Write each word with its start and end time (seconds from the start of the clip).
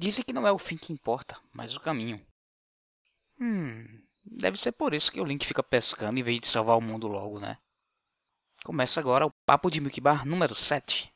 Dizem 0.00 0.24
que 0.24 0.32
não 0.32 0.46
é 0.46 0.50
o 0.50 0.56
fim 0.56 0.78
que 0.78 0.94
importa, 0.94 1.38
mas 1.52 1.76
o 1.76 1.80
caminho. 1.80 2.26
Hum, 3.38 4.02
deve 4.24 4.56
ser 4.56 4.72
por 4.72 4.94
isso 4.94 5.12
que 5.12 5.20
o 5.20 5.24
Link 5.26 5.46
fica 5.46 5.62
pescando 5.62 6.18
em 6.18 6.22
vez 6.22 6.40
de 6.40 6.46
salvar 6.46 6.78
o 6.78 6.80
mundo 6.80 7.06
logo, 7.06 7.38
né? 7.38 7.58
Começa 8.64 8.98
agora 8.98 9.26
o 9.26 9.32
Papo 9.44 9.70
de 9.70 9.78
Milk 9.78 10.00
Bar 10.00 10.24
número 10.24 10.54
7. 10.54 11.12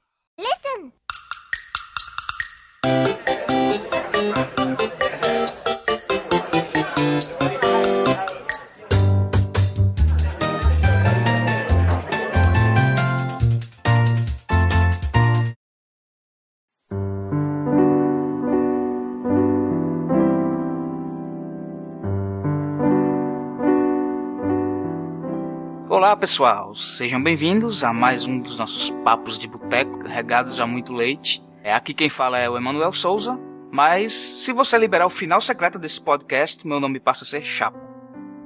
Pessoal, 26.24 26.74
sejam 26.74 27.22
bem-vindos 27.22 27.84
a 27.84 27.92
mais 27.92 28.24
um 28.24 28.40
dos 28.40 28.58
nossos 28.58 28.88
papos 29.04 29.36
de 29.36 29.46
boteco 29.46 30.08
regados 30.08 30.58
a 30.58 30.66
muito 30.66 30.90
leite. 30.90 31.44
É 31.62 31.74
aqui 31.74 31.92
quem 31.92 32.08
fala 32.08 32.38
é 32.38 32.48
o 32.48 32.56
Emanuel 32.56 32.92
Souza, 32.92 33.38
mas 33.70 34.14
se 34.14 34.50
você 34.50 34.78
liberar 34.78 35.04
o 35.04 35.10
final 35.10 35.38
secreto 35.42 35.78
desse 35.78 36.00
podcast, 36.00 36.66
meu 36.66 36.80
nome 36.80 36.98
passa 36.98 37.24
a 37.24 37.26
ser 37.26 37.42
Chapo. 37.42 37.78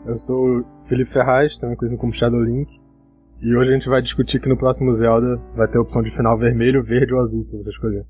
Eu 0.05 0.19
sou 0.19 0.59
o 0.59 0.65
Felipe 0.89 1.13
Ferraz, 1.13 1.57
também 1.57 1.77
conhecido 1.77 2.01
como 2.01 2.13
Shadow 2.13 2.43
Link, 2.43 2.69
e 3.41 3.55
hoje 3.55 3.71
a 3.71 3.75
gente 3.75 3.89
vai 3.89 4.03
discutir 4.03 4.41
que 4.41 4.49
no 4.49 4.59
próximo 4.59 4.97
Zelda 4.97 5.41
vai 5.55 5.69
ter 5.69 5.79
a 5.79 5.83
opção 5.83 6.03
de 6.03 6.11
final 6.11 6.37
vermelho, 6.37 6.83
verde 6.83 7.15
ou 7.15 7.21
azul 7.21 7.45
para 7.45 7.61
você 7.61 7.71
escolher. 7.71 8.05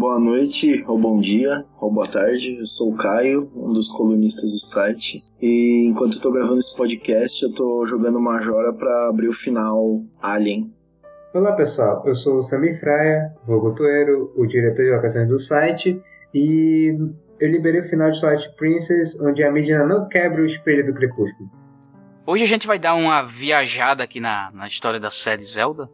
Boa 0.00 0.18
noite, 0.18 0.82
ou 0.88 0.98
bom 0.98 1.20
dia, 1.20 1.62
ou 1.78 1.92
boa 1.92 2.10
tarde. 2.10 2.56
Eu 2.58 2.66
sou 2.66 2.90
o 2.90 2.96
Caio, 2.96 3.52
um 3.54 3.70
dos 3.70 3.90
colunistas 3.90 4.50
do 4.50 4.58
site. 4.58 5.20
E 5.38 5.86
enquanto 5.90 6.14
eu 6.14 6.22
tô 6.22 6.32
gravando 6.32 6.58
esse 6.58 6.74
podcast, 6.74 7.42
eu 7.44 7.52
tô 7.52 7.84
jogando 7.84 8.18
Majora 8.18 8.72
para 8.72 9.10
abrir 9.10 9.28
o 9.28 9.32
final 9.34 10.02
Alien. 10.22 10.74
Olá 11.34 11.52
pessoal, 11.52 12.02
eu 12.06 12.14
sou 12.14 12.38
o 12.38 12.42
Samir 12.42 12.80
Fraia, 12.80 13.30
Vogotoeiro, 13.46 14.32
o 14.38 14.46
diretor 14.46 14.86
de 14.86 14.90
locações 14.90 15.28
do 15.28 15.38
site, 15.38 16.00
e 16.32 16.96
eu 17.38 17.50
liberei 17.50 17.82
o 17.82 17.84
final 17.84 18.10
de 18.10 18.18
Twilight 18.18 18.56
Princess, 18.56 19.20
onde 19.20 19.44
a 19.44 19.52
Midna 19.52 19.86
não 19.86 20.08
quebra 20.08 20.40
o 20.40 20.46
espelho 20.46 20.82
do 20.82 20.94
crepúsculo. 20.94 21.50
Hoje 22.26 22.44
a 22.44 22.48
gente 22.48 22.66
vai 22.66 22.78
dar 22.78 22.94
uma 22.94 23.20
viajada 23.20 24.02
aqui 24.02 24.18
na, 24.18 24.50
na 24.50 24.66
história 24.66 24.98
da 24.98 25.10
série 25.10 25.44
Zelda. 25.44 25.90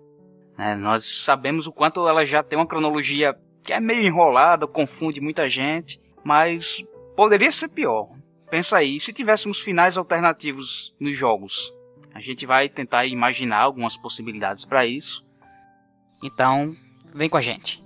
É, 0.56 0.76
nós 0.76 1.24
sabemos 1.24 1.66
o 1.66 1.72
quanto 1.72 2.06
ela 2.06 2.24
já 2.24 2.40
tem 2.40 2.56
uma 2.56 2.68
cronologia 2.68 3.36
que 3.66 3.72
é 3.72 3.80
meio 3.80 4.06
enrolada, 4.06 4.66
confunde 4.66 5.20
muita 5.20 5.48
gente, 5.48 6.00
mas 6.24 6.84
poderia 7.16 7.50
ser 7.50 7.68
pior. 7.68 8.08
Pensa 8.48 8.76
aí, 8.76 9.00
se 9.00 9.12
tivéssemos 9.12 9.60
finais 9.60 9.98
alternativos 9.98 10.94
nos 11.00 11.16
jogos? 11.16 11.74
A 12.14 12.20
gente 12.20 12.46
vai 12.46 12.68
tentar 12.68 13.06
imaginar 13.06 13.58
algumas 13.58 13.96
possibilidades 13.96 14.64
para 14.64 14.86
isso. 14.86 15.26
Então, 16.22 16.74
vem 17.12 17.28
com 17.28 17.36
a 17.36 17.40
gente. 17.40 17.84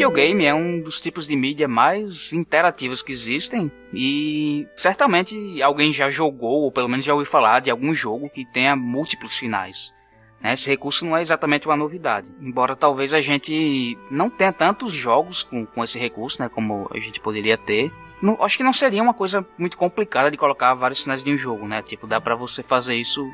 Videogame 0.00 0.46
é 0.46 0.54
um 0.54 0.80
dos 0.80 0.98
tipos 0.98 1.26
de 1.26 1.36
mídia 1.36 1.68
mais 1.68 2.32
interativos 2.32 3.02
que 3.02 3.12
existem 3.12 3.70
e 3.92 4.66
certamente 4.74 5.62
alguém 5.62 5.92
já 5.92 6.08
jogou 6.08 6.62
ou 6.62 6.72
pelo 6.72 6.88
menos 6.88 7.04
já 7.04 7.12
ouviu 7.12 7.30
falar 7.30 7.60
de 7.60 7.70
algum 7.70 7.92
jogo 7.92 8.30
que 8.30 8.46
tenha 8.46 8.74
múltiplos 8.74 9.36
finais. 9.36 9.94
Né? 10.40 10.54
Esse 10.54 10.70
recurso 10.70 11.04
não 11.04 11.18
é 11.18 11.20
exatamente 11.20 11.68
uma 11.68 11.76
novidade, 11.76 12.32
embora 12.40 12.74
talvez 12.74 13.12
a 13.12 13.20
gente 13.20 13.98
não 14.10 14.30
tenha 14.30 14.54
tantos 14.54 14.90
jogos 14.90 15.42
com, 15.42 15.66
com 15.66 15.84
esse 15.84 15.98
recurso, 15.98 16.40
né, 16.40 16.48
como 16.48 16.88
a 16.90 16.98
gente 16.98 17.20
poderia 17.20 17.58
ter. 17.58 17.92
Não, 18.22 18.42
acho 18.42 18.56
que 18.56 18.64
não 18.64 18.72
seria 18.72 19.02
uma 19.02 19.12
coisa 19.12 19.46
muito 19.58 19.76
complicada 19.76 20.30
de 20.30 20.38
colocar 20.38 20.72
vários 20.72 21.02
finais 21.02 21.22
de 21.22 21.30
um 21.30 21.36
jogo, 21.36 21.66
né? 21.66 21.80
Tipo, 21.80 22.06
dá 22.06 22.20
para 22.20 22.34
você 22.34 22.62
fazer 22.62 22.94
isso 22.94 23.26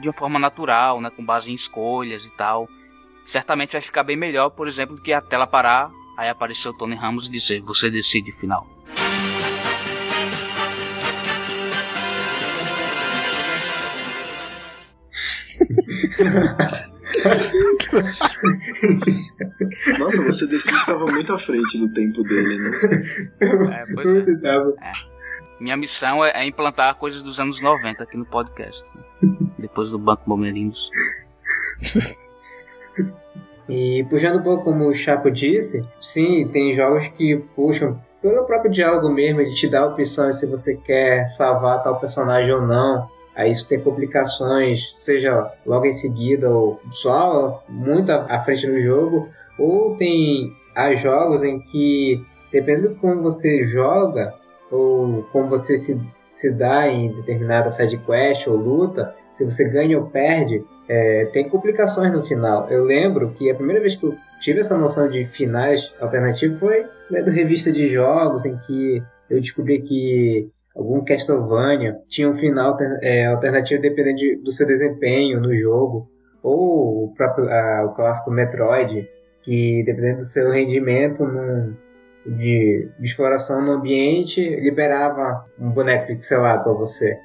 de 0.00 0.08
uma 0.08 0.12
forma 0.14 0.38
natural, 0.38 1.02
né, 1.02 1.10
com 1.10 1.24
base 1.24 1.50
em 1.50 1.54
escolhas 1.54 2.24
e 2.24 2.30
tal 2.30 2.66
certamente 3.24 3.72
vai 3.72 3.80
ficar 3.80 4.02
bem 4.02 4.16
melhor, 4.16 4.50
por 4.50 4.68
exemplo, 4.68 4.96
do 4.96 5.00
que 5.00 5.10
a 5.10 5.20
tela 5.20 5.46
parar 5.46 5.90
Aí 6.16 6.28
apareceu 6.28 6.70
o 6.70 6.74
Tony 6.74 6.94
Ramos 6.94 7.26
e 7.26 7.30
disse: 7.30 7.60
Você 7.60 7.90
decide 7.90 8.32
final. 8.32 8.66
Nossa, 19.98 20.22
você 20.22 20.46
decide 20.46 20.76
estava 20.76 21.04
muito 21.06 21.32
à 21.32 21.38
frente 21.38 21.78
do 21.78 21.88
tempo 21.92 22.22
dele, 22.22 22.58
né? 22.58 22.70
É, 23.40 23.84
pois 23.94 24.28
é. 24.28 24.30
é. 24.82 24.92
Minha 25.60 25.76
missão 25.76 26.24
é, 26.24 26.32
é, 26.34 26.44
implantar 26.44 26.94
coisas 26.96 27.22
dos 27.22 27.38
anos 27.40 27.60
90 27.60 28.02
aqui 28.04 28.16
no 28.16 28.26
podcast. 28.26 28.84
Depois 29.58 29.90
do 29.90 29.98
Banco 29.98 30.24
Bomerinos. 30.26 30.90
E 33.68 34.04
puxando 34.10 34.38
um 34.38 34.42
pouco 34.42 34.64
como 34.64 34.86
o 34.86 34.94
Chapo 34.94 35.30
disse, 35.30 35.86
sim, 36.00 36.48
tem 36.48 36.74
jogos 36.74 37.08
que 37.08 37.36
puxam 37.56 37.98
pelo 38.20 38.46
próprio 38.46 38.70
diálogo 38.70 39.08
mesmo, 39.10 39.40
ele 39.40 39.54
te 39.54 39.68
dá 39.68 39.80
a 39.80 39.86
opção 39.86 40.32
se 40.32 40.46
você 40.46 40.76
quer 40.76 41.26
salvar 41.28 41.82
tal 41.82 42.00
personagem 42.00 42.52
ou 42.52 42.62
não. 42.62 43.08
Aí 43.36 43.50
isso 43.50 43.68
tem 43.68 43.80
complicações, 43.80 44.92
seja 44.96 45.52
logo 45.66 45.86
em 45.86 45.92
seguida 45.92 46.48
ou 46.48 46.80
só 46.90 47.62
muito 47.68 48.10
à 48.10 48.38
frente 48.40 48.66
do 48.66 48.80
jogo, 48.80 49.28
ou 49.58 49.96
tem 49.96 50.52
há 50.74 50.94
jogos 50.94 51.42
em 51.42 51.60
que, 51.60 52.24
dependendo 52.52 52.90
de 52.90 52.94
como 52.94 53.22
você 53.22 53.64
joga, 53.64 54.34
ou 54.70 55.24
como 55.32 55.48
você 55.48 55.76
se, 55.76 56.00
se 56.32 56.50
dá 56.50 56.88
em 56.88 57.12
determinada 57.12 57.70
side 57.70 57.98
quest 57.98 58.46
ou 58.46 58.56
luta, 58.56 59.14
se 59.34 59.44
você 59.44 59.68
ganha 59.68 59.98
ou 59.98 60.06
perde, 60.06 60.64
é, 60.88 61.26
tem 61.26 61.48
complicações 61.48 62.12
no 62.12 62.24
final. 62.24 62.68
Eu 62.70 62.84
lembro 62.84 63.30
que 63.32 63.50
a 63.50 63.54
primeira 63.54 63.80
vez 63.80 63.96
que 63.96 64.04
eu 64.04 64.14
tive 64.40 64.60
essa 64.60 64.76
noção 64.76 65.08
de 65.08 65.24
finais 65.26 65.80
alternativos 66.00 66.58
foi 66.58 66.86
lendo 67.10 67.30
revista 67.30 67.72
de 67.72 67.86
jogos 67.86 68.44
em 68.44 68.56
que 68.58 69.02
eu 69.30 69.40
descobri 69.40 69.80
que 69.80 70.50
algum 70.76 71.04
Castlevania 71.04 71.96
tinha 72.08 72.28
um 72.28 72.34
final 72.34 72.76
é, 73.00 73.26
alternativo 73.26 73.80
dependendo 73.80 74.16
de, 74.16 74.36
do 74.36 74.52
seu 74.52 74.66
desempenho 74.66 75.40
no 75.40 75.54
jogo, 75.54 76.08
ou 76.42 77.04
o 77.04 77.14
próprio 77.14 77.48
a, 77.48 77.86
o 77.86 77.94
clássico 77.94 78.30
Metroid, 78.30 79.08
que 79.42 79.82
dependendo 79.84 80.18
do 80.18 80.24
seu 80.24 80.50
rendimento 80.50 81.24
de, 82.26 82.88
de 82.98 83.06
exploração 83.06 83.64
no 83.64 83.72
ambiente, 83.72 84.40
liberava 84.56 85.46
um 85.58 85.70
boneco 85.70 86.08
pixelado 86.08 86.64
para 86.64 86.72
você. 86.72 87.18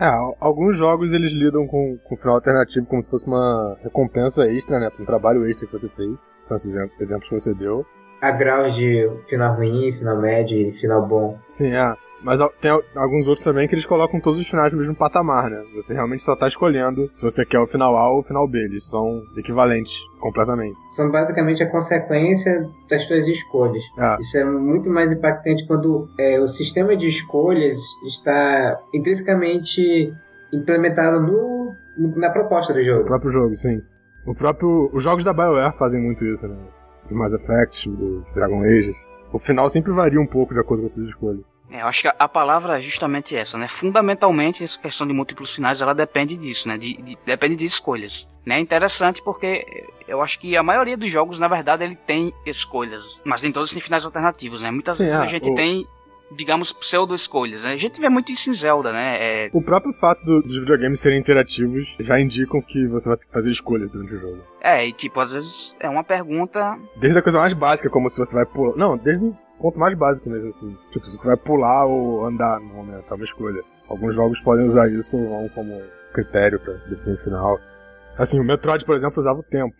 É, 0.00 0.06
alguns 0.40 0.76
jogos 0.76 1.12
eles 1.12 1.32
lidam 1.32 1.66
com, 1.66 1.96
com 2.02 2.14
o 2.14 2.18
final 2.18 2.34
alternativo 2.34 2.86
como 2.86 3.02
se 3.02 3.10
fosse 3.10 3.26
uma 3.26 3.76
recompensa 3.82 4.44
extra, 4.46 4.80
né? 4.80 4.90
Um 4.98 5.04
trabalho 5.04 5.46
extra 5.48 5.66
que 5.66 5.72
você 5.72 5.88
fez. 5.88 6.10
São 6.42 6.56
esses 6.56 6.74
exemplos 7.00 7.28
que 7.28 7.38
você 7.38 7.54
deu. 7.54 7.86
Há 8.20 8.30
graus 8.30 8.74
de 8.74 9.08
final 9.28 9.54
ruim, 9.54 9.92
final 9.92 10.20
médio 10.20 10.58
e 10.58 10.72
final 10.72 11.06
bom. 11.06 11.38
Sim, 11.46 11.72
é. 11.74 11.94
Mas 12.24 12.40
tem 12.58 12.70
alguns 12.96 13.28
outros 13.28 13.44
também 13.44 13.68
que 13.68 13.74
eles 13.74 13.84
colocam 13.84 14.18
todos 14.18 14.40
os 14.40 14.48
finais 14.48 14.72
no 14.72 14.78
mesmo 14.78 14.94
patamar, 14.94 15.50
né? 15.50 15.62
Você 15.74 15.92
realmente 15.92 16.22
só 16.22 16.34
tá 16.34 16.46
escolhendo 16.46 17.10
se 17.12 17.22
você 17.22 17.44
quer 17.44 17.60
o 17.60 17.66
final 17.66 17.94
A 17.98 18.10
ou 18.10 18.20
o 18.20 18.22
final 18.22 18.48
B. 18.48 18.58
Eles 18.64 18.88
são 18.88 19.22
equivalentes 19.36 19.92
completamente. 20.20 20.74
São 20.90 21.10
basicamente 21.10 21.62
a 21.62 21.70
consequência 21.70 22.66
das 22.88 23.06
suas 23.06 23.28
escolhas. 23.28 23.82
Ah. 23.98 24.16
Isso 24.18 24.38
é 24.38 24.44
muito 24.44 24.88
mais 24.88 25.12
impactante 25.12 25.66
quando 25.66 26.08
é, 26.18 26.40
o 26.40 26.48
sistema 26.48 26.96
de 26.96 27.06
escolhas 27.06 27.76
está 28.08 28.80
intrinsecamente 28.94 30.10
implementado 30.50 31.20
no, 31.20 31.76
na 32.16 32.30
proposta 32.30 32.72
do 32.72 32.82
jogo. 32.82 33.02
O 33.02 33.06
próprio 33.06 33.32
jogo, 33.32 33.54
sim. 33.54 33.82
O 34.26 34.34
próprio, 34.34 34.88
os 34.94 35.02
jogos 35.02 35.24
da 35.24 35.34
BioWare 35.34 35.76
fazem 35.76 36.00
muito 36.00 36.24
isso, 36.24 36.48
né? 36.48 36.56
Do 37.06 37.14
Mass 37.14 37.34
Effect, 37.34 37.90
do 37.90 38.24
Dragon 38.34 38.62
Age. 38.62 38.92
O 39.30 39.38
final 39.38 39.68
sempre 39.68 39.92
varia 39.92 40.18
um 40.18 40.26
pouco 40.26 40.54
de 40.54 40.60
acordo 40.60 40.80
com 40.80 40.86
as 40.86 40.94
suas 40.94 41.08
escolhas. 41.08 41.53
É, 41.74 41.82
eu 41.82 41.88
acho 41.88 42.02
que 42.02 42.08
a 42.16 42.28
palavra 42.28 42.78
é 42.78 42.80
justamente 42.80 43.34
essa, 43.34 43.58
né? 43.58 43.66
Fundamentalmente, 43.66 44.62
essa 44.62 44.80
questão 44.80 45.04
de 45.04 45.12
múltiplos 45.12 45.52
finais, 45.52 45.82
ela 45.82 45.92
depende 45.92 46.36
disso, 46.36 46.68
né? 46.68 46.78
De, 46.78 46.96
de, 47.02 47.18
depende 47.26 47.56
de 47.56 47.64
escolhas. 47.64 48.32
Né? 48.46 48.58
É 48.58 48.60
interessante 48.60 49.20
porque 49.20 49.84
eu 50.06 50.22
acho 50.22 50.38
que 50.38 50.56
a 50.56 50.62
maioria 50.62 50.96
dos 50.96 51.10
jogos, 51.10 51.40
na 51.40 51.48
verdade, 51.48 51.82
ele 51.82 51.96
tem 51.96 52.32
escolhas, 52.46 53.20
mas 53.24 53.42
nem 53.42 53.50
todos 53.50 53.72
têm 53.72 53.80
finais 53.80 54.04
alternativos, 54.04 54.60
né? 54.60 54.70
Muitas 54.70 54.98
Sim, 54.98 55.06
vezes 55.06 55.18
é, 55.18 55.22
a 55.22 55.26
gente 55.26 55.50
o... 55.50 55.54
tem 55.54 55.84
digamos, 56.32 56.72
pseudo-escolhas. 56.72 57.62
Né? 57.62 57.72
A 57.72 57.76
gente 57.76 58.00
vê 58.00 58.08
muito 58.08 58.32
isso 58.32 58.50
em 58.50 58.54
Zelda, 58.54 58.92
né? 58.92 59.18
É... 59.20 59.50
O 59.52 59.62
próprio 59.62 59.92
fato 59.92 60.24
do, 60.24 60.42
dos 60.42 60.58
videogames 60.58 61.00
serem 61.00 61.20
interativos 61.20 61.86
já 62.00 62.18
indicam 62.18 62.60
que 62.60 62.88
você 62.88 63.08
vai 63.08 63.18
fazer 63.30 63.50
escolhas 63.50 63.90
durante 63.90 64.14
o 64.14 64.20
jogo. 64.20 64.38
É, 64.60 64.84
e 64.84 64.92
tipo, 64.92 65.20
às 65.20 65.32
vezes 65.32 65.76
é 65.78 65.88
uma 65.88 66.02
pergunta. 66.02 66.76
Desde 66.96 67.18
a 67.18 67.22
coisa 67.22 67.38
mais 67.38 67.52
básica, 67.52 67.88
como 67.90 68.08
se 68.08 68.18
você 68.18 68.34
vai 68.34 68.46
pular. 68.46 68.76
Não, 68.76 68.96
desde 68.96 69.32
ponto 69.58 69.78
mais 69.78 69.96
básico 69.96 70.28
mesmo, 70.28 70.50
assim. 70.50 70.76
Tipo, 70.90 71.06
se 71.08 71.18
você 71.18 71.28
vai 71.28 71.36
pular 71.36 71.86
ou 71.86 72.26
andar 72.26 72.60
no 72.60 72.74
momento, 72.74 73.04
é 73.10 73.14
uma 73.14 73.24
escolha. 73.24 73.62
Alguns 73.88 74.14
jogos 74.14 74.40
podem 74.40 74.68
usar 74.68 74.90
isso 74.90 75.16
como 75.54 75.80
critério 76.12 76.58
para 76.60 76.74
definir 76.88 77.18
final. 77.18 77.58
Assim, 78.16 78.38
o 78.38 78.44
Metroid, 78.44 78.84
por 78.84 78.96
exemplo, 78.96 79.20
usava 79.20 79.40
o 79.40 79.42
tempo. 79.42 79.74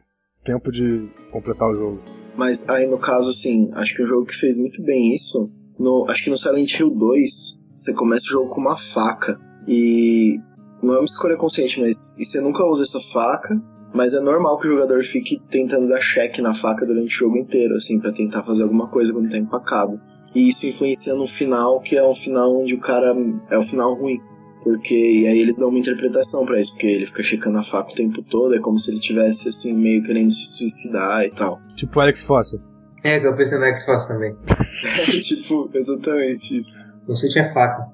Tempo 0.45 0.71
de 0.71 1.09
completar 1.31 1.71
o 1.71 1.77
jogo. 1.77 2.03
Mas 2.37 2.69
aí 2.69 2.87
no 2.87 2.99
caso, 2.99 3.31
assim, 3.31 3.71
acho 3.75 3.95
que 3.95 4.03
o 4.03 4.07
jogo 4.07 4.27
que 4.27 4.35
fez 4.35 4.59
muito 4.59 4.83
bem 4.83 5.15
isso, 5.15 5.51
no, 5.79 6.07
acho 6.09 6.25
que 6.25 6.31
no 6.31 6.37
Silent 6.37 6.79
Hill 6.79 6.91
2, 6.91 7.61
você 7.73 7.95
começa 7.95 8.27
o 8.27 8.31
jogo 8.31 8.51
com 8.51 8.61
uma 8.61 8.77
faca. 8.77 9.39
E 9.67 10.39
não 10.83 10.95
é 10.95 10.99
uma 10.99 11.05
escolha 11.05 11.37
consciente, 11.37 11.81
mas 11.81 12.19
e 12.19 12.25
você 12.25 12.41
nunca 12.41 12.65
usa 12.65 12.83
essa 12.83 13.01
faca, 13.13 13.55
mas 13.95 14.13
é 14.13 14.21
normal 14.21 14.59
que 14.59 14.67
o 14.67 14.73
jogador 14.73 15.03
fique 15.05 15.41
tentando 15.49 15.89
dar 15.89 16.01
check 16.01 16.39
na 16.41 16.53
faca 16.53 16.85
durante 16.85 17.07
o 17.07 17.19
jogo 17.19 17.39
inteiro, 17.39 17.77
assim, 17.77 18.01
para 18.01 18.13
tentar 18.13 18.43
fazer 18.43 18.65
alguma 18.65 18.89
coisa 18.89 19.13
quando 19.13 19.31
tá 19.31 19.39
empacado. 19.39 20.01
E 20.35 20.49
isso 20.49 20.67
influencia 20.67 21.15
no 21.15 21.29
final, 21.29 21.81
que 21.81 21.97
é 21.97 22.05
um 22.05 22.15
final 22.15 22.61
onde 22.61 22.75
o 22.75 22.81
cara 22.81 23.17
é 23.51 23.57
o 23.57 23.63
final 23.63 23.95
ruim. 23.95 24.21
Porque 24.65 24.95
e 24.95 25.27
aí 25.29 25.39
eles 25.39 25.59
dão 25.59 25.69
uma 25.69 25.79
interpretação 25.79 26.45
para 26.45 26.59
isso, 26.59 26.73
porque 26.73 26.89
ele 26.89 27.07
fica 27.07 27.23
checando 27.23 27.59
a 27.59 27.63
faca 27.63 27.93
o 27.93 27.95
tempo 27.95 28.21
todo, 28.23 28.55
é 28.55 28.59
como 28.59 28.79
se 28.79 28.91
ele 28.91 28.99
tivesse 28.99 29.49
assim 29.49 29.73
meio 29.73 30.03
querendo 30.03 30.33
se 30.33 30.45
suicidar 30.47 31.25
e 31.25 31.31
tal. 31.31 31.61
Tipo 31.77 32.01
Alex 32.01 32.25
Fossil. 32.25 32.61
É, 33.05 33.21
que 33.21 33.27
eu 33.27 33.37
pensei 33.37 33.59
no 33.59 33.65
X-Force 33.67 34.09
também. 34.09 34.35
é, 34.49 34.93
tipo, 35.21 35.71
exatamente 35.75 36.59
isso. 36.59 36.87
O 37.07 37.15
Switch 37.15 37.37
é 37.37 37.53
faca. 37.53 37.87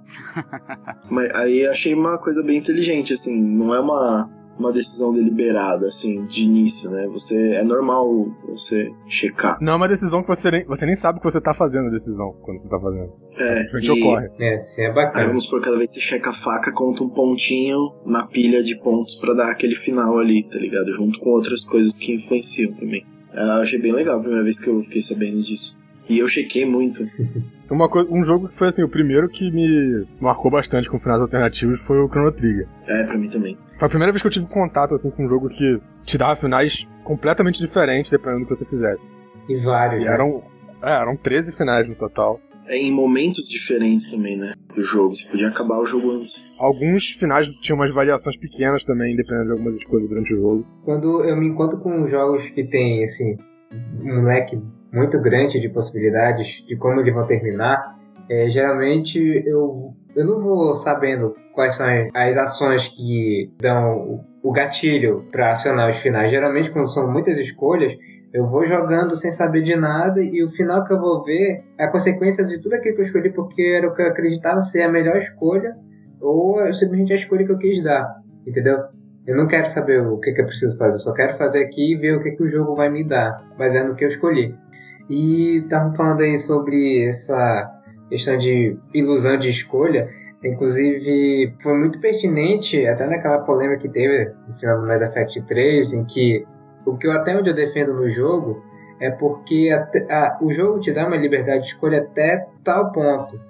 Mas 1.11 1.35
aí 1.35 1.67
achei 1.67 1.93
uma 1.93 2.17
coisa 2.17 2.43
bem 2.45 2.59
inteligente, 2.59 3.13
assim, 3.13 3.37
não 3.43 3.75
é 3.75 3.81
uma 3.81 4.31
uma 4.61 4.73
decisão 4.73 5.13
deliberada, 5.13 5.87
assim, 5.87 6.25
de 6.27 6.45
início, 6.45 6.91
né? 6.91 7.09
Você 7.09 7.55
é 7.55 7.65
normal 7.65 8.07
você 8.47 8.91
checar. 9.09 9.59
Não 9.61 9.73
é 9.73 9.77
uma 9.77 9.89
decisão 9.89 10.23
que 10.23 10.29
você 10.29 10.51
nem, 10.51 10.65
você 10.65 10.87
nem 10.87 10.95
sabe 10.95 11.19
que 11.19 11.25
você 11.25 11.41
tá 11.41 11.55
fazendo 11.55 11.87
a 11.87 11.91
decisão 11.91 12.33
quando 12.43 12.59
você 12.59 12.69
tá 12.69 12.79
fazendo. 12.79 13.13
É, 13.37 13.63
e... 13.83 13.91
ocorre. 13.91 14.29
É, 14.39 14.59
sim, 14.59 14.83
é 14.83 14.93
bacana. 14.93 15.21
Aí 15.21 15.27
vamos 15.27 15.47
por 15.47 15.61
cada 15.61 15.77
vez 15.77 15.93
que 15.93 16.01
você 16.01 16.07
checa 16.07 16.31
a 16.31 16.33
faca, 16.33 16.73
conta 16.73 17.03
um 17.03 17.09
pontinho 17.09 17.79
na 18.05 18.27
pilha 18.27 18.63
de 18.63 18.77
pontos 18.79 19.15
para 19.17 19.35
dar 19.35 19.51
aquele 19.51 19.75
final 19.75 20.19
ali, 20.19 20.47
tá 20.49 20.57
ligado? 20.57 20.93
Junto 20.93 21.19
com 21.19 21.31
outras 21.31 21.65
coisas 21.65 21.97
que 21.99 22.15
influenciam 22.15 22.73
também. 22.75 23.05
Eu 23.33 23.63
achei 23.63 23.81
bem 23.81 23.93
legal 23.93 24.17
a 24.19 24.21
primeira 24.21 24.45
vez 24.45 24.63
que 24.63 24.71
eu 24.71 24.83
fiquei 24.83 25.01
sabendo 25.01 25.43
disso. 25.43 25.80
E 26.11 26.19
eu 26.19 26.27
chequei 26.27 26.67
muito. 26.67 27.09
Uma 27.71 27.89
coisa, 27.89 28.13
um 28.13 28.25
jogo 28.25 28.49
que 28.49 28.55
foi 28.59 28.67
assim, 28.67 28.83
o 28.83 28.89
primeiro 28.89 29.29
que 29.29 29.49
me 29.49 30.05
marcou 30.21 30.51
bastante 30.51 30.91
com 30.91 30.99
finais 30.99 31.21
alternativos 31.21 31.81
foi 31.81 32.01
o 32.01 32.09
Chrono 32.09 32.33
Trigger. 32.33 32.67
É, 32.85 33.05
pra 33.05 33.17
mim 33.17 33.31
também. 33.31 33.57
Foi 33.79 33.87
a 33.87 33.89
primeira 33.89 34.11
vez 34.11 34.21
que 34.21 34.27
eu 34.27 34.33
tive 34.33 34.47
contato 34.47 34.93
assim 34.93 35.09
com 35.09 35.25
um 35.25 35.29
jogo 35.29 35.49
que 35.49 35.81
te 36.03 36.19
dava 36.19 36.35
finais 36.35 36.89
completamente 37.05 37.61
diferentes 37.61 38.11
dependendo 38.11 38.41
do 38.41 38.49
que 38.49 38.57
você 38.57 38.65
fizesse. 38.65 39.09
E 39.49 39.57
vários. 39.59 40.03
E 40.03 40.05
né? 40.05 40.13
eram, 40.13 40.43
é, 40.83 40.95
eram 40.95 41.17
13 41.17 41.57
finais 41.57 41.89
no 41.89 41.95
total. 41.95 42.41
É, 42.67 42.77
em 42.77 42.91
momentos 42.91 43.49
diferentes 43.49 44.11
também, 44.11 44.37
né? 44.37 44.55
Do 44.75 44.83
jogo. 44.83 45.15
Você 45.15 45.29
podia 45.31 45.47
acabar 45.47 45.79
o 45.79 45.87
jogo 45.87 46.11
antes. 46.11 46.45
Alguns 46.59 47.11
finais 47.11 47.49
tinham 47.61 47.79
umas 47.79 47.95
variações 47.95 48.37
pequenas 48.37 48.85
também, 48.85 49.15
dependendo 49.15 49.47
de 49.47 49.53
algumas 49.53 49.85
coisas 49.85 50.09
durante 50.09 50.35
o 50.35 50.37
jogo. 50.37 50.67
Quando 50.85 51.25
eu 51.25 51.37
me 51.37 51.47
encontro 51.47 51.79
com 51.79 52.09
jogos 52.09 52.49
que 52.49 52.65
tem, 52.65 53.05
assim, 53.05 53.39
um 54.03 54.25
leque 54.25 54.61
muito 54.93 55.21
grande 55.21 55.61
de 55.61 55.69
possibilidades 55.69 56.65
de 56.67 56.77
como 56.77 57.01
eles 57.01 57.15
vão 57.15 57.27
terminar, 57.27 57.99
é, 58.29 58.49
geralmente 58.49 59.19
eu, 59.47 59.93
eu 60.15 60.25
não 60.25 60.41
vou 60.41 60.77
sabendo 60.77 61.35
quais 61.53 61.75
são 61.75 61.87
as 62.15 62.37
ações 62.37 62.89
que 62.89 63.53
dão 63.61 64.25
o, 64.43 64.53
gatilho 64.53 65.27
para 65.31 65.53
acionar 65.53 65.91
os 65.91 65.97
finais. 65.97 66.31
Geralmente, 66.31 66.71
quando 66.71 66.93
são 66.93 67.11
muitas 67.11 67.39
escolhas, 67.39 67.93
eu 68.33 68.47
vou 68.47 68.65
jogando 68.65 69.17
sem 69.17 69.33
saber 69.33 69.63
de 69.63 69.75
nada 69.75 70.23
e 70.23 70.45
o 70.45 70.51
final 70.51 70.85
que 70.85 70.93
eu 70.93 71.01
vou 71.01 71.25
ver 71.25 71.65
é 71.77 71.85
a 71.85 71.91
consequência 71.91 72.45
de 72.45 72.59
tudo 72.61 72.75
aquilo 72.75 72.95
que 72.95 73.01
eu 73.01 73.07
escolhi 73.07 73.31
porque 73.31 73.63
era 73.63 73.89
o 73.89 73.95
que 73.95 74.03
eu 74.03 74.07
acreditava 74.07 74.63
ser 74.63 74.83
a 74.83 74.89
melhor 74.89 75.17
escolha 75.17 75.75
ou 76.21 76.73
simplesmente 76.73 77.13
a 77.13 77.17
escolha 77.17 77.45
que 77.45 77.51
eu 77.51 77.59
quis 77.59 77.83
dar, 77.83 78.21
entendeu? 78.47 78.79
Eu 79.27 79.37
não 79.37 79.49
quero 79.49 79.69
saber 79.69 80.01
o 80.01 80.19
que, 80.19 80.33
que 80.33 80.41
eu 80.41 80.47
preciso 80.47 80.79
fazer, 80.79 80.99
só 80.99 81.13
quero 81.13 81.37
fazer 81.37 81.65
aqui 81.65 81.93
e 81.93 81.97
ver 81.97 82.17
o 82.17 82.23
que, 82.23 82.33
que 82.33 82.43
o 82.43 82.49
jogo 82.49 82.75
vai 82.75 82.89
me 82.89 83.03
dar, 83.03 83.37
baseado 83.59 83.89
no 83.89 83.97
que 83.97 84.05
eu 84.05 84.09
escolhi. 84.09 84.55
E 85.11 85.57
estavam 85.57 85.93
falando 85.95 86.21
aí 86.21 86.39
sobre 86.39 87.05
essa 87.09 87.69
questão 88.09 88.39
de 88.39 88.79
ilusão 88.95 89.37
de 89.39 89.51
escolha. 89.51 90.09
Inclusive, 90.43 91.53
foi 91.61 91.77
muito 91.77 92.01
pertinente, 92.01 92.87
até 92.87 93.07
naquela 93.07 93.41
polêmica 93.41 93.83
que 93.83 93.89
teve 93.89 94.33
no 94.49 94.55
final 94.59 94.81
do 94.81 94.87
Mass 94.87 95.03
Effect 95.03 95.43
3, 95.43 95.93
em 95.93 96.05
que 96.05 96.47
o 96.87 96.97
que 96.97 97.09
eu 97.09 97.13
até 97.13 97.37
onde 97.37 97.51
eu 97.51 97.55
defendo 97.55 97.93
no 97.93 98.09
jogo 98.09 98.63
é 99.01 99.11
porque 99.11 99.69
a, 100.09 100.39
o 100.41 100.53
jogo 100.53 100.79
te 100.79 100.93
dá 100.93 101.07
uma 101.07 101.17
liberdade 101.17 101.63
de 101.63 101.69
escolha 101.69 102.03
até 102.03 102.47
tal 102.63 102.93
ponto. 102.93 103.41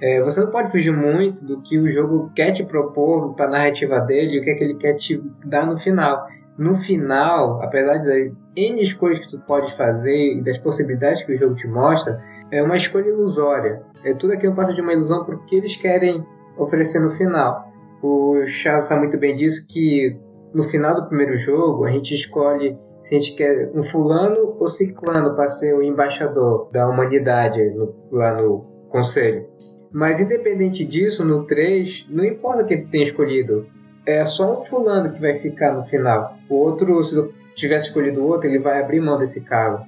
É, 0.00 0.22
você 0.22 0.40
não 0.40 0.52
pode 0.52 0.70
fugir 0.70 0.92
muito 0.92 1.44
do 1.44 1.60
que 1.62 1.76
o 1.76 1.90
jogo 1.90 2.30
quer 2.34 2.52
te 2.52 2.64
propor 2.64 3.34
para 3.34 3.46
a 3.46 3.50
narrativa 3.50 3.98
dele 4.00 4.38
o 4.38 4.44
que 4.44 4.50
é 4.50 4.54
que 4.54 4.62
ele 4.62 4.74
quer 4.74 4.94
te 4.94 5.20
dar 5.44 5.66
no 5.66 5.76
final 5.76 6.28
no 6.58 6.76
final, 6.76 7.62
apesar 7.62 7.98
das 7.98 8.32
N 8.56 8.82
escolhas 8.82 9.20
que 9.20 9.30
tu 9.30 9.38
pode 9.46 9.74
fazer 9.76 10.38
e 10.38 10.42
das 10.42 10.58
possibilidades 10.58 11.22
que 11.22 11.32
o 11.32 11.38
jogo 11.38 11.54
te 11.54 11.68
mostra, 11.68 12.20
é 12.50 12.60
uma 12.60 12.76
escolha 12.76 13.08
ilusória. 13.08 13.80
É 14.04 14.12
tudo 14.12 14.32
aquilo 14.32 14.56
passa 14.56 14.74
de 14.74 14.80
uma 14.80 14.92
ilusão 14.92 15.24
porque 15.24 15.54
eles 15.54 15.76
querem 15.76 16.24
oferecer 16.56 16.98
no 16.98 17.10
final. 17.10 17.68
O 18.02 18.44
Charles 18.44 18.86
sabe 18.86 19.02
muito 19.02 19.16
bem 19.18 19.36
disso 19.36 19.64
que 19.68 20.16
no 20.52 20.64
final 20.64 20.94
do 20.96 21.06
primeiro 21.06 21.36
jogo 21.36 21.84
a 21.84 21.90
gente 21.90 22.14
escolhe 22.14 22.74
se 23.02 23.14
a 23.14 23.18
gente 23.18 23.34
quer 23.34 23.70
um 23.74 23.82
fulano 23.82 24.56
ou 24.58 24.68
ciclano 24.68 25.36
para 25.36 25.48
ser 25.48 25.74
o 25.74 25.82
embaixador 25.82 26.70
da 26.72 26.88
humanidade 26.88 27.62
no, 27.70 27.94
lá 28.10 28.34
no 28.34 28.60
conselho. 28.88 29.46
Mas 29.92 30.20
independente 30.20 30.84
disso, 30.84 31.24
no 31.24 31.46
3, 31.46 32.06
não 32.10 32.24
importa 32.24 32.62
o 32.62 32.66
que 32.66 32.78
tu 32.78 32.90
tenha 32.90 33.04
escolhido, 33.04 33.66
é 34.08 34.24
só 34.24 34.58
um 34.58 34.62
fulano 34.62 35.12
que 35.12 35.20
vai 35.20 35.34
ficar 35.34 35.72
no 35.72 35.84
final. 35.84 36.34
O 36.48 36.54
outro, 36.54 37.02
se 37.04 37.28
tivesse 37.54 37.88
escolhido 37.88 38.22
o 38.22 38.26
outro, 38.26 38.48
ele 38.48 38.58
vai 38.58 38.80
abrir 38.80 39.00
mão 39.00 39.18
desse 39.18 39.42
cargo. 39.42 39.86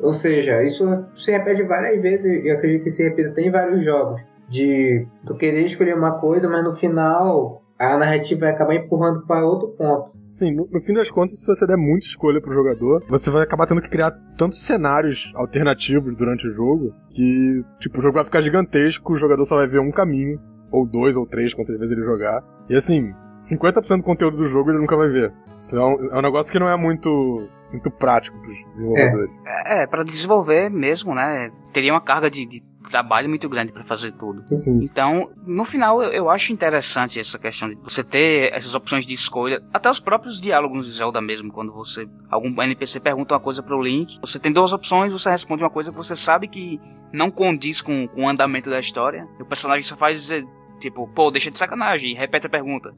Ou 0.00 0.12
seja, 0.12 0.62
isso 0.64 1.04
se 1.14 1.30
repete 1.30 1.62
várias 1.62 2.02
vezes, 2.02 2.44
e 2.44 2.50
acredito 2.50 2.82
que 2.82 2.90
se 2.90 3.04
repita 3.04 3.28
até 3.28 3.42
em 3.42 3.50
vários 3.50 3.84
jogos. 3.84 4.20
De 4.48 5.06
tu 5.24 5.36
querer 5.36 5.64
escolher 5.64 5.96
uma 5.96 6.18
coisa, 6.18 6.48
mas 6.48 6.64
no 6.64 6.74
final 6.74 7.62
a 7.78 7.96
narrativa 7.96 8.40
vai 8.40 8.50
acabar 8.50 8.74
empurrando 8.74 9.24
para 9.26 9.46
outro 9.46 9.68
ponto. 9.68 10.10
Sim, 10.28 10.52
no, 10.52 10.68
no, 10.70 10.80
fim 10.80 10.92
das 10.92 11.10
contas, 11.10 11.40
se 11.40 11.46
você 11.46 11.66
der 11.66 11.76
muita 11.76 12.06
escolha 12.06 12.40
pro 12.40 12.52
jogador, 12.52 13.04
você 13.08 13.30
vai 13.30 13.42
acabar 13.42 13.66
tendo 13.66 13.80
que 13.80 13.88
criar 13.88 14.10
tantos 14.36 14.62
cenários 14.62 15.32
alternativos 15.34 16.16
durante 16.16 16.46
o 16.46 16.54
jogo 16.54 16.92
que, 17.10 17.64
tipo, 17.80 17.98
o 17.98 18.02
jogo 18.02 18.14
vai 18.14 18.24
ficar 18.24 18.40
gigantesco, 18.42 19.12
o 19.12 19.16
jogador 19.16 19.44
só 19.44 19.56
vai 19.56 19.66
ver 19.66 19.80
um 19.80 19.90
caminho, 19.90 20.40
ou 20.70 20.86
dois, 20.86 21.16
ou 21.16 21.26
três, 21.26 21.54
quantas 21.54 21.78
vezes 21.78 21.96
ele 21.96 22.04
jogar. 22.04 22.42
E 22.68 22.76
assim, 22.76 23.12
50% 23.44 23.98
do 23.98 24.02
conteúdo 24.02 24.36
do 24.38 24.46
jogo 24.46 24.70
ele 24.70 24.78
nunca 24.78 24.96
vai 24.96 25.08
ver. 25.08 25.32
Isso 25.60 25.76
é 25.76 25.84
um, 25.84 26.10
é 26.12 26.18
um 26.18 26.22
negócio 26.22 26.52
que 26.52 26.58
não 26.58 26.68
é 26.68 26.76
muito, 26.76 27.48
muito 27.70 27.90
prático 27.90 28.36
pros 28.40 28.56
desenvolvedores. 28.74 29.30
É, 29.46 29.82
é 29.82 29.86
para 29.86 30.02
desenvolver 30.02 30.70
mesmo, 30.70 31.14
né? 31.14 31.50
Teria 31.72 31.92
uma 31.92 32.00
carga 32.00 32.30
de, 32.30 32.46
de 32.46 32.62
trabalho 32.88 33.28
muito 33.28 33.48
grande 33.48 33.72
para 33.72 33.84
fazer 33.84 34.12
tudo. 34.12 34.44
Sim. 34.56 34.78
Então, 34.82 35.30
no 35.46 35.64
final, 35.64 36.02
eu, 36.02 36.10
eu, 36.10 36.30
acho 36.30 36.52
interessante 36.52 37.18
essa 37.18 37.38
questão 37.38 37.68
de 37.68 37.76
você 37.76 38.04
ter 38.04 38.52
essas 38.52 38.74
opções 38.74 39.06
de 39.06 39.14
escolha, 39.14 39.62
até 39.72 39.90
os 39.90 40.00
próprios 40.00 40.40
diálogos 40.40 40.86
de 40.86 40.92
Zelda 40.92 41.20
mesmo, 41.20 41.52
quando 41.52 41.72
você 41.72 42.06
algum 42.30 42.62
NPC 42.62 43.00
pergunta 43.00 43.34
uma 43.34 43.40
coisa 43.40 43.62
pro 43.62 43.80
Link, 43.80 44.18
você 44.20 44.38
tem 44.38 44.52
duas 44.52 44.72
opções, 44.72 45.12
você 45.12 45.30
responde 45.30 45.62
uma 45.62 45.70
coisa 45.70 45.90
que 45.90 45.96
você 45.96 46.14
sabe 46.14 46.48
que 46.48 46.80
não 47.12 47.30
condiz 47.30 47.80
com, 47.80 48.06
com 48.08 48.24
o 48.24 48.28
andamento 48.28 48.68
da 48.68 48.78
história, 48.78 49.26
e 49.38 49.42
o 49.42 49.46
personagem 49.46 49.82
só 49.82 49.96
faz 49.96 50.20
dizer 50.20 50.46
Tipo, 50.84 51.08
pô, 51.08 51.30
deixa 51.30 51.50
de 51.50 51.58
sacanagem 51.58 52.10
e 52.10 52.14
repete 52.14 52.46
a 52.46 52.50
pergunta 52.50 52.92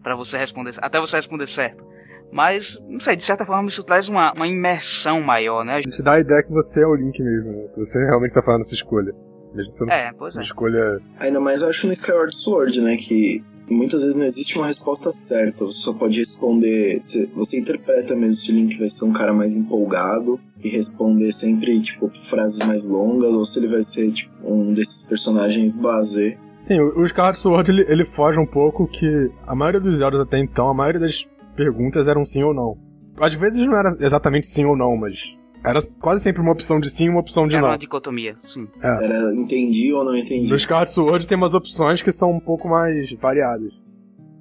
para 0.00 0.14
você 0.14 0.38
responder, 0.38 0.74
até 0.78 1.00
você 1.00 1.16
responder 1.16 1.48
certo. 1.48 1.84
Mas, 2.30 2.80
não 2.88 3.00
sei, 3.00 3.16
de 3.16 3.24
certa 3.24 3.44
forma 3.44 3.68
isso 3.68 3.82
traz 3.82 4.08
uma, 4.08 4.32
uma 4.32 4.46
imersão 4.46 5.20
maior, 5.20 5.64
né? 5.64 5.80
Te 5.80 6.02
dá 6.04 6.14
a 6.14 6.20
ideia 6.20 6.40
que 6.44 6.52
você 6.52 6.82
é 6.82 6.86
o 6.86 6.94
Link 6.94 7.20
mesmo, 7.20 7.50
né? 7.50 7.68
Que 7.74 7.80
você 7.80 7.98
realmente 7.98 8.32
tá 8.32 8.40
fazendo 8.40 8.60
essa 8.60 8.74
escolha. 8.76 9.12
Mesmo 9.52 9.72
não 9.80 9.92
é, 9.92 10.12
pois 10.12 10.36
é. 10.36 10.40
escolha... 10.40 11.00
Ainda 11.18 11.40
mais 11.40 11.62
eu 11.62 11.68
acho 11.68 11.88
no 11.88 11.92
Skyward 11.92 12.34
Sword, 12.34 12.80
né? 12.80 12.96
Que 12.96 13.44
muitas 13.68 14.00
vezes 14.00 14.16
não 14.16 14.24
existe 14.24 14.56
uma 14.56 14.68
resposta 14.68 15.10
certa. 15.10 15.64
Você 15.64 15.80
só 15.80 15.92
pode 15.94 16.16
responder. 16.16 16.96
Você 17.34 17.58
interpreta 17.58 18.14
mesmo 18.14 18.34
se 18.34 18.52
o 18.52 18.54
Link 18.54 18.78
vai 18.78 18.88
ser 18.88 19.04
um 19.04 19.12
cara 19.12 19.32
mais 19.34 19.56
empolgado 19.56 20.38
e 20.62 20.68
responder 20.68 21.32
sempre, 21.32 21.82
tipo, 21.82 22.08
frases 22.30 22.64
mais 22.64 22.86
longas, 22.86 23.32
ou 23.32 23.44
se 23.44 23.58
ele 23.58 23.66
vai 23.66 23.82
ser, 23.82 24.12
tipo, 24.12 24.32
um 24.44 24.72
desses 24.72 25.08
personagens 25.08 25.74
base 25.78 26.38
Sim, 26.62 26.80
o 26.80 27.04
Skyward 27.04 27.38
Sword 27.38 27.70
ele, 27.70 27.82
ele 27.88 28.04
foge 28.04 28.38
um 28.38 28.46
pouco 28.46 28.86
que 28.86 29.30
a 29.46 29.54
maioria 29.54 29.80
dos 29.80 29.96
Zeldas 29.96 30.20
até 30.20 30.38
então, 30.38 30.68
a 30.68 30.74
maioria 30.74 31.00
das 31.00 31.26
perguntas 31.56 32.06
eram 32.06 32.24
sim 32.24 32.42
ou 32.42 32.54
não. 32.54 32.76
Às 33.20 33.34
vezes 33.34 33.66
não 33.66 33.76
era 33.76 33.96
exatamente 34.00 34.46
sim 34.46 34.64
ou 34.64 34.76
não, 34.76 34.96
mas 34.96 35.36
era 35.64 35.80
quase 36.00 36.22
sempre 36.22 36.40
uma 36.40 36.52
opção 36.52 36.80
de 36.80 36.90
sim 36.90 37.06
e 37.06 37.08
uma 37.08 37.20
opção 37.20 37.46
de 37.46 37.54
Era 37.54 37.62
não. 37.62 37.70
uma 37.70 37.78
dicotomia, 37.78 38.36
sim. 38.42 38.66
Era 38.80 39.34
entendi 39.34 39.92
ou 39.92 40.04
não 40.04 40.16
entendi. 40.16 40.48
No 40.48 40.56
Skyward 40.56 40.90
Sword 40.90 41.26
tem 41.26 41.36
umas 41.36 41.54
opções 41.54 42.02
que 42.02 42.10
são 42.12 42.30
um 42.30 42.40
pouco 42.40 42.68
mais 42.68 43.12
variadas. 43.20 43.72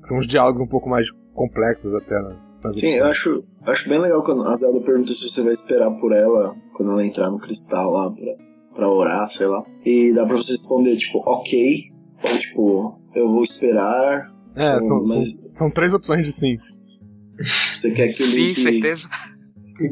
São 0.04 0.18
uns 0.18 0.28
diálogos 0.28 0.62
um 0.62 0.68
pouco 0.68 0.90
mais 0.90 1.08
complexos 1.34 1.94
até, 1.94 2.20
né? 2.22 2.36
Sim, 2.62 2.68
opções. 2.68 2.98
eu 2.98 3.06
acho, 3.06 3.44
acho 3.66 3.90
bem 3.90 4.00
legal 4.00 4.24
quando 4.24 4.44
a 4.44 4.56
Zelda 4.56 4.80
pergunta 4.82 5.14
se 5.14 5.28
você 5.30 5.44
vai 5.44 5.54
esperar 5.54 5.92
por 6.00 6.12
ela 6.12 6.56
quando 6.76 6.92
ela 6.92 7.06
entrar 7.06 7.30
no 7.30 7.40
cristal 7.40 7.92
lá 7.92 8.12
pra, 8.12 8.34
pra 8.76 8.90
orar, 8.90 9.30
sei 9.32 9.48
lá. 9.48 9.64
E 9.86 10.14
dá 10.14 10.26
pra 10.26 10.38
você 10.38 10.54
responder, 10.54 10.98
tipo, 10.98 11.20
ok, 11.20 11.91
ou 12.24 12.38
tipo, 12.38 13.02
eu 13.16 13.28
vou 13.30 13.44
esperar. 13.44 14.32
É, 14.56 14.80
são, 14.82 15.04
mas- 15.04 15.30
são, 15.32 15.50
são 15.54 15.72
três 15.72 15.94
opções 15.94 16.24
de 16.26 16.32
sim. 16.32 16.58
Você 17.74 17.92
quer 17.94 18.10
que 18.14 18.22
o 18.22 18.26
Sim, 18.26 18.48
Link. 18.48 18.56
certeza. 18.60 19.10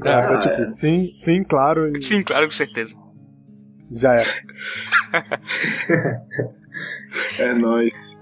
É, 0.06 0.12
Ah, 0.12 0.38
tipo, 0.38 0.62
é. 0.62 0.68
sim, 0.68 1.12
sim, 1.16 1.44
claro, 1.44 1.96
e 1.98 2.02
Sim, 2.02 2.22
claro, 2.22 2.46
com 2.46 2.52
certeza. 2.52 2.96
já 3.92 4.16
é. 4.16 4.24
É 7.40 7.54
nóis. 7.54 8.20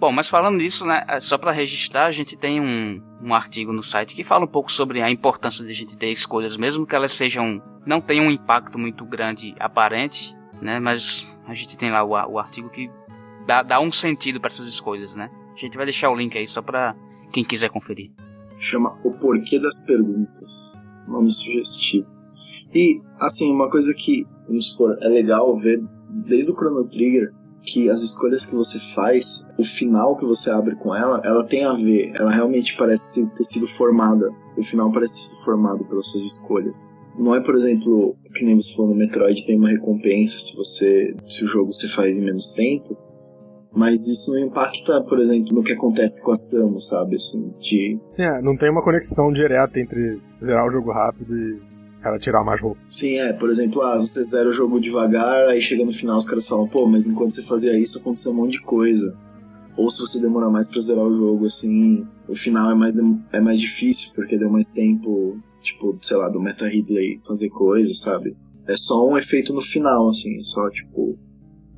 Bom, 0.00 0.10
mas 0.12 0.28
falando 0.28 0.56
nisso, 0.58 0.84
né, 0.84 1.04
só 1.20 1.38
para 1.38 1.52
registrar, 1.52 2.06
a 2.06 2.10
gente 2.10 2.36
tem 2.36 2.60
um, 2.60 3.00
um 3.22 3.32
artigo 3.32 3.72
no 3.72 3.82
site 3.82 4.14
que 4.16 4.24
fala 4.24 4.44
um 4.44 4.48
pouco 4.48 4.70
sobre 4.72 5.00
a 5.00 5.08
importância 5.10 5.64
de 5.64 5.70
a 5.70 5.74
gente 5.74 5.96
ter 5.96 6.08
escolhas, 6.10 6.56
mesmo 6.56 6.84
que 6.86 6.94
elas 6.94 7.12
sejam 7.12 7.62
não 7.86 8.00
tenham 8.00 8.26
um 8.26 8.30
impacto 8.30 8.78
muito 8.78 9.04
grande 9.06 9.54
aparente, 9.58 10.34
né, 10.60 10.78
mas 10.78 11.26
a 11.46 11.54
gente 11.54 11.76
tem 11.76 11.90
lá 11.90 12.02
o, 12.02 12.10
o 12.32 12.38
artigo 12.38 12.68
que 12.68 12.90
dá, 13.46 13.62
dá 13.62 13.80
um 13.80 13.92
sentido 13.92 14.40
para 14.40 14.48
essas 14.48 14.66
escolhas, 14.66 15.14
né. 15.14 15.30
A 15.54 15.58
gente 15.58 15.76
vai 15.76 15.86
deixar 15.86 16.10
o 16.10 16.16
link 16.16 16.36
aí 16.36 16.46
só 16.46 16.60
para 16.60 16.96
quem 17.32 17.44
quiser 17.44 17.70
conferir. 17.70 18.10
Chama 18.58 18.98
O 19.04 19.12
Porquê 19.12 19.58
das 19.58 19.84
Perguntas. 19.84 20.76
Nome 21.06 21.30
sugestivo. 21.30 22.06
E, 22.74 23.00
assim, 23.20 23.52
uma 23.52 23.70
coisa 23.70 23.94
que, 23.94 24.26
vamos 24.48 24.68
supor, 24.68 24.96
é 25.00 25.08
legal 25.08 25.56
ver 25.58 25.80
desde 26.26 26.50
o 26.50 26.56
Chrono 26.56 26.88
Trigger 26.88 27.32
que 27.62 27.88
as 27.88 28.02
escolhas 28.02 28.44
que 28.44 28.54
você 28.54 28.78
faz, 28.94 29.48
o 29.58 29.64
final 29.64 30.16
que 30.16 30.24
você 30.24 30.50
abre 30.50 30.74
com 30.76 30.94
ela, 30.94 31.20
ela 31.24 31.44
tem 31.46 31.64
a 31.64 31.72
ver. 31.72 32.12
Ela 32.14 32.30
realmente 32.30 32.76
parece 32.76 33.26
ter 33.30 33.44
sido 33.44 33.66
formada. 33.68 34.28
O 34.56 34.62
final 34.62 34.92
parece 34.92 35.14
ter 35.14 35.20
sido 35.20 35.44
formado 35.44 35.84
pelas 35.84 36.06
suas 36.10 36.24
escolhas. 36.24 36.96
Não 37.18 37.34
é, 37.34 37.40
por 37.40 37.54
exemplo, 37.54 38.16
que 38.34 38.44
nem 38.44 38.56
você 38.60 38.74
falou 38.74 38.90
no 38.90 38.96
Metroid, 38.96 39.46
tem 39.46 39.56
uma 39.56 39.68
recompensa 39.68 40.38
se 40.38 40.56
você 40.56 41.14
se 41.28 41.44
o 41.44 41.46
jogo 41.46 41.72
você 41.72 41.88
faz 41.88 42.16
em 42.16 42.24
menos 42.24 42.52
tempo. 42.54 42.96
Mas 43.76 44.06
isso 44.06 44.32
não 44.32 44.46
impacta, 44.46 45.02
por 45.02 45.18
exemplo, 45.18 45.52
no 45.52 45.62
que 45.62 45.72
acontece 45.72 46.24
com 46.24 46.30
a 46.30 46.36
Samus, 46.36 46.88
sabe? 46.88 47.16
Assim, 47.16 47.52
de 47.58 47.98
É, 48.16 48.40
não 48.40 48.56
tem 48.56 48.70
uma 48.70 48.82
conexão 48.82 49.32
direta 49.32 49.80
entre 49.80 50.20
zerar 50.40 50.66
o 50.66 50.70
jogo 50.70 50.92
rápido 50.92 51.36
e 51.36 51.60
ela 52.04 52.18
tirar 52.18 52.44
mais 52.44 52.60
roupa. 52.60 52.78
Sim, 52.88 53.18
é, 53.18 53.32
por 53.32 53.50
exemplo, 53.50 53.82
ah, 53.82 53.98
você 53.98 54.22
zera 54.22 54.48
o 54.48 54.52
jogo 54.52 54.80
devagar, 54.80 55.48
aí 55.48 55.60
chega 55.60 55.84
no 55.84 55.92
final 55.92 56.18
os 56.18 56.26
caras 56.26 56.46
falam, 56.46 56.68
pô, 56.68 56.86
mas 56.86 57.06
enquanto 57.06 57.30
você 57.30 57.42
fazia 57.42 57.76
isso 57.76 57.98
aconteceu 57.98 58.30
um 58.30 58.36
monte 58.36 58.52
de 58.52 58.62
coisa. 58.62 59.16
Ou 59.76 59.90
se 59.90 60.00
você 60.00 60.20
demorar 60.20 60.50
mais 60.50 60.68
pra 60.68 60.80
zerar 60.80 61.04
o 61.04 61.16
jogo, 61.16 61.46
assim, 61.46 62.06
o 62.28 62.36
final 62.36 62.70
é 62.70 62.74
mais, 62.74 62.96
é 63.32 63.40
mais 63.40 63.58
difícil, 63.58 64.12
porque 64.14 64.38
deu 64.38 64.50
mais 64.50 64.68
tempo, 64.68 65.36
tipo, 65.64 65.96
sei 66.00 66.16
lá, 66.16 66.28
do 66.28 66.40
Meta 66.40 66.66
Ridley 66.68 67.20
fazer 67.26 67.48
coisa, 67.48 67.92
sabe? 67.94 68.36
É 68.68 68.76
só 68.76 69.06
um 69.06 69.18
efeito 69.18 69.52
no 69.52 69.60
final, 69.60 70.08
assim, 70.10 70.38
é 70.38 70.44
só, 70.44 70.70
tipo, 70.70 71.18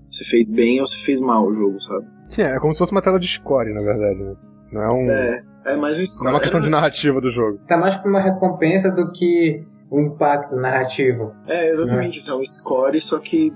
você 0.09 0.25
fez 0.25 0.55
bem 0.55 0.81
ou 0.81 0.87
você 0.87 0.99
fez 1.05 1.21
mal 1.21 1.47
o 1.47 1.55
jogo, 1.55 1.81
sabe? 1.81 2.07
Sim, 2.29 2.43
é 2.43 2.59
como 2.61 2.73
se 2.75 2.79
fosse 2.81 2.93
uma 2.93 3.03
tela 3.03 3.19
de 3.19 3.27
score, 3.27 3.73
na 3.73 3.81
verdade, 3.81 4.19
né? 4.23 4.37
Não 4.73 4.83
é 4.83 4.93
um. 4.93 5.11
É, 5.11 5.45
é 5.67 5.77
mais 5.77 5.97
um 5.97 6.01
Não 6.01 6.05
é 6.05 6.07
score. 6.07 6.31
uma 6.31 6.41
questão 6.41 6.61
de 6.61 6.69
narrativa 6.71 7.21
do 7.21 7.31
jogo. 7.31 7.59
tá 7.69 7.77
mais 7.77 7.97
pra 7.97 8.09
uma 8.11 8.21
recompensa 8.21 8.91
do 8.93 9.11
que 9.13 9.65
o 9.91 10.01
impacto 10.01 10.57
narrativo. 10.57 11.33
É, 11.47 11.69
exatamente, 11.71 12.19
isso 12.19 12.33
é 12.33 12.37
um 12.37 12.45
score, 12.45 13.01
só 13.01 13.19
que 13.19 13.53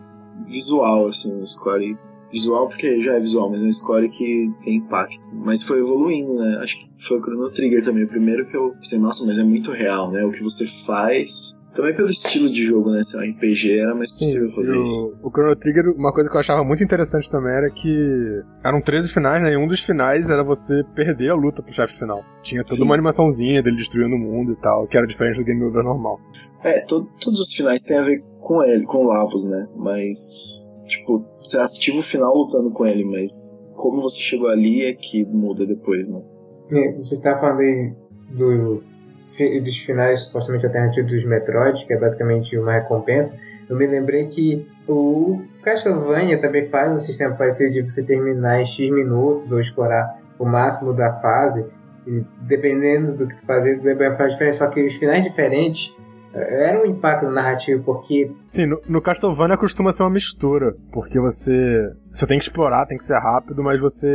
visual, 0.47 1.07
assim, 1.07 1.33
um 1.35 1.47
score 1.47 1.97
visual 2.33 2.69
porque 2.69 3.01
já 3.03 3.15
é 3.15 3.21
visual, 3.21 3.51
mas 3.51 3.61
é 3.61 3.65
um 3.65 3.73
score 3.73 4.09
que 4.09 4.51
tem 4.63 4.77
impacto. 4.77 5.19
Mas 5.35 5.63
foi 5.63 5.79
evoluindo, 5.81 6.35
né? 6.35 6.59
Acho 6.63 6.77
que 6.79 6.89
foi 7.09 7.19
o 7.19 7.23
Chrono 7.23 7.51
Trigger 7.51 7.85
também, 7.85 8.05
o 8.05 8.09
primeiro 8.09 8.47
que 8.47 8.57
eu 8.57 8.73
pensei, 8.75 8.99
nossa, 8.99 9.25
mas 9.27 9.39
é 9.39 9.43
muito 9.43 9.71
real, 9.73 10.11
né? 10.11 10.25
O 10.25 10.31
que 10.31 10.43
você 10.43 10.65
faz. 10.87 11.59
Também 11.75 11.95
pelo 11.95 12.11
estilo 12.11 12.51
de 12.51 12.67
jogo, 12.67 12.91
né? 12.91 13.01
Se 13.05 13.17
é 13.25 13.31
RPG, 13.31 13.79
era 13.79 13.95
mais 13.95 14.11
possível 14.11 14.51
fazer 14.57 14.77
e 14.77 14.83
isso. 14.83 15.19
o, 15.23 15.29
o 15.29 15.31
Chrono 15.31 15.55
Trigger, 15.57 15.85
uma 15.97 16.13
coisa 16.13 16.29
que 16.29 16.35
eu 16.35 16.41
achava 16.41 16.65
muito 16.65 16.83
interessante 16.83 17.31
também 17.31 17.53
era 17.53 17.71
que 17.71 18.43
eram 18.65 18.81
13 18.81 19.13
finais, 19.15 19.41
né? 19.41 19.53
E 19.53 19.57
um 19.57 19.69
dos 19.69 19.81
finais 19.81 20.29
era 20.29 20.43
você 20.43 20.83
perder 20.97 21.31
a 21.31 21.35
luta 21.35 21.63
pro 21.63 21.73
chefe 21.73 21.97
final. 21.99 22.25
Tinha 22.43 22.65
toda 22.65 22.75
Sim. 22.77 22.83
uma 22.83 22.95
animaçãozinha 22.95 23.63
dele 23.63 23.77
destruindo 23.77 24.17
o 24.17 24.19
mundo 24.19 24.53
e 24.53 24.57
tal, 24.57 24.87
que 24.89 24.97
era 24.97 25.07
diferente 25.07 25.39
do 25.39 25.45
Game 25.45 25.63
Over 25.63 25.85
normal. 25.85 26.19
É, 26.65 26.81
to- 26.81 27.09
todos 27.21 27.39
os 27.41 27.55
finais 27.55 27.83
têm 27.85 27.99
a 27.99 28.03
ver 28.03 28.21
com 28.41 28.63
ele, 28.65 28.85
com 28.85 29.05
o 29.05 29.09
Lavos, 29.09 29.45
né? 29.45 29.69
Mas, 29.77 30.60
tipo, 30.91 31.25
você 31.43 31.59
ativa 31.59 31.99
o 31.99 32.03
final 32.03 32.35
lutando 32.35 32.71
com 32.71 32.85
ele, 32.85 33.05
mas 33.05 33.57
como 33.75 34.03
você 34.03 34.19
chegou 34.19 34.49
ali 34.49 34.85
é 34.85 34.93
que 34.93 35.25
muda 35.25 35.65
depois, 35.65 36.09
né? 36.09 36.21
E 36.71 36.93
Você 36.93 37.15
está 37.15 37.39
falando 37.39 37.61
aí 37.61 37.93
do, 38.31 38.83
dos 39.63 39.79
finais 39.79 40.23
supostamente 40.23 40.67
alternativos 40.67 41.11
dos 41.11 41.25
Metroid, 41.25 41.87
que 41.87 41.93
é 41.93 41.99
basicamente 41.99 42.57
uma 42.57 42.73
recompensa. 42.73 43.39
Eu 43.69 43.77
me 43.77 43.87
lembrei 43.87 44.27
que 44.27 44.67
o 44.87 45.43
Castlevania 45.63 46.41
também 46.41 46.67
faz 46.67 46.93
um 46.93 46.99
sistema 46.99 47.35
parecido 47.35 47.73
de 47.73 47.83
você 47.83 48.03
terminar 48.03 48.61
em 48.61 48.67
X 48.67 48.91
minutos 48.91 49.51
ou 49.53 49.61
explorar 49.61 50.21
o 50.39 50.45
máximo 50.45 50.93
da 50.93 51.13
fase. 51.21 51.65
E 52.07 52.25
dependendo 52.43 53.17
do 53.17 53.27
que 53.27 53.37
tu 53.37 53.47
fazer, 53.47 53.79
vai 53.81 54.15
fazer 54.15 54.31
diferença. 54.31 54.65
Só 54.65 54.71
que 54.71 54.85
os 54.85 54.95
finais 54.95 55.25
diferentes 55.25 55.95
eh, 56.35 56.69
eram 56.69 56.83
um 56.83 56.87
impacto 56.87 57.31
narrativo, 57.31 57.83
porque 57.85 58.31
Sim, 58.47 58.67
no, 58.67 58.81
no 58.89 59.03
Castlevania 59.03 59.57
costuma 59.57 59.93
ser 59.93 60.03
uma 60.03 60.11
mistura, 60.11 60.75
porque 60.93 61.19
você 61.19 61.91
você 62.11 62.27
tem 62.27 62.39
que 62.39 62.45
explorar, 62.45 62.87
tem 62.87 62.99
que 62.99 63.05
ser 63.05 63.19
rápido, 63.19 63.63
mas 63.63 63.81
você 63.81 64.09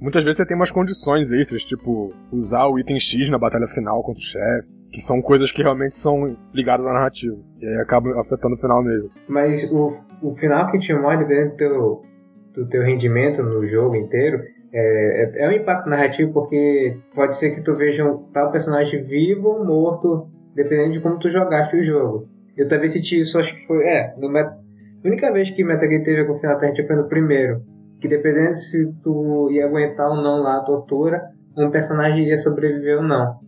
muitas 0.00 0.24
vezes 0.24 0.38
você 0.38 0.46
tem 0.46 0.56
umas 0.56 0.70
condições 0.70 1.30
extras, 1.30 1.64
tipo 1.64 2.12
usar 2.32 2.66
o 2.66 2.78
item 2.78 2.98
X 2.98 3.30
na 3.30 3.38
batalha 3.38 3.66
final 3.66 4.02
contra 4.02 4.20
o 4.20 4.24
chefe, 4.24 4.68
que 4.90 5.00
são 5.00 5.22
coisas 5.22 5.52
que 5.52 5.62
realmente 5.62 5.94
são 5.94 6.36
ligadas 6.52 6.86
à 6.86 6.92
narrativa, 6.92 7.36
e 7.60 7.66
aí 7.66 7.76
acabam 7.76 8.18
afetando 8.18 8.54
o 8.54 8.58
final 8.58 8.82
mesmo. 8.82 9.10
Mas 9.28 9.64
o, 9.70 9.90
o 10.22 10.34
final 10.34 10.70
que 10.70 10.78
te 10.78 10.92
mostra, 10.94 11.18
dependendo 11.18 11.50
do 11.50 11.56
teu, 11.56 12.02
do 12.54 12.68
teu 12.68 12.82
rendimento 12.82 13.42
no 13.42 13.64
jogo 13.66 13.94
inteiro, 13.96 14.42
é, 14.72 15.24
é, 15.24 15.44
é 15.44 15.48
um 15.48 15.52
impacto 15.52 15.88
narrativo 15.88 16.32
porque 16.32 16.96
pode 17.14 17.36
ser 17.36 17.50
que 17.50 17.62
tu 17.62 17.74
veja 17.74 18.04
um 18.04 18.18
tal 18.32 18.52
personagem 18.52 19.02
vivo 19.02 19.48
ou 19.48 19.64
morto, 19.64 20.29
dependendo 20.54 20.92
de 20.92 21.00
como 21.00 21.18
tu 21.18 21.28
jogaste 21.28 21.76
o 21.76 21.82
jogo. 21.82 22.28
Eu 22.56 22.68
também 22.68 22.88
senti 22.88 23.18
isso, 23.18 23.38
acho 23.38 23.54
que 23.54 23.66
foi. 23.66 23.86
É, 23.86 24.14
no 24.18 24.28
Met... 24.28 24.48
a 24.48 25.08
única 25.08 25.32
vez 25.32 25.50
que 25.50 25.64
Gear 25.64 25.78
teve 25.78 26.24
final 26.24 26.54
alternativo 26.54 26.86
foi 26.86 26.96
no 26.96 27.08
primeiro. 27.08 27.62
Que 28.00 28.08
dependendo 28.08 28.54
se 28.54 28.92
tu 29.02 29.48
ia 29.50 29.66
aguentar 29.66 30.08
ou 30.08 30.16
não 30.16 30.42
lá 30.42 30.56
a 30.56 30.60
tortura, 30.60 31.30
um 31.56 31.70
personagem 31.70 32.22
iria 32.22 32.38
sobreviver 32.38 32.98
ou 32.98 33.02
não. 33.02 33.38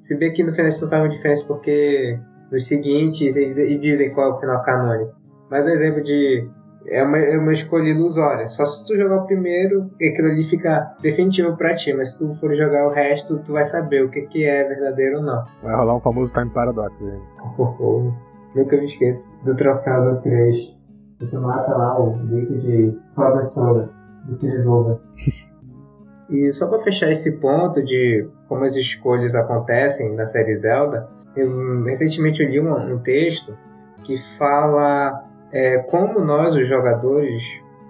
Se 0.00 0.16
bem 0.16 0.32
que 0.32 0.42
no 0.42 0.52
final 0.52 0.68
isso 0.68 0.84
não 0.84 0.90
faz 0.90 1.02
uma 1.02 1.08
diferença 1.08 1.46
porque 1.46 2.18
nos 2.50 2.66
seguintes 2.66 3.36
e 3.36 3.42
e 3.42 3.78
dizem 3.78 4.10
qual 4.12 4.32
é 4.32 4.34
o 4.34 4.40
final 4.40 4.62
canônico. 4.62 5.12
Mas 5.50 5.66
o 5.66 5.70
exemplo 5.70 6.02
de. 6.02 6.48
É 6.90 7.04
uma, 7.04 7.18
é 7.18 7.38
uma 7.38 7.52
escolha 7.52 7.88
ilusória. 7.88 8.48
Só 8.48 8.64
se 8.64 8.86
tu 8.86 8.96
jogar 8.96 9.22
o 9.22 9.26
primeiro, 9.26 9.90
aquilo 9.94 10.28
ali 10.28 10.48
fica 10.48 10.94
definitivo 11.02 11.56
pra 11.56 11.74
ti. 11.74 11.92
Mas 11.92 12.12
se 12.12 12.18
tu 12.18 12.32
for 12.34 12.54
jogar 12.56 12.86
o 12.86 12.90
resto, 12.90 13.38
tu 13.44 13.52
vai 13.52 13.64
saber 13.64 14.04
o 14.04 14.10
que, 14.10 14.22
que 14.22 14.44
é 14.44 14.64
verdadeiro 14.64 15.18
ou 15.18 15.22
não. 15.22 15.44
Vai 15.62 15.76
rolar 15.76 15.96
um 15.96 16.00
famoso 16.00 16.32
time 16.32 16.50
paradox 16.50 17.02
aí. 17.02 17.20
Nunca 18.54 18.76
me 18.76 18.86
esqueço 18.86 19.34
do 19.44 19.54
troféu 19.56 20.14
do 20.14 20.22
3. 20.22 20.76
Você 21.20 21.38
mata 21.38 21.76
lá 21.76 21.98
o 21.98 22.10
bico 22.10 22.58
de 22.58 22.96
roda 23.16 23.40
sola 23.40 23.90
do 24.24 24.32
Sirisoba. 24.32 25.00
E 26.30 26.52
só 26.52 26.68
pra 26.68 26.82
fechar 26.82 27.10
esse 27.10 27.38
ponto 27.38 27.82
de 27.82 28.28
como 28.48 28.64
as 28.64 28.76
escolhas 28.76 29.34
acontecem 29.34 30.14
na 30.14 30.26
série 30.26 30.54
Zelda, 30.54 31.08
eu, 31.34 31.84
recentemente 31.84 32.42
eu 32.42 32.50
li 32.50 32.60
um, 32.60 32.94
um 32.94 32.98
texto 32.98 33.56
que 34.04 34.16
fala 34.36 35.24
é, 35.52 35.78
como 35.78 36.20
nós, 36.20 36.54
os 36.54 36.66
jogadores, 36.68 37.42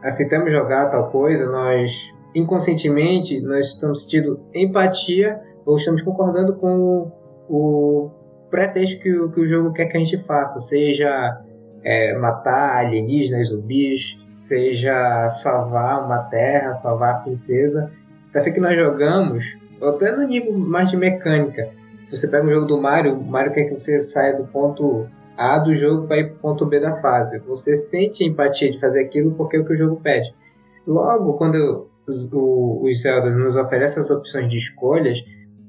aceitamos 0.03 0.53
jogar 0.53 0.87
tal 0.91 1.11
coisa, 1.11 1.47
nós 1.51 2.13
inconscientemente 2.35 3.41
nós 3.41 3.69
estamos 3.69 4.03
sentindo 4.05 4.41
empatia 4.55 5.41
ou 5.67 5.77
estamos 5.77 6.03
concordando 6.03 6.55
com 6.55 7.11
o 7.49 8.11
pretexto 8.51 9.01
que, 9.01 9.13
o- 9.13 9.31
que 9.31 9.41
o 9.41 9.49
jogo 9.49 9.73
quer 9.73 9.87
que 9.87 9.97
a 9.97 10.01
gente 10.01 10.17
faça, 10.19 10.61
seja 10.61 11.41
é, 11.85 12.17
matar 12.19 12.77
alienígenas, 12.79 13.49
zumbis, 13.49 14.19
seja 14.37 15.29
salvar 15.29 16.05
uma 16.05 16.19
terra, 16.25 16.75
salvar 16.75 17.15
a 17.15 17.19
princesa. 17.21 17.91
Até 18.35 18.51
que 18.51 18.61
nós 18.61 18.77
jogamos, 18.77 19.45
até 19.83 20.13
no 20.15 20.27
nível 20.27 20.53
mais 20.57 20.91
de 20.91 20.97
mecânica. 20.97 21.71
Você 22.11 22.27
pega 22.29 22.47
o 22.47 22.51
jogo 22.51 22.67
do 22.67 22.81
Mario, 22.81 23.15
o 23.19 23.25
Mario 23.25 23.53
quer 23.53 23.65
que 23.65 23.79
você 23.79 24.01
saia 24.01 24.35
do 24.37 24.45
ponto 24.45 25.07
A 25.39 25.59
do 25.59 25.75
jogo 25.75 26.07
para 26.09 26.19
ir 26.19 26.25
para 26.31 26.37
o 26.37 26.39
ponto 26.41 26.67
B 26.67 26.81
da 26.81 27.01
fase. 27.01 27.39
Você 27.47 27.77
sente 27.77 28.25
empatia 28.25 28.73
de 28.73 28.81
fazer 28.81 29.01
aquilo 29.05 29.33
porque 29.33 29.57
é 29.57 29.61
o 29.61 29.65
que 29.65 29.73
o 29.73 29.77
jogo 29.79 30.01
pede. 30.03 30.35
Logo, 30.87 31.35
quando 31.35 31.89
os, 32.09 32.33
o- 32.33 32.83
os 32.85 33.05
nos 33.37 33.55
oferecem 33.57 34.01
as 34.01 34.11
opções 34.11 34.51
de 34.51 34.57
escolhas, 34.57 35.19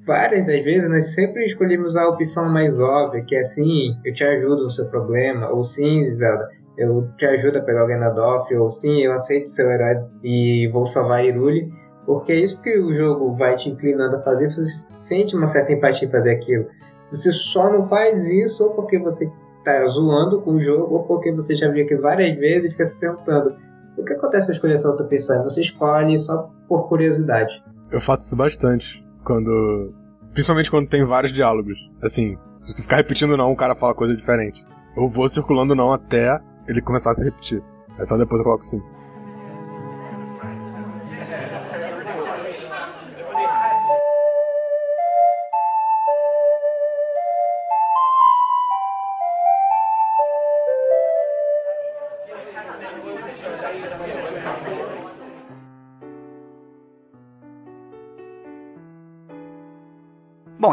várias 0.07 0.45
das 0.47 0.63
vezes 0.63 0.89
nós 0.89 1.13
sempre 1.13 1.45
escolhemos 1.45 1.95
a 1.95 2.07
opção 2.07 2.49
mais 2.51 2.79
óbvia, 2.79 3.23
que 3.23 3.35
é 3.35 3.43
sim, 3.43 3.95
eu 4.03 4.13
te 4.13 4.23
ajudo 4.23 4.63
no 4.63 4.71
seu 4.71 4.85
problema, 4.85 5.49
ou 5.49 5.63
sim, 5.63 6.15
Zelda, 6.15 6.49
eu 6.77 7.07
te 7.17 7.25
ajudo 7.25 7.57
a 7.57 7.61
pegar 7.61 7.83
o 7.83 7.87
Ganondorf, 7.87 8.51
ou 8.55 8.71
sim, 8.71 9.01
eu 9.01 9.11
aceito 9.13 9.49
seu 9.49 9.69
herói 9.69 9.97
e 10.23 10.67
vou 10.71 10.85
salvar 10.85 11.25
Irule, 11.25 11.69
porque 12.05 12.31
é 12.31 12.39
isso 12.39 12.61
que 12.61 12.79
o 12.79 12.91
jogo 12.91 13.35
vai 13.35 13.55
te 13.55 13.69
inclinando 13.69 14.15
a 14.15 14.21
fazer, 14.21 14.47
você 14.55 14.63
sente 14.99 15.35
uma 15.35 15.47
certa 15.47 15.73
empatia 15.73 16.07
em 16.07 16.11
fazer 16.11 16.31
aquilo. 16.31 16.65
Você 17.11 17.31
só 17.31 17.71
não 17.71 17.87
faz 17.89 18.25
isso 18.25 18.63
ou 18.63 18.73
porque 18.75 18.97
você 18.97 19.29
tá 19.69 19.87
zoando 19.87 20.41
com 20.41 20.55
o 20.55 20.61
jogo, 20.61 20.93
ou 20.93 21.03
porque 21.03 21.31
você 21.31 21.55
já 21.55 21.69
viu 21.69 21.83
aquilo 21.83 22.01
várias 22.01 22.37
vezes 22.37 22.69
e 22.69 22.71
fica 22.71 22.85
se 22.85 22.99
perguntando 22.99 23.55
o 23.99 24.05
que 24.05 24.13
acontece 24.13 24.45
se 24.45 24.51
eu 24.51 24.55
escolher 24.55 24.73
essa 24.75 24.89
outra 24.89 25.05
pessoa? 25.05 25.43
Você 25.43 25.61
escolhe 25.61 26.17
só 26.17 26.49
por 26.67 26.87
curiosidade. 26.87 27.63
Eu 27.91 27.99
faço 27.99 28.23
isso 28.23 28.35
bastante. 28.35 29.05
Quando. 29.23 29.93
Principalmente 30.33 30.71
quando 30.71 30.87
tem 30.87 31.03
vários 31.05 31.33
diálogos. 31.33 31.77
Assim, 32.01 32.37
se 32.61 32.73
você 32.73 32.83
ficar 32.83 32.97
repetindo 32.97 33.35
não, 33.35 33.51
o 33.51 33.55
cara 33.55 33.75
fala 33.75 33.93
coisa 33.93 34.15
diferente. 34.15 34.63
Eu 34.95 35.07
vou 35.07 35.27
circulando 35.27 35.75
não 35.75 35.91
até 35.91 36.39
ele 36.67 36.81
começar 36.81 37.11
a 37.11 37.13
se 37.13 37.25
repetir. 37.25 37.61
É 37.97 38.05
só 38.05 38.17
depois 38.17 38.39
eu 38.39 38.45
coloco 38.45 38.63
sim. 38.63 38.81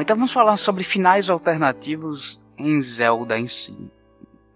Então 0.07 0.15
vamos 0.15 0.33
falar 0.33 0.57
sobre 0.57 0.85
finais 0.85 1.29
alternativos 1.29 2.41
em 2.57 2.81
Zelda 2.81 3.37
em 3.37 3.49
si. 3.49 3.77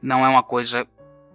Não 0.01 0.25
é 0.25 0.29
uma 0.29 0.45
coisa 0.45 0.87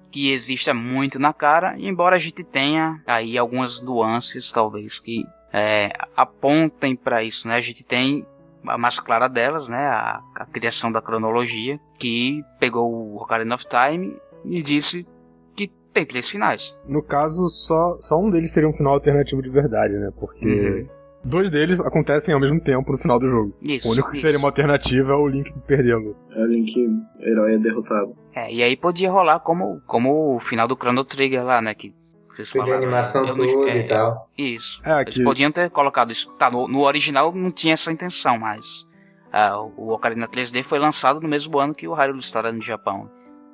que 0.10 0.32
exista 0.32 0.74
muito 0.74 1.20
na 1.20 1.34
cara, 1.34 1.76
embora 1.78 2.16
a 2.16 2.18
gente 2.18 2.42
tenha 2.42 3.04
aí 3.06 3.38
algumas 3.38 3.82
nuances, 3.82 4.54
talvez, 4.54 5.00
que 5.00 5.26
é, 5.52 5.92
apontem 6.16 6.96
para 6.96 7.24
isso, 7.24 7.46
né? 7.50 7.56
A 7.56 7.60
gente 7.60 7.84
tem 7.84 8.26
a 8.66 8.78
mais 8.78 9.02
clara 9.02 9.28
delas, 9.28 9.68
né? 9.68 9.86
A, 9.86 10.22
a 10.34 10.46
criação 10.46 10.90
da 10.90 11.02
cronologia, 11.02 11.78
que 12.00 12.42
pegou 12.58 12.90
o 12.90 13.18
Ocarina 13.18 13.56
of 13.56 13.66
Time 13.68 14.16
e 14.46 14.64
disse 14.64 15.06
que 15.54 15.68
tem 15.92 16.06
três 16.06 16.30
finais. 16.30 16.80
No 16.88 17.04
caso, 17.04 17.50
só, 17.50 17.98
só 18.00 18.18
um 18.18 18.30
deles 18.30 18.54
seria 18.54 18.70
um 18.70 18.74
final 18.74 18.94
alternativo 18.94 19.42
de 19.42 19.50
verdade, 19.50 19.94
né? 19.94 20.10
Porque 20.18 20.46
uhum 20.46 20.96
dois 21.26 21.50
deles 21.50 21.80
acontecem 21.82 22.34
ao 22.34 22.40
mesmo 22.40 22.60
tempo 22.62 22.92
no 22.92 22.98
final 22.98 23.20
do 23.20 23.28
jogo. 23.28 23.54
Isso. 23.62 23.88
O 23.88 23.92
único 23.92 24.08
que 24.10 24.14
isso. 24.14 24.22
seria 24.22 24.38
uma 24.38 24.48
alternativa 24.48 25.12
é 25.12 25.16
o 25.16 25.28
Link 25.28 25.52
perdendo. 25.68 26.14
É 26.32 26.40
o 26.42 26.46
Link 26.46 26.74
herói 27.20 27.56
é 27.56 27.58
derrotado. 27.58 28.16
É, 28.34 28.54
e 28.54 28.62
aí 28.64 28.76
podia 28.78 29.12
rolar 29.12 29.40
como, 29.40 29.82
como 29.86 30.36
o 30.36 30.40
final 30.40 30.68
do 30.68 30.76
Chrono 30.76 31.04
Trigger 31.04 31.44
lá, 31.44 31.62
né? 31.62 31.74
Que 31.74 31.94
vocês 32.28 32.50
Teve 32.52 32.66
falaram. 32.66 32.84
animação 32.84 33.26
Eu 33.28 33.36
não- 33.36 33.46
toda 33.48 33.70
é, 33.72 33.78
e 33.80 33.88
tal. 33.88 34.30
Isso. 34.38 34.82
É, 34.86 35.02
Eles 35.02 35.16
que- 35.16 35.24
podiam 35.24 35.52
ter 35.52 35.70
colocado 35.70 36.12
isso. 36.12 36.32
Tá, 36.34 36.52
no, 36.52 36.68
no 36.68 36.82
original 36.82 37.34
não 37.34 37.52
tinha 37.52 37.74
essa 37.74 37.92
intenção, 37.92 38.38
mas 38.38 38.86
ah, 39.32 39.60
o 39.78 39.90
Ocarina 39.94 40.28
3D 40.28 40.64
foi 40.64 40.80
lançado 40.80 41.20
no 41.22 41.28
mesmo 41.28 41.58
ano 41.60 41.74
que 41.74 41.88
o 41.88 41.94
Hyrule 41.94 42.20
Story 42.20 42.52
no 42.52 42.62
Japão. 42.62 43.10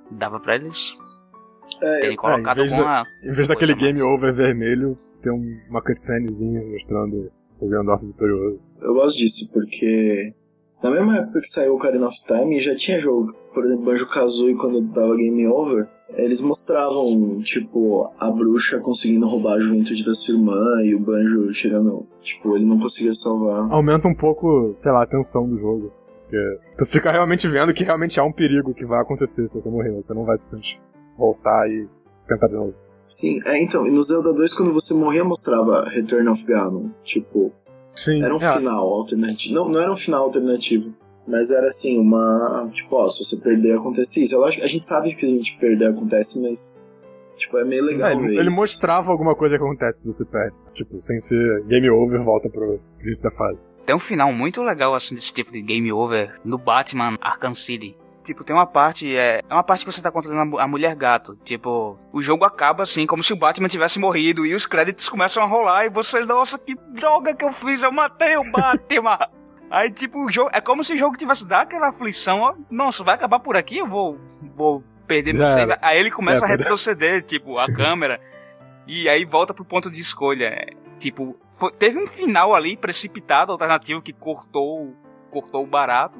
Dava 0.09 0.39
pra 0.39 0.55
eles 0.55 0.97
É, 1.81 1.99
terem 1.99 2.17
colocado 2.17 2.57
em 2.57 2.61
vez 2.61 2.73
alguma. 2.73 3.05
Em 3.23 3.31
vez 3.31 3.47
daquele 3.47 3.73
mais. 3.75 3.83
game 3.85 4.01
over 4.01 4.33
vermelho, 4.33 4.95
tem 5.21 5.31
um- 5.31 5.61
uma 5.69 5.81
cutscenezinha 5.81 6.61
mostrando 6.69 7.31
o 7.62 7.70
Gandalf 7.70 8.01
vitorioso. 8.01 8.60
eu 8.82 8.94
gosto 8.94 9.18
disso, 9.18 9.50
porque 9.53 10.34
na 10.84 10.89
mesma 10.89 11.18
época 11.18 11.41
que 11.41 11.48
saiu 11.48 11.74
o 11.74 11.75
Ocarina 11.75 12.08
of 12.08 12.18
Time, 12.25 12.60
já 12.60 12.75
tinha 12.75 13.00
jogo. 13.00 13.34
Por 13.53 13.65
exemplo, 13.65 13.86
Banjo-Kazooie, 13.86 14.56
quando 14.56 14.82
dava 14.82 15.15
Game 15.15 15.46
Over, 15.48 15.88
eles 16.15 16.41
mostravam, 16.41 17.39
tipo, 17.41 18.10
a 18.20 18.32
bruxa 18.32 18.80
conseguindo 18.80 19.27
roubar 19.27 19.58
a 19.58 19.60
juventude 19.60 20.03
da 20.03 20.15
sua 20.15 20.36
irmã 20.36 20.82
e 20.84 20.96
o 20.96 21.00
Banjo 21.00 21.53
chegando, 21.53 22.06
tipo, 22.22 22.56
ele 22.56 22.65
não 22.65 22.80
conseguia 22.80 23.13
salvar. 23.13 23.71
Aumenta 23.71 24.08
um 24.08 24.15
pouco, 24.15 24.74
sei 24.78 24.91
lá, 24.91 25.04
a 25.04 25.08
tensão 25.08 25.47
do 25.47 25.58
jogo. 25.58 25.91
Porque 26.24 26.41
tu 26.78 26.86
fica 26.86 27.12
realmente 27.12 27.47
vendo 27.47 27.74
que 27.74 27.84
realmente 27.84 28.19
há 28.19 28.24
um 28.24 28.32
perigo 28.32 28.74
que 28.74 28.86
vai 28.86 29.02
acontecer 29.02 29.47
se 29.47 29.54
você 29.54 29.69
morrer. 29.69 29.91
Você 29.91 30.13
não 30.13 30.24
vai 30.24 30.38
simplesmente 30.38 30.82
voltar 31.17 31.69
e 31.69 31.88
tentar 32.28 32.47
de 32.47 32.54
novo. 32.54 32.74
Sim, 33.07 33.39
é, 33.45 33.61
então, 33.61 33.85
e 33.85 33.91
no 33.91 34.01
Zelda 34.03 34.33
2, 34.33 34.53
quando 34.55 34.71
você 34.71 34.93
morria, 34.93 35.23
mostrava 35.23 35.87
Return 35.89 36.29
of 36.29 36.45
Ganon. 36.45 36.89
Tipo, 37.03 37.51
Sim, 37.95 38.23
era 38.23 38.33
um 38.33 38.37
é, 38.37 38.53
final 38.53 38.87
alternativo. 38.87 39.53
Não, 39.53 39.69
não 39.69 39.79
era 39.79 39.91
um 39.91 39.97
final 39.97 40.23
alternativo. 40.23 40.93
Mas 41.27 41.51
era 41.51 41.67
assim, 41.67 41.99
uma. 41.99 42.69
Tipo, 42.73 42.95
ó, 42.95 43.09
se 43.09 43.23
você 43.23 43.41
perder, 43.41 43.77
acontece 43.77 44.23
isso. 44.23 44.41
Acho 44.43 44.57
que 44.57 44.63
a 44.63 44.67
gente 44.67 44.85
sabe 44.85 45.13
que 45.15 45.25
a 45.25 45.29
gente 45.29 45.57
perder 45.59 45.89
acontece, 45.89 46.41
mas. 46.41 46.81
Tipo, 47.37 47.57
é 47.57 47.65
meio 47.65 47.83
legal 47.83 48.09
É, 48.09 48.15
ver 48.15 48.25
ele, 48.25 48.39
ele 48.39 48.49
mostrava 48.49 49.11
alguma 49.11 49.35
coisa 49.35 49.57
que 49.57 49.63
acontece 49.63 50.01
se 50.01 50.07
você 50.07 50.25
perde. 50.25 50.55
Tipo, 50.73 51.01
sem 51.01 51.19
ser 51.19 51.63
game 51.65 51.89
over, 51.89 52.23
volta 52.23 52.49
pro 52.49 52.79
início 53.01 53.23
da 53.23 53.31
fase. 53.31 53.59
Tem 53.85 53.95
um 53.95 53.99
final 53.99 54.31
muito 54.31 54.61
legal, 54.63 54.93
assim, 54.93 55.15
desse 55.15 55.33
tipo 55.33 55.51
de 55.51 55.61
game 55.61 55.91
over 55.91 56.39
no 56.45 56.57
Batman 56.57 57.17
Arkham 57.19 57.55
City. 57.55 57.95
Tipo, 58.23 58.43
tem 58.43 58.55
uma 58.55 58.67
parte, 58.67 59.15
é, 59.17 59.41
é 59.49 59.53
uma 59.53 59.63
parte 59.63 59.84
que 59.84 59.91
você 59.91 60.01
tá 60.01 60.12
controlando 60.12 60.41
a 60.41 60.45
mu- 60.45 60.60
a 60.60 60.67
mulher 60.67 60.95
gato. 60.95 61.36
Tipo, 61.38 61.97
o 62.13 62.21
jogo 62.21 62.45
acaba 62.45 62.84
assim, 62.84 63.07
como 63.07 63.23
se 63.23 63.34
o 63.34 63.36
Batman 63.36 63.67
tivesse 63.67 63.97
morrido 63.97 64.45
e 64.45 64.53
os 64.53 64.65
créditos 64.67 65.10
começam 65.10 65.41
a 65.41 65.45
rolar 65.47 65.86
e 65.86 65.89
você, 65.89 66.19
nossa, 66.21 66.60
que 66.60 66.75
droga 66.91 67.34
que 67.34 67.43
eu 67.43 67.51
fiz, 67.51 67.81
eu 67.81 67.91
matei 67.91 68.38
o 68.38 68.51
Batman. 68.51 69.17
Aí, 69.71 69.89
tipo, 69.89 70.25
o 70.25 70.29
jogo, 70.31 70.49
é 70.53 70.60
como 70.62 70.84
se 70.84 70.93
o 70.93 70.97
jogo 70.97 71.17
tivesse 71.17 71.47
dado 71.47 71.63
aquela 71.63 71.88
aflição, 71.89 72.41
ó, 72.41 72.53
nossa, 72.69 73.03
vai 73.03 73.15
acabar 73.15 73.39
por 73.39 73.55
aqui, 73.57 73.77
eu 73.77 73.88
vou, 73.88 74.19
vou 74.55 74.84
perder 75.07 75.34
meu 75.34 75.47
save. 75.47 75.62
era. 75.71 75.79
Aí 75.81 75.97
ele 75.97 76.12
começa 76.12 76.43
É, 76.45 76.47
a 76.47 76.51
retroceder, 76.51 77.23
tipo, 77.23 77.57
a 77.57 77.71
câmera, 77.73 78.19
e 78.86 79.07
aí 79.10 79.23
volta 79.25 79.53
pro 79.53 79.63
ponto 79.65 79.89
de 79.89 79.99
escolha. 80.01 80.67
Tipo, 80.99 81.36
foi- 81.57 81.71
teve 81.71 81.97
um 81.97 82.05
final 82.05 82.53
ali 82.53 82.75
precipitado, 82.77 83.51
alternativo, 83.51 84.01
que 84.01 84.12
cortou, 84.13 84.93
cortou 85.31 85.63
o 85.63 85.67
barato. 85.67 86.19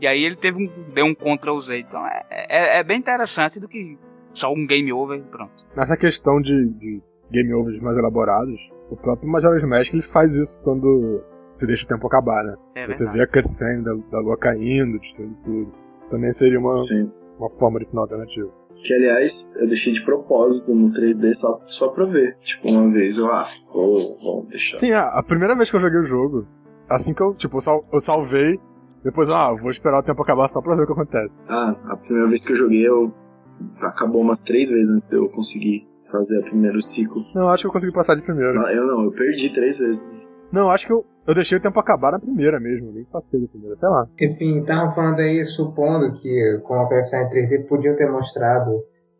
E 0.00 0.06
aí 0.06 0.22
ele 0.24 0.36
teve 0.36 0.58
um, 0.64 0.92
deu 0.92 1.06
um 1.06 1.14
Ctrl 1.14 1.58
Z. 1.58 1.78
Então 1.78 2.06
é, 2.06 2.24
é, 2.30 2.78
é 2.78 2.82
bem 2.84 2.98
interessante 2.98 3.58
do 3.60 3.68
que 3.68 3.98
só 4.32 4.52
um 4.52 4.66
game 4.66 4.92
over 4.92 5.18
e 5.18 5.22
pronto. 5.22 5.66
Nessa 5.76 5.96
questão 5.96 6.40
de, 6.40 6.68
de 6.74 7.02
game 7.30 7.52
overs 7.54 7.80
mais 7.80 7.96
elaborados, 7.98 8.58
o 8.90 8.96
próprio 8.96 9.28
Majora's 9.28 9.62
Mask 9.64 9.92
ele 9.92 10.02
faz 10.02 10.34
isso 10.34 10.60
quando 10.62 11.22
você 11.52 11.66
deixa 11.66 11.84
o 11.84 11.88
tempo 11.88 12.06
acabar, 12.06 12.44
né? 12.44 12.54
É 12.76 12.86
você 12.86 13.04
vê 13.10 13.22
a 13.22 13.26
cutscene 13.26 13.82
da, 13.82 13.92
da 14.12 14.20
lua 14.20 14.36
caindo, 14.36 14.98
destruindo 15.00 15.34
tudo. 15.44 15.72
Isso 15.92 16.08
também 16.10 16.32
seria 16.32 16.58
uma, 16.60 16.76
Sim. 16.76 17.10
uma 17.38 17.50
forma 17.58 17.80
de 17.80 17.86
final 17.86 18.04
alternativo. 18.04 18.52
Que, 18.80 18.94
aliás, 18.94 19.52
eu 19.56 19.66
deixei 19.66 19.92
de 19.92 20.04
propósito 20.04 20.72
no 20.72 20.92
3D 20.92 21.34
só, 21.34 21.60
só 21.66 21.88
pra 21.88 22.04
ver. 22.06 22.36
Tipo, 22.44 22.68
uma 22.68 22.88
vez 22.92 23.18
eu, 23.18 23.26
ah, 23.28 23.48
vou, 23.74 24.16
vou 24.20 24.46
deixar. 24.46 24.74
Sim, 24.74 24.92
a, 24.92 25.08
a 25.18 25.22
primeira 25.24 25.56
vez 25.56 25.68
que 25.68 25.76
eu 25.76 25.80
joguei 25.80 25.98
o 25.98 26.06
jogo, 26.06 26.46
assim 26.88 27.12
que 27.12 27.20
eu, 27.20 27.34
tipo, 27.34 27.56
eu 27.56 27.60
sal- 27.60 27.84
eu 27.92 28.00
salvei, 28.00 28.56
depois, 29.04 29.28
ah, 29.30 29.52
vou 29.52 29.70
esperar 29.70 29.98
o 29.98 30.02
tempo 30.02 30.22
acabar 30.22 30.48
só 30.48 30.60
pra 30.60 30.74
ver 30.74 30.82
o 30.82 30.86
que 30.86 30.92
acontece. 30.92 31.38
Ah, 31.48 31.74
a 31.88 31.96
primeira 31.96 32.28
vez 32.28 32.46
que 32.46 32.52
eu 32.52 32.56
joguei, 32.56 32.86
eu 32.86 33.12
acabou 33.80 34.20
umas 34.22 34.42
três 34.42 34.70
vezes 34.70 34.88
antes 34.88 35.08
de 35.08 35.16
eu 35.16 35.28
conseguir 35.30 35.86
fazer 36.10 36.38
o 36.40 36.42
primeiro 36.44 36.80
ciclo. 36.80 37.22
Não, 37.34 37.48
acho 37.48 37.62
que 37.64 37.68
eu 37.68 37.72
consegui 37.72 37.92
passar 37.92 38.14
de 38.14 38.22
primeira. 38.22 38.58
Ah, 38.60 38.72
Eu 38.72 38.86
não, 38.86 39.04
eu 39.04 39.10
perdi 39.12 39.52
três 39.52 39.78
vezes. 39.78 40.08
Não, 40.50 40.62
eu 40.62 40.70
acho 40.70 40.86
que 40.86 40.92
eu, 40.92 41.04
eu 41.26 41.34
deixei 41.34 41.58
o 41.58 41.60
tempo 41.60 41.78
acabar 41.78 42.12
na 42.12 42.18
primeira 42.18 42.58
mesmo, 42.58 42.90
nem 42.92 43.04
passei 43.04 43.38
da 43.40 43.48
primeira, 43.48 43.76
sei 43.76 43.88
lá. 43.88 44.06
Enfim, 44.18 44.60
estavam 44.60 44.94
falando 44.94 45.20
aí, 45.20 45.44
supondo 45.44 46.12
que 46.14 46.58
com 46.64 46.74
a 46.74 46.86
PFA 46.86 47.18
em 47.18 47.28
3D 47.28 47.66
podiam 47.68 47.94
ter 47.94 48.10
mostrado 48.10 48.70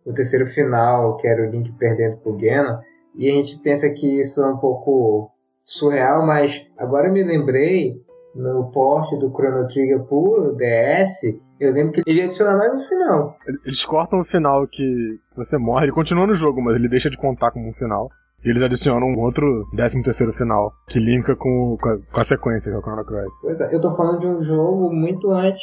o 0.06 0.12
terceiro 0.14 0.46
final, 0.46 1.16
que 1.18 1.28
era 1.28 1.46
o 1.46 1.50
Link 1.50 1.70
perdendo 1.72 2.16
pro 2.18 2.32
Ganon, 2.38 2.78
e 3.14 3.28
a 3.28 3.34
gente 3.34 3.58
pensa 3.62 3.90
que 3.90 4.20
isso 4.20 4.40
é 4.42 4.46
um 4.48 4.56
pouco 4.56 5.30
surreal, 5.66 6.24
mas 6.26 6.66
agora 6.78 7.08
eu 7.08 7.12
me 7.12 7.22
lembrei, 7.22 8.00
no 8.34 8.70
porte 8.70 9.18
do 9.18 9.30
Chrono 9.30 9.66
Trigger 9.66 10.00
pro 10.04 10.56
DS, 10.56 11.22
eu 11.60 11.72
lembro 11.72 11.92
que 11.92 12.02
ele 12.06 12.20
ia 12.20 12.26
adicionar 12.26 12.56
mais 12.56 12.74
um 12.74 12.88
final. 12.88 13.36
Eles 13.64 13.84
cortam 13.84 14.20
o 14.20 14.24
final 14.24 14.66
que 14.66 15.18
você 15.36 15.58
morre, 15.58 15.86
ele 15.86 15.92
continua 15.92 16.26
no 16.26 16.34
jogo, 16.34 16.62
mas 16.62 16.76
ele 16.76 16.88
deixa 16.88 17.10
de 17.10 17.16
contar 17.16 17.50
como 17.50 17.68
um 17.68 17.72
final. 17.72 18.08
E 18.44 18.50
eles 18.50 18.62
adicionam 18.62 19.08
um 19.08 19.18
outro 19.18 19.66
13 19.74 20.02
terceiro 20.02 20.32
final, 20.32 20.72
que 20.86 21.00
linka 21.00 21.34
com, 21.34 21.76
com, 21.80 21.88
a, 21.88 21.98
com 22.12 22.20
a 22.20 22.24
sequência, 22.24 22.70
que 22.70 22.76
é 22.76 22.78
o 22.78 22.82
Chrono 22.82 23.04
Cross. 23.04 23.32
Pois 23.42 23.60
é, 23.60 23.74
eu 23.74 23.80
tô 23.80 23.90
falando 23.96 24.20
de 24.20 24.26
um 24.26 24.40
jogo 24.40 24.92
muito 24.92 25.32
antes 25.32 25.60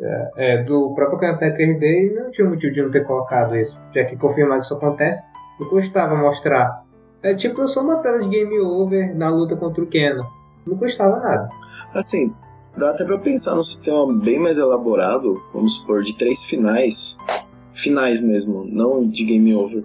é, 0.00 0.30
é, 0.36 0.62
do 0.62 0.94
próprio 0.94 1.18
Canté 1.18 1.50
3D 1.56 1.82
e 1.82 2.14
não 2.14 2.30
tinha 2.30 2.48
motivo 2.48 2.72
de 2.72 2.82
não 2.82 2.90
ter 2.90 3.06
colocado 3.06 3.56
isso, 3.56 3.78
já 3.94 4.04
que 4.04 4.16
confirmar 4.16 4.58
que 4.58 4.66
isso 4.66 4.74
acontece, 4.74 5.26
não 5.58 5.68
custava 5.68 6.14
mostrar. 6.14 6.84
É 7.22 7.34
tipo 7.34 7.66
só 7.66 7.82
uma 7.82 7.96
tela 7.96 8.20
de 8.20 8.28
game 8.28 8.60
over 8.60 9.16
na 9.16 9.28
luta 9.30 9.56
contra 9.56 9.82
o 9.82 9.86
Kenan. 9.86 10.24
Não 10.66 10.76
custava 10.76 11.18
nada. 11.18 11.48
Assim, 11.94 12.32
dá 12.76 12.90
até 12.90 13.04
pra 13.04 13.18
pensar 13.18 13.54
num 13.54 13.64
sistema 13.64 14.06
bem 14.12 14.38
mais 14.38 14.58
elaborado, 14.58 15.42
vamos 15.52 15.74
supor, 15.74 16.02
de 16.02 16.16
três 16.16 16.44
finais. 16.44 17.16
Finais 17.74 18.20
mesmo, 18.20 18.64
não 18.64 19.08
de 19.08 19.24
game 19.24 19.54
over. 19.54 19.84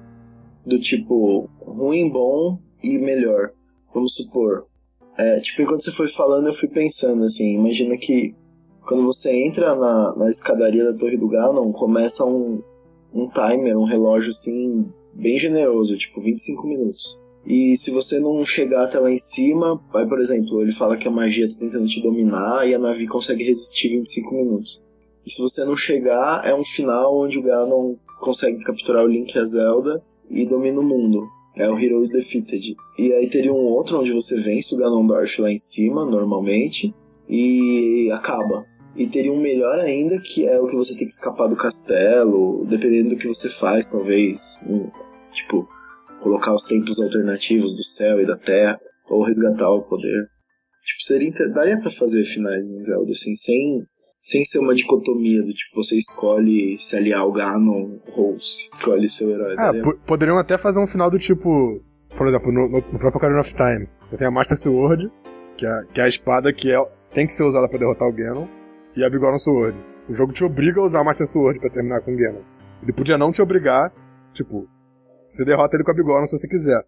Do 0.66 0.80
tipo 0.80 1.50
ruim, 1.62 2.10
bom 2.10 2.60
e 2.82 2.98
melhor. 2.98 3.52
Vamos 3.94 4.16
supor, 4.16 4.66
É, 5.16 5.40
tipo, 5.42 5.62
enquanto 5.62 5.84
você 5.84 5.92
foi 5.92 6.08
falando, 6.08 6.48
eu 6.48 6.54
fui 6.54 6.68
pensando, 6.68 7.24
assim, 7.24 7.54
imagina 7.56 7.96
que 7.96 8.34
quando 8.82 9.04
você 9.06 9.32
entra 9.46 9.76
na, 9.76 10.16
na 10.16 10.30
escadaria 10.30 10.84
da 10.84 10.98
Torre 10.98 11.18
do 11.18 11.28
Ganon, 11.28 11.72
começa 11.72 12.26
um, 12.26 12.62
um 13.14 13.30
timer, 13.30 13.78
um 13.78 13.86
relógio, 13.86 14.32
assim, 14.32 14.92
bem 15.14 15.38
generoso, 15.38 15.96
tipo, 15.98 16.20
25 16.20 16.68
minutos. 16.68 17.20
E 17.46 17.76
se 17.78 17.92
você 17.92 18.20
não 18.20 18.46
chegar 18.46 18.86
até 18.86 19.00
lá 19.00 19.12
em 19.12 19.18
cima, 19.18 19.80
vai, 19.92 20.08
por 20.08 20.20
exemplo, 20.20 20.62
ele 20.62 20.72
fala 20.72 20.96
que 20.96 21.08
a 21.08 21.12
magia 21.12 21.50
tá 21.50 21.56
tentando 21.60 21.86
te 21.86 22.02
dominar 22.02 22.68
e 22.68 22.74
a 22.74 22.80
Navi 22.80 23.06
consegue 23.06 23.44
resistir 23.44 23.90
25 23.90 24.34
minutos. 24.34 24.84
E 25.26 25.32
se 25.32 25.42
você 25.42 25.66
não 25.66 25.76
chegar, 25.76 26.46
é 26.46 26.56
um 26.56 26.64
final 26.64 27.18
onde 27.18 27.38
o 27.38 27.42
Ganon 27.42 27.96
consegue 28.20 28.64
capturar 28.64 29.04
o 29.04 29.08
Link 29.08 29.34
e 29.34 29.40
a 29.40 29.46
Zelda 29.46 30.02
e 30.30 30.46
domina 30.46 30.80
o 30.80 30.84
mundo. 30.84 31.28
É 31.56 31.70
o 31.70 31.78
Heroes 31.78 32.12
Defeated. 32.12 32.76
E 32.98 33.14
aí 33.14 33.30
teria 33.30 33.54
um 33.54 33.66
outro 33.66 34.00
onde 34.00 34.12
você 34.12 34.40
vence 34.42 34.74
o 34.74 34.78
Ganondorf 34.78 35.40
lá 35.40 35.52
em 35.52 35.58
cima, 35.58 36.04
normalmente, 36.06 36.94
e 37.30 38.10
acaba. 38.12 38.66
E 38.96 39.08
teria 39.08 39.32
um 39.32 39.40
melhor 39.40 39.80
ainda, 39.80 40.20
que 40.20 40.46
é 40.46 40.60
o 40.60 40.68
que 40.68 40.76
você 40.76 40.96
tem 40.96 41.06
que 41.06 41.14
escapar 41.14 41.48
do 41.48 41.56
castelo, 41.56 42.66
dependendo 42.66 43.10
do 43.10 43.18
que 43.18 43.28
você 43.28 43.50
faz, 43.50 43.92
talvez. 43.92 44.64
Tipo, 45.32 45.68
colocar 46.24 46.54
os 46.54 46.64
templos 46.64 47.00
alternativos 47.02 47.76
do 47.76 47.84
céu 47.84 48.22
e 48.22 48.26
da 48.26 48.38
terra, 48.38 48.80
ou 49.10 49.24
resgatar 49.24 49.70
o 49.70 49.84
poder. 49.84 50.28
Tipo, 50.86 51.02
seria, 51.04 51.32
daria 51.50 51.80
para 51.80 51.92
fazer 51.92 52.24
finais 52.26 52.64
em 52.66 52.84
Zelda, 52.84 53.12
assim, 53.12 53.36
sem 53.36 53.86
sem 54.24 54.46
ser 54.46 54.60
uma 54.60 54.74
dicotomia 54.74 55.42
do 55.42 55.54
tipo, 55.54 55.84
você 55.84 55.98
escolhe 55.98 56.78
se 56.80 56.96
aliar 56.96 57.20
ao 57.20 57.32
Ganon 57.34 58.00
ou 58.16 58.40
se 58.40 58.64
escolhe 58.64 59.10
seu 59.10 59.30
herói. 59.30 59.56
Ah, 59.58 59.74
poderiam 60.08 60.38
até 60.38 60.58
fazer 60.58 60.80
um 60.80 60.88
final 60.88 61.12
do 61.12 61.20
tipo, 61.20 61.84
por 62.18 62.30
exemplo, 62.30 62.50
no, 62.50 62.70
no, 62.70 62.78
no 62.78 63.00
próprio 63.00 63.18
Ocarina 63.18 63.42
of 63.42 63.54
Time. 63.54 63.86
Você 64.10 64.16
tem 64.16 64.26
a 64.26 64.32
Master 64.32 64.58
Sword, 64.58 65.12
que 65.58 65.66
é, 65.66 65.84
que 65.94 66.00
é 66.00 66.06
a 66.06 66.08
espada 66.08 66.54
que 66.54 66.72
é, 66.72 66.82
tem 67.14 67.26
que 67.26 67.34
ser 67.34 67.44
usada 67.44 67.68
para 67.68 67.80
derrotar 67.80 68.08
o 68.08 68.14
Ganon, 68.14 68.48
e 68.96 69.04
a 69.04 69.10
Bigorna 69.10 69.38
Sword. 69.38 69.78
O 70.08 70.14
jogo 70.14 70.32
te 70.32 70.46
obriga 70.46 70.80
a 70.80 70.86
usar 70.86 71.02
a 71.02 71.04
Master 71.04 71.28
Sword 71.28 71.60
pra 71.60 71.70
terminar 71.70 72.00
com 72.00 72.14
o 72.14 72.18
Ganon. 72.18 72.42
Ele 72.82 72.94
podia 72.94 73.18
não 73.18 73.30
te 73.30 73.42
obrigar, 73.42 73.92
tipo, 74.34 74.70
você 75.34 75.44
derrota 75.44 75.76
ele 75.76 75.84
com 75.84 75.92
a 75.92 75.96
Bigorna 75.96 76.28
se 76.28 76.38
você 76.38 76.48
quiser. 76.48 76.84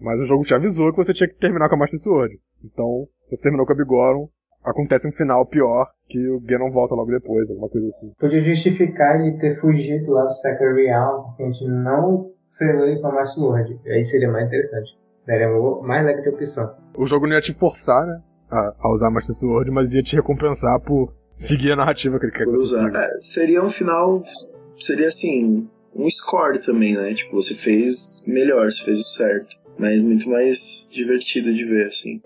Mas 0.00 0.18
o 0.20 0.24
jogo 0.24 0.44
te 0.44 0.54
avisou 0.54 0.90
que 0.90 0.96
você 0.96 1.12
tinha 1.12 1.28
que 1.28 1.34
terminar 1.34 1.68
com 1.68 1.74
a 1.74 1.78
Master 1.78 2.00
Sword. 2.00 2.40
Então, 2.64 3.06
você 3.28 3.36
terminou 3.36 3.66
com 3.66 3.72
a 3.72 3.76
Bigorna, 3.76 4.26
acontece 4.64 5.06
um 5.06 5.12
final 5.12 5.44
pior 5.46 5.86
que 6.08 6.26
o 6.28 6.40
Ganon 6.40 6.70
volta 6.70 6.94
logo 6.94 7.10
depois, 7.10 7.48
alguma 7.50 7.68
coisa 7.68 7.86
assim. 7.86 8.12
Podia 8.18 8.42
justificar 8.42 9.20
ele 9.20 9.38
ter 9.38 9.60
fugido 9.60 10.10
lá 10.12 10.24
do 10.24 10.32
Sacred 10.32 10.86
Realm, 10.86 11.24
porque 11.24 11.42
a 11.42 11.46
gente 11.46 11.68
não 11.68 12.30
selou 12.48 12.86
ele 12.86 13.00
com 13.00 13.08
a 13.08 13.12
Master 13.12 13.34
Sword. 13.34 13.80
Aí 13.86 14.02
seria 14.02 14.30
mais 14.30 14.46
interessante. 14.46 14.98
Daria 15.26 15.48
mais 15.82 16.04
leque 16.04 16.22
de 16.22 16.30
opção. 16.30 16.74
O 16.96 17.04
jogo 17.04 17.26
não 17.26 17.34
ia 17.34 17.40
te 17.40 17.52
forçar, 17.52 18.06
né? 18.06 18.22
A, 18.50 18.74
a 18.80 18.92
usar 18.92 19.08
a 19.08 19.10
Master 19.10 19.36
Sword, 19.36 19.70
mas 19.70 19.94
ia 19.94 20.02
te 20.02 20.16
recompensar 20.16 20.80
por 20.80 21.14
seguir 21.36 21.72
a 21.72 21.76
narrativa 21.76 22.18
que 22.18 22.26
ele 22.26 22.32
quer 22.32 22.44
que 22.44 22.50
você 22.50 22.78
siga. 22.78 22.98
É, 22.98 23.20
seria 23.20 23.62
um 23.62 23.68
final. 23.68 24.22
Seria 24.78 25.06
assim. 25.06 25.68
Um 25.94 26.08
score 26.08 26.60
também, 26.60 26.94
né? 26.94 27.14
Tipo, 27.14 27.36
você 27.36 27.54
fez 27.54 28.24
melhor, 28.28 28.70
você 28.70 28.84
fez 28.84 29.00
o 29.00 29.04
certo. 29.04 29.56
Mas 29.78 30.00
muito 30.00 30.28
mais 30.28 30.88
divertido 30.92 31.52
de 31.52 31.64
ver, 31.64 31.86
assim. 31.86 32.20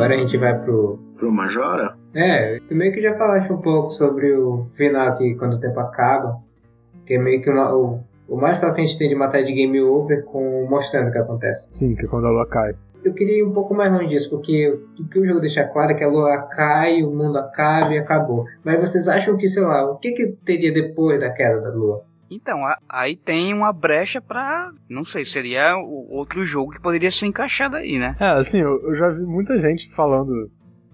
Agora 0.00 0.14
a 0.14 0.18
gente 0.18 0.36
vai 0.38 0.58
pro. 0.58 0.98
Pro 1.18 1.30
Majora? 1.30 1.94
É, 2.14 2.58
tu 2.66 2.74
meio 2.74 2.90
que 2.90 3.02
já 3.02 3.14
falaste 3.18 3.52
um 3.52 3.60
pouco 3.60 3.90
sobre 3.90 4.32
o 4.32 4.66
final 4.74 5.08
aqui, 5.08 5.34
quando 5.34 5.54
o 5.54 5.60
tempo 5.60 5.78
acaba. 5.78 6.38
Que 7.04 7.14
é 7.14 7.18
meio 7.18 7.42
que 7.42 7.50
uma, 7.50 7.74
o, 7.74 8.00
o 8.26 8.34
mais 8.34 8.58
pra 8.58 8.72
frente 8.72 8.96
tem 8.96 9.10
de 9.10 9.14
matar 9.14 9.42
de 9.42 9.52
game 9.52 9.78
over 9.82 10.24
com 10.24 10.66
mostrando 10.70 11.08
o 11.08 11.12
que 11.12 11.18
acontece. 11.18 11.68
Sim, 11.74 11.94
que 11.94 12.06
é 12.06 12.08
quando 12.08 12.26
a 12.26 12.30
lua 12.30 12.46
cai. 12.46 12.74
Eu 13.04 13.12
queria 13.12 13.40
ir 13.40 13.44
um 13.44 13.52
pouco 13.52 13.74
mais 13.74 13.92
longe 13.92 14.06
disso, 14.06 14.30
porque 14.30 14.68
o 14.98 15.06
que 15.06 15.18
o 15.18 15.26
jogo 15.26 15.40
deixa 15.40 15.64
claro 15.64 15.92
é 15.92 15.94
que 15.94 16.04
a 16.04 16.08
lua 16.08 16.38
cai, 16.38 17.02
o 17.02 17.10
mundo 17.10 17.36
acaba 17.38 17.92
e 17.92 17.98
acabou. 17.98 18.46
Mas 18.64 18.80
vocês 18.80 19.06
acham 19.06 19.36
que, 19.36 19.48
sei 19.48 19.62
lá, 19.62 19.90
o 19.90 19.96
que, 19.96 20.12
que 20.12 20.28
teria 20.46 20.72
depois 20.72 21.20
da 21.20 21.30
queda 21.30 21.60
da 21.60 21.70
lua? 21.70 22.04
Então, 22.30 22.60
aí 22.88 23.16
tem 23.16 23.52
uma 23.52 23.72
brecha 23.72 24.20
pra. 24.20 24.70
Não 24.88 25.04
sei, 25.04 25.24
seria 25.24 25.76
outro 25.76 26.44
jogo 26.44 26.72
que 26.72 26.80
poderia 26.80 27.10
ser 27.10 27.26
encaixado 27.26 27.76
aí, 27.76 27.98
né? 27.98 28.16
É, 28.20 28.26
assim, 28.26 28.60
eu, 28.60 28.80
eu 28.82 28.96
já 28.96 29.08
vi 29.10 29.22
muita 29.22 29.58
gente 29.58 29.92
falando 29.94 30.50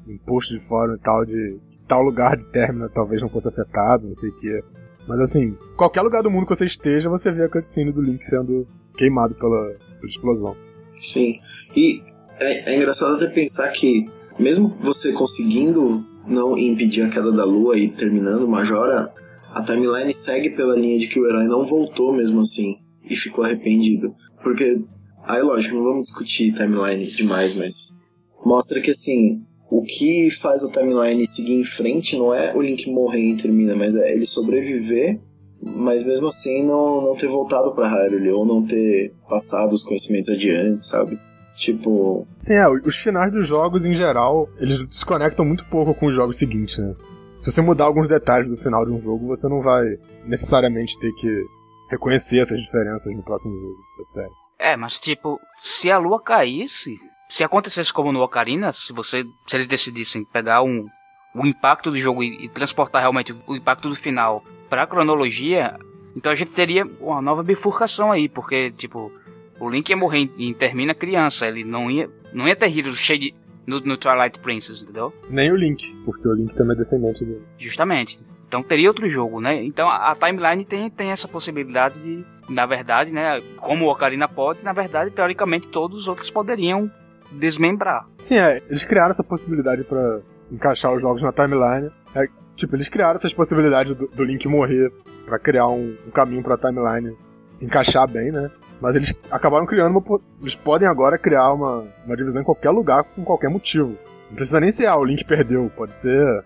em 0.08 0.16
post 0.18 0.52
de 0.52 0.60
fórum 0.60 0.94
e 0.94 0.98
tal, 0.98 1.24
de 1.26 1.58
tal 1.86 2.02
lugar 2.02 2.36
de 2.36 2.46
término 2.48 2.88
talvez 2.88 3.20
não 3.20 3.28
fosse 3.28 3.48
afetado, 3.48 4.08
não 4.08 4.14
sei 4.14 4.30
o 4.30 4.36
que. 4.36 4.64
Mas 5.06 5.20
assim, 5.20 5.56
qualquer 5.76 6.02
lugar 6.02 6.22
do 6.22 6.30
mundo 6.30 6.46
que 6.46 6.56
você 6.56 6.64
esteja, 6.64 7.08
você 7.08 7.30
vê 7.30 7.44
a 7.44 7.48
cutscene 7.48 7.92
do 7.92 8.02
Link 8.02 8.24
sendo 8.24 8.66
queimado 8.96 9.34
pela, 9.34 9.76
pela 10.00 10.10
explosão. 10.10 10.56
Sim. 11.00 11.38
E 11.76 12.02
é, 12.38 12.72
é 12.72 12.76
engraçado 12.76 13.14
até 13.14 13.26
pensar 13.26 13.70
que, 13.70 14.10
mesmo 14.38 14.76
você 14.80 15.12
conseguindo 15.12 16.04
não 16.26 16.58
impedir 16.58 17.02
a 17.02 17.10
queda 17.10 17.30
da 17.30 17.44
lua 17.44 17.78
e 17.78 17.88
terminando 17.88 18.42
o 18.42 18.48
Majora, 18.48 19.12
a 19.56 19.62
timeline 19.62 20.12
segue 20.12 20.50
pela 20.50 20.76
linha 20.76 20.98
de 20.98 21.06
que 21.06 21.18
o 21.18 21.26
herói 21.26 21.46
não 21.46 21.64
voltou 21.64 22.12
mesmo 22.12 22.40
assim 22.40 22.76
e 23.08 23.16
ficou 23.16 23.42
arrependido. 23.42 24.14
Porque, 24.42 24.82
aí 25.24 25.40
lógico, 25.40 25.76
não 25.76 25.84
vamos 25.84 26.08
discutir 26.08 26.52
timeline 26.52 27.06
demais, 27.06 27.54
mas 27.54 27.98
mostra 28.44 28.82
que 28.82 28.90
assim, 28.90 29.40
o 29.70 29.82
que 29.82 30.30
faz 30.30 30.62
a 30.62 30.70
timeline 30.70 31.26
seguir 31.26 31.54
em 31.54 31.64
frente 31.64 32.18
não 32.18 32.34
é 32.34 32.54
o 32.54 32.60
Link 32.60 32.86
morrer 32.90 33.30
e 33.30 33.36
termina, 33.38 33.74
mas 33.74 33.94
é 33.94 34.12
ele 34.12 34.26
sobreviver, 34.26 35.18
mas 35.62 36.04
mesmo 36.04 36.28
assim 36.28 36.62
não, 36.62 37.00
não 37.00 37.16
ter 37.16 37.28
voltado 37.28 37.74
pra 37.74 37.88
Hyrule 37.88 38.30
ou 38.32 38.44
não 38.44 38.62
ter 38.66 39.14
passado 39.26 39.72
os 39.72 39.82
conhecimentos 39.82 40.28
adiante, 40.28 40.84
sabe? 40.84 41.18
Tipo. 41.56 42.24
Sim, 42.40 42.52
é, 42.52 42.68
os 42.68 42.98
finais 42.98 43.32
dos 43.32 43.48
jogos 43.48 43.86
em 43.86 43.94
geral, 43.94 44.50
eles 44.60 44.86
desconectam 44.86 45.46
muito 45.46 45.64
pouco 45.64 45.94
com 45.94 46.08
os 46.08 46.14
jogos 46.14 46.36
seguintes, 46.36 46.76
né? 46.76 46.94
Se 47.40 47.50
você 47.50 47.62
mudar 47.62 47.84
alguns 47.84 48.08
detalhes 48.08 48.48
do 48.48 48.56
final 48.56 48.84
de 48.84 48.92
um 48.92 49.00
jogo, 49.00 49.26
você 49.26 49.48
não 49.48 49.60
vai 49.60 49.84
necessariamente 50.24 50.98
ter 50.98 51.12
que 51.12 51.44
reconhecer 51.90 52.38
essas 52.38 52.60
diferenças 52.60 53.14
no 53.14 53.22
próximo 53.22 53.54
jogo 53.54 53.76
da 53.98 54.04
série. 54.04 54.32
É, 54.58 54.76
mas 54.76 54.98
tipo, 54.98 55.38
se 55.60 55.90
a 55.90 55.98
lua 55.98 56.20
caísse, 56.20 56.98
se 57.28 57.44
acontecesse 57.44 57.92
como 57.92 58.12
no 58.12 58.22
Ocarina, 58.22 58.72
se 58.72 58.92
você, 58.92 59.24
se 59.46 59.56
eles 59.56 59.66
decidissem 59.66 60.24
pegar 60.24 60.62
um, 60.62 60.86
o 61.34 61.46
impacto 61.46 61.90
do 61.90 61.98
jogo 61.98 62.22
e, 62.22 62.44
e 62.44 62.48
transportar 62.48 63.02
realmente 63.02 63.34
o 63.46 63.54
impacto 63.54 63.88
do 63.88 63.94
final 63.94 64.42
para 64.68 64.82
a 64.82 64.86
cronologia, 64.86 65.78
então 66.16 66.32
a 66.32 66.34
gente 66.34 66.50
teria 66.50 66.86
uma 67.00 67.20
nova 67.20 67.42
bifurcação 67.42 68.10
aí, 68.10 68.28
porque 68.28 68.70
tipo, 68.70 69.12
o 69.60 69.68
Link 69.68 69.90
ia 69.90 69.96
morrer 69.96 70.30
e 70.38 70.54
termina 70.54 70.94
criança, 70.94 71.46
ele 71.46 71.62
não 71.62 71.90
ia, 71.90 72.10
não 72.32 72.48
ia 72.48 72.56
ter 72.56 72.76
Heroes 72.76 72.98
cheio 72.98 73.18
de 73.18 73.34
no, 73.66 73.80
no 73.80 73.96
Twilight 73.96 74.38
Princess, 74.38 74.82
entendeu? 74.82 75.12
Nem 75.28 75.50
o 75.50 75.56
Link, 75.56 75.94
porque 76.04 76.26
o 76.28 76.32
Link 76.32 76.54
também 76.54 76.74
é 76.74 76.78
descendente 76.78 77.24
dele. 77.24 77.42
Justamente. 77.58 78.20
Então 78.46 78.62
teria 78.62 78.88
outro 78.88 79.08
jogo, 79.08 79.40
né? 79.40 79.64
Então 79.64 79.90
a, 79.90 80.12
a, 80.12 80.14
timeline 80.14 80.64
tem, 80.64 80.88
tem 80.88 81.10
essa 81.10 81.26
possibilidade 81.26 82.02
de, 82.02 82.24
na 82.48 82.64
verdade, 82.64 83.12
né? 83.12 83.42
Como 83.56 83.84
o 83.84 83.90
Ocarina 83.90 84.28
pode, 84.28 84.62
na 84.62 84.72
verdade, 84.72 85.10
teoricamente, 85.10 85.66
todos 85.66 85.98
os 85.98 86.08
outros 86.08 86.30
poderiam 86.30 86.90
desmembrar. 87.32 88.06
Sim, 88.22 88.36
é. 88.36 88.62
Eles 88.68 88.84
criaram 88.84 89.10
essa 89.10 89.24
possibilidade 89.24 89.82
para 89.82 90.20
encaixar 90.50 90.92
os 90.92 91.00
jogos 91.00 91.22
na 91.22 91.32
timeline. 91.32 91.90
É, 92.14 92.28
tipo, 92.54 92.76
eles 92.76 92.88
criaram 92.88 93.16
essas 93.16 93.34
possibilidades 93.34 93.96
do, 93.96 94.06
do 94.06 94.24
Link 94.24 94.46
morrer 94.46 94.92
para 95.24 95.38
criar 95.40 95.66
um, 95.66 95.96
um 96.06 96.10
caminho 96.10 96.42
pra 96.42 96.56
timeline 96.56 97.16
se 97.50 97.64
encaixar 97.64 98.08
bem, 98.08 98.30
né? 98.30 98.50
Mas 98.80 98.94
eles 98.94 99.18
acabaram 99.30 99.66
criando 99.66 99.98
uma. 99.98 100.20
Eles 100.40 100.54
podem 100.54 100.86
agora 100.86 101.18
criar 101.18 101.52
uma, 101.52 101.84
uma 102.04 102.16
divisão 102.16 102.40
em 102.40 102.44
qualquer 102.44 102.70
lugar 102.70 103.04
com 103.04 103.24
qualquer 103.24 103.48
motivo. 103.48 103.96
Não 104.28 104.36
precisa 104.36 104.60
nem 104.60 104.72
ser, 104.72 104.86
ah, 104.86 104.96
o 104.96 105.04
Link 105.04 105.24
perdeu. 105.24 105.70
Pode 105.74 105.94
ser. 105.94 106.44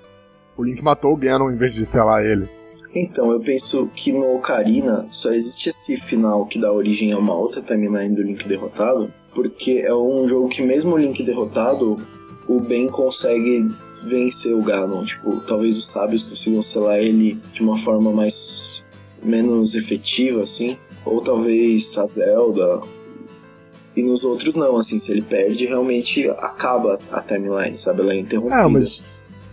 O 0.56 0.62
Link 0.62 0.82
matou 0.82 1.12
o 1.12 1.16
Ganon 1.16 1.50
em 1.50 1.56
vez 1.56 1.74
de 1.74 1.84
selar 1.84 2.24
ele. 2.24 2.48
Então, 2.94 3.30
eu 3.30 3.40
penso 3.40 3.88
que 3.94 4.12
no 4.12 4.36
Ocarina 4.36 5.06
só 5.10 5.30
existe 5.30 5.68
esse 5.68 5.96
final 5.96 6.44
que 6.46 6.60
dá 6.60 6.72
origem 6.72 7.12
a 7.12 7.18
uma 7.18 7.34
outra 7.34 7.62
timeline 7.62 8.14
do 8.14 8.22
Link 8.22 8.46
derrotado, 8.48 9.12
porque 9.32 9.82
é 9.84 9.94
um 9.94 10.28
jogo 10.28 10.48
que 10.48 10.60
mesmo 10.60 10.94
o 10.94 10.98
Link 10.98 11.22
derrotado, 11.22 11.96
o 12.48 12.60
Ben 12.60 12.88
consegue 12.88 13.68
vencer 14.04 14.52
o 14.54 14.62
Ganon. 14.62 15.04
Tipo, 15.04 15.40
talvez 15.40 15.78
os 15.78 15.86
sábios 15.86 16.24
consigam 16.24 16.62
selar 16.62 16.98
ele 16.98 17.40
de 17.52 17.62
uma 17.62 17.76
forma 17.78 18.10
mais 18.10 18.88
menos 19.22 19.74
efetiva, 19.76 20.40
assim 20.40 20.76
ou 21.04 21.22
talvez 21.22 21.96
a 21.98 22.06
Zelda, 22.06 22.80
E 23.96 24.02
nos 24.02 24.22
outros 24.22 24.54
não, 24.54 24.76
assim, 24.76 25.00
se 25.00 25.10
ele 25.12 25.22
perde, 25.22 25.66
realmente 25.66 26.28
acaba 26.30 26.98
a 27.10 27.20
timeline, 27.20 27.76
sabe? 27.78 28.00
Ela 28.02 28.12
é 28.14 28.20
interrompida. 28.20 28.56
Ah, 28.62 28.68
mas 28.68 29.04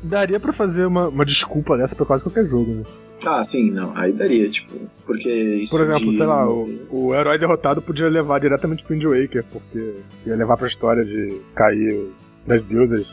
daria 0.04 0.40
pra 0.40 0.54
fazer 0.54 0.86
uma, 0.86 1.08
uma 1.10 1.26
desculpa 1.26 1.76
dessa 1.76 1.96
pra 1.96 2.06
quase 2.06 2.24
qualquer 2.24 2.46
jogo, 2.46 2.72
né? 2.72 2.84
Ah, 3.26 3.44
sim, 3.44 3.72
não. 3.72 3.98
Aí 3.98 4.14
daria, 4.14 4.48
tipo. 4.48 4.76
Porque 5.08 5.28
isso. 5.30 5.72
Por 5.76 5.84
exemplo, 5.84 6.10
de- 6.12 6.16
sei 6.18 6.26
lá, 6.28 6.48
o, 6.48 6.70
o 6.92 7.16
herói 7.16 7.38
derrotado 7.40 7.82
podia 7.82 8.08
levar 8.08 8.40
diretamente 8.40 8.84
pro 8.84 8.94
Wind 8.94 9.06
Waker, 9.06 9.44
porque 9.52 9.96
ia 10.26 10.36
levar 10.36 10.56
pra 10.56 10.68
história 10.68 11.04
de 11.04 11.42
cair 11.56 12.10
das 12.46 12.62
deusas 12.64 13.08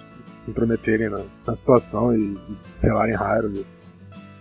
se 0.45 0.51
intrometerem 0.51 1.09
na, 1.09 1.23
na 1.47 1.55
situação 1.55 2.15
e, 2.15 2.35
e 2.35 2.39
selarem 2.75 3.15
Hyrule. 3.17 3.65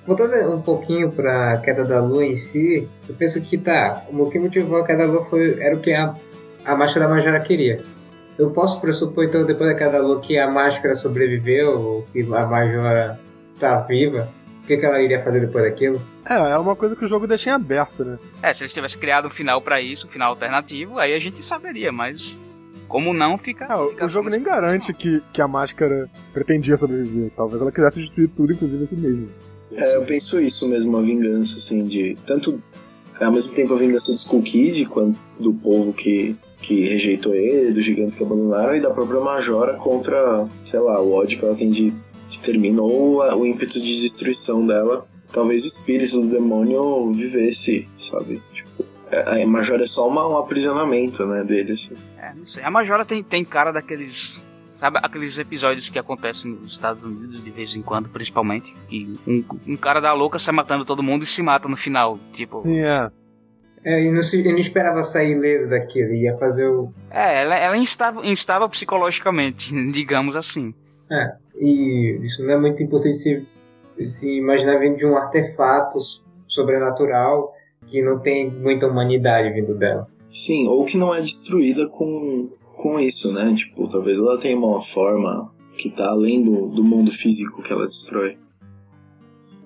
Voltando 0.06 0.54
um 0.54 0.62
pouquinho 0.62 1.12
pra 1.12 1.58
queda 1.60 1.86
da 1.86 2.02
lua 2.02 2.26
em 2.26 2.36
si, 2.36 2.90
eu 3.08 3.16
penso 3.16 3.42
que 3.42 3.58
tá, 3.58 4.04
o 4.10 4.30
que 4.30 4.38
motivou 4.38 4.80
a 4.80 4.86
queda 4.86 5.08
da 5.08 5.14
lua 5.14 5.26
foi, 5.26 5.58
era 5.62 5.76
o 5.76 5.80
que 5.80 5.94
a, 5.94 6.14
a 6.66 6.76
máscara 6.76 7.08
da 7.08 7.14
Majora 7.14 7.40
queria. 7.40 7.82
Eu 8.38 8.50
posso 8.50 8.82
pressupor, 8.82 9.24
então, 9.26 9.46
depois 9.46 9.70
da 9.72 9.78
queda 9.78 9.92
da 9.94 10.00
lua, 10.00 10.20
que 10.20 10.38
a 10.38 10.50
máscara 10.52 10.94
sobreviveu, 10.96 11.80
ou 11.80 12.02
que 12.12 12.22
a 12.22 12.46
Majora 12.46 13.20
tá 13.60 13.80
viva. 13.82 14.28
O 14.64 14.66
que, 14.66 14.78
que 14.78 14.86
ela 14.86 15.02
iria 15.02 15.22
fazer 15.22 15.42
depois 15.42 15.64
daquilo? 15.66 16.02
É, 16.30 16.34
é 16.36 16.58
uma 16.58 16.76
coisa 16.76 16.96
que 16.96 17.04
o 17.04 17.08
jogo 17.08 17.28
deixa 17.28 17.50
em 17.50 17.54
aberto, 17.54 18.04
né? 18.06 18.18
É, 18.42 18.54
se 18.54 18.64
eles 18.64 18.74
tivessem 18.74 19.00
criado 19.00 19.28
um 19.28 19.30
final 19.30 19.62
pra 19.62 19.80
isso, 19.82 20.08
um 20.08 20.10
final 20.10 20.30
alternativo, 20.32 20.98
aí 21.00 21.14
a 21.14 21.20
gente 21.20 21.44
saberia, 21.44 21.92
mas 21.92 22.40
como 22.88 23.14
não, 23.14 23.38
fica. 23.38 23.66
Ah, 23.70 23.82
o- 23.84 23.90
fica 23.90 24.06
o 24.06 24.10
jogo 24.10 24.30
assim, 24.30 24.38
nem 24.38 24.46
garante 24.46 24.94
que, 24.94 25.22
que 25.34 25.42
a 25.42 25.48
máscara 25.50 26.10
pretendia 26.34 26.78
sobreviver. 26.78 27.30
Talvez 27.36 27.62
ela 27.62 27.72
quisesse 27.74 28.00
destruir 28.00 28.30
tudo, 28.30 28.54
inclusive 28.54 28.84
a 28.84 28.88
si 28.88 28.96
mesmo. 28.96 29.30
É, 29.76 29.96
eu 29.96 30.04
penso 30.04 30.40
isso 30.40 30.68
mesmo, 30.68 30.98
a 30.98 31.02
vingança, 31.02 31.58
assim, 31.58 31.84
de. 31.86 32.18
Tanto. 32.26 32.62
Ao 33.20 33.32
mesmo 33.32 33.56
tempo 33.56 33.74
a 33.74 33.78
vingança 33.78 34.12
do 34.12 34.18
Skull 34.18 34.42
Kid, 34.42 34.86
quanto 34.86 35.18
do 35.40 35.54
povo 35.54 35.94
que, 35.94 36.36
que 36.60 36.90
rejeitou 36.90 37.34
ele, 37.36 37.72
dos 37.72 37.86
gigantes 37.86 38.16
que 38.16 38.24
abandonaram, 38.24 38.76
e 38.76 38.82
da 38.82 38.90
própria 38.90 39.20
Majora 39.22 39.76
contra, 39.76 40.48
sei 40.66 40.80
lá, 40.80 41.00
o 41.00 41.12
ódio 41.14 41.40
que 41.40 41.46
ela 41.46 41.56
tem 41.56 41.70
de, 41.70 41.94
de 42.30 42.80
ou 42.80 43.22
a- 43.22 43.36
o 43.36 43.46
ímpeto 43.46 43.80
de 43.80 44.02
destruição 44.02 44.66
dela. 44.66 45.08
Talvez 45.32 45.64
o 45.64 45.68
espírito 45.68 46.22
do 46.22 46.28
demônio 46.28 47.12
vivesse, 47.14 47.88
sabe? 47.98 48.42
Tipo, 48.54 48.84
a 49.12 49.36
a 49.42 49.48
Majora 49.48 49.84
é 49.84 49.88
só 49.88 50.08
uma, 50.08 50.28
um 50.28 50.38
aprisionamento, 50.38 51.26
né, 51.26 51.44
dele, 51.44 51.74
assim. 51.74 51.96
É, 52.22 52.34
não 52.36 52.46
sei. 52.46 52.64
A 52.64 52.72
Majora 52.72 53.06
tem, 53.06 53.24
tem 53.24 53.46
cara 53.46 53.72
daqueles. 53.72 54.43
Sabe 54.84 55.00
aqueles 55.02 55.40
episódios 55.40 55.88
que 55.88 55.98
acontecem 55.98 56.52
nos 56.52 56.74
Estados 56.74 57.06
Unidos 57.06 57.42
de 57.42 57.50
vez 57.50 57.74
em 57.74 57.82
quando, 57.82 58.10
principalmente? 58.10 58.76
Que 58.90 59.18
um, 59.26 59.42
um 59.66 59.78
cara 59.78 60.02
da 60.02 60.12
louca 60.12 60.38
sai 60.38 60.54
matando 60.54 60.84
todo 60.84 61.02
mundo 61.02 61.24
e 61.24 61.26
se 61.26 61.42
mata 61.42 61.70
no 61.70 61.78
final. 61.78 62.20
Tipo. 62.34 62.58
Sim, 62.58 62.80
é. 62.82 63.10
É, 63.86 64.04
e 64.04 64.12
não, 64.12 64.22
se- 64.22 64.42
e 64.46 64.52
não 64.52 64.58
esperava 64.58 65.02
sair 65.02 65.38
ileso 65.38 65.70
daquilo, 65.70 66.14
ia 66.14 66.38
fazer 66.38 66.68
o. 66.68 66.94
É, 67.10 67.44
ela, 67.44 67.56
ela 67.56 67.78
instável, 67.78 68.26
instável 68.26 68.68
psicologicamente, 68.68 69.74
digamos 69.94 70.36
assim. 70.36 70.74
É, 71.10 71.32
e 71.58 72.20
isso 72.22 72.44
não 72.44 72.52
é 72.54 72.58
muito 72.60 72.84
impossível 72.84 73.46
de 73.98 74.10
se, 74.10 74.10
se 74.20 74.38
imaginar 74.38 74.80
vindo 74.80 74.98
de 74.98 75.06
um 75.06 75.16
artefato 75.16 75.98
sobrenatural 76.46 77.54
que 77.88 78.02
não 78.02 78.20
tem 78.20 78.52
muita 78.52 78.88
humanidade 78.88 79.50
vindo 79.54 79.76
dela. 79.76 80.10
Sim, 80.34 80.68
ou 80.68 80.84
que 80.84 80.98
não 80.98 81.16
é 81.16 81.22
destruída 81.22 81.88
com, 81.88 82.50
com 82.84 83.00
isso, 83.00 83.32
né? 83.32 83.56
Tipo, 83.56 83.88
talvez 83.88 84.20
ela 84.20 84.38
tenha 84.40 84.58
uma 84.58 84.84
forma 84.84 85.50
que 85.78 85.90
tá 85.90 86.06
além 86.10 86.44
do, 86.44 86.68
do 86.68 86.84
mundo 86.84 87.12
físico 87.12 87.64
que 87.64 87.72
ela 87.72 87.88
destrói. 87.88 88.38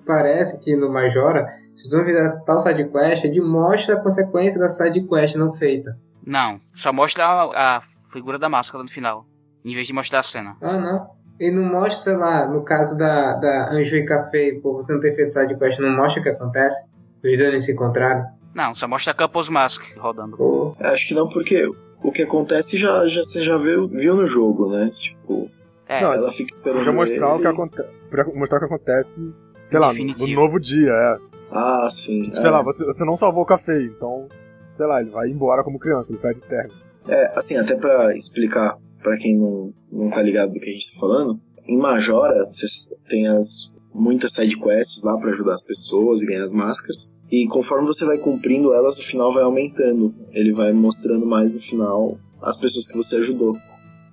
Parece 0.06 0.64
que 0.64 0.74
no 0.76 0.90
Majora, 0.90 1.46
se 1.74 1.90
tu 1.90 1.98
não 1.98 2.04
fizesse 2.04 2.46
tal 2.46 2.60
sidequest, 2.60 3.24
ele 3.24 3.40
mostra 3.40 3.96
a 3.96 4.00
consequência 4.00 4.58
da 4.58 4.68
sidequest 4.68 5.34
não 5.34 5.52
feita. 5.52 5.98
Não, 6.24 6.60
só 6.72 6.92
mostra 6.92 7.26
a, 7.26 7.76
a 7.76 7.80
figura 8.12 8.38
da 8.38 8.48
máscara 8.48 8.82
no 8.82 8.88
final, 8.88 9.26
em 9.64 9.74
vez 9.74 9.86
de 9.86 9.92
mostrar 9.92 10.20
a 10.20 10.22
cena. 10.22 10.56
Ah, 10.62 10.78
não. 10.78 11.10
Ele 11.40 11.56
não 11.56 11.64
mostra, 11.64 12.12
sei 12.12 12.16
lá, 12.16 12.46
no 12.46 12.64
caso 12.64 12.96
da, 12.96 13.34
da 13.34 13.70
Anjo 13.72 13.96
e 13.96 14.04
Café, 14.04 14.58
por 14.62 14.74
você 14.74 14.92
não 14.92 15.00
ter 15.00 15.14
feito 15.14 15.30
sidequest, 15.30 15.80
não 15.80 15.94
mostra 15.94 16.20
o 16.20 16.22
que 16.22 16.30
acontece? 16.30 16.92
Os 17.22 17.36
dois 17.36 17.52
não 17.52 17.60
se 17.60 17.72
encontraram? 17.72 18.26
Não, 18.54 18.74
só 18.74 18.88
mostra 18.88 19.12
a 19.12 19.14
Campos 19.14 19.48
Mask 19.50 19.96
rodando. 19.98 20.36
Pô, 20.36 20.74
Acho 20.80 21.08
que 21.08 21.14
não, 21.14 21.28
porque 21.28 21.70
o 22.02 22.12
que 22.12 22.22
acontece 22.22 22.76
já, 22.78 23.06
já 23.06 23.22
você 23.22 23.44
já 23.44 23.56
viu, 23.56 23.88
viu 23.88 24.14
no 24.16 24.26
jogo, 24.26 24.70
né? 24.70 24.90
Tipo, 24.96 25.50
É, 25.88 26.00
Não, 26.02 26.12
ela 26.12 26.30
fica 26.30 26.52
esperando. 26.52 26.78
Podia 26.78 26.92
mostrar 26.92 27.28
o 27.32 27.34
ele. 27.34 27.42
que 27.42 27.48
acontece. 27.48 27.88
Mostrar 28.34 28.56
o 28.56 28.60
que 28.60 28.66
acontece, 28.66 29.34
sei 29.66 29.78
lá, 29.78 29.86
no, 29.88 29.92
Definitivo. 29.92 30.26
no 30.28 30.34
novo 30.34 30.60
dia, 30.60 30.90
é. 30.90 31.16
Ah, 31.50 31.88
sim. 31.90 32.30
Sei 32.34 32.46
é. 32.46 32.50
lá, 32.50 32.62
você, 32.62 32.84
você 32.84 33.04
não 33.04 33.16
salvou 33.16 33.42
o 33.42 33.46
café, 33.46 33.82
então, 33.82 34.28
sei 34.76 34.86
lá, 34.86 35.00
ele 35.00 35.10
vai 35.10 35.28
embora 35.30 35.64
como 35.64 35.78
criança, 35.78 36.10
ele 36.12 36.18
sai 36.18 36.34
de 36.34 36.40
terra. 36.42 36.68
É, 37.08 37.32
assim, 37.38 37.56
até 37.56 37.74
pra 37.74 38.14
explicar 38.14 38.76
pra 39.02 39.16
quem 39.16 39.36
não, 39.38 39.72
não 39.90 40.10
tá 40.10 40.20
ligado 40.20 40.52
do 40.52 40.60
que 40.60 40.68
a 40.68 40.72
gente 40.72 40.92
tá 40.92 41.00
falando, 41.00 41.40
em 41.66 41.78
Majora 41.78 42.44
você 42.44 42.66
tem 43.08 43.26
as 43.28 43.74
muitas 43.94 44.32
sidequests 44.34 45.02
lá 45.02 45.16
pra 45.16 45.30
ajudar 45.30 45.54
as 45.54 45.62
pessoas 45.64 46.20
e 46.20 46.26
ganhar 46.26 46.44
as 46.44 46.52
máscaras. 46.52 47.14
E 47.30 47.46
conforme 47.48 47.86
você 47.86 48.06
vai 48.06 48.18
cumprindo 48.18 48.72
elas, 48.72 48.98
o 48.98 49.02
final 49.02 49.32
vai 49.32 49.42
aumentando. 49.42 50.14
Ele 50.32 50.52
vai 50.52 50.72
mostrando 50.72 51.26
mais 51.26 51.52
no 51.54 51.60
final 51.60 52.18
as 52.42 52.56
pessoas 52.56 52.86
que 52.90 52.96
você 52.96 53.16
ajudou. 53.16 53.56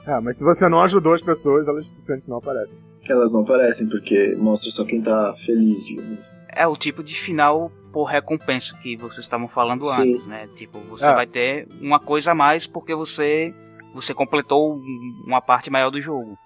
É, 0.06 0.19
mas 0.19 0.38
se 0.38 0.43
você 0.43 0.67
não 0.69 0.82
ajudou 0.82 1.13
as 1.13 1.21
pessoas, 1.21 1.67
elas 1.67 1.88
simplesmente 1.89 2.30
não 2.30 2.38
aparecem. 2.38 2.75
Elas 3.10 3.32
não 3.32 3.41
aparecem, 3.41 3.88
porque 3.88 4.36
mostra 4.36 4.69
só 4.71 4.84
quem 4.84 5.01
tá 5.01 5.34
feliz, 5.45 5.86
digamos 5.86 6.19
assim. 6.19 6.36
é 6.58 6.65
o 6.67 6.75
tipo 6.78 7.04
de 7.04 7.13
final 7.15 7.69
por 7.91 8.06
recompensa 8.06 8.75
que 8.82 8.95
vocês 8.95 9.25
estavam 9.25 9.47
falando 9.47 9.86
Sim. 9.89 10.01
antes, 10.10 10.25
né? 10.28 10.47
Tipo, 10.56 10.80
você 10.89 11.06
É. 11.06 11.13
vai 11.13 11.28
ter 11.28 11.67
uma 11.82 11.99
coisa 11.99 12.32
a 12.32 12.36
mais 12.36 12.65
porque 12.67 12.95
você 12.95 13.54
você 13.93 14.13
completou 14.13 14.73
um- 14.75 15.23
uma 15.25 15.39
parte 15.41 15.69
maior 15.69 15.89
do 15.89 15.99
jogo. 16.01 16.38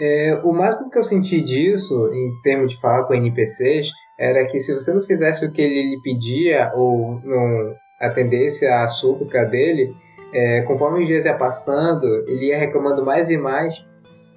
É, 0.00 0.40
o 0.44 0.52
máximo 0.52 0.90
que 0.90 0.98
eu 0.98 1.02
senti 1.04 1.40
disso, 1.40 1.94
em 2.12 2.40
termos 2.42 2.72
de 2.74 2.80
falar 2.80 3.04
com 3.04 3.14
NPCs, 3.14 3.88
era 4.18 4.46
que 4.46 4.58
se 4.58 4.74
você 4.74 4.92
não 4.92 5.02
fizesse 5.02 5.44
o 5.44 5.52
que 5.52 5.60
ele 5.60 5.90
lhe 5.90 6.02
pedia, 6.02 6.72
ou 6.74 7.20
não 7.24 7.74
atendesse 8.00 8.66
à 8.66 8.86
súplica 8.86 9.44
dele, 9.44 9.94
é, 10.32 10.62
conforme 10.62 11.02
os 11.02 11.06
dias 11.06 11.24
ia 11.24 11.34
passando, 11.34 12.06
ele 12.28 12.46
ia 12.46 12.58
reclamando 12.58 13.04
mais 13.04 13.30
e 13.30 13.36
mais, 13.36 13.74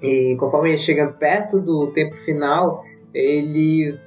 e 0.02 0.36
conforme 0.40 0.72
ia 0.72 0.78
chegando 0.78 1.14
perto 1.14 1.60
do 1.60 1.88
tempo 1.88 2.16
final, 2.18 2.84
ele 3.14 4.00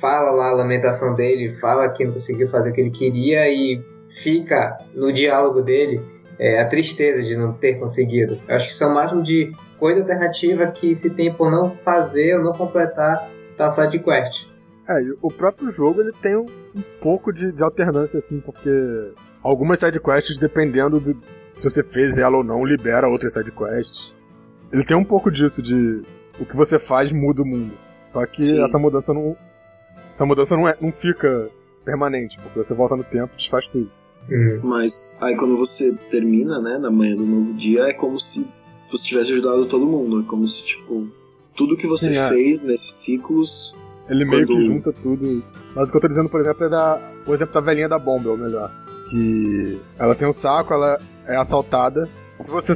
fala 0.00 0.30
lá 0.30 0.50
a 0.50 0.54
lamentação 0.54 1.14
dele, 1.14 1.56
fala 1.60 1.88
que 1.90 2.04
não 2.04 2.12
conseguiu 2.12 2.48
fazer 2.48 2.70
o 2.70 2.72
que 2.72 2.80
ele 2.80 2.90
queria 2.90 3.48
e 3.48 3.80
fica 4.22 4.78
no 4.94 5.12
diálogo 5.12 5.62
dele 5.62 6.00
é, 6.38 6.60
a 6.60 6.66
tristeza 6.66 7.22
de 7.22 7.36
não 7.36 7.52
ter 7.52 7.74
conseguido. 7.74 8.38
Eu 8.48 8.56
acho 8.56 8.66
que 8.66 8.72
isso 8.72 8.84
é 8.84 8.86
o 8.86 8.94
máximo 8.94 9.22
de 9.22 9.52
coisa 9.78 10.00
alternativa 10.00 10.66
que 10.66 10.94
se 10.96 11.14
tem 11.14 11.32
por 11.32 11.50
não 11.50 11.70
fazer 11.84 12.36
ou 12.36 12.44
não 12.44 12.52
completar 12.52 13.28
tal 13.56 13.70
side 13.70 13.98
quest. 14.00 14.51
É, 14.88 15.02
e 15.02 15.16
o 15.22 15.28
próprio 15.28 15.72
jogo 15.72 16.00
ele 16.00 16.12
tem 16.20 16.36
um, 16.36 16.46
um 16.74 16.82
pouco 17.00 17.32
de, 17.32 17.52
de 17.52 17.62
alternância, 17.62 18.18
assim, 18.18 18.40
porque 18.40 18.70
algumas 19.42 19.78
sidequests, 19.78 20.38
dependendo 20.38 20.98
do 20.98 21.16
se 21.54 21.68
você 21.68 21.82
fez 21.82 22.16
ela 22.16 22.38
ou 22.38 22.44
não, 22.44 22.64
libera 22.64 23.08
outras 23.08 23.34
sidequests. 23.34 24.14
Ele 24.72 24.84
tem 24.84 24.96
um 24.96 25.04
pouco 25.04 25.30
disso, 25.30 25.60
de 25.60 26.02
o 26.40 26.46
que 26.46 26.56
você 26.56 26.78
faz 26.78 27.12
muda 27.12 27.42
o 27.42 27.46
mundo. 27.46 27.72
Só 28.02 28.24
que 28.26 28.42
Sim. 28.42 28.62
essa 28.62 28.78
mudança 28.78 29.12
não. 29.12 29.36
Essa 30.10 30.26
mudança 30.26 30.56
não, 30.56 30.68
é, 30.68 30.76
não 30.80 30.90
fica 30.90 31.50
permanente, 31.84 32.38
porque 32.42 32.58
você 32.58 32.74
volta 32.74 32.96
no 32.96 33.04
tempo 33.04 33.30
e 33.34 33.36
desfaz 33.36 33.66
tudo. 33.66 33.90
Mas 34.62 35.16
aí 35.20 35.36
quando 35.36 35.56
você 35.56 35.92
termina, 36.10 36.60
né, 36.60 36.78
na 36.78 36.90
manhã 36.90 37.16
do 37.16 37.26
novo 37.26 37.54
dia, 37.54 37.88
é 37.88 37.92
como 37.92 38.18
se 38.18 38.48
você 38.90 39.04
tivesse 39.04 39.32
ajudado 39.32 39.66
todo 39.66 39.86
mundo. 39.86 40.20
É 40.20 40.24
como 40.24 40.46
se, 40.46 40.64
tipo, 40.64 41.08
tudo 41.56 41.76
que 41.76 41.86
você 41.86 42.08
Sim, 42.08 42.18
é. 42.18 42.28
fez 42.28 42.64
nesses 42.64 42.94
ciclos. 43.04 43.78
Ele 44.12 44.24
meio 44.24 44.46
Quando- 44.46 44.58
que 44.58 44.66
junta 44.66 44.92
tudo. 44.92 45.42
Mas 45.74 45.88
o 45.88 45.90
que 45.90 45.96
eu 45.96 46.00
tô 46.02 46.08
dizendo, 46.08 46.28
por 46.28 46.40
exemplo, 46.40 46.64
é 46.66 46.68
da, 46.68 46.98
o 47.26 47.34
exemplo 47.34 47.54
da 47.54 47.60
velhinha 47.60 47.88
da 47.88 47.98
bomba, 47.98 48.28
ou 48.30 48.36
melhor. 48.36 48.70
Que 49.10 49.80
ela 49.98 50.14
tem 50.14 50.28
um 50.28 50.32
saco, 50.32 50.72
ela 50.74 50.98
é 51.26 51.36
assaltada. 51.36 52.08
Se 52.34 52.50
você 52.50 52.72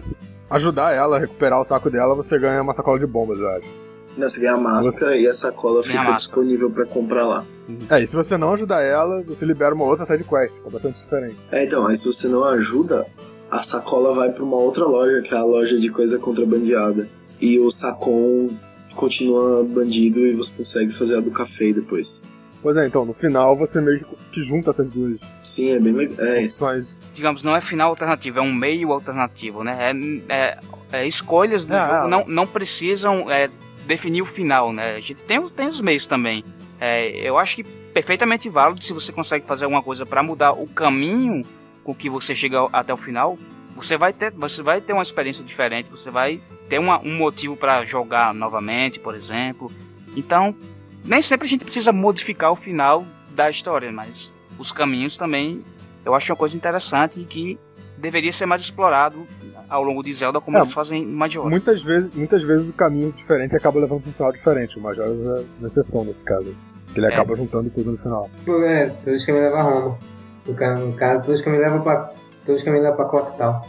ajudar 0.51 0.92
ela 0.94 1.16
a 1.16 1.20
recuperar 1.20 1.61
o 1.61 1.64
saco 1.64 1.90
dela, 1.90 2.14
você 2.14 2.38
ganha 2.38 2.62
uma 2.62 2.75
sacola 2.75 2.99
de 2.99 3.07
bombas, 3.07 3.38
eu 3.38 3.49
acho. 3.51 3.68
Não, 4.16 4.29
você 4.31 4.40
ganha 4.40 4.55
a 4.55 4.59
máscara 4.59 5.16
e 5.16 5.27
a 5.27 5.35
sacola 5.35 5.83
Ganha 5.83 5.83
a 5.83 5.87
fica 5.87 5.96
máscara. 6.12 6.16
disponível 6.16 6.70
pra 6.70 6.87
comprar 6.87 7.27
lá. 7.27 7.44
É, 7.90 8.01
e 8.03 8.07
se 8.07 8.16
você 8.16 8.37
não 8.38 8.55
ajudar 8.55 8.83
ela, 8.83 9.22
você 9.22 9.44
libera 9.44 9.75
uma 9.75 9.85
outra 9.85 10.07
side 10.07 10.25
quest, 10.25 10.55
completamente 10.62 11.03
diferente. 11.03 11.37
É, 11.53 11.64
então, 11.66 11.87
aí 11.87 11.96
se 11.96 12.07
você 12.11 12.27
não 12.29 12.42
ajuda, 12.44 13.05
a 13.51 13.62
sacola 13.62 14.14
vai 14.14 14.31
pra 14.33 14.42
uma 14.42 14.57
outra 14.57 14.87
loja, 14.87 15.20
que 15.20 15.35
é 15.35 15.37
a 15.37 15.44
loja 15.44 15.79
de 15.79 15.90
coisa 15.90 16.18
contrabandeada. 16.18 17.07
E 17.38 17.59
o 17.59 17.70
sacon 17.70 18.51
continua 18.96 19.62
bandido 19.64 20.20
e 20.26 20.35
você 20.35 20.56
consegue 20.56 20.92
fazer 20.92 21.16
a 21.16 21.20
do 21.20 21.30
café 21.30 21.72
depois. 21.72 22.24
Pois 22.62 22.76
é, 22.76 22.87
então, 22.87 23.04
no 23.04 23.14
final 23.14 23.54
você 23.56 23.80
meio 23.80 24.00
que- 24.32 24.42
junta 24.42 24.70
essas 24.70 24.88
duas 24.90 25.20
Sim, 25.44 25.70
é 25.70 25.78
bem 25.78 25.92
legal. 25.92 26.26
É, 26.26 26.44
opções. 26.44 26.96
Digamos, 27.14 27.42
não 27.42 27.54
é 27.54 27.61
final 27.61 27.90
alternativo, 27.90 28.38
é 28.38 28.42
um 28.42 28.52
meio 28.52 28.90
alternativo, 28.92 29.62
né? 29.62 29.92
É, 30.28 30.35
é- 30.35 30.59
é 30.92 31.06
escolhas 31.06 31.64
do 31.64 31.74
É, 31.74 31.80
jogo 31.80 32.06
é. 32.06 32.09
não, 32.09 32.24
não 32.26 32.46
precisam 32.46 33.30
é, 33.30 33.48
definir 33.87 34.22
o 34.22 34.26
final, 34.26 34.72
né? 34.72 34.96
A 34.96 35.00
gente 35.00 35.22
tem, 35.22 35.38
os- 35.38 35.50
tem 35.50 35.68
os 35.68 35.80
meios 35.80 36.06
também. 36.06 36.44
É, 36.80 37.09
eu 37.26 37.38
acho 37.38 37.56
que 37.56 37.62
perfeitamente 37.64 38.48
válido 38.48 38.82
se 38.85 38.92
você 38.92 39.12
consegue 39.12 39.46
fazer 39.46 39.64
alguma 39.64 39.82
coisa 39.82 40.04
para 40.04 40.22
mudar 40.22 40.52
o 40.52 40.66
caminho 40.66 41.42
com 41.85 41.94
que 41.94 42.11
você 42.11 42.35
chega 42.35 42.66
até 42.72 42.92
o 42.92 42.96
final. 42.96 43.38
Você 43.77 43.97
vai 43.97 44.12
ter, 44.12 44.33
você 44.33 44.62
vai 44.62 44.81
ter 44.81 44.95
uma 44.95 45.03
experiência 45.03 45.45
diferente, 45.45 45.91
você 45.91 46.11
vai 46.11 46.41
ter 46.69 46.79
uma, 46.79 46.99
um 47.01 47.15
motivo 47.17 47.57
para 47.57 47.85
jogar 47.85 48.33
novamente, 48.35 48.99
por 48.99 49.15
exemplo. 49.15 49.71
Então, 50.17 50.55
nem 51.05 51.21
sempre 51.21 51.47
a 51.47 51.49
gente 51.49 51.65
precisa 51.65 51.93
modificar 51.93 52.51
o 52.51 52.57
final 52.57 53.05
da 53.31 53.51
história, 53.51 53.93
mas 53.93 54.33
os 54.59 54.73
caminhos 54.73 55.17
também 55.17 55.62
eu 56.05 56.15
acho 56.15 56.33
uma 56.33 56.37
coisa 56.37 56.57
interessante 56.57 57.21
e 57.21 57.25
que 57.25 57.59
deveria 57.99 58.33
ser 58.33 58.47
mais 58.47 58.62
explorado 58.62 59.27
ao 59.69 59.83
longo 59.83 60.03
de 60.03 60.12
Zelda 60.12 60.41
como 60.41 60.57
é, 60.57 60.61
eles 60.61 60.73
fazem 60.73 61.03
em 61.03 61.07
Majora. 61.07 61.49
Muitas 61.49 61.83
vezes, 61.83 62.15
muitas 62.15 62.43
vezes 62.43 62.69
o 62.69 62.73
caminho 62.73 63.12
diferente 63.12 63.57
acaba 63.57 63.81
levando 63.81 64.03
para 64.03 64.11
um 64.11 64.12
final 64.12 64.33
diferente. 64.33 64.79
O 64.79 64.81
Majora 64.81 65.11
é 65.11 65.45
uma 65.59 65.69
exceção 65.69 66.05
nesse 66.05 66.25
caso. 66.25 66.55
Ele 66.95 67.05
é. 67.05 67.09
acaba 67.09 67.37
juntando 67.37 67.69
tudo 67.71 67.93
no 67.93 67.99
final. 67.99 68.31
É, 68.65 68.87
todos 69.05 69.21
os 69.21 69.27
caminhos 69.27 69.53
levam 69.53 69.59
a 69.59 69.62
Roma. 69.62 69.99
No 70.47 70.93
caso, 70.95 71.23
todos 71.23 71.41
os 71.41 71.43
caminhos 71.43 71.65
levam 71.65 71.83
para 71.83 72.12
todos 72.46 72.61
os 72.61 72.64
caminhos 72.64 72.85
levam 72.85 72.96
para 72.96 73.09
Clocktown. 73.09 73.62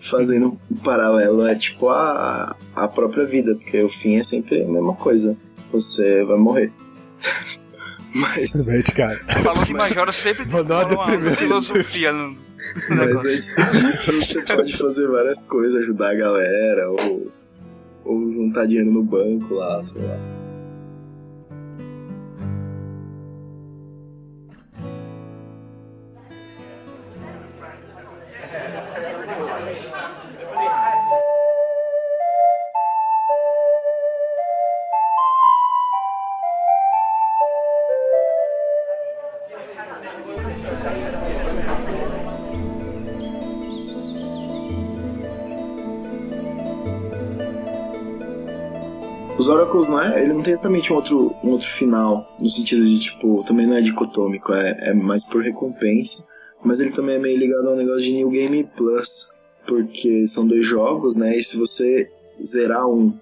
Fazendo 0.00 0.58
um 0.70 0.76
paralelo, 0.76 1.46
é 1.46 1.54
tipo 1.54 1.88
a, 1.88 2.56
a 2.74 2.88
própria 2.88 3.24
vida, 3.24 3.54
porque 3.54 3.82
o 3.82 3.88
fim 3.88 4.16
é 4.16 4.24
sempre 4.24 4.64
a 4.64 4.68
mesma 4.68 4.94
coisa. 4.94 5.36
Você 5.72 6.24
vai 6.24 6.36
morrer. 6.36 6.72
Mas. 8.14 8.50
Simplesmente, 8.50 8.92
cara. 8.92 9.20
Falando 9.24 9.64
de 9.64 9.72
Majora 9.72 10.12
sempre 10.12 10.44
tem 10.44 10.60
uma 10.60 11.30
filosofia 11.30 12.12
no, 12.12 12.36
Mas 12.88 13.56
antes 13.56 13.72
disso, 13.72 14.20
você 14.20 14.54
pode 14.54 14.76
fazer 14.76 15.06
várias 15.08 15.48
coisas, 15.48 15.82
ajudar 15.82 16.10
a 16.10 16.14
galera, 16.14 16.90
ou, 16.90 17.32
ou 18.04 18.32
juntar 18.32 18.66
dinheiro 18.66 18.90
no 18.90 19.02
banco 19.02 19.54
lá, 19.54 19.82
sei 19.84 20.02
lá. 20.02 20.41
Os 49.42 49.48
Oracles 49.48 49.88
não 49.88 50.00
é, 50.00 50.22
ele 50.22 50.34
não 50.34 50.42
tem 50.42 50.52
exatamente 50.52 50.92
um 50.92 50.96
outro, 50.96 51.34
um 51.42 51.50
outro 51.50 51.66
final, 51.66 52.24
no 52.38 52.48
sentido 52.48 52.84
de, 52.84 52.96
tipo, 52.96 53.42
também 53.42 53.66
não 53.66 53.76
é 53.76 53.80
dicotômico, 53.80 54.52
é, 54.52 54.90
é 54.90 54.94
mais 54.94 55.28
por 55.28 55.42
recompensa, 55.42 56.24
mas 56.64 56.78
ele 56.78 56.92
também 56.92 57.16
é 57.16 57.18
meio 57.18 57.36
ligado 57.36 57.68
ao 57.68 57.74
negócio 57.74 58.02
de 58.02 58.12
New 58.12 58.30
Game 58.30 58.62
Plus, 58.76 59.32
porque 59.66 60.28
são 60.28 60.46
dois 60.46 60.64
jogos, 60.64 61.16
né, 61.16 61.36
e 61.36 61.42
se 61.42 61.58
você 61.58 62.08
zerar 62.40 62.86
um, 62.86 63.18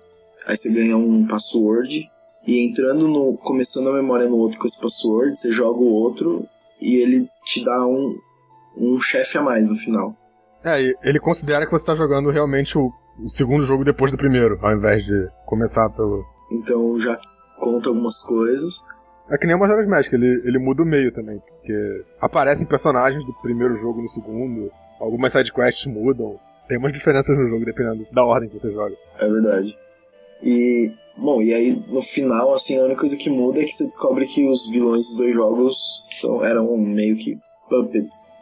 aí 0.47 0.55
você 0.55 0.71
ganha 0.71 0.95
um 0.95 1.27
password, 1.27 2.07
e 2.47 2.67
entrando 2.69 3.09
no, 3.09 3.39
começando 3.39 3.89
a 3.89 3.95
memória 3.95 4.29
no 4.29 4.37
outro 4.37 4.59
com 4.59 4.67
esse 4.67 4.79
password, 4.79 5.39
você 5.39 5.51
joga 5.51 5.79
o 5.79 5.91
outro, 5.91 6.47
e 6.79 6.97
ele 6.97 7.31
te 7.47 7.65
dá 7.65 7.87
um, 7.87 8.15
um 8.77 9.01
chefe 9.01 9.39
a 9.39 9.43
mais 9.43 9.67
no 9.67 9.75
final. 9.75 10.15
É, 10.63 10.83
ele 11.03 11.19
considera 11.19 11.65
que 11.65 11.73
você 11.73 11.83
está 11.83 11.95
jogando 11.95 12.31
realmente 12.31 12.77
o, 12.77 12.93
o 13.25 13.29
segundo 13.29 13.63
jogo 13.63 13.85
depois 13.85 14.11
do 14.11 14.17
primeiro, 14.17 14.59
ao 14.63 14.75
invés 14.75 15.05
de 15.05 15.29
começar 15.47 15.89
pelo. 15.91 16.25
Então 16.51 16.99
já 16.99 17.19
conta 17.59 17.89
algumas 17.89 18.23
coisas. 18.25 18.85
É 19.31 19.39
que 19.39 19.47
nem 19.47 19.55
o 19.55 19.59
Majora's 19.59 19.89
Mask, 19.89 20.13
ele, 20.13 20.43
ele 20.45 20.59
muda 20.59 20.83
o 20.83 20.87
meio 20.87 21.13
também, 21.13 21.39
porque 21.39 22.05
aparecem 22.21 22.67
personagens 22.67 23.25
do 23.25 23.33
primeiro 23.35 23.77
jogo 23.77 24.03
no 24.03 24.09
segundo, 24.09 24.73
algumas 24.99 25.33
sidequests 25.33 25.87
mudam, 25.87 26.37
tem 26.67 26.79
umas 26.79 26.93
diferenças 26.93 27.37
no 27.39 27.49
jogo 27.49 27.65
dependendo 27.65 28.05
da 28.11 28.25
ordem 28.25 28.49
que 28.49 28.59
você 28.59 28.73
joga. 28.73 28.97
É 29.21 29.29
verdade. 29.29 29.79
E, 30.43 30.91
bom, 31.17 31.41
e 31.41 31.55
aí 31.55 31.85
no 31.87 32.03
final, 32.03 32.53
assim, 32.53 32.81
a 32.81 32.85
única 32.85 33.01
coisa 33.01 33.17
que 33.17 33.31
muda 33.31 33.61
é 33.61 33.65
que 33.65 33.73
você 33.73 33.85
descobre 33.85 34.27
que 34.27 34.49
os 34.49 34.69
vilões 34.69 35.07
dos 35.07 35.17
dois 35.17 35.35
jogos 35.35 36.19
são, 36.21 36.45
eram 36.45 36.77
meio 36.77 37.17
que 37.17 37.39
puppets 37.69 38.41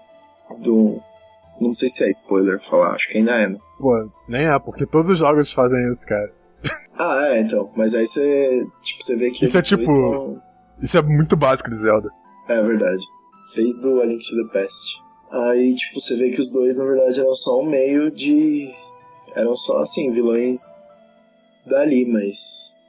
do, 0.59 1.03
não 1.61 1.75
sei 1.75 1.89
se 1.89 2.05
é 2.05 2.09
spoiler 2.09 2.59
falar, 2.61 2.95
acho 2.95 3.09
que 3.09 3.19
ainda 3.19 3.33
é, 3.33 3.49
né? 3.49 3.59
Pô, 3.79 4.09
nem 4.29 4.47
é, 4.47 4.59
porque 4.59 4.85
todos 4.85 5.11
os 5.11 5.19
jogos 5.19 5.53
fazem 5.53 5.91
isso, 5.91 6.05
cara. 6.07 6.33
ah, 6.99 7.29
é, 7.29 7.41
então. 7.41 7.71
Mas 7.77 7.95
aí 7.95 8.07
você. 8.07 8.67
Tipo, 8.83 9.03
você 9.03 9.17
vê 9.17 9.31
que. 9.31 9.45
Isso 9.45 9.57
é 9.57 9.63
tipo. 9.63 9.85
São... 9.87 10.43
Isso 10.83 10.99
é 10.99 11.03
muito 11.03 11.37
básico 11.37 11.71
de 11.71 11.77
Zelda. 11.77 12.11
É 12.49 12.63
verdade. 12.63 13.03
Desde 13.55 13.87
o 13.87 14.01
A 14.01 14.05
Link 14.05 14.23
to 14.29 14.37
the 14.37 14.53
Past. 14.53 14.97
Aí, 15.31 15.75
tipo, 15.75 16.01
você 16.01 16.17
vê 16.17 16.31
que 16.31 16.41
os 16.41 16.51
dois, 16.51 16.79
na 16.79 16.85
verdade, 16.85 17.21
eram 17.21 17.35
só 17.35 17.61
um 17.61 17.69
meio 17.69 18.11
de. 18.11 18.69
Eram 19.35 19.57
só, 19.57 19.79
assim, 19.79 20.11
vilões 20.11 20.61
dali, 21.67 22.05
mas. 22.07 22.83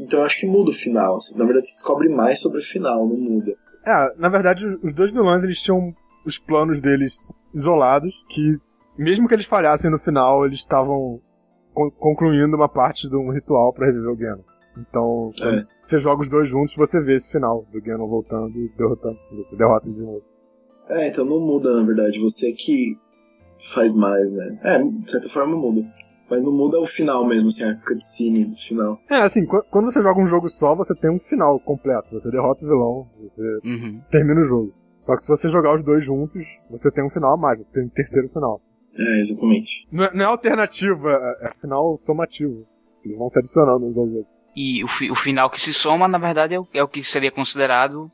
Então 0.00 0.20
eu 0.20 0.24
acho 0.24 0.40
que 0.40 0.46
muda 0.46 0.70
o 0.70 0.74
final. 0.74 1.16
Assim. 1.16 1.36
Na 1.36 1.44
verdade, 1.44 1.68
você 1.68 1.74
descobre 1.74 2.08
mais 2.08 2.40
sobre 2.40 2.60
o 2.60 2.64
final, 2.64 3.06
não 3.06 3.16
muda. 3.16 3.54
É, 3.86 4.14
na 4.16 4.28
verdade, 4.28 4.64
os 4.82 4.94
dois 4.94 5.12
vilões 5.12 5.44
eles 5.44 5.60
tinham 5.60 5.94
os 6.24 6.38
planos 6.38 6.80
deles 6.80 7.34
isolados, 7.52 8.14
que 8.28 8.52
mesmo 8.98 9.28
que 9.28 9.34
eles 9.34 9.46
falhassem 9.46 9.90
no 9.90 9.98
final, 9.98 10.44
eles 10.44 10.58
estavam 10.58 11.20
concluindo 11.98 12.56
uma 12.56 12.68
parte 12.68 13.08
de 13.08 13.16
um 13.16 13.30
ritual 13.30 13.72
para 13.72 13.86
reviver 13.86 14.10
o 14.10 14.16
Ganon. 14.16 14.42
Então, 14.76 15.32
quando 15.38 15.58
é. 15.58 15.62
você 15.86 15.98
joga 15.98 16.22
os 16.22 16.28
dois 16.28 16.48
juntos, 16.48 16.74
você 16.76 17.00
vê 17.00 17.14
esse 17.14 17.30
final 17.30 17.64
do 17.72 17.80
Ganon 17.80 18.08
voltando 18.08 18.56
e 18.56 18.68
derrotando, 18.76 19.18
derrota 19.56 19.88
de 19.88 20.00
novo. 20.00 20.22
É, 20.88 21.08
então 21.08 21.24
não 21.24 21.40
muda, 21.40 21.72
na 21.74 21.86
verdade. 21.86 22.20
Você 22.20 22.52
que 22.52 22.94
faz 23.72 23.92
mais, 23.92 24.30
né? 24.32 24.58
É, 24.62 24.82
de 24.82 25.10
certa 25.10 25.28
forma 25.28 25.56
muda. 25.56 25.84
Mas 26.28 26.42
não 26.42 26.52
muda 26.52 26.80
o 26.80 26.86
final 26.86 27.26
mesmo, 27.26 27.48
assim, 27.48 27.70
a 27.70 27.76
cutscene 27.76 28.46
do 28.46 28.56
final. 28.56 28.98
É, 29.10 29.16
assim, 29.16 29.44
quando 29.46 29.90
você 29.90 30.02
joga 30.02 30.20
um 30.20 30.26
jogo 30.26 30.48
só, 30.48 30.74
você 30.74 30.94
tem 30.94 31.10
um 31.10 31.18
final 31.18 31.60
completo. 31.60 32.08
Você 32.12 32.30
derrota 32.30 32.64
o 32.64 32.68
vilão, 32.68 33.06
você 33.20 33.60
uhum. 33.64 34.00
termina 34.10 34.40
o 34.40 34.46
jogo. 34.46 34.74
Só 35.06 35.16
que 35.16 35.22
se 35.22 35.28
você 35.28 35.48
jogar 35.50 35.76
os 35.76 35.84
dois 35.84 36.04
juntos, 36.04 36.44
você 36.70 36.90
tem 36.90 37.04
um 37.04 37.10
final 37.10 37.34
a 37.34 37.36
mais, 37.36 37.58
você 37.58 37.72
tem 37.72 37.84
um 37.84 37.88
terceiro 37.88 38.28
final. 38.28 38.60
É, 38.96 39.20
exatamente. 39.20 39.86
Não 39.90 40.04
é, 40.04 40.14
não 40.14 40.24
é 40.24 40.28
alternativa, 40.28 41.10
é, 41.10 41.48
é 41.48 41.52
final 41.60 41.96
somativo. 41.98 42.66
Eles 43.04 43.18
vão 43.18 43.28
se 43.28 43.38
adicionando 43.38 43.86
uns 43.86 43.96
aos 43.96 44.08
outros. 44.08 44.34
E 44.56 44.84
o, 44.84 44.88
fi, 44.88 45.10
o 45.10 45.14
final 45.14 45.50
que 45.50 45.60
se 45.60 45.74
soma, 45.74 46.06
na 46.06 46.16
verdade, 46.16 46.54
é 46.54 46.60
o, 46.60 46.66
é 46.72 46.82
o 46.82 46.88
que 46.88 47.02
seria 47.02 47.30
considerado, 47.30 48.10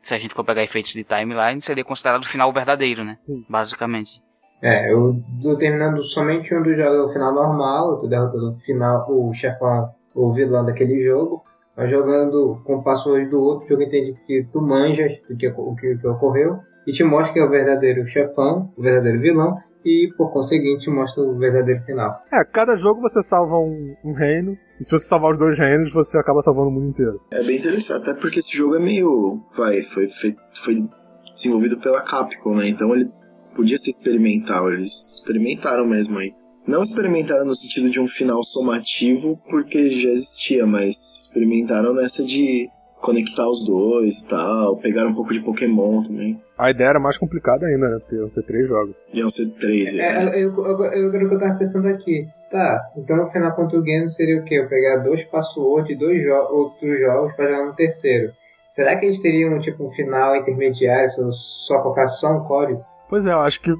se 0.00 0.14
a 0.14 0.18
gente 0.18 0.34
for 0.34 0.42
pegar 0.42 0.62
efeitos 0.62 0.92
de 0.92 1.04
timeline, 1.04 1.60
seria 1.60 1.84
considerado 1.84 2.22
o 2.24 2.28
final 2.28 2.50
verdadeiro, 2.52 3.04
né? 3.04 3.18
Sim. 3.22 3.44
Basicamente. 3.48 4.22
É, 4.62 4.90
eu 4.90 5.22
tô 5.42 5.58
terminando 5.58 6.02
somente 6.02 6.54
um 6.54 6.62
dos 6.62 6.74
jogos 6.74 7.10
o 7.10 7.12
final 7.12 7.34
normal, 7.34 7.90
eu 7.92 7.98
tô 7.98 8.06
derrotando 8.08 8.52
o 8.52 8.58
final, 8.60 9.06
o 9.10 9.32
chefão, 9.34 9.90
o 10.14 10.32
vilão 10.32 10.64
daquele 10.64 11.04
jogo. 11.04 11.42
Mas 11.76 11.90
jogando 11.90 12.62
com 12.64 12.76
o 12.76 12.82
password 12.82 13.28
do 13.28 13.40
outro, 13.40 13.66
o 13.66 13.68
jogo 13.68 13.82
entende 13.82 14.14
que 14.26 14.46
tu 14.52 14.62
manjas 14.62 15.20
o 15.28 15.36
que, 15.36 15.48
o 15.48 15.74
que, 15.74 15.92
o 15.92 15.98
que 15.98 16.06
ocorreu 16.06 16.58
e 16.86 16.92
te 16.92 17.02
mostra 17.02 17.32
que 17.32 17.40
é 17.40 17.44
o 17.44 17.50
verdadeiro 17.50 18.06
chefão, 18.06 18.70
o 18.76 18.82
verdadeiro 18.82 19.20
vilão, 19.20 19.56
e 19.84 20.10
por 20.16 20.32
conseguinte 20.32 20.88
mostra 20.90 21.22
o 21.22 21.36
verdadeiro 21.36 21.82
final. 21.84 22.22
É, 22.32 22.44
cada 22.44 22.76
jogo 22.76 23.00
você 23.00 23.22
salva 23.22 23.58
um, 23.58 23.94
um, 24.04 24.12
reino, 24.12 24.56
e 24.80 24.84
se 24.84 24.90
você 24.90 25.06
salvar 25.06 25.32
os 25.32 25.38
dois 25.38 25.58
reinos, 25.58 25.92
você 25.92 26.18
acaba 26.18 26.40
salvando 26.40 26.68
o 26.68 26.72
mundo 26.72 26.88
inteiro. 26.88 27.20
É 27.30 27.42
bem 27.42 27.58
interessante, 27.58 28.02
até 28.02 28.20
porque 28.20 28.38
esse 28.38 28.56
jogo 28.56 28.76
é 28.76 28.80
meio. 28.80 29.40
Vai, 29.56 29.82
foi, 29.82 30.08
foi, 30.08 30.34
foi 30.64 30.88
desenvolvido 31.34 31.78
pela 31.80 32.02
Capcom, 32.02 32.54
né? 32.54 32.68
Então 32.68 32.94
ele 32.94 33.10
podia 33.54 33.76
ser 33.76 33.90
experimental, 33.90 34.72
eles 34.72 35.18
experimentaram 35.18 35.86
mesmo 35.86 36.18
aí. 36.18 36.32
Não 36.66 36.82
experimentaram 36.82 37.44
no 37.44 37.54
sentido 37.54 37.90
de 37.90 38.00
um 38.00 38.08
final 38.08 38.42
somativo, 38.42 39.38
porque 39.50 39.90
já 39.90 40.08
existia, 40.10 40.66
mas 40.66 41.26
experimentaram 41.26 41.92
nessa 41.92 42.24
de 42.24 42.68
conectar 43.02 43.46
os 43.46 43.66
dois 43.66 44.20
e 44.20 44.28
tal, 44.28 44.78
pegaram 44.78 45.10
um 45.10 45.14
pouco 45.14 45.32
de 45.32 45.40
Pokémon 45.40 46.02
também. 46.02 46.40
A 46.58 46.70
ideia 46.70 46.88
era 46.88 47.00
mais 47.00 47.18
complicada 47.18 47.66
ainda, 47.66 47.88
né? 47.88 47.98
Porque 47.98 48.16
iam 48.16 48.30
ser 48.30 48.42
três 48.44 48.66
jogos. 48.66 48.96
Iam 49.12 49.28
ser 49.28 49.52
três, 49.58 49.92
é. 49.92 49.98
é 49.98 50.42
eu, 50.42 50.54
eu, 50.56 50.84
eu, 50.84 51.12
eu, 51.12 51.30
eu 51.30 51.38
tava 51.38 51.58
pensando 51.58 51.86
aqui. 51.88 52.26
Tá, 52.50 52.80
então 52.96 53.16
no 53.16 53.30
final 53.30 53.54
contra 53.56 53.78
o 53.78 53.84
Geno 53.84 54.08
seria 54.08 54.40
o 54.40 54.44
quê? 54.44 54.54
Eu 54.54 54.68
pegar 54.68 54.98
dois 54.98 55.24
passwords 55.24 55.90
e 55.90 55.98
dois 55.98 56.22
jo 56.22 56.32
outros 56.32 57.00
jogos 57.00 57.34
para 57.34 57.48
jogar 57.50 57.66
no 57.66 57.74
terceiro. 57.74 58.32
Será 58.70 58.96
que 58.96 59.06
eles 59.06 59.20
teriam 59.20 59.58
tipo 59.58 59.86
um 59.86 59.90
final 59.90 60.36
intermediário 60.36 61.08
se 61.08 61.20
eu 61.20 61.32
só 61.32 61.82
colocar 61.82 62.06
só 62.06 62.32
um 62.32 62.44
código? 62.44 62.80
Pois 63.08 63.26
é, 63.26 63.32
eu 63.32 63.40
acho 63.40 63.60
que 63.60 63.74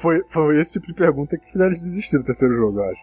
foi, 0.00 0.22
foi 0.28 0.60
esse 0.60 0.74
tipo 0.74 0.86
de 0.86 0.94
pergunta 0.94 1.36
que 1.36 1.50
fizeram 1.50 1.70
eles 1.70 1.82
desistir 1.82 2.18
do 2.18 2.24
terceiro 2.24 2.54
jogo, 2.54 2.80
eu 2.80 2.90
acho. 2.90 3.02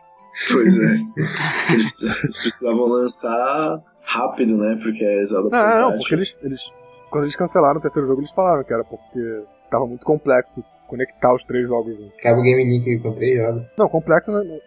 Pois 0.52 0.78
é. 0.78 1.74
eles, 1.74 2.04
eles 2.24 2.38
precisavam 2.38 2.86
lançar 2.86 3.82
rápido, 4.04 4.58
né? 4.58 4.80
Porque 4.82 5.04
é 5.04 5.20
exato. 5.20 5.50
Não, 5.50 5.82
não, 5.82 5.98
porque 5.98 6.16
eles, 6.16 6.38
eles. 6.42 6.62
Quando 7.10 7.26
eles 7.26 7.36
cancelaram 7.36 7.80
o 7.80 7.82
terceiro 7.82 8.08
jogo, 8.08 8.22
eles 8.22 8.32
falaram 8.32 8.64
que 8.64 8.74
era 8.74 8.84
porque 8.84 9.44
tava 9.70 9.86
muito 9.86 10.06
complexo 10.06 10.64
conectar 10.88 11.34
os 11.34 11.44
três 11.44 11.68
jogos 11.68 11.98
juntos. 11.98 12.22
Cabe 12.22 12.40
o 12.40 12.44
Game 12.44 12.64
Link 12.64 13.00
com 13.00 13.14
três 13.14 13.38
jogos. 13.38 13.64
Não, 13.78 13.90
complexo 13.90 14.32
né, 14.32 14.60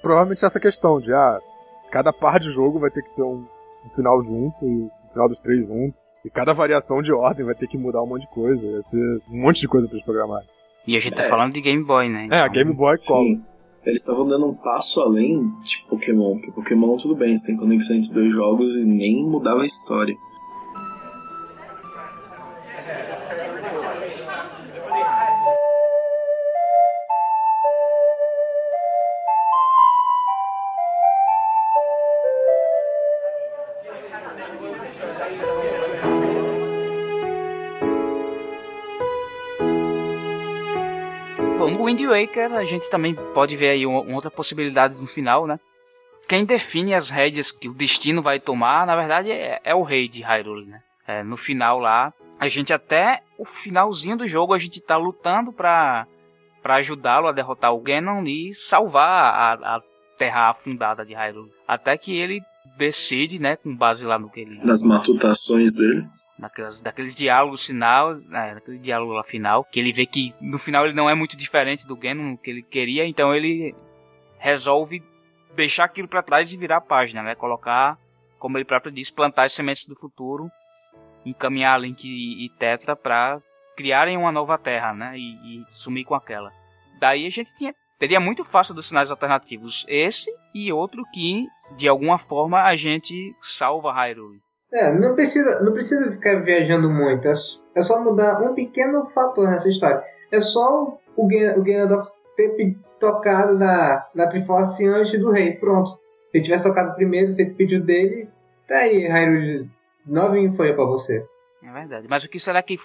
provavelmente 0.00 0.44
essa 0.44 0.60
questão 0.60 1.00
de 1.00 1.12
ah, 1.12 1.38
cada 1.90 2.12
par 2.12 2.38
de 2.38 2.52
jogo 2.52 2.78
vai 2.78 2.90
ter 2.90 3.02
que 3.02 3.14
ter 3.14 3.22
um, 3.22 3.44
um 3.84 3.90
final 3.94 4.22
junto 4.22 4.64
e 4.64 4.82
o 4.82 4.84
um 4.84 5.08
final 5.12 5.28
dos 5.28 5.38
três 5.40 5.66
juntos. 5.66 6.00
E 6.24 6.30
cada 6.30 6.52
variação 6.52 7.02
de 7.02 7.12
ordem 7.12 7.46
vai 7.46 7.54
ter 7.54 7.68
que 7.68 7.78
mudar 7.78 8.02
um 8.02 8.06
monte 8.06 8.22
de 8.22 8.30
coisa. 8.30 8.60
Vai 8.60 8.82
ser 8.82 9.20
um 9.30 9.42
monte 9.42 9.60
de 9.60 9.68
coisa 9.68 9.86
pra 9.86 9.96
eles 9.96 10.04
programarem. 10.04 10.55
E 10.86 10.96
a 10.96 11.00
gente 11.00 11.14
tá 11.14 11.24
É. 11.24 11.28
falando 11.28 11.52
de 11.54 11.60
Game 11.60 11.82
Boy, 11.82 12.08
né? 12.08 12.28
É, 12.30 12.36
a 12.36 12.40
Então, 12.46 12.52
Game 12.52 12.72
Boy 12.72 12.96
Color. 13.06 13.24
Sim. 13.24 13.42
Eles 13.84 14.00
estavam 14.00 14.26
dando 14.26 14.46
um 14.46 14.54
passo 14.54 15.00
além 15.00 15.48
de 15.62 15.84
Pokémon, 15.88 16.34
porque 16.34 16.50
Pokémon 16.50 16.96
tudo 16.96 17.14
bem, 17.14 17.36
você 17.36 17.48
tem 17.48 17.56
conexão 17.56 17.96
entre 17.96 18.12
dois 18.12 18.32
jogos 18.32 18.66
e 18.76 18.84
nem 18.84 19.22
mudava 19.24 19.62
a 19.62 19.66
história. 19.66 20.16
Wind 42.06 42.28
Waker 42.28 42.52
a 42.54 42.64
gente 42.64 42.88
também 42.88 43.14
pode 43.34 43.56
ver 43.56 43.70
aí 43.70 43.86
uma, 43.86 44.00
uma 44.00 44.14
outra 44.14 44.30
possibilidade 44.30 44.96
no 44.96 45.06
final, 45.06 45.46
né? 45.46 45.58
Quem 46.28 46.44
define 46.44 46.94
as 46.94 47.10
rédeas 47.10 47.52
que 47.52 47.68
o 47.68 47.74
destino 47.74 48.22
vai 48.22 48.40
tomar, 48.40 48.86
na 48.86 48.96
verdade, 48.96 49.30
é, 49.30 49.60
é 49.62 49.74
o 49.74 49.82
rei 49.82 50.08
de 50.08 50.22
Hyrule, 50.22 50.66
né? 50.66 50.80
É, 51.06 51.22
no 51.22 51.36
final 51.36 51.78
lá, 51.78 52.12
a 52.38 52.48
gente 52.48 52.72
até 52.72 53.22
o 53.38 53.44
finalzinho 53.44 54.16
do 54.16 54.26
jogo 54.26 54.52
a 54.52 54.58
gente 54.58 54.80
tá 54.80 54.96
lutando 54.96 55.52
pra, 55.52 56.06
pra 56.62 56.76
ajudá-lo 56.76 57.28
a 57.28 57.32
derrotar 57.32 57.72
o 57.72 57.80
Ganon 57.80 58.24
e 58.24 58.52
salvar 58.52 59.34
a, 59.34 59.76
a 59.76 59.80
terra 60.18 60.50
afundada 60.50 61.04
de 61.06 61.14
Hyrule. 61.14 61.52
Até 61.66 61.96
que 61.96 62.16
ele 62.18 62.40
decide, 62.76 63.40
né, 63.40 63.54
com 63.56 63.74
base 63.74 64.04
lá 64.04 64.18
no 64.18 64.28
que 64.28 64.40
ele 64.40 64.58
Nas 64.64 64.84
matutações 64.84 65.74
dele. 65.74 66.04
Naquelas, 66.38 66.80
daqueles 66.80 67.14
diálogos 67.14 67.64
final, 67.64 68.14
naquele 68.28 68.78
diálogo 68.78 69.12
lá 69.12 69.24
final, 69.24 69.64
que 69.64 69.80
ele 69.80 69.92
vê 69.92 70.06
que 70.06 70.34
no 70.40 70.58
final 70.58 70.84
ele 70.84 70.94
não 70.94 71.08
é 71.08 71.14
muito 71.14 71.36
diferente 71.36 71.86
do 71.86 71.96
Ganon 71.96 72.36
que 72.36 72.50
ele 72.50 72.62
queria, 72.62 73.06
então 73.06 73.34
ele 73.34 73.74
resolve 74.38 75.02
deixar 75.54 75.84
aquilo 75.84 76.06
pra 76.06 76.22
trás 76.22 76.52
e 76.52 76.56
virar 76.56 76.76
a 76.76 76.80
página, 76.80 77.22
né? 77.22 77.34
Colocar, 77.34 77.98
como 78.38 78.58
ele 78.58 78.64
próprio 78.64 78.92
diz, 78.92 79.10
plantar 79.10 79.44
as 79.44 79.52
sementes 79.52 79.86
do 79.86 79.96
futuro, 79.96 80.50
encaminhar 81.24 81.80
Link 81.80 82.04
e, 82.04 82.44
e 82.44 82.48
Tetra 82.50 82.94
pra 82.94 83.40
criarem 83.76 84.16
uma 84.16 84.30
nova 84.30 84.58
terra, 84.58 84.92
né? 84.92 85.16
E, 85.16 85.60
e 85.60 85.64
sumir 85.68 86.04
com 86.04 86.14
aquela. 86.14 86.52
Daí 87.00 87.26
a 87.26 87.30
gente 87.30 87.54
tinha, 87.56 87.74
teria 87.98 88.20
muito 88.20 88.44
fácil 88.44 88.74
dos 88.74 88.86
sinais 88.86 89.10
alternativos, 89.10 89.84
esse 89.88 90.30
e 90.54 90.72
outro 90.72 91.04
que 91.12 91.46
de 91.76 91.88
alguma 91.88 92.18
forma 92.18 92.62
a 92.62 92.76
gente 92.76 93.34
salva 93.40 93.92
Hyrule. 93.92 94.45
É, 94.78 94.92
não 94.92 95.14
precisa, 95.14 95.62
não 95.62 95.72
precisa 95.72 96.12
ficar 96.12 96.42
viajando 96.42 96.90
muito. 96.90 97.26
É, 97.26 97.32
é 97.74 97.82
só 97.82 98.02
mudar 98.04 98.42
um 98.42 98.54
pequeno 98.54 99.06
fator 99.06 99.48
nessa 99.48 99.70
história. 99.70 100.02
É 100.30 100.40
só 100.40 100.98
o, 101.16 101.26
Gan- 101.26 101.54
o 101.56 101.62
Ganondorf 101.62 102.10
ter 102.36 102.76
tocado 103.00 103.56
na, 103.56 104.04
na 104.14 104.26
Triforce 104.26 104.86
antes 104.86 105.18
do 105.18 105.30
rei. 105.30 105.52
Pronto. 105.52 105.90
Se 105.90 105.98
ele 106.34 106.44
tivesse 106.44 106.64
tocado 106.64 106.94
primeiro, 106.94 107.34
feito 107.34 107.52
o 107.52 107.56
pedido 107.56 107.86
dele, 107.86 108.28
tá 108.68 108.76
aí, 108.78 109.06
Hyrule. 109.06 109.70
Novinho 110.04 110.52
foi 110.52 110.74
pra 110.74 110.84
você. 110.84 111.24
É 111.64 111.72
verdade. 111.72 112.06
Mas 112.10 112.24
o 112.24 112.28
que 112.28 112.38
será 112.38 112.62
que 112.62 112.76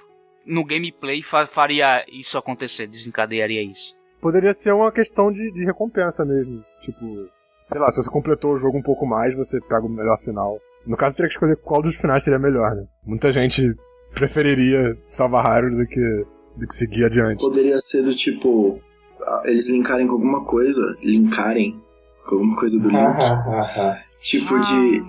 no 0.45 0.63
gameplay 0.63 1.21
fa- 1.21 1.45
faria 1.45 2.05
isso 2.07 2.37
acontecer? 2.37 2.87
Desencadearia 2.87 3.61
isso? 3.61 3.99
Poderia 4.21 4.53
ser 4.53 4.71
uma 4.71 4.91
questão 4.91 5.31
de, 5.31 5.51
de 5.51 5.65
recompensa 5.65 6.23
mesmo. 6.23 6.63
Tipo, 6.81 7.27
sei 7.65 7.79
lá, 7.81 7.91
se 7.91 8.01
você 8.01 8.09
completou 8.09 8.53
o 8.53 8.57
jogo 8.57 8.77
um 8.77 8.81
pouco 8.83 9.05
mais, 9.05 9.35
você 9.35 9.59
pega 9.61 9.81
o 9.85 9.89
melhor 9.89 10.17
final. 10.19 10.57
No 10.85 10.97
caso, 10.97 11.15
teria 11.15 11.29
que 11.29 11.35
escolher 11.35 11.57
qual 11.57 11.81
dos 11.81 11.95
finais 11.95 12.23
seria 12.23 12.39
melhor, 12.39 12.75
né? 12.75 12.85
Muita 13.05 13.31
gente 13.31 13.73
preferiria 14.13 14.97
salvar 15.07 15.45
Hyrule 15.45 15.77
do 15.77 15.87
que, 15.87 16.25
do 16.57 16.67
que 16.67 16.73
seguir 16.75 17.05
adiante. 17.05 17.39
Poderia 17.41 17.79
ser 17.79 18.01
do 18.03 18.15
tipo. 18.15 18.79
ah, 19.21 19.43
Eles 19.45 19.69
linkarem 19.69 20.07
com 20.07 20.13
alguma 20.13 20.43
coisa. 20.43 20.81
Linkarem 21.03 21.79
com 22.27 22.35
alguma 22.35 22.55
coisa 22.57 22.79
do 22.79 22.87
Link. 22.87 22.97
ah, 22.97 23.43
ah. 23.77 23.99
Tipo 24.19 24.59
de. 24.59 25.03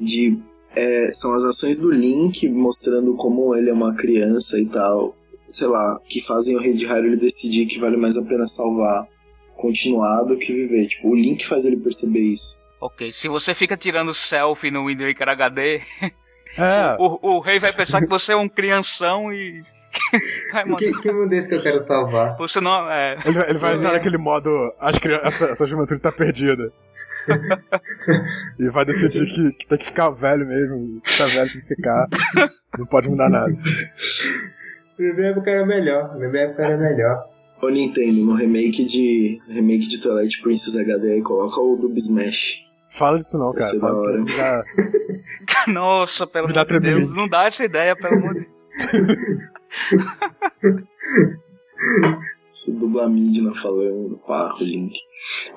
de 0.00 0.38
é, 0.76 1.12
são 1.12 1.34
as 1.34 1.44
ações 1.44 1.78
do 1.78 1.90
Link 1.90 2.48
mostrando 2.48 3.14
como 3.14 3.54
ele 3.54 3.70
é 3.70 3.72
uma 3.72 3.94
criança 3.94 4.58
e 4.58 4.66
tal. 4.66 5.14
Sei 5.52 5.68
lá, 5.68 6.00
que 6.08 6.20
fazem 6.20 6.56
o 6.56 6.60
Rei 6.60 6.74
de 6.74 6.84
Hyrule 6.84 7.16
decidir 7.16 7.66
que 7.66 7.78
vale 7.78 7.96
mais 7.96 8.16
a 8.16 8.22
pena 8.24 8.48
salvar 8.48 9.06
continuar 9.56 10.24
do 10.24 10.36
que 10.36 10.52
viver. 10.52 10.88
Tipo, 10.88 11.10
o 11.10 11.14
Link 11.14 11.46
faz 11.46 11.64
ele 11.64 11.76
perceber 11.76 12.20
isso. 12.20 12.63
Ok, 12.86 13.10
se 13.10 13.28
você 13.28 13.54
fica 13.54 13.78
tirando 13.78 14.12
selfie 14.12 14.70
no 14.70 14.86
Windows 14.88 15.08
Waker 15.08 15.28
HD, 15.30 15.80
É, 16.58 16.96
o, 17.00 17.36
o 17.36 17.40
rei 17.40 17.58
vai 17.58 17.72
pensar 17.72 18.00
que 18.00 18.06
você 18.06 18.32
é 18.32 18.36
um 18.36 18.48
crianção 18.48 19.32
e. 19.32 19.62
Que, 20.78 20.92
que 21.00 21.12
mundo 21.12 21.28
desse 21.30 21.48
que 21.48 21.54
eu 21.54 21.62
quero 21.62 21.80
salvar? 21.80 22.36
Você 22.36 22.60
não. 22.60 22.90
É, 22.90 23.16
ele, 23.24 23.32
vai- 23.38 23.50
ele 23.50 23.58
vai 23.58 23.74
entrar 23.74 23.92
naquele 23.92 24.18
modo. 24.18 24.50
As 24.80 24.98
crianças, 24.98 25.26
essa, 25.26 25.46
essa 25.52 25.66
juventude 25.66 26.00
tá 26.00 26.10
perdida. 26.12 26.72
e 28.58 28.68
vai 28.70 28.84
decidir 28.84 29.26
que, 29.26 29.52
que 29.52 29.66
tem 29.68 29.78
que 29.78 29.86
ficar 29.86 30.10
velho 30.10 30.46
mesmo. 30.46 31.00
Que 31.00 31.16
tá 31.16 31.26
velho 31.26 31.50
tem 31.52 31.60
que 31.60 31.66
ficar. 31.68 32.08
Não 32.76 32.86
pode 32.86 33.08
mudar 33.08 33.30
nada. 33.30 33.52
Na 34.98 35.14
minha 35.14 35.28
época 35.30 35.50
era 35.50 35.64
melhor. 35.64 36.18
Na 36.18 36.28
minha 36.28 36.42
época 36.42 36.62
era 36.64 36.76
melhor. 36.76 37.24
Ô 37.62 37.68
Nintendo, 37.68 38.24
no 38.24 38.34
remake 38.34 38.84
de. 38.84 39.38
remake 39.48 39.86
de 39.86 40.00
Twilight 40.00 40.42
Princess 40.42 40.76
HD 40.76 41.12
aí, 41.12 41.22
coloca 41.22 41.60
o 41.60 41.76
do 41.76 41.92
Smash. 41.96 42.63
Fala 42.98 43.18
disso 43.18 43.38
não, 43.38 43.52
cara. 43.52 43.78
Fala 43.80 43.94
disso 43.94 44.08
hora. 44.10 44.18
aí, 44.20 44.26
já- 44.26 44.64
Nossa, 45.72 46.26
pelo 46.26 46.44
amor 46.46 46.54
dá 46.54 46.64
de 46.64 46.78
Deus, 46.80 47.12
não 47.12 47.26
dá 47.28 47.44
essa 47.44 47.64
ideia, 47.64 47.96
pelo 47.96 48.14
amor 48.14 48.34
de 48.34 48.46
Esse 52.50 52.72
dubla 52.72 53.08
mídia 53.08 53.52
falando, 53.54 54.18
pá, 54.26 54.54
o 54.60 54.62
Link. 54.62 54.94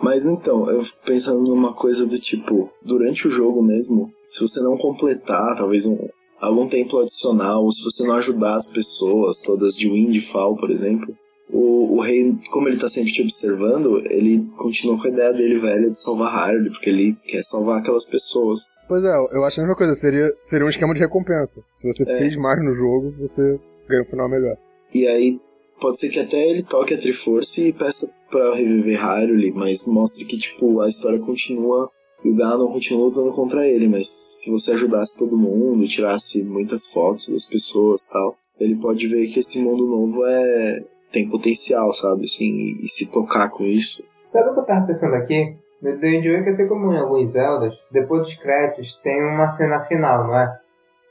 Mas 0.01 0.25
então, 0.25 0.69
eu 0.71 0.83
fico 0.83 0.99
pensando 1.05 1.41
numa 1.41 1.73
coisa 1.73 2.05
do 2.05 2.19
tipo, 2.19 2.71
durante 2.81 3.27
o 3.27 3.31
jogo 3.31 3.61
mesmo, 3.61 4.11
se 4.29 4.41
você 4.41 4.59
não 4.61 4.77
completar, 4.77 5.55
talvez 5.55 5.85
um, 5.85 5.97
algum 6.41 6.67
templo 6.67 6.99
adicional, 6.99 7.63
ou 7.63 7.71
se 7.71 7.83
você 7.83 8.03
não 8.07 8.15
ajudar 8.15 8.55
as 8.55 8.65
pessoas 8.71 9.41
todas 9.41 9.75
de 9.75 9.87
Windfall, 9.89 10.55
por 10.57 10.71
exemplo, 10.71 11.15
o, 11.49 11.97
o 11.97 12.01
rei, 12.01 12.35
como 12.51 12.67
ele 12.67 12.77
tá 12.79 12.89
sempre 12.89 13.11
te 13.11 13.21
observando, 13.21 13.99
ele 14.11 14.45
continua 14.57 14.97
com 14.99 15.07
a 15.07 15.11
ideia 15.11 15.31
dele 15.33 15.59
velha 15.59 15.89
de 15.89 15.99
salvar 16.01 16.33
Hyrule, 16.49 16.69
porque 16.71 16.89
ele 16.89 17.15
quer 17.25 17.41
salvar 17.43 17.79
aquelas 17.79 18.05
pessoas. 18.05 18.61
Pois 18.87 19.03
é, 19.03 19.15
eu 19.15 19.43
acho 19.43 19.59
a 19.59 19.63
mesma 19.63 19.75
coisa. 19.75 19.95
Seria, 19.95 20.31
seria 20.39 20.65
um 20.65 20.69
esquema 20.69 20.93
de 20.93 20.99
recompensa. 20.99 21.61
Se 21.73 21.87
você 21.91 22.03
É. 22.03 22.17
fez 22.17 22.35
mais 22.35 22.63
no 22.63 22.73
jogo, 22.73 23.13
você 23.19 23.59
ganha 23.87 24.01
um 24.01 24.05
final 24.05 24.29
melhor. 24.29 24.57
E 24.93 25.07
aí, 25.07 25.39
pode 25.79 25.99
ser 25.99 26.09
que 26.09 26.19
até 26.19 26.37
ele 26.49 26.63
toque 26.63 26.93
a 26.93 26.97
Triforce 26.97 27.67
e 27.69 27.73
peça 27.73 28.13
pra 28.29 28.55
reviver 28.55 28.99
Hyrule, 28.99 29.51
mas 29.51 29.85
mostre 29.87 30.25
que, 30.25 30.37
tipo, 30.37 30.81
a 30.81 30.87
história 30.87 31.19
continua 31.19 31.89
e 32.25 32.29
o 32.29 32.35
Ganon 32.35 32.67
continua 32.71 33.05
lutando 33.05 33.31
contra 33.31 33.65
ele, 33.67 33.87
mas 33.87 34.07
se 34.07 34.51
você 34.51 34.73
ajudasse 34.73 35.19
todo 35.19 35.37
mundo, 35.37 35.87
tirasse 35.87 36.43
muitas 36.43 36.87
fotos 36.91 37.29
das 37.31 37.45
pessoas 37.45 38.01
e 38.09 38.11
tal, 38.13 38.35
ele 38.59 38.75
pode 38.75 39.07
ver 39.07 39.27
que 39.27 39.39
esse 39.39 39.61
mundo 39.61 39.85
novo 39.87 40.25
é 40.25 40.83
tem 41.17 41.29
potencial, 41.29 41.91
sabe, 41.93 42.25
assim, 42.25 42.77
e, 42.81 42.87
se 42.87 43.11
tocar 43.11 43.49
com 43.49 43.63
isso. 43.63 44.03
Sabe 44.23 44.51
o 44.51 44.53
que 44.53 44.59
eu 44.59 44.65
tava 44.65 44.85
pensando 44.85 45.15
aqui? 45.15 45.55
No 45.81 45.97
The 45.97 46.07
Wind 46.07 46.25
Waker, 46.25 46.49
assim 46.49 46.67
como 46.67 46.93
em 46.93 46.97
alguns 46.97 47.31
Zeldas, 47.31 47.73
depois 47.91 48.23
dos 48.23 48.35
créditos 48.35 48.95
tem 48.97 49.23
uma 49.23 49.47
cena 49.47 49.79
final, 49.81 50.27
não 50.27 50.37
é? 50.37 50.59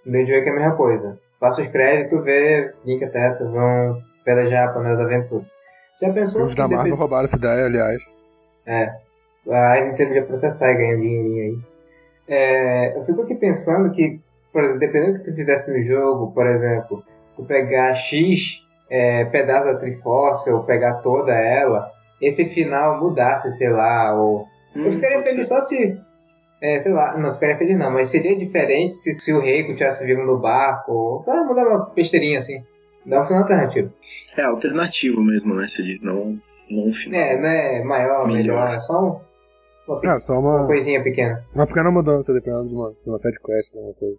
No 0.04 0.12
The 0.12 0.18
Wind 0.18 0.30
Waker 0.30 0.46
é 0.46 0.50
a 0.50 0.54
mesma 0.54 0.76
coisa. 0.76 1.20
Passa 1.40 1.62
os 1.62 1.68
créditos, 1.68 2.24
vê 2.24 2.72
Link 2.84 3.02
e 3.02 3.08
Tetra 3.08 3.48
vão 3.48 4.02
pelejar 4.24 4.72
para 4.72 4.82
das 4.82 5.00
aventuras. 5.00 5.46
Já 6.00 6.12
pensou 6.12 6.42
Os 6.42 6.50
se 6.50 6.56
da 6.56 6.64
Marvel 6.64 6.84
depois... 6.84 6.98
roubaram 6.98 7.24
essa 7.24 7.36
ideia, 7.36 7.66
aliás. 7.66 8.02
É. 8.66 8.94
A 9.48 9.80
Nintendo 9.80 10.14
já 10.14 10.22
processar 10.22 10.72
e 10.72 10.74
ganhar 10.74 10.96
um 10.96 11.00
dinheirinho 11.00 11.42
aí. 11.42 11.58
É, 12.28 12.98
eu 12.98 13.04
fico 13.04 13.22
aqui 13.22 13.34
pensando 13.36 13.92
que, 13.92 14.20
por 14.52 14.62
exemplo, 14.64 14.80
dependendo 14.80 15.12
do 15.12 15.18
que 15.20 15.30
tu 15.30 15.36
fizesse 15.36 15.72
no 15.72 15.80
jogo, 15.82 16.32
por 16.32 16.46
exemplo, 16.46 17.04
tu 17.36 17.44
pegar 17.44 17.94
X 17.94 18.65
é, 18.90 19.24
pedaço 19.26 19.66
da 19.66 19.78
Triforce 19.78 20.50
ou 20.50 20.62
pegar 20.64 20.94
toda 21.02 21.32
ela, 21.32 21.90
esse 22.20 22.44
final 22.46 23.00
mudasse, 23.00 23.50
sei 23.52 23.70
lá, 23.70 24.14
ou... 24.14 24.46
Eu 24.74 24.90
ficaria 24.90 25.18
Hum, 25.18 25.22
feliz 25.24 25.48
ser. 25.48 25.54
só 25.54 25.60
se... 25.62 25.98
É, 26.62 26.78
sei 26.80 26.92
lá, 26.92 27.16
não 27.18 27.34
ficaria 27.34 27.56
feliz 27.58 27.76
não, 27.76 27.90
mas 27.90 28.08
seria 28.08 28.34
diferente 28.36 28.94
se, 28.94 29.12
se 29.12 29.32
o 29.32 29.40
rei 29.40 29.62
tivesse 29.74 30.06
vindo 30.06 30.22
no 30.22 30.38
barco, 30.38 30.92
ou... 30.92 31.24
Ah, 31.28 31.44
mudar 31.44 31.66
uma 31.66 31.90
besteirinha 31.94 32.38
assim. 32.38 32.62
Dá 33.04 33.22
um 33.22 33.26
final 33.26 33.42
alternativo. 33.42 33.92
É 34.36 34.42
alternativo 34.42 35.22
mesmo, 35.22 35.54
né, 35.54 35.66
você 35.68 35.82
diz, 35.82 36.02
não, 36.04 36.34
não 36.70 36.88
um 36.88 36.92
final. 36.92 37.20
É, 37.20 37.38
não 37.40 37.48
é 37.48 37.84
maior, 37.84 38.26
melhor, 38.26 38.64
Melhor. 38.64 38.74
é 38.74 38.78
só 38.78 39.02
um, 39.02 39.20
uma, 39.92 40.14
É, 40.14 40.18
só 40.18 40.38
uma 40.38 40.56
uma, 40.60 40.66
coisinha 40.66 41.02
pequena. 41.02 41.44
uma 41.54 41.66
pequena 41.66 41.90
mudança, 41.90 42.32
dependendo 42.32 42.68
de 42.68 42.74
uma, 42.74 42.90
de 42.92 43.08
uma 43.10 43.18
side 43.18 43.38
quest, 43.40 43.74
alguma 43.76 43.94
coisa. 43.94 44.16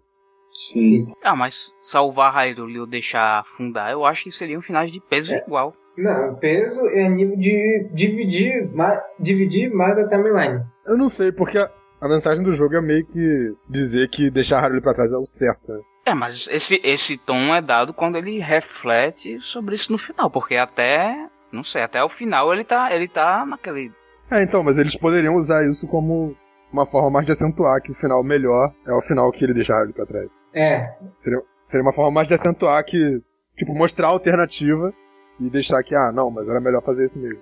Sim. 0.58 1.00
Ah, 1.22 1.36
mas 1.36 1.74
salvar 1.80 2.32
Hyrule 2.32 2.80
ou 2.80 2.86
deixar 2.86 3.38
afundar, 3.40 3.92
eu 3.92 4.04
acho 4.04 4.24
que 4.24 4.30
seriam 4.32 4.60
finais 4.60 4.90
de 4.90 5.00
peso 5.00 5.34
É. 5.34 5.38
igual. 5.38 5.72
Não, 5.96 6.34
peso 6.36 6.80
é 6.90 7.06
a 7.06 7.08
nível 7.08 7.36
de 7.36 7.88
dividir 7.92 8.68
mais, 8.72 9.00
dividir 9.18 9.72
mais 9.72 9.98
a 9.98 10.08
timeline. 10.08 10.62
Eu 10.86 10.96
não 10.96 11.08
sei, 11.08 11.32
porque 11.32 11.58
a, 11.58 11.70
a 12.00 12.08
mensagem 12.08 12.42
do 12.44 12.52
jogo 12.52 12.76
é 12.76 12.80
meio 12.80 13.04
que 13.06 13.54
dizer 13.68 14.08
que 14.08 14.30
deixar 14.30 14.60
Hyrule 14.60 14.80
pra 14.80 14.94
trás 14.94 15.12
é 15.12 15.16
o 15.16 15.26
certo, 15.26 15.72
né? 15.72 15.80
É, 16.06 16.14
mas 16.14 16.48
esse, 16.50 16.80
esse 16.84 17.16
tom 17.18 17.54
é 17.54 17.60
dado 17.60 17.92
quando 17.92 18.16
ele 18.16 18.38
reflete 18.38 19.38
sobre 19.40 19.74
isso 19.74 19.92
no 19.92 19.98
final, 19.98 20.30
porque 20.30 20.56
até, 20.56 21.28
não 21.52 21.62
sei, 21.62 21.82
até 21.82 22.02
o 22.02 22.08
final 22.08 22.52
ele 22.52 22.64
tá, 22.64 22.94
ele 22.94 23.06
tá 23.06 23.44
naquele... 23.44 23.92
É, 24.30 24.42
então, 24.42 24.62
mas 24.62 24.78
eles 24.78 24.96
poderiam 24.96 25.34
usar 25.34 25.66
isso 25.68 25.86
como 25.86 26.34
uma 26.72 26.86
forma 26.86 27.10
mais 27.10 27.26
de 27.26 27.32
acentuar 27.32 27.80
que 27.82 27.90
o 27.90 27.94
final 27.94 28.22
melhor 28.22 28.72
é 28.86 28.92
o 28.92 29.00
final 29.00 29.30
que 29.32 29.44
ele 29.44 29.54
deixaram 29.54 29.82
ali 29.82 29.92
pra 29.92 30.06
trás. 30.06 30.28
É. 30.54 30.94
Seria, 31.16 31.42
seria 31.64 31.82
uma 31.82 31.92
forma 31.92 32.10
mais 32.10 32.28
de 32.28 32.34
acentuar 32.34 32.84
que, 32.84 33.20
tipo, 33.56 33.74
mostrar 33.74 34.08
a 34.08 34.12
alternativa 34.12 34.92
e 35.40 35.48
deixar 35.48 35.82
que, 35.82 35.94
ah, 35.94 36.10
não, 36.12 36.30
mas 36.30 36.48
era 36.48 36.60
melhor 36.60 36.82
fazer 36.82 37.06
isso 37.06 37.18
mesmo. 37.18 37.40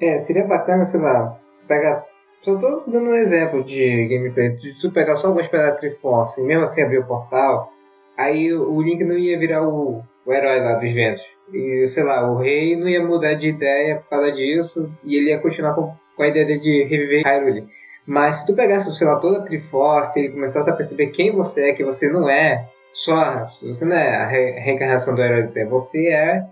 É, 0.00 0.18
seria 0.18 0.46
bacana, 0.46 0.84
sei 0.84 1.00
lá, 1.00 1.38
pegar. 1.68 2.04
Só 2.40 2.58
tô 2.58 2.84
dando 2.86 3.10
um 3.10 3.14
exemplo 3.14 3.64
de 3.64 4.06
gameplay. 4.08 4.50
De 4.50 4.78
tu 4.78 4.92
pegar 4.92 5.16
só 5.16 5.28
alguns 5.28 5.48
pedaços 5.48 5.74
da 5.74 5.78
Triforce 5.78 6.42
e 6.42 6.44
mesmo 6.44 6.64
assim 6.64 6.82
abrir 6.82 6.98
o 6.98 7.06
portal, 7.06 7.72
aí 8.18 8.52
o 8.52 8.80
Link 8.82 9.02
não 9.02 9.16
ia 9.16 9.38
virar 9.38 9.66
o, 9.66 10.02
o 10.26 10.32
herói 10.32 10.60
lá 10.60 10.74
dos 10.74 10.92
ventos. 10.92 11.24
E, 11.52 11.86
sei 11.88 12.04
lá, 12.04 12.30
o 12.30 12.36
rei 12.36 12.76
não 12.76 12.88
ia 12.88 13.02
mudar 13.02 13.34
de 13.34 13.48
ideia 13.48 13.96
por 13.96 14.10
causa 14.10 14.32
disso 14.32 14.92
e 15.04 15.16
ele 15.16 15.30
ia 15.30 15.40
continuar 15.40 15.74
com, 15.74 15.94
com 16.16 16.22
a 16.22 16.28
ideia 16.28 16.58
de 16.58 16.84
reviver 16.84 17.22
Hyrule. 17.24 17.66
Mas 18.06 18.36
se 18.36 18.46
tu 18.46 18.54
pegasse, 18.54 18.92
sei 18.92 19.06
lá, 19.06 19.18
toda 19.18 19.38
a 19.38 19.42
Triforce 19.42 20.20
e 20.20 20.30
começasse 20.30 20.68
a 20.68 20.74
perceber 20.74 21.08
quem 21.08 21.32
você 21.32 21.70
é, 21.70 21.74
que 21.74 21.84
você 21.84 22.12
não 22.12 22.28
é 22.28 22.68
só, 22.92 23.46
você 23.62 23.84
não 23.84 23.96
é 23.96 24.16
a 24.16 24.26
re 24.26 24.52
reencarnação 24.60 25.14
do 25.14 25.22
herói, 25.22 25.48
você 25.68 26.08
é 26.08 26.44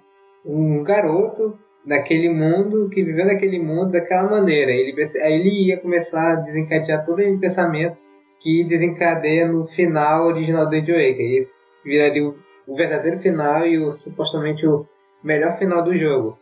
um 0.45 0.83
garoto 0.83 1.59
daquele 1.85 2.29
mundo, 2.29 2.89
que 2.89 3.03
viveu 3.03 3.27
naquele 3.27 3.59
mundo 3.59 3.93
daquela 3.93 4.29
maneira. 4.29 4.71
Ele, 4.71 4.95
aí 5.23 5.35
ele 5.35 5.69
ia 5.69 5.77
começar 5.77 6.33
a 6.33 6.37
desencadear 6.37 7.05
todo 7.05 7.21
aquele 7.21 7.39
pensamento 7.39 7.99
que 8.41 8.65
desencadeia 8.65 9.47
no 9.47 9.65
final 9.67 10.27
original 10.27 10.69
do 10.69 10.75
Age 10.75 10.91
Waker. 10.93 11.39
Esse 11.39 11.81
viraria 11.85 12.27
o, 12.27 12.35
o, 12.67 12.77
verdadeiro 12.77 13.21
final 13.21 13.67
e 13.67 13.79
o, 13.79 13.93
supostamente 13.93 14.67
o 14.67 14.87
melhor 15.23 15.59
final 15.59 15.83
do 15.83 15.97
jogo. 15.97 16.39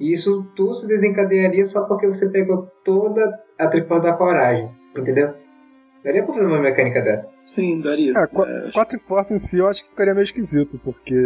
E 0.00 0.12
isso 0.12 0.44
tudo 0.56 0.74
se 0.74 0.88
desencadearia 0.88 1.64
só 1.64 1.86
porque 1.86 2.06
você 2.06 2.28
pegou 2.30 2.68
toda 2.84 3.22
a 3.58 3.68
Triforce 3.68 4.04
da 4.04 4.12
Coragem, 4.12 4.70
entendeu? 4.96 5.34
Daria 6.04 6.22
pra 6.22 6.34
fazer 6.34 6.46
uma 6.46 6.60
mecânica 6.60 7.00
dessa? 7.00 7.34
Sim, 7.46 7.80
daria. 7.80 8.12
É, 8.12 8.22
é... 8.22 8.26
com 8.26 8.80
a 8.80 8.84
Triforce 8.84 9.32
em 9.32 9.38
si 9.38 9.58
eu 9.58 9.68
acho 9.68 9.84
que 9.84 9.90
ficaria 9.90 10.14
meio 10.14 10.24
esquisito, 10.24 10.78
porque 10.84 11.16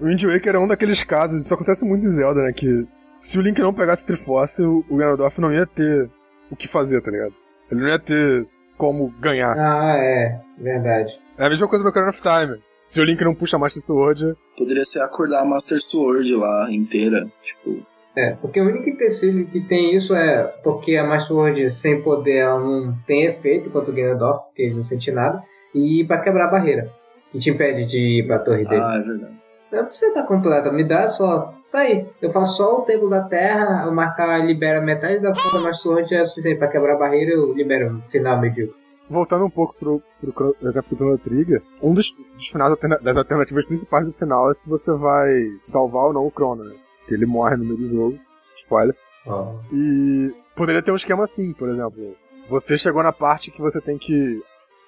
o 0.00 0.06
Wind 0.06 0.22
Waker 0.24 0.54
é 0.54 0.58
um 0.58 0.68
daqueles 0.68 1.02
casos, 1.02 1.44
isso 1.44 1.52
acontece 1.52 1.84
muito 1.84 2.04
em 2.04 2.10
Zelda, 2.10 2.42
né, 2.42 2.52
que 2.52 2.86
se 3.20 3.38
o 3.38 3.42
Link 3.42 3.58
não 3.60 3.74
pegasse 3.74 4.06
Triforce, 4.06 4.62
o, 4.62 4.84
o 4.88 4.96
Ganondorf 4.96 5.40
não 5.40 5.52
ia 5.52 5.66
ter 5.66 6.08
o 6.50 6.56
que 6.56 6.66
fazer, 6.66 7.02
tá 7.02 7.10
ligado? 7.10 7.34
Ele 7.70 7.80
não 7.80 7.88
ia 7.88 7.98
ter 7.98 8.46
como 8.76 9.10
ganhar. 9.20 9.54
Ah, 9.56 9.96
é. 9.98 10.40
Verdade. 10.58 11.12
É 11.38 11.44
a 11.44 11.50
mesma 11.50 11.68
coisa 11.68 11.84
no 11.84 11.90
Ocarina 11.90 12.10
of 12.10 12.22
Time. 12.22 12.62
Se 12.86 13.00
o 13.00 13.04
Link 13.04 13.22
não 13.22 13.34
puxa 13.34 13.56
a 13.56 13.60
Master 13.60 13.82
Sword... 13.82 14.34
Poderia 14.56 14.84
ser 14.84 15.00
acordar 15.00 15.42
a 15.42 15.44
Master 15.44 15.80
Sword 15.80 16.34
lá 16.34 16.72
inteira, 16.72 17.30
tipo... 17.42 17.86
É, 18.16 18.32
porque 18.32 18.60
o 18.60 18.66
único 18.66 18.88
empecilho 18.88 19.46
que 19.46 19.60
tem 19.60 19.94
isso 19.94 20.14
é 20.14 20.42
porque 20.64 20.96
a 20.96 21.04
Master 21.04 21.28
Sword 21.28 21.70
sem 21.70 22.02
poder 22.02 22.38
ela 22.38 22.58
não 22.58 22.96
tem 23.06 23.24
efeito 23.24 23.70
contra 23.70 23.92
o 23.92 23.94
Ganondorf, 23.94 24.46
porque 24.46 24.62
ele 24.62 24.74
não 24.74 24.82
sente 24.82 25.12
nada, 25.12 25.42
e 25.74 26.04
para 26.04 26.20
quebrar 26.20 26.46
a 26.46 26.50
barreira, 26.50 26.90
que 27.30 27.38
te 27.38 27.50
impede 27.50 27.86
de 27.86 28.20
ir 28.20 28.26
pra 28.26 28.40
torre 28.40 28.64
dele. 28.64 28.82
Ah, 28.82 28.96
é 28.96 29.02
verdade. 29.02 29.40
Não 29.72 29.84
precisa 29.84 30.10
estar 30.10 30.26
completa, 30.26 30.72
me 30.72 30.82
dá 30.82 31.06
só. 31.06 31.54
Sair. 31.64 32.08
Eu 32.20 32.32
faço 32.32 32.56
só 32.56 32.80
o 32.80 32.82
tempo 32.82 33.08
da 33.08 33.22
terra, 33.22 33.84
eu 33.86 33.92
marcar 33.92 34.44
libera 34.44 34.80
metade 34.80 35.20
da 35.20 35.32
conta 35.32 35.60
mais 35.60 35.78
sorte 35.78 36.12
é 36.12 36.24
suficiente 36.24 36.58
para 36.58 36.66
quebrar 36.66 36.94
a 36.94 36.98
barreira 36.98 37.30
eu 37.32 37.52
libero 37.52 37.98
o 37.98 38.10
final 38.10 38.40
medíocre. 38.40 38.74
Voltando 39.08 39.44
um 39.44 39.50
pouco 39.50 39.74
pro, 39.78 40.02
pro, 40.20 40.54
pro 40.54 40.72
capítulo 40.72 41.18
Trigger, 41.18 41.62
um 41.80 41.94
dos, 41.94 42.12
dos 42.34 42.48
finais 42.48 42.76
das 43.02 43.16
alternativas 43.16 43.66
principais 43.66 44.06
do 44.06 44.12
final 44.12 44.50
é 44.50 44.54
se 44.54 44.68
você 44.68 44.92
vai 44.92 45.30
salvar 45.60 46.06
ou 46.06 46.12
não 46.12 46.26
o 46.26 46.30
Crono, 46.30 46.64
né? 46.64 46.74
Que 47.10 47.14
ele 47.14 47.26
morre 47.26 47.56
no 47.56 47.64
meio 47.64 47.76
do 47.76 47.88
jogo. 47.88 48.18
Spoiler. 48.62 48.94
Oh. 49.26 49.58
E 49.72 50.32
poderia 50.54 50.80
ter 50.80 50.92
um 50.92 50.94
esquema 50.94 51.24
assim, 51.24 51.52
por 51.52 51.68
exemplo. 51.68 52.14
Você 52.48 52.78
chegou 52.78 53.02
na 53.02 53.12
parte 53.12 53.50
que 53.50 53.60
você 53.60 53.80
tem 53.80 53.98
que 53.98 54.40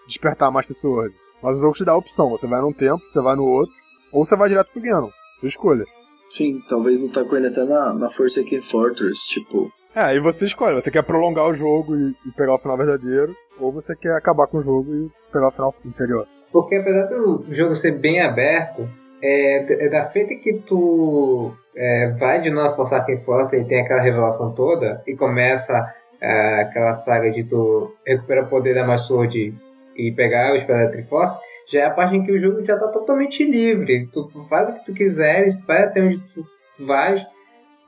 despertar 0.07 0.47
a 0.47 0.53
Master 0.53 0.77
Sword. 0.77 1.12
Mas 1.43 1.59
o 1.59 1.61
jogo 1.61 1.75
te 1.75 1.85
dá 1.85 1.91
a 1.91 1.97
opção. 1.97 2.31
Você 2.31 2.47
vai 2.47 2.61
num 2.61 2.73
tempo, 2.73 3.03
você 3.12 3.20
vai 3.20 3.35
no 3.35 3.45
outro. 3.45 3.75
Ou 4.12 4.25
você 4.25 4.37
vai 4.37 4.49
direto 4.49 4.70
pro 4.70 4.81
Ganon. 4.81 5.11
Sua 5.41 5.49
escolha. 5.49 5.85
Sim, 6.31 6.62
talvez 6.68 7.01
lutar 7.01 7.25
com 7.25 7.35
ele 7.35 7.49
até 7.49 7.64
na, 7.64 7.93
na 7.95 8.09
Forsaken 8.09 8.62
Fortress, 8.62 9.27
tipo. 9.27 9.68
É, 9.97 10.03
aí 10.03 10.20
você 10.20 10.47
escolhe. 10.47 10.81
Você 10.81 10.93
quer 10.93 11.03
prolongar 11.03 11.49
o 11.49 11.55
jogo 11.55 11.97
e, 11.97 12.14
e, 12.25 12.31
pegar 12.37 12.55
o 12.55 12.59
final 12.59 12.77
verdadeiro, 12.77 13.35
ou 13.59 13.73
você 13.73 13.97
quer 13.97 14.14
acabar 14.14 14.47
com 14.47 14.59
o 14.59 14.62
jogo 14.62 14.95
e 14.95 15.11
pegar 15.33 15.49
o 15.49 15.51
final 15.51 15.75
inferior. 15.85 16.29
Porque 16.53 16.77
apesar 16.77 17.07
do 17.07 17.47
jogo 17.49 17.75
ser 17.75 17.99
bem 17.99 18.20
aberto, 18.20 18.89
é, 19.23 19.85
é 19.85 19.89
da 19.89 20.07
feita 20.11 20.35
que 20.35 20.55
tu 20.55 21.55
é, 21.77 22.09
vai 22.18 22.41
de 22.41 22.51
novo 22.51 22.75
Forsaken 22.77 23.20
Fortress 23.20 23.64
e 23.64 23.68
tem 23.68 23.81
aquela 23.81 24.03
revelação 24.03 24.53
toda, 24.53 25.03
e 25.07 25.14
começa 25.14 25.95
é, 26.20 26.62
aquela 26.62 26.95
saga 26.95 27.31
de 27.31 27.45
tu 27.45 27.95
recuperar 28.07 28.45
o 28.45 28.49
poder 28.49 28.75
da 28.75 28.87
Masword 28.87 29.55
e 29.97 30.12
pegar 30.12 30.53
o 30.53 30.57
Espada 30.57 30.91
Triforce, 30.91 31.41
já 31.70 31.81
é 31.81 31.85
a 31.87 31.91
parte 31.91 32.16
em 32.16 32.25
que 32.25 32.33
o 32.33 32.39
jogo 32.39 32.64
já 32.64 32.75
está 32.75 32.89
totalmente 32.89 33.45
livre. 33.45 34.09
Tu 34.12 34.29
faz 34.49 34.68
o 34.68 34.75
que 34.75 34.85
tu 34.85 34.95
quiser, 34.95 35.59
vai 35.66 35.85
até 35.85 36.03
onde 36.03 36.18
tu 36.35 36.45
vai 36.87 37.25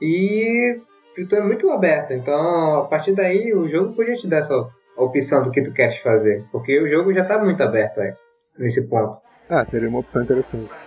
e 0.01 0.79
tu 1.29 1.35
é 1.35 1.41
muito 1.41 1.69
aberto. 1.69 2.11
Então, 2.11 2.75
a 2.75 2.85
partir 2.85 3.13
daí, 3.13 3.53
o 3.53 3.67
jogo 3.67 3.93
podia 3.93 4.15
te 4.15 4.27
dar 4.27 4.37
essa 4.37 4.67
opção 4.97 5.43
do 5.43 5.51
que 5.51 5.61
tu 5.61 5.73
queres 5.73 5.97
fazer, 5.99 6.43
porque 6.51 6.79
o 6.79 6.89
jogo 6.89 7.13
já 7.13 7.21
está 7.21 7.37
muito 7.37 7.61
aberto 7.61 7.99
aí, 7.99 8.13
nesse 8.57 8.89
ponto. 8.89 9.17
Ah, 9.49 9.65
seria 9.65 9.89
uma 9.89 9.99
opção 9.99 10.23
interessante. 10.23 10.84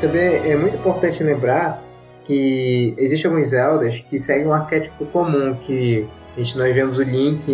Também 0.00 0.50
é 0.50 0.56
muito 0.56 0.78
importante 0.78 1.22
lembrar 1.22 1.82
que 2.24 2.94
existem 2.96 3.30
alguns 3.30 3.48
Zeldas 3.48 3.98
que 4.08 4.18
seguem 4.18 4.46
um 4.46 4.52
arquétipo 4.52 5.04
comum, 5.06 5.54
que 5.54 6.06
a 6.34 6.38
gente, 6.40 6.56
nós 6.56 6.74
vemos 6.74 6.98
o 6.98 7.02
Link 7.02 7.46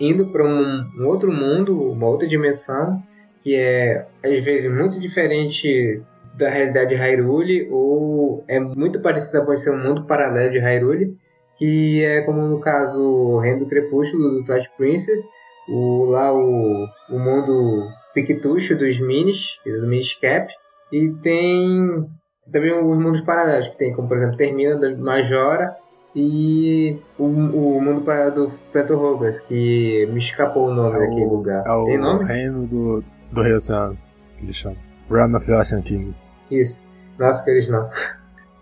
indo 0.00 0.26
para 0.26 0.44
um, 0.44 0.90
um 0.98 1.06
outro 1.06 1.30
mundo, 1.30 1.92
uma 1.92 2.06
outra 2.06 2.26
dimensão, 2.26 3.02
que 3.42 3.54
é 3.54 4.06
às 4.24 4.42
vezes 4.42 4.72
muito 4.72 4.98
diferente 4.98 6.00
da 6.34 6.48
realidade 6.48 6.90
de 6.90 6.94
Hyrule, 6.94 7.68
ou 7.70 8.42
é 8.48 8.58
muito 8.58 9.02
parecida 9.02 9.44
com 9.44 9.54
ser 9.54 9.70
um 9.70 9.82
mundo 9.82 10.04
paralelo 10.04 10.52
de 10.52 10.58
Hyrule, 10.58 11.16
que 11.58 12.02
é 12.02 12.22
como 12.22 12.40
no 12.40 12.60
caso 12.60 13.04
o 13.04 13.38
Reino 13.38 13.60
do 13.60 13.66
Crepúsculo 13.66 14.30
do 14.30 14.44
Twilight 14.44 14.70
Princess, 14.78 15.28
o, 15.68 16.06
lá 16.06 16.32
o, 16.32 16.86
o 17.10 17.18
mundo 17.18 17.88
Pictucho 18.14 18.74
dos 18.74 18.98
Minis, 19.00 19.58
do 19.66 19.86
Minish 19.86 20.14
Cap, 20.14 20.50
e 20.94 21.10
tem 21.22 22.06
também 22.52 22.72
os 22.72 22.96
mundos 22.96 23.20
paralelos, 23.22 23.66
que 23.66 23.76
tem 23.76 23.92
como, 23.92 24.06
por 24.06 24.16
exemplo, 24.16 24.36
Termina 24.36 24.78
Majora 24.96 25.76
e 26.14 26.96
o, 27.18 27.24
o 27.24 27.80
mundo 27.82 28.02
paralelo 28.02 28.44
do 28.44 28.48
Feto 28.48 28.94
Rogas, 28.94 29.40
que 29.40 30.06
me 30.12 30.18
escapou 30.18 30.68
o 30.68 30.72
nome 30.72 30.96
é 30.96 31.00
daquele 31.00 31.24
lugar. 31.24 31.64
É 31.66 31.84
tem 31.86 31.98
nome? 31.98 32.22
o 32.22 32.26
reino 32.26 32.66
do, 32.68 33.04
do 33.32 33.42
Rei 33.42 33.54
Oceano, 33.54 33.98
que 34.38 34.44
eles 34.44 34.54
chamam. 34.54 34.78
Realm 35.10 35.34
of 35.34 35.44
the 35.44 35.56
Ocean 35.56 35.82
King. 35.82 36.14
Isso. 36.48 36.80
Nossa, 37.18 37.42
que 37.44 37.50
eles 37.50 37.68
não. 37.68 37.90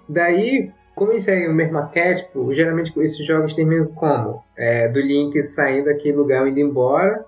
Daí, 0.08 0.72
como 0.94 1.12
eles 1.12 1.24
seguem 1.24 1.50
o 1.50 1.54
mesmo 1.54 1.76
arquétipo, 1.76 2.54
geralmente 2.54 2.98
esses 2.98 3.26
jogos 3.26 3.52
terminam 3.52 3.88
como? 3.88 4.42
É, 4.56 4.88
do 4.88 5.00
Link 5.00 5.42
saindo 5.42 5.84
daquele 5.84 6.16
lugar 6.16 6.48
indo 6.48 6.60
embora 6.60 7.26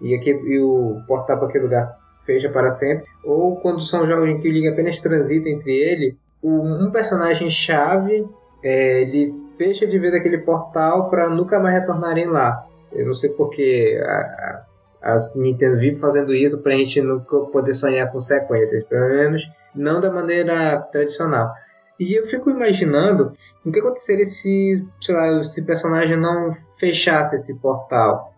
e, 0.00 0.14
aqui, 0.14 0.30
e 0.30 0.58
o 0.60 1.02
portal 1.06 1.36
para 1.36 1.48
aquele 1.48 1.64
lugar 1.64 2.05
fecha 2.26 2.50
para 2.50 2.70
sempre, 2.70 3.08
ou 3.24 3.56
quando 3.56 3.80
são 3.80 4.06
jogos 4.06 4.28
em 4.28 4.38
que 4.40 4.48
o 4.48 4.52
Link 4.52 4.68
apenas 4.68 5.00
transita 5.00 5.48
entre 5.48 5.72
ele, 5.72 6.16
um 6.42 6.90
personagem 6.90 7.48
chave 7.48 8.26
é, 8.62 9.02
ele 9.02 9.34
fecha 9.56 9.86
de 9.86 9.98
vez 9.98 10.12
aquele 10.14 10.38
portal 10.38 11.08
para 11.08 11.28
nunca 11.28 11.60
mais 11.60 11.74
retornarem 11.74 12.26
lá. 12.26 12.66
Eu 12.92 13.06
não 13.06 13.14
sei 13.14 13.30
porque 13.30 13.98
a, 14.02 14.64
a, 15.02 15.12
a 15.12 15.16
Nintendo 15.36 15.78
vive 15.78 15.98
fazendo 15.98 16.34
isso 16.34 16.58
para 16.58 16.74
a 16.74 16.76
gente 16.76 17.00
nunca 17.00 17.40
poder 17.42 17.74
sonhar 17.74 18.10
com 18.10 18.18
sequências, 18.18 18.82
pelo 18.84 19.08
menos 19.08 19.42
não 19.74 20.00
da 20.00 20.10
maneira 20.10 20.78
tradicional. 20.90 21.52
E 21.98 22.18
eu 22.18 22.26
fico 22.26 22.50
imaginando 22.50 23.32
o 23.64 23.70
que 23.70 23.78
aconteceria 23.78 24.26
se, 24.26 24.84
sei 25.00 25.14
lá, 25.14 25.42
se 25.42 25.60
o 25.60 25.64
personagem 25.64 26.16
não 26.16 26.54
fechasse 26.78 27.36
esse 27.36 27.54
portal. 27.54 28.34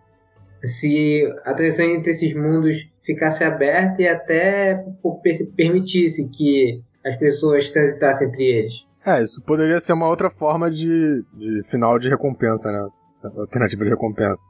Se 0.65 1.25
a 1.45 1.55
transição 1.55 1.87
entre 1.87 2.11
esses 2.11 2.35
mundos 2.35 2.89
ficasse 3.05 3.43
aberta 3.45 4.03
e 4.03 4.09
até 4.09 4.85
permitisse 5.57 6.29
que 6.29 6.83
as 7.05 7.19
pessoas 7.19 7.71
transitassem 7.71 8.29
entre 8.29 8.45
eles. 8.45 8.75
É, 9.05 9.23
isso 9.23 9.43
poderia 9.43 9.81
ser 9.81 9.95
uma 9.95 10.09
outra 10.09 10.29
forma 10.29 10.71
de, 10.71 11.25
de 11.35 11.71
final 11.71 11.99
de 11.99 12.09
recompensa, 12.09 12.71
né? 12.71 12.87
alternativa 13.37 13.85
de 13.85 13.91
recompensa. 13.91 14.43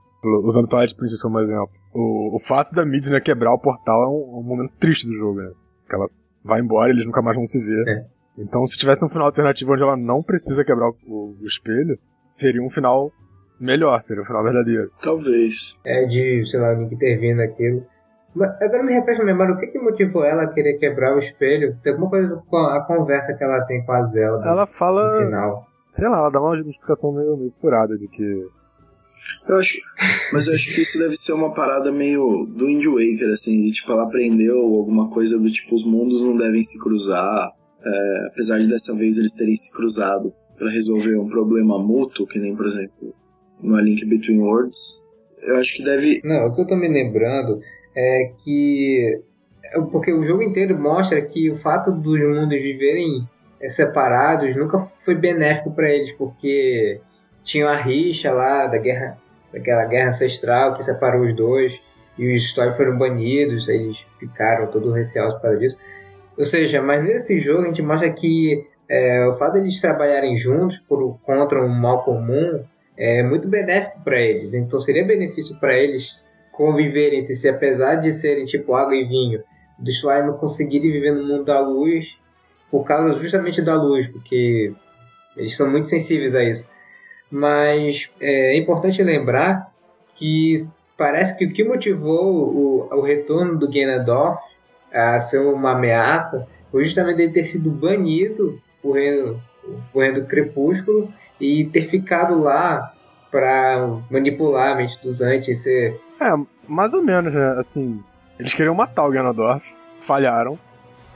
Usando 0.43 0.65
o 0.65 0.69
Twilight 0.69 0.97
Princess 0.97 1.23
como 1.23 1.39
exemplo. 1.39 1.71
O, 1.95 2.37
o 2.37 2.39
fato 2.41 2.75
da 2.75 2.85
Midna 2.85 3.21
quebrar 3.21 3.55
o 3.55 3.59
portal 3.59 4.03
é 4.03 4.09
um, 4.09 4.41
um, 4.41 4.43
momento 4.43 4.75
triste 4.77 5.07
do 5.07 5.15
jogo, 5.15 5.41
né? 5.41 5.51
Que 5.89 5.95
ela 5.95 6.07
vai 6.45 6.61
embora 6.61 6.91
e 6.91 6.95
eles 6.95 7.07
nunca 7.07 7.23
mais 7.23 7.37
vão 7.37 7.47
se 7.47 7.65
ver. 7.65 7.89
É. 7.89 8.05
Então, 8.39 8.67
se 8.67 8.77
tivesse 8.77 9.05
um 9.05 9.09
final 9.09 9.27
alternativo 9.27 9.73
onde 9.73 9.83
ela 9.83 9.97
não 9.97 10.23
precisa 10.23 10.65
quebrar 10.65 10.91
o, 11.07 11.37
o 11.41 11.47
espelho, 11.47 11.99
seria 12.31 12.63
um 12.63 12.71
final 12.71 13.13
melhor, 13.61 14.01
seria 14.01 14.23
um 14.23 14.27
final 14.27 14.43
verdadeiro. 14.43 14.91
Talvez. 15.03 15.81
É 15.85 16.05
de, 16.07 16.45
sei 16.47 16.61
lá, 16.61 16.73
Link 16.75 16.95
intervindo 16.95 17.39
naquilo. 17.39 17.85
Mas 18.35 18.51
agora 18.61 18.83
me 18.83 18.93
refresca 18.93 19.23
a 19.23 19.27
memória, 19.27 19.55
o 19.55 19.59
que, 19.59 19.67
que 19.69 19.79
motivou 19.79 20.25
ela 20.25 20.45
a 20.45 20.53
querer 20.53 20.79
quebrar 20.79 21.15
o 21.15 21.19
espelho? 21.19 21.77
Tem 21.83 21.93
alguma 21.93 22.11
coisa 22.11 22.43
com 22.47 22.57
a 22.57 22.85
conversa 22.85 23.37
que 23.37 23.43
ela 23.43 23.63
tem 23.63 23.85
com 23.85 23.93
a 23.93 24.03
Zelda 24.03 24.47
ela 24.47 24.67
fala, 24.67 25.09
no 25.09 25.25
final. 25.25 25.67
Sei 25.93 26.09
lá, 26.09 26.19
ela 26.19 26.31
dá 26.31 26.41
uma 26.41 26.57
explicação 26.57 27.13
meio, 27.13 27.37
meio 27.37 27.51
furada 27.51 27.97
de 27.97 28.07
que 28.07 28.47
eu 29.49 29.57
acho, 29.57 29.79
mas 30.33 30.47
eu 30.47 30.55
acho 30.55 30.75
que 30.75 30.83
isso 30.83 30.99
deve 30.99 31.17
ser 31.17 31.33
uma 31.33 31.53
parada 31.55 31.91
meio 31.91 32.47
do 32.47 32.67
Wind 32.67 32.85
Waker, 32.85 33.33
assim, 33.33 33.63
de 33.63 33.73
tipo, 33.73 33.93
ela 33.93 34.05
aprendeu 34.05 34.59
alguma 34.59 35.11
coisa 35.11 35.39
do 35.39 35.51
tipo, 35.51 35.75
os 35.75 35.85
mundos 35.85 36.23
não 36.23 36.37
devem 36.37 36.63
se 36.63 36.83
cruzar, 36.83 37.51
é, 37.83 38.27
apesar 38.27 38.59
de 38.59 38.69
dessa 38.69 38.95
vez 38.97 39.17
eles 39.17 39.35
terem 39.35 39.55
se 39.55 39.75
cruzado 39.75 40.33
para 40.57 40.71
resolver 40.71 41.17
um 41.17 41.29
problema 41.29 41.79
mútuo, 41.79 42.27
que 42.27 42.39
nem, 42.39 42.55
por 42.55 42.67
exemplo, 42.67 43.15
no 43.61 43.79
Link 43.81 44.05
Between 44.05 44.41
Worlds, 44.41 45.07
eu 45.43 45.57
acho 45.57 45.77
que 45.77 45.85
deve... 45.85 46.21
Não, 46.25 46.47
o 46.47 46.55
que 46.55 46.61
eu 46.61 46.67
tô 46.67 46.77
me 46.77 46.89
lembrando 46.89 47.61
é 47.95 48.33
que... 48.45 49.21
É 49.65 49.81
porque 49.81 50.13
o 50.13 50.23
jogo 50.23 50.43
inteiro 50.43 50.79
mostra 50.79 51.21
que 51.21 51.51
o 51.51 51.55
fato 51.55 51.93
dos 51.93 52.19
mundos 52.21 52.59
viverem 52.59 53.29
separados 53.69 54.57
nunca 54.57 54.79
foi 55.05 55.15
benéfico 55.15 55.71
para 55.73 55.91
eles, 55.91 56.13
porque 56.13 57.01
tinha 57.43 57.69
a 57.69 57.77
rixa 57.77 58.33
lá 58.33 58.67
da 58.67 58.79
guerra, 58.79 59.19
daquela 59.53 59.85
guerra 59.85 60.11
ancestral 60.11 60.75
que 60.75 60.85
separou 60.85 61.27
os 61.27 61.35
dois, 61.35 61.79
e 62.17 62.35
os 62.35 62.45
Story 62.45 62.77
foram 62.77 62.99
banidos, 62.99 63.69
eles 63.69 63.97
ficaram 64.19 64.67
todo 64.69 64.93
receosos 64.93 65.35
por 65.35 65.43
causa 65.43 65.59
disso. 65.59 65.81
Ou 66.37 66.45
seja, 66.45 66.83
mas 66.83 67.03
nesse 67.05 67.39
jogo 67.41 67.63
a 67.63 67.67
gente 67.67 67.83
mostra 67.83 68.11
que 68.11 68.67
é, 68.89 69.27
o 69.27 69.37
fato 69.37 69.55
de 69.55 69.61
eles 69.61 69.81
trabalharem 69.81 70.37
juntos 70.37 70.79
por, 70.79 71.19
contra 71.21 71.63
um 71.63 71.69
mal 71.69 72.05
comum 72.05 72.65
é 72.99 73.23
muito 73.23 73.47
benéfico 73.47 74.03
para 74.03 74.21
eles. 74.21 74.53
Então 74.55 74.81
seria 74.81 75.05
benefício 75.05 75.59
para 75.61 75.75
eles 75.75 76.21
conviverem 76.53 77.21
entre 77.21 77.37
si, 77.37 77.49
apesar 77.49 77.95
de 77.95 78.11
serem 78.11 78.45
tipo 78.45 78.75
água 78.75 78.97
e 78.97 79.05
vinho, 79.05 79.43
dos 79.79 79.95
Story 79.95 80.27
não 80.27 80.37
conseguirem 80.37 80.91
viver 80.91 81.13
no 81.13 81.25
mundo 81.25 81.45
da 81.45 81.61
luz 81.61 82.19
por 82.69 82.85
causa 82.85 83.19
justamente 83.21 83.63
da 83.63 83.81
luz, 83.81 84.09
porque 84.09 84.73
eles 85.37 85.57
são 85.57 85.71
muito 85.71 85.89
sensíveis 85.89 86.35
a 86.35 86.43
isso. 86.43 86.69
Mas 87.31 88.11
é, 88.21 88.57
é 88.57 88.59
importante 88.59 89.01
lembrar 89.03 89.73
que 90.17 90.57
parece 90.97 91.39
que 91.39 91.45
o 91.45 91.53
que 91.53 91.63
motivou 91.63 92.27
o, 92.27 92.89
o 92.91 93.01
retorno 93.03 93.57
do 93.57 93.71
Ganondorf 93.71 94.43
a 94.93 95.21
ser 95.21 95.39
uma 95.39 95.73
ameaça 95.73 96.49
foi 96.73 96.85
justamente 96.85 97.23
ele 97.23 97.33
ter 97.33 97.45
sido 97.45 97.71
banido 97.71 98.61
por 98.83 98.97
reino, 98.97 99.41
reino 99.95 100.23
do 100.23 100.27
Crepúsculo 100.27 101.13
e 101.41 101.65
ter 101.67 101.89
ficado 101.89 102.39
lá 102.41 102.93
para 103.31 104.01
manipular 104.11 104.73
a 104.73 104.77
mente 104.77 105.01
dos 105.03 105.21
antes 105.21 105.63
ser... 105.63 106.01
É, 106.21 106.33
mais 106.67 106.95
ou 106.95 107.03
menos, 107.03 107.33
né? 107.33 107.55
Assim, 107.59 108.03
eles 108.39 108.55
queriam 108.55 108.75
matar 108.75 109.07
o 109.07 109.11
Ganondorf, 109.11 109.77
falharam 110.01 110.59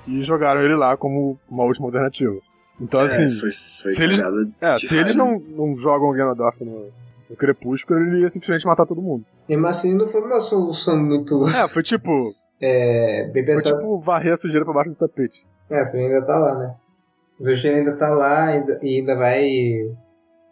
e 0.07 0.23
jogaram 0.23 0.61
ele 0.61 0.75
lá 0.75 0.97
como 0.97 1.39
uma 1.49 1.65
última 1.65 1.87
alternativa. 1.87 2.37
Então, 2.81 3.01
é, 3.01 3.05
assim, 3.05 3.31
foi, 3.31 3.51
foi 3.83 3.93
se, 3.93 4.03
eles, 4.03 4.21
é, 4.61 4.79
se 4.79 4.97
eles 4.97 5.15
não, 5.15 5.39
não 5.39 5.77
jogam 5.77 6.11
o 6.11 6.13
Ganondorf 6.13 6.65
no, 6.65 6.91
no 7.31 7.37
Crepúsculo, 7.37 8.01
ele 8.01 8.23
ia 8.23 8.31
simplesmente 8.31 8.67
matar 8.67 8.87
todo 8.87 9.01
mundo. 9.01 9.25
Mesmo 9.49 9.67
assim, 9.67 9.97
não 9.97 10.07
foi 10.07 10.21
uma 10.21 10.41
solução 10.41 10.99
muito. 11.03 11.49
É, 11.49 11.67
foi 11.69 11.83
tipo. 11.83 12.35
É, 12.65 13.29
bem 13.33 13.45
pensado. 13.45 13.75
Foi 13.75 13.83
tipo 13.83 13.99
varrer 13.99 14.35
a 14.35 14.37
sujeira 14.37 14.65
pra 14.65 14.73
baixo 14.73 14.91
do 14.91 14.95
tapete. 14.95 15.45
É, 15.69 15.81
a 15.81 15.85
sujeira 15.85 16.15
ainda 16.15 16.25
tá 16.25 16.39
lá, 16.39 16.55
né? 16.61 16.75
A 17.41 17.43
sujeira 17.43 17.79
ainda 17.79 17.97
tá 17.97 18.09
lá 18.09 18.55
e 18.81 18.99
ainda 18.99 19.17
vai 19.17 19.91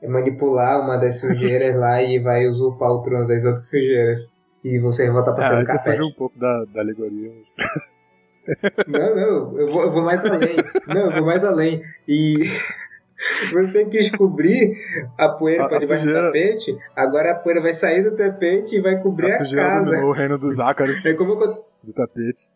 manipular 0.09 0.81
uma 0.81 0.97
das 0.97 1.21
sujeiras 1.21 1.77
lá 1.77 2.03
e 2.03 2.19
vai 2.19 2.47
usurpar 2.47 2.91
o 2.91 3.03
trono 3.03 3.27
das 3.27 3.45
outras 3.45 3.69
sujeiras. 3.69 4.27
E 4.63 4.79
você 4.79 5.11
volta 5.11 5.33
pra 5.33 5.47
é, 5.47 5.65
ser 5.65 5.73
você 5.73 5.79
fugiu 5.79 6.07
um 6.07 6.13
pouco 6.13 6.39
da, 6.39 6.65
da 6.67 6.81
alegoria. 6.81 7.33
Não, 8.87 9.15
não, 9.15 9.59
eu 9.59 9.71
vou, 9.71 9.83
eu 9.83 9.93
vou 9.93 10.03
mais 10.03 10.25
além. 10.25 10.57
Não, 10.89 11.07
eu 11.07 11.13
vou 11.13 11.27
mais 11.27 11.45
além. 11.45 11.83
E 12.09 12.45
você 13.53 13.73
tem 13.73 13.89
que 13.89 13.99
descobrir 13.99 14.77
a 15.19 15.29
poeira 15.29 15.69
para 15.69 15.79
debaixo 15.79 16.03
sujeira... 16.03 16.27
do 16.27 16.27
tapete. 16.27 16.79
Agora 16.97 17.33
a 17.33 17.35
poeira 17.37 17.61
vai 17.61 17.75
sair 17.75 18.03
do 18.03 18.17
tapete 18.17 18.77
e 18.77 18.81
vai 18.81 19.01
cobrir 19.01 19.31
a, 19.31 19.35
a 19.35 19.55
casa. 19.55 20.05
O 20.05 20.13
reino 20.13 20.39
dos 20.39 20.59
ácaros. 20.59 21.05
É 21.05 21.15
como 21.15 21.33
eu... 21.33 21.39
do 21.83 21.93
tapete. 21.93 22.49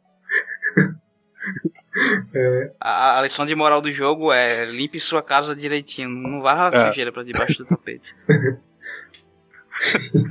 É. 2.34 2.72
A, 2.80 3.18
a, 3.18 3.22
lição 3.22 3.46
de 3.46 3.54
moral 3.54 3.80
do 3.80 3.92
jogo 3.92 4.32
é 4.32 4.64
limpe 4.64 4.98
sua 4.98 5.22
casa 5.22 5.54
direitinho, 5.54 6.08
não 6.08 6.40
varra 6.40 6.70
a 6.72 6.86
é. 6.86 6.88
sujeira 6.88 7.12
para 7.12 7.22
debaixo 7.22 7.58
do 7.58 7.66
tapete. 7.66 8.14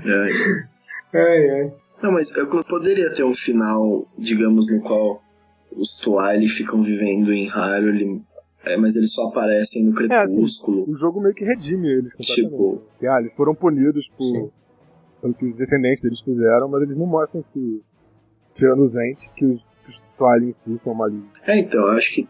ai. 0.05 0.63
Ai, 1.15 1.49
ai. 1.49 1.73
Não, 2.01 2.11
mas 2.11 2.35
eu 2.35 2.47
poderia 2.47 3.13
ter 3.13 3.23
um 3.23 3.35
final, 3.35 4.07
digamos, 4.17 4.67
no 4.69 4.81
qual 4.81 5.23
os 5.71 5.99
Twilight 5.99 6.49
ficam 6.49 6.81
vivendo 6.81 7.31
em 7.31 7.47
Hyrule, 7.47 8.21
é, 8.65 8.77
mas 8.77 8.95
eles 8.95 9.13
só 9.13 9.27
aparecem 9.27 9.85
no 9.85 9.93
crepúsculo. 9.93 10.79
É, 10.79 10.81
assim, 10.81 10.91
o 10.91 10.95
jogo 10.95 11.21
meio 11.21 11.35
que 11.35 11.45
redime 11.45 11.87
eles 11.87 12.13
Tipo... 12.19 12.81
Ah, 13.07 13.19
eles 13.19 13.33
foram 13.35 13.53
punidos 13.53 14.09
por, 14.17 14.51
pelo 15.21 15.33
que 15.33 15.45
os 15.45 15.55
descendentes 15.55 16.01
deles 16.01 16.19
fizeram, 16.21 16.67
mas 16.67 16.81
eles 16.83 16.97
não 16.97 17.05
mostram 17.05 17.43
que, 17.53 17.81
tirando 18.53 18.83
os 18.83 18.95
entes, 18.95 19.29
que 19.35 19.45
os, 19.45 19.61
Twilight 20.17 20.49
em 20.49 20.53
si 20.53 20.77
são 20.77 20.93
malignos. 20.93 21.29
É, 21.45 21.59
então, 21.59 21.81
eu 21.81 21.91
acho 21.91 22.13
que 22.13 22.27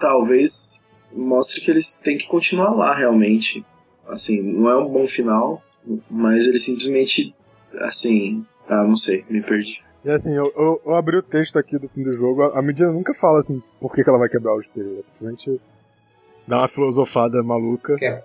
talvez 0.00 0.86
mostre 1.12 1.60
que 1.60 1.70
eles 1.70 2.00
têm 2.00 2.18
que 2.18 2.28
continuar 2.28 2.70
lá, 2.74 2.94
realmente. 2.94 3.64
Assim, 4.08 4.40
não 4.40 4.68
é 4.70 4.76
um 4.76 4.88
bom 4.88 5.06
final, 5.06 5.62
mas 6.10 6.46
eles 6.46 6.64
simplesmente, 6.64 7.34
assim... 7.80 8.44
Ah, 8.68 8.84
não 8.84 8.96
sei, 8.96 9.24
me 9.30 9.40
perdi. 9.42 9.80
E 10.04 10.10
assim, 10.10 10.32
eu, 10.32 10.52
eu, 10.56 10.80
eu, 10.86 10.94
abri 10.94 11.16
o 11.16 11.22
texto 11.22 11.58
aqui 11.58 11.76
do 11.78 11.88
fim 11.88 12.04
do 12.04 12.12
jogo, 12.12 12.42
a, 12.42 12.60
a 12.60 12.62
Medina 12.62 12.92
nunca 12.92 13.12
fala 13.12 13.40
assim 13.40 13.60
por 13.80 13.92
que, 13.92 14.04
que 14.04 14.08
ela 14.08 14.18
vai 14.18 14.28
quebrar 14.28 14.54
o 14.54 14.60
espelho. 14.60 15.04
A 15.20 15.30
gente 15.30 15.60
dá 16.46 16.58
uma 16.58 16.68
filosofada 16.68 17.42
maluca, 17.42 17.96
que? 17.96 18.22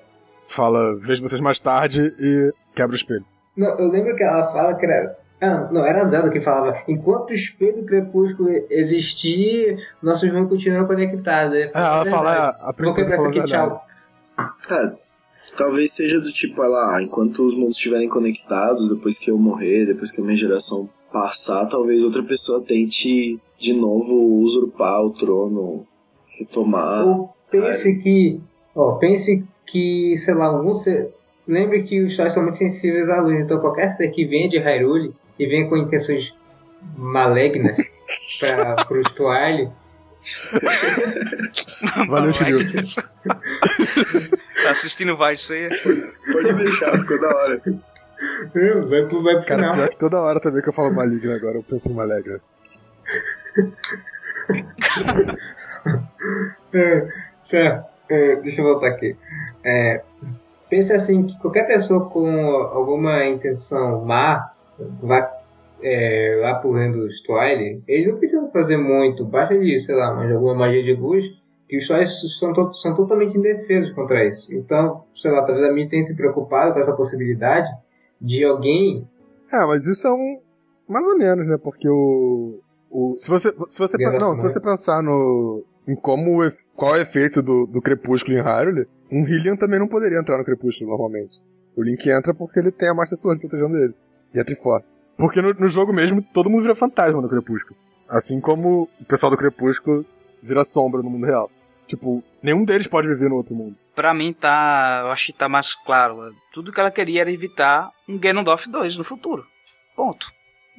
fala, 0.47 0.95
vejo 0.97 1.24
vocês 1.24 1.41
mais 1.41 1.59
tarde 1.59 2.12
e 2.20 2.53
quebra 2.76 2.93
o 2.93 2.95
espelho. 2.95 3.26
Não, 3.57 3.80
eu 3.80 3.88
lembro 3.88 4.16
que 4.16 4.24
ela 4.24 4.51
fala 4.51 4.76
que 4.76 4.86
era. 4.86 5.18
Ah, 5.42 5.68
não, 5.72 5.84
era 5.84 6.04
a 6.04 6.06
Zelda 6.06 6.30
que 6.30 6.39
falava. 6.39 6.84
Enquanto 6.88 7.32
o 7.32 7.34
espelho 7.34 7.84
crepúsculo 7.84 8.50
existir, 8.70 9.78
nossos 10.02 10.30
vão 10.30 10.48
continuar 10.48 10.86
conectados. 10.86 11.58
É, 11.58 11.72
ela 11.74 12.06
fala, 12.06 12.36
é, 12.36 12.70
a 12.70 12.72
princesa 12.72 13.16
falou 13.16 13.32
aqui, 13.32 13.44
tchau. 13.46 13.84
É, 14.70 14.92
talvez 15.58 15.94
seja 15.94 16.20
do 16.20 16.32
tipo, 16.32 16.64
ela, 16.64 16.96
ah, 16.96 17.02
enquanto 17.02 17.46
os 17.46 17.56
mundos 17.56 17.76
estiverem 17.76 18.08
conectados, 18.08 18.88
depois 18.88 19.18
que 19.18 19.32
eu 19.32 19.38
morrer, 19.38 19.88
depois 19.88 20.12
que 20.12 20.22
a 20.22 20.24
minha 20.24 20.38
geração 20.38 20.88
passar, 21.12 21.66
talvez 21.66 22.04
outra 22.04 22.24
pessoa 22.24 22.64
tente 22.64 23.39
de 23.58 23.74
novo 23.74 24.14
usurpar 24.44 25.04
o 25.04 25.10
trono, 25.10 25.88
retomar. 26.38 27.06
Ou 27.06 27.34
pense 27.50 28.02
que, 28.02 28.39
ó, 28.76 28.94
pense 28.94 29.46
que, 29.66 30.16
sei 30.18 30.36
lá, 30.36 30.56
um 30.62 30.74
ser... 30.74 31.10
lembre 31.48 31.84
que 31.84 32.02
os 32.02 32.12
Stars 32.12 32.34
são 32.34 32.44
muito 32.44 32.58
sensíveis 32.58 33.10
à 33.10 33.22
luz, 33.22 33.39
então 33.39 33.60
qualquer 33.60 33.89
ser 33.89 34.10
que 34.10 34.26
venha 34.26 34.48
de 34.48 34.60
Hyrule 34.60 35.14
e 35.42 35.48
venha 35.48 35.68
com 35.68 35.76
intenções 35.76 36.34
malignas 36.96 37.76
para 38.39 38.76
os 39.00 39.12
Twilight 39.14 39.72
Valeu, 42.08 42.32
Shiryu. 42.32 42.60
tá 43.26 44.70
assistindo 44.70 45.18
Vai 45.18 45.36
Ser? 45.36 45.70
Pode 46.32 46.54
deixar, 46.54 46.96
ficou 46.96 47.20
da 47.20 47.36
hora. 47.36 47.60
Vai 48.88 49.08
pro, 49.08 49.24
vai 49.24 49.38
pro 49.38 49.46
Cara, 49.48 49.74
final. 49.74 49.89
Toda 49.98 50.22
hora 50.22 50.39
também 50.39 50.62
que 50.62 50.70
eu 50.70 50.74
falo 50.74 50.94
maligno 50.94 51.34
agora, 51.34 51.58
eu 51.58 51.64
penso 51.64 51.89
em 51.89 51.94
maligno. 51.94 52.39
é, 56.72 57.08
tá, 57.50 57.88
é, 58.08 58.36
deixa 58.36 58.62
eu 58.62 58.66
voltar 58.66 58.89
aqui. 58.89 59.18
É, 59.64 60.04
pense 60.70 60.94
assim, 60.94 61.26
que 61.26 61.36
qualquer 61.39 61.66
pessoa 61.66 62.12
com 62.12 62.30
alguma 62.30 63.26
intenção 63.26 64.06
má 64.06 64.51
vai 65.01 65.30
é, 65.84 66.39
lá 66.41 66.55
pro 66.55 66.74
reino 66.74 66.97
dos 66.97 67.22
Twilight, 67.22 67.84
eles 67.88 68.07
não 68.07 68.17
precisam 68.17 68.51
fazer 68.51 68.78
muito, 68.78 69.26
basta 69.26 69.57
de, 69.57 69.80
sei 69.80 69.95
lá, 69.95 70.13
mas 70.13 70.32
alguma 70.32 70.55
magia 70.55 70.84
de 70.84 70.93
luz, 70.93 71.26
que 71.67 71.78
os 71.78 71.88
Twilight 71.88 72.11
são, 72.11 72.53
to 72.53 72.74
são 72.74 72.95
totalmente 72.95 73.38
indefesos 73.38 73.91
contra 73.93 74.26
isso. 74.28 74.53
Então, 74.53 75.03
sei 75.15 75.32
lá, 75.32 75.43
talvez 75.43 75.65
a 75.65 75.72
mim 75.72 75.88
tenha 75.88 76.03
se 76.03 76.15
preocupado 76.15 76.74
com 76.74 76.80
essa 76.80 76.95
possibilidade, 76.95 77.67
de 78.22 78.43
alguém. 78.43 79.07
É, 79.51 79.65
mas 79.65 79.88
isso 79.88 80.07
é 80.07 80.11
um. 80.11 80.39
Mais 80.88 81.05
ou 81.05 81.17
menos, 81.17 81.47
né? 81.47 81.57
Porque 81.57 81.89
o. 81.89 82.59
o 82.89 83.15
se 83.17 83.30
você, 83.30 83.51
se 83.67 83.80
você, 83.80 83.97
não, 84.19 84.36
se 84.36 84.43
você 84.43 84.59
pensar 84.59 85.01
no. 85.01 85.63
em 85.88 85.95
como. 85.95 86.41
Qual 86.76 86.95
é 86.95 86.99
o 86.99 87.01
efeito 87.01 87.41
do, 87.41 87.65
do 87.65 87.82
crepúsculo 87.82 88.38
em 88.38 88.41
Hyrule, 88.41 88.88
um 89.11 89.24
Hylian 89.24 89.55
também 89.55 89.80
não 89.80 89.88
poderia 89.88 90.19
entrar 90.19 90.38
no 90.38 90.45
crepúsculo 90.45 90.91
normalmente. 90.91 91.41
O 91.76 91.82
Link 91.82 92.07
entra 92.09 92.34
porque 92.34 92.59
ele 92.59 92.72
tem 92.72 92.89
a 92.89 92.93
Master 92.93 93.17
Sword 93.17 93.39
protegendo 93.39 93.78
ele. 93.78 93.93
E 94.34 94.39
a 94.39 94.43
Triforce. 94.43 94.93
Porque 95.17 95.41
no, 95.41 95.53
no 95.53 95.67
jogo 95.67 95.93
mesmo, 95.93 96.21
todo 96.34 96.49
mundo 96.49 96.61
vira 96.63 96.75
fantasma 96.75 97.21
no 97.21 97.29
Crepúsculo. 97.29 97.75
Assim 98.09 98.39
como 98.39 98.89
o 98.99 99.05
pessoal 99.05 99.32
do 99.32 99.38
Crepúsculo 99.38 100.05
vira 100.41 100.63
sombra 100.63 101.01
no 101.01 101.09
mundo 101.09 101.25
real. 101.25 101.49
Tipo, 101.88 102.23
nenhum 102.41 102.63
deles 102.63 102.88
pode 102.88 103.07
viver 103.07 103.29
no 103.29 103.36
outro 103.36 103.53
mundo. 103.53 103.75
Pra 103.93 104.13
mim 104.13 104.34
tá. 104.34 105.01
Eu 105.03 105.11
acho 105.11 105.27
que 105.27 105.34
tá 105.34 105.49
mais 105.49 105.75
claro. 105.75 106.34
Tudo 106.53 106.71
que 106.71 106.79
ela 106.79 106.89
queria 106.91 107.21
era 107.21 107.32
evitar 107.32 107.91
um 108.07 108.17
Ganondorf 108.17 108.69
2 108.69 108.97
no 108.97 109.03
futuro. 109.03 109.45
Ponto. 109.95 110.32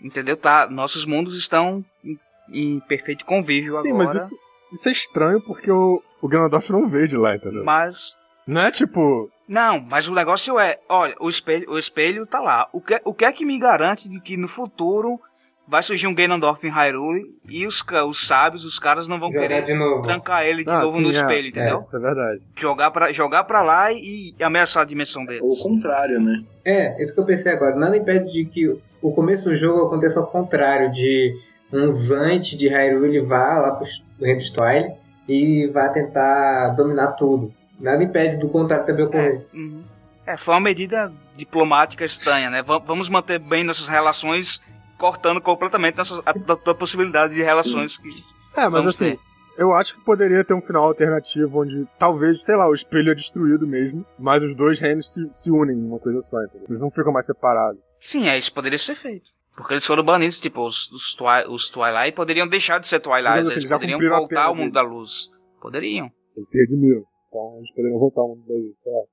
Entendeu? 0.02 0.36
Tá, 0.36 0.66
nossos 0.68 1.04
mundos 1.04 1.36
estão 1.36 1.84
em, 2.02 2.18
em 2.50 2.80
perfeito 2.80 3.24
convívio 3.24 3.74
Sim, 3.74 3.92
agora. 3.92 4.14
mas 4.14 4.24
isso, 4.24 4.36
isso 4.72 4.88
é 4.88 4.92
estranho 4.92 5.40
porque 5.42 5.70
o, 5.70 6.02
o 6.20 6.28
Ganondorf 6.28 6.72
não 6.72 6.88
veio 6.88 7.06
de 7.06 7.16
lá, 7.16 7.36
entendeu? 7.36 7.64
Mas. 7.64 8.16
Não 8.46 8.60
é 8.62 8.70
tipo. 8.70 9.30
Não, 9.48 9.84
mas 9.90 10.08
o 10.08 10.14
negócio 10.14 10.58
é, 10.58 10.78
olha, 10.88 11.14
o 11.20 11.28
espelho, 11.28 11.70
o 11.70 11.78
espelho 11.78 12.26
tá 12.26 12.40
lá. 12.40 12.68
O 12.72 12.80
que, 12.80 13.00
o 13.04 13.12
que 13.12 13.24
é 13.24 13.32
que 13.32 13.44
me 13.44 13.58
garante 13.58 14.08
de 14.08 14.18
que 14.20 14.36
no 14.36 14.48
futuro 14.48 15.20
vai 15.68 15.82
surgir 15.82 16.06
um 16.06 16.14
Ganondorf 16.14 16.66
em 16.66 16.70
Hyrule 16.70 17.34
e 17.48 17.66
os, 17.66 17.84
os 18.08 18.26
sábios, 18.26 18.64
os 18.64 18.78
caras 18.78 19.06
não 19.06 19.18
vão 19.18 19.30
Jogar 19.30 19.42
querer 19.48 19.64
de 19.64 19.74
novo. 19.74 20.02
trancar 20.02 20.44
ele 20.46 20.64
de 20.64 20.70
Ah, 20.70 20.80
novo 20.80 20.96
sim, 20.96 21.02
no 21.02 21.08
é, 21.08 21.10
espelho, 21.12 21.48
entendeu? 21.48 21.80
Isso 21.80 21.96
é 21.96 22.00
verdade. 22.00 22.40
Jogar, 22.56 22.90
pra, 22.90 23.12
jogar 23.12 23.44
pra 23.44 23.62
lá 23.62 23.92
e, 23.92 24.34
e 24.38 24.42
ameaçar 24.44 24.82
a 24.82 24.86
dimensão 24.86 25.24
deles. 25.24 25.42
Ou 25.42 25.52
o 25.52 25.58
contrário, 25.62 26.20
né? 26.20 26.42
É, 26.64 27.00
isso 27.02 27.14
que 27.14 27.20
eu 27.20 27.24
pensei 27.26 27.52
agora. 27.52 27.76
Nada 27.76 27.96
impede 27.96 28.32
de 28.32 28.44
que 28.44 28.68
o 29.00 29.12
começo 29.12 29.48
do 29.50 29.56
jogo 29.56 29.86
aconteça 29.86 30.20
ao 30.20 30.26
contrário, 30.28 30.90
de 30.92 31.34
um 31.72 31.88
Zante 31.88 32.56
de 32.56 32.68
Hyrule 32.68 33.20
vá 33.20 33.58
lá 33.58 33.74
pro 33.76 33.86
reino 34.20 34.40
Twilight 34.52 34.96
e 35.28 35.66
vá 35.68 35.88
tentar 35.88 36.70
dominar 36.70 37.12
tudo. 37.12 37.52
Nada 37.82 38.02
impede 38.02 38.36
do 38.38 38.48
contrário 38.48 38.86
também 38.86 39.04
ocorrer. 39.04 39.44
Uhum. 39.52 39.82
É, 40.24 40.36
foi 40.36 40.54
uma 40.54 40.60
medida 40.60 41.12
diplomática 41.36 42.04
estranha, 42.04 42.48
né? 42.48 42.62
Va- 42.62 42.78
Vamos 42.78 43.08
manter 43.08 43.38
bem 43.40 43.64
nossas 43.64 43.88
relações, 43.88 44.62
cortando 44.96 45.40
completamente 45.40 45.96
nossas, 45.96 46.20
a, 46.24 46.30
a- 46.30 46.70
a 46.70 46.74
possibilidade 46.74 47.34
de 47.34 47.42
relações 47.42 47.98
que 47.98 48.08
É, 48.56 48.62
mas 48.62 48.72
vamos 48.72 48.94
assim, 48.94 49.16
ter. 49.16 49.18
eu 49.58 49.74
acho 49.74 49.94
que 49.96 50.00
poderia 50.04 50.44
ter 50.44 50.54
um 50.54 50.62
final 50.62 50.84
alternativo 50.84 51.60
onde 51.62 51.84
talvez, 51.98 52.44
sei 52.44 52.54
lá, 52.54 52.68
o 52.68 52.74
espelho 52.74 53.10
é 53.10 53.14
destruído 53.16 53.66
mesmo, 53.66 54.06
mas 54.18 54.42
os 54.44 54.56
dois 54.56 54.78
reinos 54.78 55.12
se, 55.12 55.20
se 55.34 55.50
unem 55.50 55.76
em 55.76 55.84
uma 55.86 55.98
coisa 55.98 56.20
só, 56.20 56.40
entendeu? 56.44 56.66
Eles 56.68 56.80
não 56.80 56.90
ficam 56.90 57.12
mais 57.12 57.26
separados. 57.26 57.80
Sim, 57.98 58.28
é, 58.28 58.38
isso 58.38 58.52
poderia 58.54 58.78
ser 58.78 58.94
feito. 58.94 59.30
Porque 59.56 59.74
eles 59.74 59.84
foram 59.86 60.02
banidos, 60.04 60.38
tipo, 60.40 60.64
os, 60.64 60.90
os, 60.92 61.14
Twi- 61.14 61.46
os 61.48 61.68
Twilight 61.68 62.12
poderiam 62.12 62.46
deixar 62.46 62.78
de 62.78 62.86
ser 62.86 63.00
Twilight, 63.00 63.40
assim, 63.40 63.50
eles 63.52 63.64
já 63.64 63.70
poderiam 63.70 63.98
voltar 63.98 64.44
ao 64.44 64.54
mundo 64.54 64.72
deles. 64.72 64.74
da 64.74 64.82
luz. 64.82 65.30
Poderiam. 65.60 66.10
Eles 66.36 66.48
se 66.48 66.58
redimiram. 66.58 67.02
Então 67.32 67.54
eles 67.56 67.70
poderiam 67.70 67.98
voltar 67.98 68.20
ao 68.20 68.28
mundo 68.28 68.44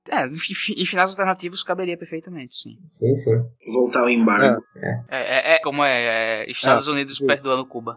da. 0.06 0.18
É, 0.22 0.26
em, 0.26 0.34
fi- 0.34 0.74
em 0.76 0.84
finais 0.84 1.08
alternativos 1.08 1.62
caberia 1.62 1.96
perfeitamente, 1.96 2.54
sim. 2.54 2.76
Sim, 2.86 3.14
sim. 3.16 3.42
Voltar 3.72 4.00
ao 4.00 4.10
embargo. 4.10 4.62
É, 4.76 5.00
é, 5.10 5.54
é 5.54 5.58
como 5.60 5.82
é, 5.82 6.42
é 6.44 6.50
Estados 6.50 6.86
Unidos 6.86 7.16
sim. 7.16 7.26
perdoando 7.26 7.64
Cuba. 7.64 7.96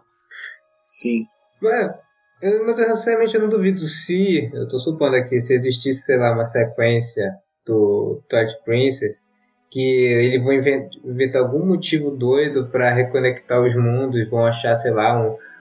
Sim. 0.88 1.26
É, 1.62 1.94
eu- 2.40 2.64
mas 2.64 2.78
eu 2.78 2.96
sinceramente 2.96 3.34
eu 3.34 3.42
não 3.42 3.50
duvido 3.50 3.80
se, 3.80 4.50
eu 4.54 4.66
tô 4.66 4.78
supondo 4.78 5.14
aqui, 5.16 5.38
se 5.40 5.52
existisse, 5.54 6.00
sei 6.06 6.16
lá, 6.16 6.32
uma 6.32 6.46
sequência 6.46 7.30
do 7.66 8.22
Twilight 8.28 8.64
Princess, 8.64 9.22
que 9.70 9.80
eles 9.80 10.42
vão 10.42 10.54
inven- 10.54 10.88
inventar 11.04 11.42
algum 11.42 11.66
motivo 11.66 12.10
doido 12.12 12.68
pra 12.68 12.90
reconectar 12.94 13.60
os 13.62 13.74
mundos, 13.76 14.26
vão 14.30 14.46
achar, 14.46 14.74
sei 14.76 14.90
lá, 14.92 15.20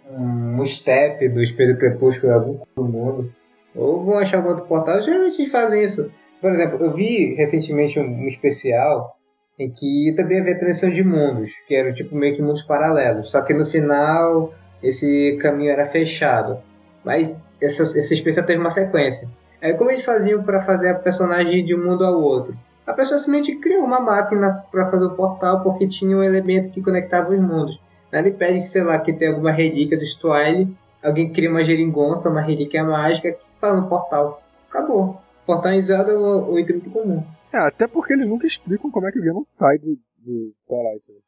um, 0.09 0.59
um 0.61 0.66
step 0.66 1.28
do 1.30 1.41
Espelho 1.43 1.78
Crepúsculo 1.78 2.32
em 2.32 2.36
algum 2.36 2.59
do 2.76 2.84
mundo, 2.86 3.34
ou 3.76 4.03
vão 4.03 4.19
achar 4.19 4.38
algum 4.38 4.49
outro 4.49 4.65
portal, 4.65 5.01
geralmente 5.01 5.41
eles 5.41 5.51
fazem 5.51 5.84
isso. 5.84 6.11
Por 6.41 6.51
exemplo, 6.51 6.84
eu 6.84 6.93
vi 6.93 7.34
recentemente 7.36 7.99
um, 7.99 8.03
um 8.03 8.28
especial 8.28 9.15
em 9.57 9.69
que 9.69 10.13
também 10.15 10.39
havia 10.39 10.57
transição 10.57 10.89
de 10.89 11.03
mundos, 11.03 11.51
que 11.67 11.76
eram 11.76 11.93
tipo 11.93 12.15
meio 12.15 12.36
que 12.36 12.41
mundos 12.41 12.63
paralelos, 12.63 13.32
só 13.32 13.41
que 13.41 13.53
no 13.53 13.65
final 13.65 14.53
esse 14.82 15.38
caminho 15.41 15.71
era 15.71 15.88
fechado. 15.88 16.57
Mas 17.03 17.39
essa, 17.61 17.84
esse 17.84 18.13
especial 18.13 18.45
teve 18.45 18.59
uma 18.59 18.69
sequência. 18.69 19.30
Aí 19.61 19.74
como 19.76 19.91
eles 19.91 20.03
faziam 20.03 20.43
para 20.43 20.61
fazer 20.61 20.89
a 20.89 20.95
personagem 20.95 21.63
de 21.63 21.74
um 21.74 21.84
mundo 21.84 22.03
ao 22.03 22.19
outro? 22.19 22.55
A 22.86 22.91
pessoa 22.91 23.17
simplesmente 23.17 23.55
criou 23.61 23.86
uma 23.86 24.01
máquina 24.01 24.65
para 24.69 24.89
fazer 24.89 25.05
o 25.05 25.15
portal 25.15 25.63
porque 25.63 25.88
tinha 25.88 26.17
um 26.17 26.24
elemento 26.24 26.69
que 26.69 26.82
conectava 26.82 27.32
os 27.32 27.39
mundos. 27.39 27.80
Nada 28.11 28.28
impede 28.28 28.59
que, 28.59 28.67
sei 28.67 28.84
lá, 28.84 28.99
que 28.99 29.13
tenha 29.13 29.32
alguma 29.32 29.51
relíquia 29.51 29.97
do 29.97 30.03
Twilight, 30.19 30.76
alguém 31.01 31.32
cria 31.32 31.49
uma 31.49 31.63
geringonça, 31.63 32.30
uma 32.30 32.41
relíquia 32.41 32.84
mágica 32.84 33.38
que 33.64 33.70
faz 33.70 33.80
um 33.80 33.88
portal. 33.88 34.43
Acabou. 34.70 35.22
Portal 35.45 35.72
em 35.72 35.82
Zelda 35.82 36.11
é 36.11 36.16
o, 36.16 36.51
o 36.51 36.59
item 36.59 36.78
muito 36.78 36.91
comum. 36.91 37.24
É, 37.53 37.57
até 37.57 37.88
porque 37.88 38.14
eles 38.14 38.28
nunca 38.28 38.47
explicam 38.47 38.91
como 38.91 39.07
é 39.07 39.11
que 39.11 39.20
o 39.20 39.24
Ganon 39.24 39.43
sai 39.45 39.78
do, 39.78 39.95
do 40.18 40.53
Twilight. 40.68 41.11
Né? 41.11 41.20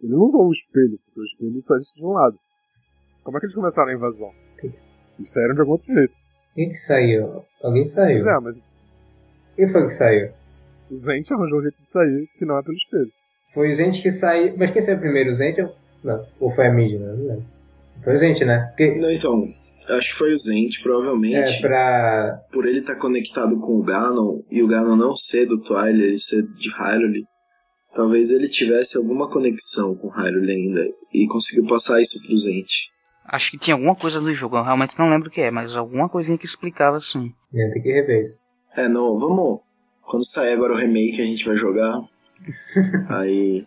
Eles 0.00 0.10
não 0.10 0.22
usam 0.22 0.40
o 0.40 0.52
espelho, 0.52 0.98
porque 1.04 1.20
o 1.20 1.24
espelho 1.24 1.62
só 1.62 1.76
existe 1.76 1.94
de 1.94 2.04
um 2.04 2.12
lado. 2.12 2.36
Como 3.22 3.36
é 3.36 3.40
que 3.40 3.46
eles 3.46 3.54
começaram 3.54 3.90
a 3.90 3.94
invasão? 3.94 4.32
Eles 4.62 4.96
saíram 5.18 5.54
de 5.54 5.60
algum 5.60 5.72
outro 5.72 5.92
jeito. 5.92 6.14
quem 6.54 6.68
que 6.68 6.74
saiu? 6.74 7.44
Alguém 7.62 7.84
saiu. 7.84 8.24
Pois 8.24 8.36
é, 8.36 8.40
mas 8.40 8.56
Quem 9.56 9.68
foi 9.70 9.82
que 9.84 9.90
saiu? 9.90 10.30
o 10.90 10.96
Zent 10.96 11.30
arranjou 11.30 11.58
um 11.58 11.62
jeito 11.62 11.80
de 11.80 11.86
sair 11.86 12.28
que 12.38 12.44
não 12.44 12.58
é 12.58 12.62
pelo 12.62 12.76
espelho. 12.76 13.12
Foi 13.54 13.70
o 13.70 13.74
Zente 13.74 14.02
que 14.02 14.10
saiu. 14.10 14.56
Mas 14.56 14.70
quem 14.70 14.80
saiu 14.80 14.98
primeiro? 14.98 15.30
O 15.30 15.34
Zente 15.34 15.60
ou. 15.60 15.74
Não. 16.02 16.26
Ou 16.40 16.50
foi 16.50 16.66
a 16.68 16.72
mídia? 16.72 16.98
Não, 16.98 17.16
não 17.16 17.26
lembro. 17.26 17.44
Foi 18.02 18.14
o 18.14 18.18
Zente, 18.18 18.44
né? 18.44 18.66
Porque. 18.68 18.94
Não, 18.96 19.10
então, 19.10 19.42
acho 19.96 20.10
que 20.10 20.16
foi 20.16 20.32
o 20.32 20.38
Zent, 20.38 20.82
provavelmente. 20.82 21.56
É, 21.56 21.60
pra. 21.60 22.40
Por 22.52 22.66
ele 22.66 22.80
estar 22.80 22.96
conectado 22.96 23.58
com 23.58 23.78
o 23.78 23.82
Ganon 23.82 24.40
e 24.50 24.62
o 24.62 24.68
Ganon 24.68 24.96
não 24.96 25.14
ser 25.16 25.46
do 25.46 25.60
Twilight, 25.60 26.02
ele 26.02 26.18
ser 26.18 26.42
de 26.42 26.70
Hyrule, 26.70 27.24
talvez 27.94 28.30
ele 28.30 28.48
tivesse 28.48 28.96
alguma 28.96 29.30
conexão 29.30 29.94
com 29.94 30.08
Hyrule 30.08 30.50
ainda 30.50 30.86
e 31.12 31.26
conseguiu 31.26 31.66
passar 31.66 32.00
isso 32.00 32.22
pro 32.26 32.36
Zent. 32.38 32.70
Acho 33.26 33.52
que 33.52 33.58
tinha 33.58 33.74
alguma 33.74 33.94
coisa 33.94 34.20
no 34.20 34.32
jogo, 34.32 34.56
eu 34.56 34.62
realmente 34.64 34.98
não 34.98 35.08
lembro 35.08 35.28
o 35.28 35.30
que 35.30 35.40
é, 35.40 35.50
mas 35.50 35.76
alguma 35.76 36.08
coisinha 36.08 36.36
que 36.36 36.46
explicava 36.46 36.96
assim. 36.96 37.32
Né, 37.52 37.70
tem 37.72 37.82
que 37.82 37.92
rever 37.92 38.22
isso. 38.22 38.40
É, 38.76 38.88
não, 38.88 39.18
vamos. 39.18 39.60
Quando 40.02 40.26
sair 40.26 40.52
agora 40.52 40.72
o 40.72 40.76
remake, 40.76 41.20
a 41.20 41.24
gente 41.24 41.44
vai 41.44 41.56
jogar. 41.56 42.00
Aí. 43.08 43.64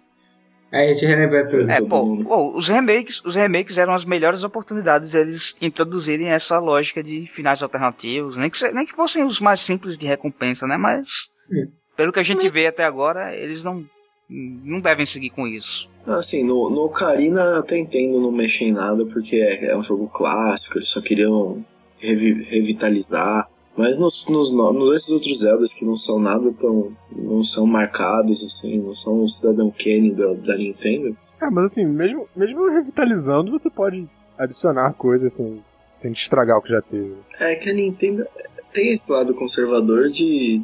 Aí 0.74 0.90
a 0.90 0.94
gente 0.94 1.06
relembra 1.06 1.48
tudo. 1.48 1.70
É, 1.70 1.80
pô, 1.80 2.18
pô, 2.24 2.58
os 2.58 2.68
remakes, 2.68 3.22
os 3.24 3.36
remakes 3.36 3.78
eram 3.78 3.94
as 3.94 4.04
melhores 4.04 4.44
oportunidades 4.44 5.12
deles 5.12 5.56
introduzirem 5.62 6.30
essa 6.30 6.58
lógica 6.58 7.04
de 7.04 7.28
finais 7.28 7.62
alternativos, 7.62 8.38
nem 8.38 8.50
que, 8.50 8.58
se- 8.58 8.72
nem 8.72 8.84
que 8.86 8.94
fossem 8.94 9.24
os 9.24 9.40
mais 9.40 9.60
simples 9.60 9.98
de 9.98 10.08
recompensa, 10.08 10.66
né? 10.66 10.76
Mas 10.76 11.30
Hum. 11.52 11.68
pelo 11.96 12.12
que 12.12 12.20
a 12.20 12.24
gente 12.24 12.50
vê 12.50 12.66
até 12.68 12.84
agora, 12.84 13.36
eles 13.36 13.64
não 13.64 13.86
não 14.30 14.80
devem 14.80 15.06
seguir 15.06 15.30
com 15.30 15.46
isso. 15.48 15.88
Assim, 16.08 16.44
no, 16.44 16.70
no 16.70 16.86
Ocarina 16.86 17.42
eu 17.42 17.60
até 17.60 17.78
entendo 17.78 18.20
não 18.20 18.32
mexer 18.32 18.64
em 18.66 18.72
nada, 18.74 19.06
porque 19.06 19.36
é, 19.36 19.66
é 19.72 19.78
um 19.78 19.84
jogo 19.84 20.08
clássico, 20.08 20.80
eles 20.80 20.90
só 20.90 21.02
queriam 21.02 21.64
revi- 22.00 22.44
revitalizar. 22.50 23.48
Mas 23.76 23.98
nos, 23.98 24.26
nos, 24.28 24.52
no- 24.52 24.92
nesses 24.92 25.10
outros 25.10 25.40
Zeldas 25.40 25.74
que 25.74 25.84
não 25.86 25.98
são 25.98 26.20
nada 26.20 26.52
tão. 26.60 26.96
não 27.12 27.44
são 27.44 27.66
marcados, 27.66 28.44
assim, 28.44 28.78
não 28.80 28.94
são 28.94 29.24
o 29.24 29.28
Cidadão 29.30 29.72
Kane 29.72 30.12
da, 30.14 30.34
da 30.34 30.56
Nintendo. 30.58 31.18
É, 31.42 31.50
mas 31.50 31.66
assim, 31.66 31.86
mesmo, 31.86 32.28
mesmo 32.36 32.70
revitalizando, 32.70 33.52
você 33.52 33.70
pode 33.70 34.08
adicionar 34.38 34.94
coisas 34.94 35.34
sem, 35.34 35.64
sem 36.00 36.12
estragar 36.12 36.58
o 36.58 36.62
que 36.62 36.70
já 36.70 36.82
teve. 36.84 37.16
É 37.40 37.56
que 37.56 37.70
a 37.70 37.74
Nintendo 37.74 38.26
tem 38.72 38.92
esse 38.92 39.12
lado 39.12 39.34
conservador 39.34 40.10
de. 40.10 40.62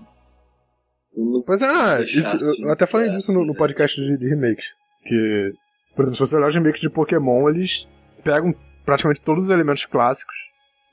Pois 1.46 1.62
é, 1.62 1.68
não, 1.68 1.88
é, 1.88 2.04
isso, 2.04 2.36
assim, 2.36 2.64
eu 2.66 2.72
até 2.72 2.86
falei 2.86 3.08
é 3.08 3.10
disso 3.10 3.32
assim, 3.32 3.40
no, 3.40 3.46
no 3.46 3.54
né? 3.54 3.58
podcast 3.58 4.00
de, 4.00 4.18
de 4.18 4.30
remakes. 4.30 4.68
Que, 5.04 5.54
por 5.96 6.04
exemplo, 6.04 6.16
se 6.16 6.20
você 6.32 6.38
olhar 6.38 6.48
os 6.48 6.56
remakes 6.56 6.80
de 6.82 6.90
Pokémon, 6.90 7.50
eles 7.50 7.90
pegam 8.24 8.54
praticamente 8.86 9.22
todos 9.22 9.46
os 9.46 9.50
elementos 9.50 9.86
clássicos 9.86 10.49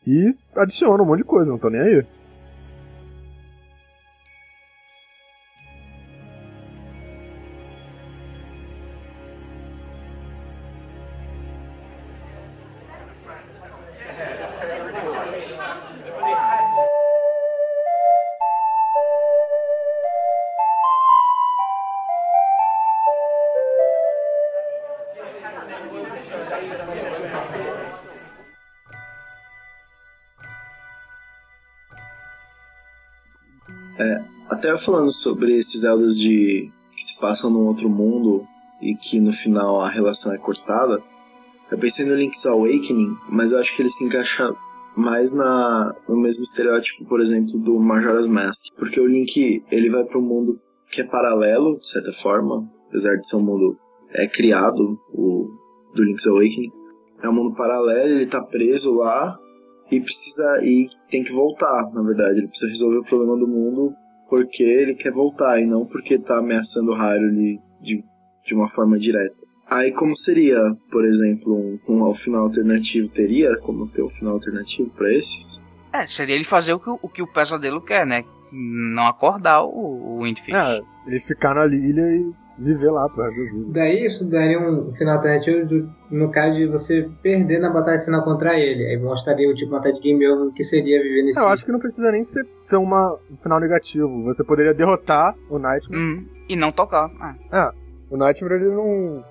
e 0.07 0.30
adicionam 0.54 1.04
um 1.04 1.09
monte 1.09 1.18
de 1.18 1.24
coisa, 1.24 1.50
não 1.50 1.59
tô 1.59 1.68
nem 1.68 1.80
aí. 1.80 2.07
Falando 34.87 35.12
sobre 35.12 35.57
esses 35.57 35.80
Zeldas 35.80 36.16
de 36.16 36.70
que 36.95 37.03
se 37.03 37.18
passam 37.18 37.51
num 37.51 37.66
outro 37.66 37.91
mundo 37.91 38.47
e 38.80 38.95
que 38.95 39.18
no 39.18 39.32
final 39.32 39.80
a 39.80 39.91
relação 39.91 40.32
é 40.32 40.39
cortada, 40.39 41.03
eu 41.70 41.76
pensei 41.76 42.07
no 42.07 42.14
Link's 42.14 42.47
Awakening, 42.47 43.16
mas 43.28 43.51
eu 43.51 43.59
acho 43.59 43.74
que 43.74 43.82
ele 43.82 43.89
se 43.89 44.05
encaixa 44.05 44.55
mais 44.97 45.32
na 45.32 45.93
no 46.09 46.16
mesmo 46.16 46.45
estereótipo, 46.45 47.05
por 47.05 47.20
exemplo, 47.20 47.59
do 47.59 47.78
Majora's 47.80 48.28
Mask, 48.28 48.72
porque 48.78 49.01
o 49.01 49.07
Link 49.07 49.64
ele 49.72 49.91
vai 49.91 50.05
para 50.05 50.18
um 50.18 50.22
mundo 50.22 50.61
que 50.89 51.01
é 51.01 51.05
paralelo, 51.05 51.78
de 51.78 51.89
certa 51.89 52.12
forma, 52.12 52.64
apesar 52.89 53.16
de 53.16 53.28
ser 53.28 53.37
um 53.39 53.45
mundo 53.45 53.76
é 54.12 54.28
criado, 54.28 54.99
o 55.12 55.51
do 55.95 56.05
Link's 56.05 56.26
Awakening. 56.28 56.72
É 57.22 57.28
um 57.28 57.34
mundo 57.34 57.57
paralelo, 57.57 58.09
ele 58.09 58.26
tá 58.26 58.41
preso 58.41 58.95
lá 58.95 59.37
e 59.91 60.01
precisa 60.01 60.61
e 60.62 60.89
tem 61.11 61.24
que 61.24 61.32
voltar, 61.32 61.91
na 61.93 62.03
verdade. 62.03 62.39
Ele 62.39 62.49
precisa 62.49 62.70
resolver 62.70 62.99
o 62.99 63.05
problema 63.05 63.37
do 63.37 63.49
mundo 63.49 63.93
porque 64.29 64.62
ele 64.62 64.95
quer 64.95 65.12
voltar 65.12 65.61
e 65.61 65.66
não 65.66 65.87
porque 65.87 66.18
tá 66.18 66.39
ameaçando 66.39 66.93
o 66.93 66.95
Hyrule 66.95 67.61
de, 67.81 68.05
de 68.45 68.55
uma 68.55 68.68
forma 68.68 68.99
direta. 68.99 69.37
Aí 69.68 69.93
como 69.93 70.16
seria, 70.16 70.59
por 70.91 71.05
exemplo, 71.05 71.55
um, 71.55 71.79
um, 71.89 72.09
um 72.09 72.14
final 72.14 72.45
alternativo? 72.45 73.09
Teria 73.09 73.57
como 73.59 73.89
ter 73.89 74.03
um 74.03 74.11
final 74.11 74.35
alternativo 74.35 74.91
para 74.91 75.12
esses? 75.12 75.64
É, 75.93 76.07
seria 76.07 76.35
ele 76.35 76.45
fazer 76.45 76.72
o 76.72 76.79
que 76.79 76.91
o, 76.91 77.09
que 77.09 77.22
o 77.22 77.33
pesadelo 77.33 77.81
quer, 77.81 78.07
né? 78.07 78.24
Não 78.53 79.07
acordar 79.07 79.64
o, 79.64 80.18
o 80.18 80.22
Windfish. 80.22 80.55
É, 80.55 80.81
ele 81.07 81.18
ficar 81.18 81.55
na 81.55 81.66
ilha 81.66 82.03
e 82.03 82.45
viver 82.59 82.90
lá 82.90 83.09
pro 83.09 83.24
resto 83.24 83.36
da 83.36 83.50
vida. 83.50 83.64
Daí 83.72 84.04
isso 84.04 84.30
daria 84.30 84.59
um 84.59 84.92
final 84.94 85.16
alternativo 85.16 85.66
do, 85.66 85.90
no 86.11 86.30
caso 86.30 86.57
de 86.57 86.66
você 86.66 87.09
perder 87.22 87.59
na 87.59 87.70
batalha 87.70 88.04
final 88.04 88.24
contra 88.24 88.59
ele. 88.59 88.86
Aí 88.86 88.96
mostraria 88.98 89.50
o 89.50 89.54
tipo 89.54 89.72
uma 89.72 89.80
de 89.80 90.00
game 90.00 90.26
over 90.26 90.52
que 90.52 90.64
seria 90.64 91.02
viver 91.02 91.22
nesse. 91.22 91.38
É, 91.38 91.42
eu 91.42 91.48
acho 91.48 91.64
que 91.64 91.72
não 91.72 91.78
precisa 91.78 92.11
nem 92.11 92.22
ser, 92.22 92.46
ser 92.64 92.76
uma, 92.76 93.18
um 93.30 93.36
final 93.36 93.61
negativo. 93.61 94.24
Você 94.24 94.42
poderia 94.42 94.74
derrotar 94.74 95.34
o 95.50 95.59
Nightmare. 95.59 96.00
Hum, 96.00 96.26
e 96.48 96.57
não 96.57 96.72
tocar. 96.72 97.11
É. 97.52 97.59
é. 97.59 97.70
O 98.11 98.16
Nightmare 98.16 98.54
ele 98.54 98.74
não. 98.74 99.24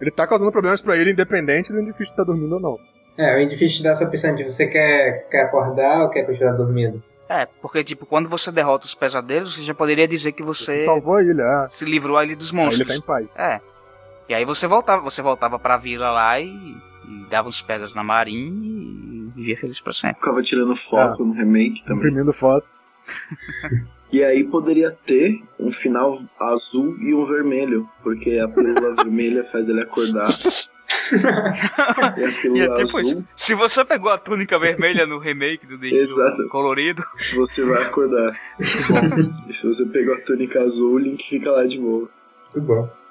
Ele 0.00 0.10
tá 0.10 0.26
causando 0.26 0.52
problemas 0.52 0.82
pra 0.82 0.96
ele, 0.96 1.12
independente 1.12 1.72
do 1.72 1.80
Indifist 1.80 2.10
estar 2.12 2.24
tá 2.24 2.30
dormindo 2.30 2.54
ou 2.54 2.60
não. 2.60 2.76
É, 3.16 3.34
o 3.34 3.40
Indifist 3.40 3.82
dá 3.82 3.90
essa 3.90 4.04
opção 4.04 4.34
de 4.34 4.44
você 4.44 4.66
quer, 4.66 5.26
quer 5.30 5.44
acordar 5.44 6.02
ou 6.02 6.10
quer 6.10 6.24
continuar 6.24 6.52
dormindo. 6.52 7.02
É, 7.28 7.46
porque, 7.60 7.82
tipo, 7.82 8.06
quando 8.06 8.28
você 8.28 8.52
derrota 8.52 8.86
os 8.86 8.94
pesadelos, 8.94 9.54
você 9.54 9.62
já 9.62 9.74
poderia 9.74 10.06
dizer 10.06 10.32
que 10.32 10.42
você. 10.42 10.84
salvou 10.84 11.16
a 11.16 11.22
ilha, 11.22 11.42
é. 11.42 11.68
Se 11.68 11.84
livrou 11.84 12.16
ali 12.16 12.34
dos 12.34 12.52
monstros. 12.52 12.80
A 12.80 12.84
ilha 12.84 12.92
tá 12.92 12.96
em 12.96 13.06
paz. 13.06 13.28
É. 13.36 13.60
E 14.28 14.34
aí 14.34 14.44
você 14.44 14.66
voltava, 14.66 15.02
você 15.02 15.22
voltava 15.22 15.58
pra 15.58 15.76
vila 15.76 16.10
lá 16.10 16.40
e, 16.40 16.48
e 16.48 17.26
dava 17.30 17.48
uns 17.48 17.62
pedras 17.62 17.94
na 17.94 18.02
marinha 18.02 18.50
e 18.50 19.30
vivia 19.34 19.56
feliz 19.56 19.80
pra 19.80 19.92
sempre. 19.92 20.18
Ficava 20.18 20.42
tirando 20.42 20.74
foto 20.74 21.22
é. 21.22 21.26
no 21.26 21.32
remake 21.32 21.82
também. 21.84 22.08
Imprimindo 22.08 22.32
foto. 22.32 22.66
e 24.12 24.24
aí 24.24 24.42
poderia 24.44 24.90
ter 24.90 25.40
um 25.58 25.70
final 25.70 26.20
azul 26.40 26.96
e 26.98 27.14
um 27.14 27.24
vermelho, 27.24 27.88
porque 28.02 28.38
a 28.38 28.48
pílula 28.48 28.94
vermelha 29.02 29.44
faz 29.44 29.68
ele 29.68 29.82
acordar 29.82 30.28
e 32.54 32.60
é 32.60 32.74
tipo 32.74 32.98
azul. 32.98 33.24
Se 33.34 33.54
você 33.54 33.84
pegou 33.84 34.10
a 34.10 34.18
túnica 34.18 34.58
vermelha 34.58 35.06
no 35.06 35.18
remake 35.18 35.66
do 35.66 35.78
Destino 35.78 36.48
colorido, 36.48 37.02
você 37.34 37.64
vai 37.64 37.82
acordar. 37.82 38.38
e 39.48 39.52
se 39.52 39.66
você 39.66 39.84
pegou 39.86 40.14
a 40.14 40.20
túnica 40.20 40.60
azul, 40.62 40.94
o 40.94 40.98
Link 40.98 41.22
fica 41.28 41.50
lá 41.50 41.64
de 41.64 41.78
boa. 41.78 42.08
Muito 42.44 42.60
bom. 42.60 43.05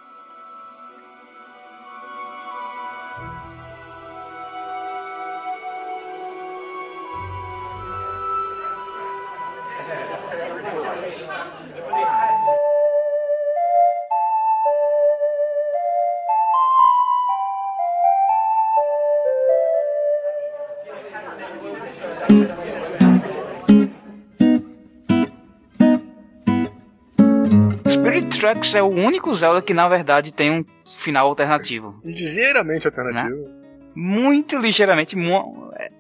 Tracks 28.46 28.76
é 28.76 28.84
o 28.84 28.90
único 28.90 29.34
Zelda 29.34 29.60
que 29.60 29.74
na 29.74 29.90
verdade 29.90 30.32
tem 30.32 30.52
um 30.52 30.64
final 30.96 31.28
alternativo. 31.28 31.96
Ligeiramente 32.04 32.88
alternativo. 32.88 33.36
Né? 33.36 33.52
Muito 33.96 34.60
ligeiramente. 34.60 35.16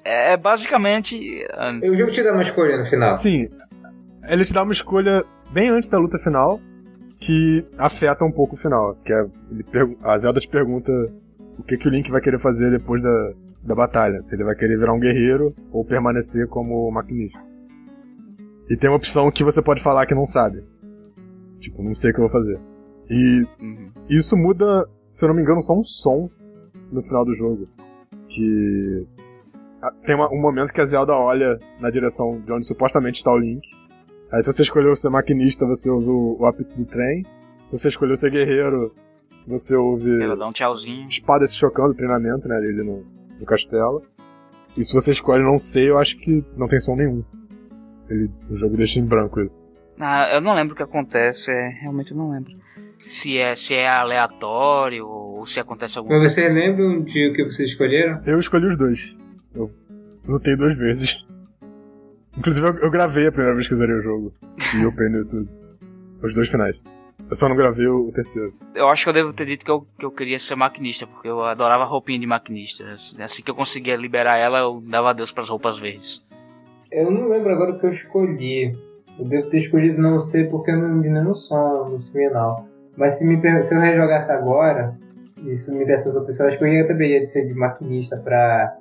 É, 0.03 0.33
é 0.33 0.37
basicamente. 0.37 1.43
Ah, 1.51 1.71
o 1.81 1.95
jogo 1.95 2.11
te 2.11 2.21
dá 2.21 2.33
uma 2.33 2.43
escolha 2.43 2.77
no 2.77 2.85
final. 2.85 3.15
Sim. 3.15 3.49
Ele 4.27 4.45
te 4.45 4.53
dá 4.53 4.61
uma 4.61 4.73
escolha 4.73 5.25
bem 5.49 5.69
antes 5.69 5.89
da 5.89 5.97
luta 5.97 6.19
final 6.19 6.61
que 7.19 7.65
afeta 7.79 8.23
um 8.23 8.31
pouco 8.31 8.53
o 8.53 8.59
final. 8.59 8.95
Que 9.03 9.11
é, 9.11 9.25
a 10.03 10.15
Zelda 10.19 10.39
te 10.39 10.47
pergunta 10.47 10.91
o 11.57 11.63
que, 11.63 11.77
que 11.77 11.87
o 11.87 11.91
Link 11.91 12.11
vai 12.11 12.21
querer 12.21 12.37
fazer 12.37 12.69
depois 12.69 13.01
da, 13.01 13.31
da 13.63 13.73
batalha. 13.73 14.21
Se 14.21 14.35
ele 14.35 14.43
vai 14.43 14.53
querer 14.53 14.77
virar 14.77 14.93
um 14.93 14.99
guerreiro 14.99 15.51
ou 15.71 15.83
permanecer 15.83 16.47
como 16.47 16.91
maquinista. 16.91 17.41
E 18.69 18.77
tem 18.77 18.87
uma 18.87 18.97
opção 18.97 19.31
que 19.31 19.43
você 19.43 19.63
pode 19.63 19.81
falar 19.81 20.05
que 20.05 20.13
não 20.13 20.27
sabe. 20.27 20.63
Tipo, 21.65 21.81
não 21.81 21.95
sei 21.95 22.11
o 22.11 22.13
que 22.13 22.19
eu 22.19 22.29
vou 22.29 22.31
fazer. 22.31 22.59
E 23.09 23.45
uhum. 23.59 23.91
isso 24.07 24.37
muda, 24.37 24.87
se 25.11 25.25
eu 25.25 25.29
não 25.29 25.35
me 25.35 25.41
engano, 25.41 25.61
só 25.61 25.73
um 25.73 25.83
som 25.83 26.29
no 26.91 27.01
final 27.01 27.25
do 27.25 27.33
jogo. 27.33 27.67
Que 28.29 29.07
tem 30.05 30.13
uma, 30.13 30.31
um 30.31 30.39
momento 30.39 30.71
que 30.71 30.79
a 30.79 30.85
Zelda 30.85 31.13
olha 31.13 31.59
na 31.79 31.89
direção 31.89 32.39
de 32.39 32.51
onde 32.51 32.67
supostamente 32.67 33.17
está 33.17 33.31
o 33.31 33.37
Link. 33.39 33.67
Aí 34.31 34.43
se 34.43 34.51
você 34.51 34.61
escolheu 34.61 34.95
ser 34.95 35.09
maquinista, 35.09 35.65
você 35.65 35.89
ouve 35.89 36.07
o, 36.07 36.37
o 36.39 36.45
apito 36.45 36.75
do 36.77 36.85
trem. 36.85 37.23
Se 37.23 37.79
você 37.79 37.87
escolheu 37.87 38.15
ser 38.15 38.29
guerreiro, 38.29 38.93
você 39.47 39.75
ouve. 39.75 40.21
Ela 40.21 40.35
dá 40.35 40.47
um 40.47 40.51
tchauzinho. 40.51 41.07
Espada 41.07 41.47
se 41.47 41.55
chocando, 41.55 41.95
treinamento, 41.95 42.47
né? 42.47 42.57
Ali 42.57 42.73
no, 42.83 43.03
no 43.39 43.45
castelo. 43.45 44.03
E 44.77 44.85
se 44.85 44.93
você 44.93 45.11
escolhe 45.11 45.43
não 45.43 45.57
sei, 45.57 45.89
eu 45.89 45.97
acho 45.97 46.15
que 46.17 46.43
não 46.55 46.67
tem 46.67 46.79
som 46.79 46.95
nenhum. 46.95 47.23
Ele, 48.07 48.29
o 48.51 48.55
jogo 48.55 48.77
deixa 48.77 48.99
em 48.99 49.05
branco 49.05 49.41
isso. 49.41 49.64
Ah, 49.99 50.29
eu 50.33 50.41
não 50.41 50.53
lembro 50.53 50.73
o 50.73 50.77
que 50.77 50.83
acontece, 50.83 51.51
é, 51.51 51.69
realmente 51.69 52.11
eu 52.11 52.17
não 52.17 52.31
lembro. 52.31 52.53
Se 52.97 53.37
é, 53.37 53.55
se 53.55 53.73
é 53.73 53.87
aleatório 53.87 55.07
ou 55.07 55.45
se 55.45 55.59
acontece 55.59 55.97
alguma 55.97 56.17
coisa. 56.17 56.23
Mas 56.23 56.33
você 56.33 56.49
lembra 56.49 57.01
de 57.01 57.29
o 57.29 57.33
que 57.33 57.43
vocês 57.43 57.69
escolheram? 57.69 58.21
Eu 58.25 58.39
escolhi 58.39 58.67
os 58.67 58.77
dois. 58.77 59.15
Eu 59.53 59.71
lutei 60.27 60.55
duas 60.55 60.77
vezes. 60.77 61.25
Inclusive 62.37 62.67
eu, 62.67 62.77
eu 62.79 62.91
gravei 62.91 63.27
a 63.27 63.31
primeira 63.31 63.53
vez 63.55 63.67
que 63.67 63.73
eu 63.73 63.77
zerei 63.77 63.95
o 63.95 64.01
jogo. 64.01 64.33
E 64.75 64.81
eu 64.81 64.91
no 64.91 65.25
tudo. 65.25 65.49
Os 66.23 66.33
dois 66.33 66.49
finais. 66.49 66.75
Eu 67.29 67.35
só 67.35 67.49
não 67.49 67.55
gravei 67.55 67.87
o 67.87 68.11
terceiro. 68.11 68.53
Eu 68.73 68.87
acho 68.87 69.03
que 69.03 69.09
eu 69.09 69.13
devo 69.13 69.33
ter 69.33 69.45
dito 69.45 69.65
que 69.65 69.71
eu, 69.71 69.87
que 69.97 70.05
eu 70.05 70.11
queria 70.11 70.37
ser 70.37 70.55
maquinista, 70.55 71.07
porque 71.07 71.27
eu 71.27 71.43
adorava 71.43 71.83
roupinha 71.83 72.19
de 72.19 72.27
maquinista. 72.27 72.83
Assim 73.19 73.41
que 73.41 73.49
eu 73.49 73.55
conseguia 73.55 73.95
liberar 73.95 74.37
ela, 74.37 74.59
eu 74.59 74.81
dava 74.85 75.09
adeus 75.09 75.31
pras 75.31 75.49
roupas 75.49 75.79
verdes. 75.79 76.25
Eu 76.91 77.09
não 77.09 77.29
lembro 77.29 77.51
agora 77.51 77.71
o 77.71 77.79
que 77.79 77.85
eu 77.85 77.91
escolhi. 77.91 78.73
Eu 79.17 79.25
devo 79.25 79.49
ter 79.49 79.59
escolhido 79.59 80.01
não 80.01 80.19
ser 80.19 80.49
porque 80.49 80.71
eu 80.71 80.77
não 80.77 81.01
vi 81.01 81.09
nenhum 81.09 81.33
som 81.33 81.89
no 81.89 82.01
final. 82.11 82.65
Mas 82.97 83.15
se, 83.15 83.25
me, 83.25 83.63
se 83.63 83.75
eu 83.75 83.79
rejogasse 83.79 84.31
agora, 84.31 84.95
se 85.55 85.71
me 85.71 85.85
desse 85.85 86.09
essa 86.09 86.47
acho 86.47 86.57
que 86.57 86.63
eu 86.63 86.67
ia 86.67 86.87
também 86.87 87.11
ia 87.11 87.25
ser 87.25 87.47
de 87.47 87.53
maquinista 87.53 88.17
pra. 88.17 88.77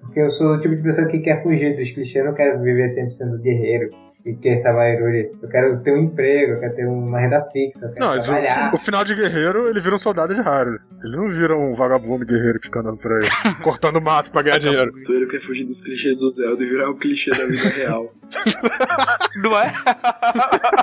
Porque 0.00 0.20
eu 0.20 0.30
sou 0.30 0.54
o 0.54 0.60
tipo 0.60 0.74
de 0.74 0.82
pessoa 0.82 1.08
que 1.08 1.18
quer 1.18 1.42
fugir 1.42 1.76
dos 1.76 1.90
clichês, 1.90 2.16
eu 2.16 2.30
não 2.30 2.34
quero 2.34 2.60
viver 2.60 2.88
sempre 2.88 3.12
sendo 3.12 3.38
guerreiro 3.38 3.90
e 4.28 4.36
quer 4.36 4.58
salvar 4.58 4.92
Hyrule. 4.92 5.30
Eu 5.42 5.48
quero 5.48 5.82
ter 5.82 5.92
um 5.92 6.02
emprego, 6.02 6.52
eu 6.52 6.60
quero 6.60 6.76
ter 6.76 6.86
uma 6.86 7.18
renda 7.18 7.40
fixa, 7.50 7.86
eu 7.86 7.92
quero 7.94 8.06
não, 8.06 8.18
trabalhar. 8.18 8.70
O, 8.70 8.74
o, 8.74 8.78
final 8.78 9.02
de 9.02 9.14
guerreiro, 9.14 9.68
ele 9.68 9.80
vira 9.80 9.94
um 9.94 9.98
soldado 9.98 10.34
de 10.34 10.40
Hyrule. 10.40 10.78
Ele 11.02 11.16
não 11.16 11.28
vira 11.28 11.56
um 11.56 11.72
vagabundo 11.72 12.26
guerreiro 12.26 12.60
que 12.60 12.66
fica 12.66 12.80
andando 12.80 12.98
por 12.98 13.12
aí, 13.12 13.28
cortando 13.62 14.00
mato 14.02 14.30
pra 14.30 14.42
ganhar 14.42 14.58
dinheiro. 14.58 14.92
O 14.92 15.12
ele 15.12 15.26
quer 15.26 15.40
fugir 15.40 15.64
dos 15.64 15.82
clichês 15.82 16.20
do 16.20 16.30
Zelda 16.30 16.62
e 16.62 16.68
virar 16.68 16.90
um 16.90 16.96
clichê 16.98 17.30
da 17.30 17.46
vida 17.46 17.68
real. 17.70 18.12
Não 19.36 19.58
é? 19.58 19.72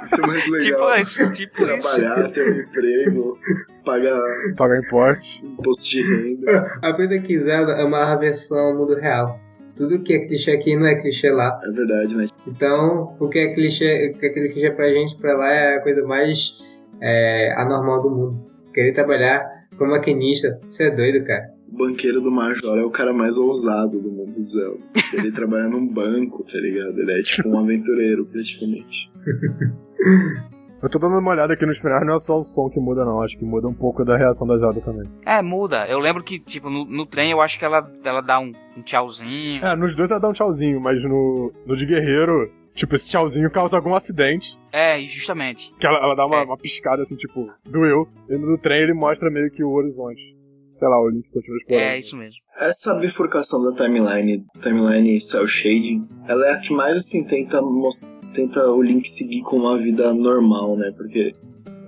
Muito 0.01 0.27
mais 0.27 0.49
legal. 0.49 0.59
Tipo 0.59 1.01
isso, 1.01 1.31
tipo 1.31 1.65
Trabalhar, 1.65 2.19
isso. 2.19 2.29
ter 2.31 2.51
um 2.51 2.61
emprego, 2.61 3.39
pagar... 3.85 4.21
Pagar 4.57 4.79
imposto. 4.79 5.45
Imposto 5.45 5.89
de 5.89 6.01
renda. 6.01 6.79
A 6.83 6.93
coisa 6.93 7.19
que 7.19 7.37
Zelda 7.37 7.73
é 7.73 7.83
uma 7.83 8.15
versão 8.15 8.75
mundo 8.75 8.95
real 8.95 9.39
tudo 9.75 10.01
que 10.01 10.13
é 10.13 10.19
clichê 10.25 10.51
aqui 10.51 10.75
não 10.75 10.87
é 10.87 10.95
clichê 10.95 11.29
lá. 11.31 11.59
É 11.63 11.69
verdade, 11.69 12.15
né? 12.15 12.27
Então, 12.47 13.15
o 13.19 13.27
que 13.27 13.39
é 13.39 13.53
clichê, 13.53 14.11
o 14.13 14.19
que 14.19 14.25
é 14.25 14.29
clichê 14.29 14.71
pra 14.71 14.89
gente, 14.89 15.17
pra 15.17 15.35
lá, 15.35 15.51
é 15.51 15.77
a 15.77 15.81
coisa 15.81 16.05
mais 16.05 16.53
é, 17.01 17.53
anormal 17.57 18.01
do 18.01 18.09
mundo. 18.09 18.45
Querer 18.73 18.93
trabalhar 18.93 19.43
como 19.77 19.91
maquinista, 19.91 20.59
você 20.63 20.87
é 20.87 20.91
doido, 20.91 21.25
cara. 21.25 21.53
O 21.71 21.77
banqueiro 21.77 22.21
do 22.21 22.31
Major 22.31 22.77
é 22.77 22.83
o 22.83 22.91
cara 22.91 23.11
mais 23.11 23.37
ousado 23.37 23.99
do 23.99 24.11
mundo 24.11 24.35
do 24.35 24.43
Zelda. 24.43 24.79
Ele 25.13 25.31
trabalha 25.31 25.67
num 25.67 25.87
banco, 25.87 26.43
tá 26.43 26.57
ligado? 26.59 26.99
Ele 26.99 27.19
é 27.19 27.21
tipo 27.21 27.49
um 27.49 27.59
aventureiro, 27.59 28.25
praticamente. 28.25 29.11
Eu 30.85 30.89
tô 30.91 30.99
dando 30.99 31.17
uma 31.17 31.31
olhada 31.31 31.51
aqui 31.51 31.65
nos 31.65 31.79
finais, 31.79 32.05
não 32.05 32.13
é 32.13 32.19
só 32.19 32.37
o 32.37 32.43
som 32.43 32.69
que 32.69 32.79
muda, 32.79 33.03
não. 33.03 33.19
Acho 33.23 33.35
que 33.35 33.43
muda 33.43 33.67
um 33.67 33.73
pouco 33.73 34.05
da 34.05 34.15
reação 34.15 34.45
da 34.45 34.55
Zelda 34.55 34.79
também. 34.81 35.11
É, 35.25 35.41
muda. 35.41 35.87
Eu 35.87 35.97
lembro 35.97 36.23
que, 36.23 36.37
tipo, 36.37 36.69
no, 36.69 36.85
no 36.85 37.07
trem 37.07 37.31
eu 37.31 37.41
acho 37.41 37.57
que 37.57 37.65
ela, 37.65 37.91
ela 38.03 38.21
dá 38.21 38.39
um, 38.39 38.53
um 38.77 38.83
tchauzinho. 38.83 39.65
É, 39.65 39.75
nos 39.75 39.95
dois 39.95 40.11
ela 40.11 40.19
dá 40.19 40.29
um 40.29 40.33
tchauzinho, 40.33 40.79
mas 40.79 41.01
no, 41.03 41.51
no 41.65 41.75
de 41.75 41.87
guerreiro, 41.87 42.51
tipo, 42.75 42.93
esse 42.93 43.09
tchauzinho 43.09 43.49
causa 43.49 43.75
algum 43.75 43.95
acidente. 43.95 44.55
É, 44.71 44.99
justamente. 44.99 45.73
Que 45.79 45.87
ela, 45.87 45.97
ela 45.97 46.15
dá 46.15 46.23
uma, 46.23 46.41
é. 46.41 46.43
uma 46.43 46.57
piscada 46.57 47.01
assim, 47.01 47.15
tipo, 47.15 47.51
doeu. 47.67 48.07
E 48.29 48.37
no 48.37 48.55
trem 48.59 48.83
ele 48.83 48.93
mostra 48.93 49.31
meio 49.31 49.49
que 49.49 49.63
o 49.63 49.71
horizonte. 49.71 50.35
Sei 50.77 50.87
lá, 50.87 51.01
o 51.01 51.09
Link 51.09 51.27
continua 51.31 51.57
explorando. 51.57 51.89
É, 51.89 51.97
isso 51.97 52.15
mesmo. 52.15 52.35
Essa 52.59 52.93
bifurcação 52.93 53.63
da 53.63 53.75
timeline, 53.75 54.45
timeline 54.61 55.19
cel 55.19 55.47
shading, 55.47 56.07
ela 56.27 56.47
é 56.47 56.51
a 56.51 56.59
que 56.59 56.71
mais, 56.73 56.97
assim, 56.97 57.25
tenta 57.25 57.59
mostrar 57.61 58.09
tenta 58.35 58.69
o 58.69 58.81
Link 58.81 59.07
seguir 59.07 59.41
com 59.43 59.57
uma 59.57 59.77
vida 59.77 60.13
normal, 60.13 60.75
né? 60.75 60.91
Porque 60.95 61.33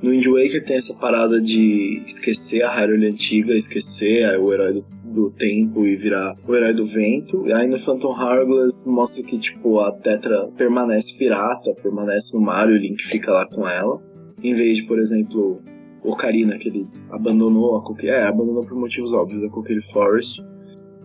No 0.02 0.12
Wind 0.12 0.26
Waker 0.26 0.64
tem 0.66 0.78
essa 0.78 0.98
parada 1.00 1.42
de 1.42 2.02
esquecer 2.06 2.64
a 2.64 2.72
Hyrule 2.72 3.08
antiga, 3.08 3.54
esquecer 3.54 4.40
o 4.40 4.54
herói 4.54 4.74
do, 4.74 4.86
do 5.04 5.32
tempo 5.32 5.86
e 5.86 5.96
virar 5.96 6.36
o 6.48 6.56
herói 6.56 6.74
do 6.74 6.86
vento. 6.86 7.48
E 7.48 7.54
aí 7.54 7.68
no 7.68 7.80
Phantom 7.80 8.14
Hourglass 8.14 8.88
mostra 8.88 9.24
que, 9.24 9.38
tipo, 9.40 9.80
a 9.80 9.92
Tetra 9.92 10.48
permanece 10.56 11.18
pirata, 11.18 11.74
permanece 11.82 12.38
no 12.38 12.44
mar 12.44 12.70
e 12.70 12.74
o 12.74 12.78
Link 12.78 13.02
fica 13.04 13.32
lá 13.32 13.46
com 13.48 13.68
ela. 13.68 14.02
Em 14.42 14.54
vez 14.54 14.78
de, 14.78 14.84
por 14.84 15.00
exemplo, 15.00 15.62
Ocarina, 16.04 16.58
que 16.58 16.70
ele 16.70 16.88
abandonou 17.10 17.76
a 17.76 17.84
Coquille... 17.84 18.12
É, 18.12 18.24
abandonou 18.24 18.64
por 18.64 18.78
motivos 18.78 19.12
óbvios 19.12 19.44
a 19.44 19.50
Coquille 19.50 19.82
Forest. 19.92 20.42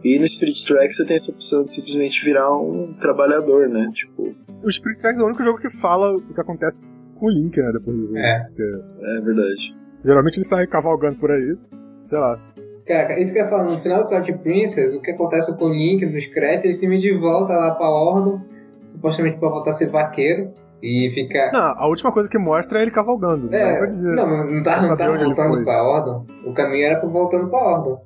E 0.05 0.19
no 0.19 0.29
Spirit 0.29 0.67
Track 0.67 0.93
você 0.93 1.07
tem 1.07 1.17
essa 1.17 1.33
opção 1.33 1.63
de 1.63 1.71
simplesmente 1.71 2.23
virar 2.25 2.55
um 2.55 2.93
trabalhador, 2.95 3.69
né? 3.69 3.91
Tipo... 3.95 4.35
O 4.65 4.71
Spirit 4.71 5.01
Track 5.01 5.19
é 5.19 5.23
o 5.23 5.27
único 5.27 5.43
jogo 5.45 5.59
que 5.59 5.71
fala 5.81 6.15
o 6.17 6.23
que 6.23 6.41
acontece 6.41 6.83
com 7.19 7.27
o 7.27 7.31
Link, 7.31 7.57
né, 7.61 7.71
depois 7.73 7.97
do 7.97 8.03
jogo. 8.07 8.19
É. 8.19 8.45
Porque, 8.47 8.63
É 8.63 9.21
verdade. 9.21 9.77
geralmente 10.05 10.37
ele 10.39 10.45
sai 10.45 10.67
cavalgando 10.67 11.17
por 11.19 11.31
aí, 11.31 11.57
sei 12.05 12.19
lá. 12.19 12.39
Cara, 12.87 13.21
isso 13.21 13.33
que 13.33 13.39
eu 13.39 13.45
ia 13.45 13.51
falar, 13.51 13.65
no 13.65 13.81
final 13.81 14.03
do 14.03 14.09
Twilight 14.09 14.33
Princess, 14.43 14.93
o 14.95 15.01
que 15.01 15.13
acontece 15.13 15.57
com 15.57 15.67
o 15.67 15.73
Link 15.73 16.05
nos 16.05 16.27
créditos, 16.27 16.65
ele 16.65 16.75
se 16.75 16.89
me 16.89 16.99
de 16.99 17.17
volta 17.17 17.55
lá 17.55 17.71
pra 17.77 17.89
Ordon, 17.89 18.41
supostamente 18.89 19.39
pra 19.39 19.49
voltar 19.49 19.71
a 19.71 19.75
ser 19.75 19.89
vaqueiro, 19.91 20.51
e 20.83 21.11
fica... 21.15 21.51
Não, 21.53 21.61
a 21.79 21.87
última 21.87 22.11
coisa 22.11 22.29
que 22.29 22.37
mostra 22.39 22.81
é 22.81 22.83
ele 22.83 22.91
cavalgando. 22.91 23.45
Não 23.45 23.51
dá 23.51 23.57
É, 23.59 23.79
pra 23.79 23.87
dizer. 23.87 24.15
não, 24.17 24.27
não 24.53 24.63
tá, 24.65 24.83
não 24.83 24.97
tá 24.97 25.07
voltando 25.07 25.65
pra 25.65 25.83
Ordon. 25.85 26.27
O 26.45 26.53
caminho 26.53 26.87
era 26.87 26.99
pra 26.99 27.09
voltando 27.09 27.49
pra 27.49 27.59
Ordon. 27.61 28.01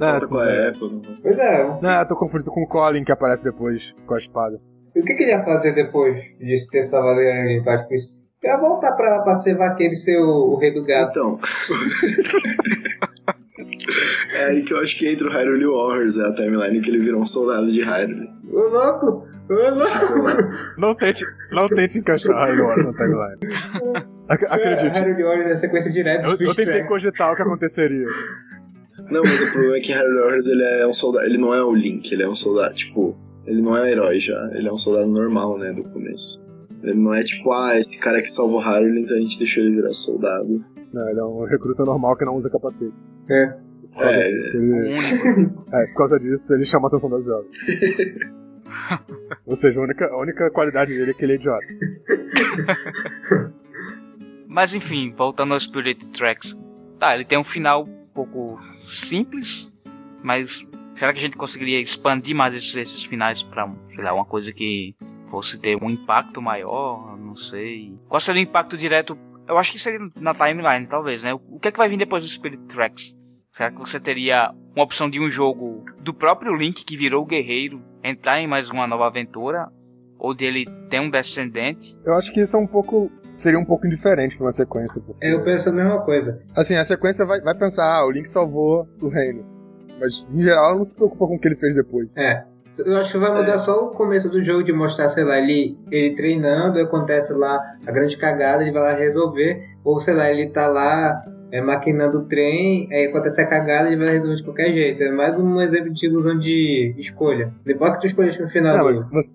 É, 0.00 0.10
Volta 0.12 0.16
assim, 0.16 0.38
é. 0.38 0.68
Apple, 0.70 0.90
né? 0.94 1.02
Pois 1.22 1.38
é, 1.38 1.78
Não, 1.82 2.00
eu 2.00 2.08
tô 2.08 2.16
confundido 2.16 2.50
com 2.50 2.62
o 2.62 2.66
Colin 2.66 3.04
que 3.04 3.12
aparece 3.12 3.44
depois 3.44 3.94
com 4.06 4.14
a 4.14 4.18
espada. 4.18 4.58
E 4.94 5.00
o 5.00 5.04
que, 5.04 5.14
que 5.14 5.22
ele 5.24 5.32
ia 5.32 5.42
fazer 5.44 5.72
depois 5.72 6.14
de 6.38 6.70
ter 6.70 6.82
salvado 6.84 7.20
ele 7.20 7.58
no 7.58 7.64
Twilight 7.64 7.88
Princess? 7.88 8.22
Ele 8.42 8.52
ia 8.52 8.58
voltar 8.58 8.92
pra, 8.92 9.22
pra 9.22 9.34
ser 9.34 9.56
vaqueiro 9.56 9.94
e 9.94 9.96
ser 9.96 10.18
o, 10.18 10.52
o 10.52 10.56
rei 10.56 10.72
do 10.72 10.84
gado. 10.84 11.10
Então. 11.10 11.40
é 14.34 14.44
aí 14.44 14.62
que 14.62 14.72
eu 14.72 14.78
acho 14.78 14.96
que 14.98 15.10
entra 15.10 15.26
o 15.26 15.32
Hyrule 15.32 15.66
Warriors, 15.66 16.16
é 16.18 16.26
a 16.26 16.32
timeline 16.32 16.80
que 16.80 16.90
ele 16.90 17.00
virou 17.00 17.20
um 17.22 17.26
soldado 17.26 17.72
de 17.72 17.82
Hyrule. 17.82 18.28
Ô 18.52 18.60
louco! 18.68 19.26
Ô 19.48 19.70
louco! 19.70 20.48
Não 20.78 20.94
tente, 20.94 21.24
não 21.50 21.68
tente 21.68 21.98
encaixar 21.98 22.36
a 22.36 22.44
Hyrule 22.46 22.84
na 22.84 22.92
tagline. 22.92 23.38
Ac 24.28 24.44
acredite, 24.46 24.98
Harry 25.00 25.22
Warriors 25.22 25.50
é 25.50 25.56
sequência 25.56 25.90
direta 25.90 26.28
eu, 26.28 26.32
eu 26.32 26.38
tentei 26.54 26.64
tracks. 26.64 26.88
cogitar 26.88 27.32
o 27.32 27.36
que 27.36 27.42
aconteceria. 27.42 28.06
Não, 29.10 29.22
mas 29.22 29.42
o 29.42 29.52
problema 29.52 29.76
é 29.76 29.80
que 29.80 29.92
Hyrule 29.92 30.20
Warriors 30.20 30.46
ele 30.46 30.62
é 30.62 30.86
um 30.86 30.94
soldado. 30.94 31.26
Ele 31.26 31.36
não 31.38 31.52
é 31.52 31.62
o 31.62 31.74
Link, 31.74 32.10
ele 32.12 32.22
é 32.22 32.28
um 32.28 32.34
soldado, 32.34 32.74
tipo. 32.74 33.16
Ele 33.54 33.62
não 33.62 33.76
é 33.76 33.88
herói 33.92 34.18
já, 34.18 34.50
ele 34.52 34.66
é 34.68 34.72
um 34.72 34.76
soldado 34.78 35.06
normal, 35.08 35.56
né, 35.58 35.72
do 35.72 35.84
começo. 35.84 36.44
Ele 36.82 36.98
não 37.00 37.14
é 37.14 37.22
tipo, 37.22 37.52
ah, 37.52 37.78
esse 37.78 38.02
cara 38.02 38.20
que 38.20 38.26
salvou 38.26 38.58
Hyrule, 38.58 39.02
então 39.02 39.16
a 39.16 39.20
gente 39.20 39.38
deixou 39.38 39.62
ele 39.62 39.76
virar 39.76 39.92
soldado. 39.94 40.48
Não, 40.92 41.08
ele 41.08 41.20
é 41.20 41.24
um 41.24 41.44
recruta 41.44 41.84
normal 41.84 42.16
que 42.16 42.24
não 42.24 42.34
usa 42.36 42.50
capacete. 42.50 42.92
É. 43.30 43.46
Por 43.92 44.00
causa 44.00 44.16
É, 44.16 44.30
disso, 44.32 44.56
O 44.58 44.60
ele- 44.60 44.94
único. 44.98 45.64
é, 45.72 45.86
por 45.86 45.94
causa 45.94 46.18
disso, 46.18 46.52
ele 46.54 46.64
chama 46.64 46.86
a 46.86 46.88
atenção 46.88 47.10
das 47.10 47.24
jovens. 47.24 47.56
Ou 49.46 49.54
seja, 49.54 49.78
a 49.78 49.82
única, 49.84 50.04
a 50.06 50.18
única 50.20 50.50
qualidade 50.50 50.92
dele 50.92 51.12
é 51.12 51.14
que 51.14 51.24
ele 51.24 51.32
é 51.34 51.36
idiota. 51.36 51.64
Mas 54.48 54.74
enfim, 54.74 55.12
voltando 55.16 55.54
ao 55.54 55.60
Spirit 55.60 56.08
Tracks. 56.10 56.58
Tá, 56.98 57.14
ele 57.14 57.24
tem 57.24 57.38
um 57.38 57.44
final 57.44 57.84
um 57.84 58.06
pouco 58.14 58.58
simples, 58.84 59.72
mas 60.22 60.64
será 60.94 61.12
que 61.12 61.18
a 61.18 61.22
gente 61.22 61.36
conseguiria 61.36 61.80
expandir 61.80 62.34
mais 62.34 62.54
esses, 62.54 62.74
esses 62.74 63.04
finais 63.04 63.42
pra, 63.42 63.70
sei 63.84 64.02
lá, 64.04 64.12
uma 64.14 64.24
coisa 64.24 64.52
que 64.52 64.94
fosse 65.26 65.58
ter 65.58 65.76
um 65.82 65.90
impacto 65.90 66.40
maior? 66.40 67.16
Não 67.18 67.34
sei. 67.36 67.94
Qual 68.08 68.20
seria 68.20 68.40
o 68.40 68.44
impacto 68.44 68.76
direto? 68.76 69.18
Eu 69.46 69.58
acho 69.58 69.72
que 69.72 69.78
seria 69.78 70.00
na 70.16 70.32
timeline, 70.34 70.86
talvez, 70.86 71.22
né? 71.22 71.34
O 71.34 71.58
que 71.60 71.68
é 71.68 71.72
que 71.72 71.78
vai 71.78 71.88
vir 71.88 71.98
depois 71.98 72.22
do 72.22 72.28
Spirit 72.28 72.62
Tracks? 72.66 73.18
Será 73.52 73.70
que 73.70 73.78
você 73.78 74.00
teria 74.00 74.50
uma 74.74 74.84
opção 74.84 75.08
de 75.08 75.20
um 75.20 75.30
jogo 75.30 75.84
do 76.00 76.12
próprio 76.14 76.54
Link 76.56 76.84
que 76.84 76.96
virou 76.96 77.22
o 77.22 77.26
guerreiro 77.26 77.82
entrar 78.02 78.40
em 78.40 78.46
mais 78.46 78.68
uma 78.70 78.86
nova 78.86 79.06
aventura? 79.06 79.68
Ou 80.18 80.34
dele 80.34 80.64
ter 80.88 81.00
um 81.00 81.10
descendente? 81.10 81.96
Eu 82.04 82.14
acho 82.14 82.32
que 82.32 82.40
isso 82.40 82.56
é 82.56 82.58
um 82.60 82.66
pouco. 82.66 83.10
Seria 83.36 83.58
um 83.58 83.64
pouco 83.64 83.86
indiferente 83.86 84.36
pra 84.36 84.46
uma 84.46 84.52
sequência. 84.52 85.02
porque- 85.04 85.26
Eu 85.26 85.44
penso 85.44 85.68
a 85.68 85.72
mesma 85.72 86.00
coisa. 86.04 86.42
Assim, 86.56 86.76
a 86.76 86.84
sequência 86.84 87.26
vai, 87.26 87.40
vai 87.40 87.54
pensar, 87.56 87.84
ah, 87.84 88.06
o 88.06 88.10
Link 88.10 88.26
salvou 88.26 88.88
o 89.02 89.08
reino. 89.08 89.44
Mas, 90.00 90.26
em 90.32 90.42
geral, 90.42 90.66
ela 90.70 90.76
não 90.76 90.84
se 90.84 90.94
preocupa 90.94 91.26
com 91.26 91.36
o 91.36 91.38
que 91.38 91.48
ele 91.48 91.56
fez 91.56 91.74
depois. 91.74 92.08
É. 92.16 92.44
Eu 92.86 92.96
acho 92.96 93.12
que 93.12 93.18
vai 93.18 93.30
mudar 93.30 93.54
É. 93.54 93.58
só 93.58 93.84
o 93.84 93.90
começo 93.90 94.28
do 94.30 94.42
jogo 94.42 94.62
de 94.64 94.72
mostrar, 94.72 95.08
sei 95.10 95.22
lá, 95.24 95.38
ele, 95.38 95.76
ele 95.90 96.16
treinando, 96.16 96.78
acontece 96.80 97.34
lá 97.34 97.60
a 97.86 97.92
grande 97.92 98.16
cagada, 98.16 98.62
ele 98.62 98.72
vai 98.72 98.82
lá 98.82 98.92
resolver. 98.94 99.62
Ou 99.84 100.00
sei 100.00 100.14
lá, 100.14 100.30
ele 100.30 100.48
tá 100.48 100.66
lá 100.66 101.22
é, 101.52 101.60
maquinando 101.60 102.18
o 102.20 102.24
trem, 102.24 102.88
aí 102.90 103.06
acontece 103.06 103.40
a 103.42 103.46
cagada, 103.46 103.88
ele 103.88 103.98
vai 104.02 104.08
resolver 104.14 104.36
de 104.36 104.44
qualquer 104.44 104.72
jeito. 104.72 105.02
É 105.02 105.10
mais 105.12 105.38
um 105.38 105.60
exemplo 105.60 105.92
de 105.92 106.06
ilusão 106.06 106.38
de 106.38 106.94
escolha. 106.98 107.52
Depois 107.66 107.92
que 107.92 108.00
tu 108.00 108.06
escolheste 108.06 108.40
no 108.40 108.48
final 108.48 108.78
Não, 108.78 109.02
do. 109.02 109.08
você, 109.10 109.34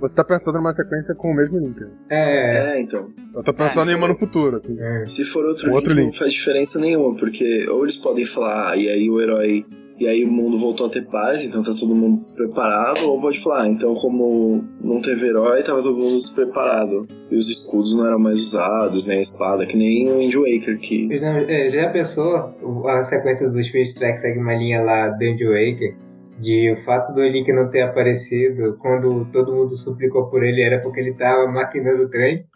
você 0.00 0.14
tá 0.14 0.22
pensando 0.22 0.54
numa 0.58 0.72
sequência 0.72 1.16
com 1.16 1.32
o 1.32 1.34
mesmo 1.34 1.58
Link. 1.58 1.80
né? 1.80 1.90
É. 2.10 2.76
É, 2.76 2.80
então. 2.80 3.10
Eu 3.34 3.42
tô 3.42 3.52
pensando 3.56 3.90
É, 3.90 3.94
em 3.94 3.96
uma 3.96 4.06
no 4.06 4.14
futuro, 4.14 4.54
assim. 4.54 4.76
é. 4.80 5.04
Se 5.08 5.24
for 5.24 5.44
outro, 5.44 5.70
outro 5.72 5.92
link, 5.92 6.04
link. 6.04 6.12
não 6.12 6.18
faz 6.20 6.32
diferença 6.32 6.78
nenhuma, 6.80 7.18
porque 7.18 7.68
ou 7.68 7.82
eles 7.82 7.96
podem 7.96 8.24
falar, 8.24 8.70
ah, 8.70 8.76
e 8.76 8.88
aí 8.88 9.10
o 9.10 9.20
herói. 9.20 9.66
E 9.98 10.06
aí 10.06 10.24
o 10.24 10.30
mundo 10.30 10.60
voltou 10.60 10.86
a 10.86 10.90
ter 10.90 11.04
paz, 11.06 11.42
então 11.42 11.62
tá 11.62 11.72
todo 11.78 11.94
mundo 11.94 12.18
despreparado, 12.18 13.00
ou 13.00 13.20
pode 13.20 13.40
falar, 13.40 13.62
ah, 13.62 13.68
então 13.68 13.96
como 13.96 14.64
não 14.80 15.02
teve 15.02 15.26
herói, 15.26 15.64
tava 15.64 15.82
todo 15.82 15.98
mundo 15.98 16.16
despreparado. 16.16 17.06
E 17.30 17.36
os 17.36 17.48
escudos 17.50 17.96
não 17.96 18.06
eram 18.06 18.18
mais 18.18 18.38
usados, 18.38 19.06
nem 19.08 19.18
a 19.18 19.22
espada, 19.22 19.66
que 19.66 19.76
nem 19.76 20.08
o 20.08 20.18
Wind 20.18 20.34
Waker, 20.34 20.78
que. 20.78 21.08
É, 21.12 21.70
Já 21.70 21.90
pensou 21.90 22.54
a 22.86 23.02
sequência 23.02 23.48
dos 23.48 23.66
Spirit 23.66 23.94
Tracks 23.96 24.20
segue 24.20 24.38
uma 24.38 24.54
linha 24.54 24.80
lá 24.82 25.08
do 25.08 25.18
Wind 25.18 25.40
Waker 25.40 26.08
de 26.40 26.72
o 26.72 26.84
fato 26.84 27.12
do 27.14 27.22
Link 27.22 27.52
não 27.52 27.68
ter 27.68 27.82
aparecido 27.82 28.76
quando 28.80 29.24
todo 29.32 29.52
mundo 29.52 29.76
suplicou 29.76 30.30
por 30.30 30.44
ele 30.44 30.62
era 30.62 30.80
porque 30.80 31.00
ele 31.00 31.14
tava 31.14 31.50
maquinando 31.50 32.04
o 32.04 32.08
trem. 32.08 32.46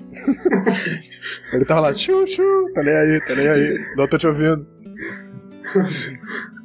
Ele 1.53 1.65
tava 1.65 1.81
lá, 1.81 1.95
chu, 1.95 2.25
chu, 2.27 2.43
tá 2.75 2.83
nem 2.83 2.95
aí, 2.95 3.21
tá 3.27 3.35
nem 3.35 3.49
aí. 3.49 3.79
Não 3.97 4.07
tô 4.07 4.17
te 4.19 4.27
ouvindo. 4.27 4.65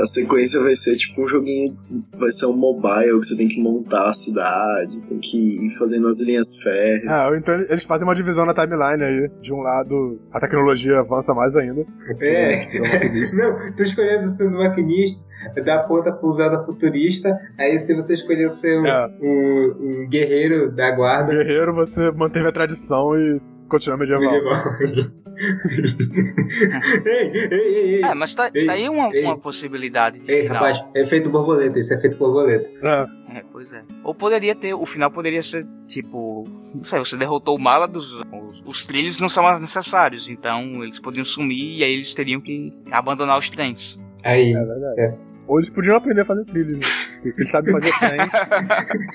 A 0.00 0.06
sequência 0.06 0.60
vai 0.60 0.74
ser 0.76 0.96
tipo 0.96 1.22
um 1.24 1.28
joguinho. 1.28 1.76
Vai 2.18 2.28
ser 2.30 2.46
um 2.46 2.56
mobile 2.56 3.18
que 3.18 3.24
você 3.26 3.36
tem 3.36 3.48
que 3.48 3.60
montar 3.62 4.08
a 4.08 4.12
cidade, 4.12 5.00
tem 5.08 5.18
que 5.18 5.38
ir 5.38 5.78
fazendo 5.78 6.06
as 6.08 6.20
linhas 6.20 6.60
férreas. 6.62 7.08
Ah, 7.10 7.28
ou 7.28 7.36
então 7.36 7.54
eles 7.54 7.84
fazem 7.84 8.06
uma 8.06 8.14
divisão 8.14 8.44
na 8.44 8.52
timeline 8.54 9.02
aí. 9.02 9.30
De 9.40 9.52
um 9.52 9.60
lado, 9.60 10.20
a 10.32 10.38
tecnologia 10.40 11.00
avança 11.00 11.32
mais 11.34 11.56
ainda. 11.56 11.84
É. 12.20 12.66
Não, 13.34 13.72
tu 13.74 13.82
escolhendo 13.82 14.28
ser 14.28 14.46
um 14.46 14.58
maquinista, 14.58 15.20
da 15.64 15.78
ponta 15.84 16.12
pra 16.12 16.26
usada 16.28 16.64
futurista, 16.64 17.38
aí 17.58 17.78
se 17.78 17.94
você 17.94 18.14
escolheu 18.14 18.50
ser 18.50 18.78
um, 18.80 18.86
É. 18.86 19.06
um- 19.20 19.76
um 20.04 20.08
guerreiro 20.08 20.70
da 20.72 20.90
guarda, 20.90 21.32
Guerreiro, 21.34 21.74
você 21.74 22.10
manteve 22.10 22.48
a 22.48 22.52
tradição 22.52 23.14
e 23.18 23.40
continua 23.68 23.96
medieval. 23.98 24.30
medieval. 24.32 25.14
ei, 27.06 27.30
ei, 27.32 27.48
ei, 27.50 27.94
ei. 27.96 28.02
É, 28.04 28.14
mas 28.14 28.34
tá, 28.34 28.50
Ei, 28.54 28.66
tá 28.66 28.72
aí 28.72 28.88
uma, 28.88 29.14
ei. 29.14 29.24
uma 29.24 29.36
possibilidade 29.38 30.20
de 30.20 30.30
Ei, 30.32 30.42
final. 30.42 30.56
rapaz, 30.56 30.82
é 30.94 31.04
feito 31.04 31.28
borboleta, 31.30 31.78
isso 31.78 31.92
é 31.92 32.00
feito 32.00 32.16
borboleta. 32.16 32.68
É, 32.82 33.38
É, 33.38 33.42
pois 33.50 33.72
é. 33.72 33.82
Ou 34.02 34.14
poderia 34.14 34.54
ter, 34.54 34.74
o 34.74 34.86
final 34.86 35.10
poderia 35.10 35.42
ser 35.42 35.66
tipo, 35.86 36.44
não 36.74 36.84
sei, 36.84 36.98
você 36.98 37.16
derrotou 37.16 37.56
o 37.56 37.60
mala 37.60 37.86
dos 37.88 38.12
os, 38.14 38.62
os 38.64 38.84
trilhos 38.84 39.18
não 39.20 39.28
são 39.28 39.42
mais 39.42 39.58
necessários, 39.60 40.28
então 40.28 40.82
eles 40.84 40.98
podiam 41.00 41.24
sumir 41.24 41.78
e 41.78 41.84
aí 41.84 41.92
eles 41.94 42.14
teriam 42.14 42.40
que 42.40 42.72
abandonar 42.90 43.38
os 43.38 43.48
trens. 43.48 44.00
Aí, 44.22 44.52
é 44.52 44.64
verdade. 44.64 45.00
É. 45.00 45.14
Ou 45.46 45.58
eles 45.58 45.70
podiam 45.70 45.96
aprender 45.96 46.22
a 46.22 46.24
fazer 46.24 46.44
trilha, 46.46 46.72
né? 46.72 46.80
Porque 47.14 47.32
se 47.36 47.42
eles 47.42 47.50
sabem 47.50 47.72
fazer 47.72 47.92
trens, 47.98 48.32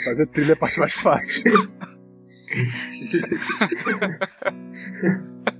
fazer 0.03 0.26
trilha 0.28 0.51
é 0.51 0.53
a 0.53 0.57
parte 0.57 0.80
mais 0.80 0.93
fácil. 0.93 1.70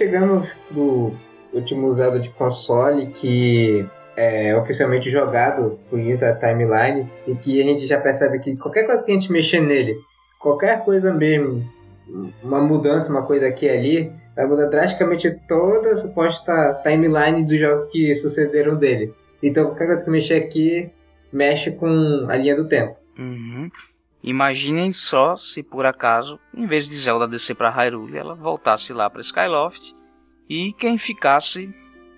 Chegamos 0.00 0.48
no 0.70 1.14
último 1.52 1.90
Zelda 1.90 2.18
de 2.18 2.30
console 2.30 3.08
que 3.08 3.86
é 4.16 4.56
oficialmente 4.56 5.10
jogado 5.10 5.78
por 5.90 6.00
isso 6.00 6.22
da 6.22 6.34
timeline 6.34 7.06
e 7.26 7.34
que 7.34 7.60
a 7.60 7.64
gente 7.64 7.86
já 7.86 8.00
percebe 8.00 8.38
que 8.38 8.56
qualquer 8.56 8.86
coisa 8.86 9.04
que 9.04 9.10
a 9.10 9.14
gente 9.14 9.30
mexer 9.30 9.60
nele, 9.60 9.94
qualquer 10.38 10.86
coisa 10.86 11.12
mesmo 11.12 11.70
uma 12.42 12.62
mudança, 12.62 13.10
uma 13.10 13.26
coisa 13.26 13.48
aqui 13.48 13.66
e 13.66 13.68
ali, 13.68 14.12
vai 14.34 14.46
mudar 14.46 14.70
drasticamente 14.70 15.38
toda 15.46 15.90
a 15.90 15.96
suposta 15.98 16.80
timeline 16.82 17.44
dos 17.44 17.60
jogos 17.60 17.92
que 17.92 18.14
sucederam 18.14 18.76
dele. 18.76 19.12
Então 19.42 19.66
qualquer 19.66 19.84
coisa 19.84 20.02
que 20.02 20.10
mexer 20.10 20.36
aqui 20.36 20.90
mexe 21.30 21.72
com 21.72 22.24
a 22.26 22.36
linha 22.36 22.56
do 22.56 22.66
tempo. 22.66 22.96
Uhum. 23.18 23.68
Imaginem 24.22 24.92
só 24.92 25.36
se 25.36 25.62
por 25.62 25.86
acaso, 25.86 26.38
em 26.54 26.66
vez 26.66 26.88
de 26.88 26.96
Zelda 26.96 27.26
descer 27.26 27.54
para 27.54 27.70
Hyrule, 27.70 28.18
ela 28.18 28.34
voltasse 28.34 28.92
lá 28.92 29.08
para 29.08 29.22
Skyloft 29.22 29.94
e 30.48 30.72
quem 30.74 30.98
ficasse 30.98 31.74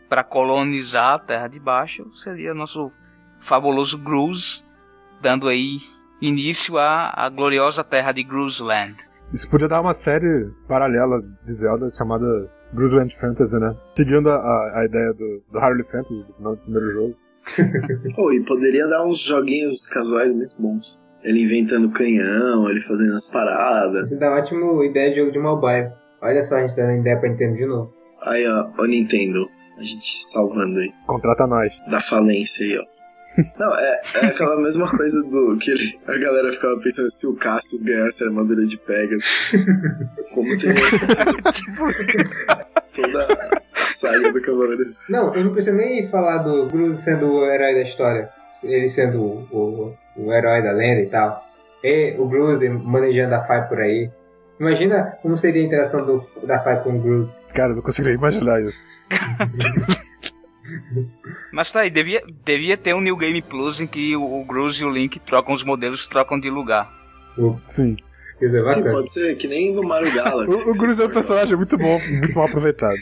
para 0.08 0.24
colonizar 0.24 1.14
a 1.14 1.18
Terra 1.18 1.48
de 1.48 1.60
Baixo 1.60 2.12
seria 2.14 2.52
nosso 2.52 2.90
fabuloso 3.38 3.98
Gruz, 3.98 4.68
dando 5.20 5.48
aí 5.48 5.78
início 6.20 6.78
à, 6.78 7.12
à 7.14 7.28
gloriosa 7.28 7.82
terra 7.82 8.12
de 8.12 8.22
Gruzland. 8.22 8.96
Isso 9.32 9.50
podia 9.50 9.68
dar 9.68 9.80
uma 9.80 9.94
série 9.94 10.50
paralela 10.68 11.20
de 11.20 11.52
Zelda 11.54 11.90
chamada 11.90 12.26
Gruzland 12.72 13.14
Fantasy, 13.18 13.58
né? 13.58 13.74
Seguindo 13.96 14.28
a, 14.28 14.80
a 14.80 14.84
ideia 14.84 15.12
do, 15.12 15.42
do 15.50 15.58
Hyrule 15.58 15.84
Fantasy, 15.84 16.24
do 16.38 16.56
primeiro 16.58 16.92
jogo. 16.92 17.16
oh, 18.18 18.32
e 18.32 18.44
poderia 18.44 18.86
dar 18.86 19.04
uns 19.04 19.18
joguinhos 19.18 19.88
casuais 19.88 20.32
muito 20.32 20.54
bons. 20.60 21.02
Ele 21.22 21.42
inventando 21.42 21.90
canhão, 21.92 22.68
ele 22.68 22.80
fazendo 22.80 23.14
as 23.14 23.30
paradas. 23.30 24.10
Isso 24.10 24.18
dá 24.18 24.28
uma 24.28 24.40
ótima 24.40 24.84
ideia 24.84 25.10
de 25.10 25.16
jogo 25.16 25.32
de 25.32 25.38
mobile. 25.38 25.90
Olha 26.20 26.42
só, 26.42 26.56
a 26.56 26.66
gente 26.66 26.76
dando 26.76 27.00
ideia 27.00 27.18
pra 27.18 27.28
Nintendo 27.28 27.56
de 27.56 27.66
novo. 27.66 27.94
Aí, 28.22 28.46
ó, 28.46 28.70
o 28.78 28.86
Nintendo. 28.86 29.48
A 29.78 29.82
gente 29.82 30.06
salvando 30.32 30.78
aí. 30.78 30.92
Contrata 31.06 31.46
nós. 31.46 31.72
Da 31.90 32.00
falência 32.00 32.64
aí, 32.64 32.78
ó. 32.78 32.92
Não, 33.58 33.74
é, 33.74 34.00
é 34.22 34.26
aquela 34.26 34.60
mesma 34.60 34.90
coisa 34.90 35.22
do 35.22 35.56
que 35.58 35.70
ele, 35.70 35.98
a 36.06 36.18
galera 36.18 36.52
ficava 36.52 36.78
pensando 36.80 37.10
se 37.10 37.26
o 37.26 37.36
Cassius 37.36 37.82
ganhasse 37.82 38.22
a 38.22 38.26
armadura 38.26 38.66
de 38.66 38.76
Pegasus. 38.78 39.52
Como 40.34 40.56
teria 40.58 40.74
tipo, 41.52 41.86
toda 42.94 43.26
a 43.74 43.90
saga 43.90 44.32
do 44.32 44.42
Cavaleiro. 44.42 44.94
Não, 45.08 45.34
eu 45.34 45.44
não 45.44 45.52
preciso 45.52 45.76
nem 45.76 46.08
falar 46.10 46.38
do 46.38 46.66
Bruce 46.66 47.02
sendo 47.02 47.26
o 47.26 47.46
herói 47.46 47.74
da 47.74 47.82
história. 47.82 48.28
Ele 48.62 48.88
sendo 48.88 49.20
o, 49.20 49.48
o, 49.50 49.94
o 50.16 50.32
herói 50.32 50.62
da 50.62 50.72
lenda 50.72 51.02
e 51.02 51.06
tal. 51.06 51.44
E 51.82 52.14
o 52.18 52.26
Bruce 52.26 52.68
manejando 52.68 53.34
a 53.34 53.44
Fai 53.44 53.66
por 53.68 53.80
aí. 53.80 54.10
Imagina 54.60 55.18
como 55.22 55.36
seria 55.36 55.62
a 55.62 55.64
interação 55.64 56.04
do, 56.06 56.26
da 56.46 56.60
Fai 56.60 56.82
com 56.82 56.96
o 56.96 56.98
Bruce. 57.00 57.36
Cara, 57.52 57.74
não 57.74 57.82
conseguiria 57.82 58.16
imaginar 58.16 58.62
isso. 58.62 58.82
Mas 61.52 61.72
tá 61.72 61.80
aí, 61.80 61.90
devia, 61.90 62.22
devia 62.44 62.76
ter 62.76 62.94
um 62.94 63.00
New 63.00 63.16
Game 63.16 63.42
Plus 63.42 63.80
em 63.80 63.86
que 63.86 64.16
o, 64.16 64.40
o 64.40 64.44
Gruz 64.44 64.76
e 64.76 64.84
o 64.84 64.90
Link 64.90 65.18
trocam 65.18 65.54
os 65.54 65.64
modelos, 65.64 66.06
trocam 66.06 66.38
de 66.38 66.48
lugar. 66.48 66.90
Sim. 67.64 67.96
Sim, 68.38 68.48
pode 68.90 69.12
ser, 69.12 69.36
que 69.36 69.46
nem 69.46 69.72
no 69.72 69.82
Mario 69.82 70.12
Galaxy. 70.12 70.52
o, 70.52 70.70
o 70.70 70.74
Gruz 70.74 70.98
é 70.98 71.06
um 71.06 71.10
personagem 71.10 71.56
muito 71.56 71.76
bom, 71.78 72.00
muito 72.00 72.34
mal 72.34 72.46
aproveitado. 72.46 72.98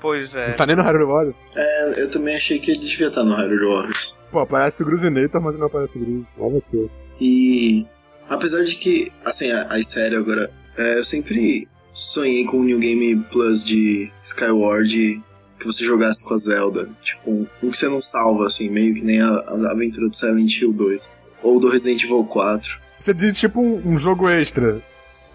Pois 0.00 0.34
é. 0.34 0.48
Não 0.48 0.56
tá 0.56 0.66
nem 0.66 0.76
no 0.76 0.82
Hyrule 0.82 1.04
Warriors. 1.04 1.36
É, 1.54 2.02
eu 2.02 2.10
também 2.10 2.36
achei 2.36 2.58
que 2.58 2.72
ele 2.72 2.80
devia 2.80 3.08
estar 3.08 3.24
no 3.24 3.34
Hyrule 3.34 3.66
Warriors. 3.66 4.16
Pô, 4.36 4.40
aparece 4.40 4.82
o 4.82 4.86
Gruzinator, 4.86 5.40
mas 5.40 5.58
não 5.58 5.66
aparece 5.66 5.96
o 5.96 6.00
Gruz. 6.02 6.26
Olha 6.38 6.60
você. 6.60 6.90
E... 7.18 7.86
Apesar 8.28 8.64
de 8.64 8.76
que, 8.76 9.10
assim, 9.24 9.50
a, 9.50 9.82
série 9.82 10.14
agora... 10.14 10.50
É, 10.76 10.98
eu 10.98 11.04
sempre 11.04 11.66
sonhei 11.94 12.44
com 12.44 12.58
o 12.58 12.64
New 12.64 12.78
Game 12.78 13.16
Plus 13.32 13.64
de 13.64 14.12
Skyward 14.22 15.22
que 15.58 15.64
você 15.64 15.82
jogasse 15.86 16.28
com 16.28 16.34
a 16.34 16.36
Zelda. 16.36 16.90
Tipo, 17.02 17.30
um, 17.30 17.46
um 17.62 17.70
que 17.70 17.78
você 17.78 17.88
não 17.88 18.02
salva, 18.02 18.44
assim, 18.44 18.68
meio 18.68 18.92
que 18.92 19.00
nem 19.00 19.22
a, 19.22 19.26
a 19.26 19.70
aventura 19.70 20.06
do 20.06 20.14
Silent 20.14 20.60
Hill 20.60 20.74
2. 20.74 21.10
Ou 21.42 21.58
do 21.58 21.70
Resident 21.70 22.04
Evil 22.04 22.24
4. 22.24 22.78
Você 22.98 23.14
diz 23.14 23.40
tipo 23.40 23.58
um, 23.58 23.92
um 23.92 23.96
jogo 23.96 24.28
extra 24.28 24.82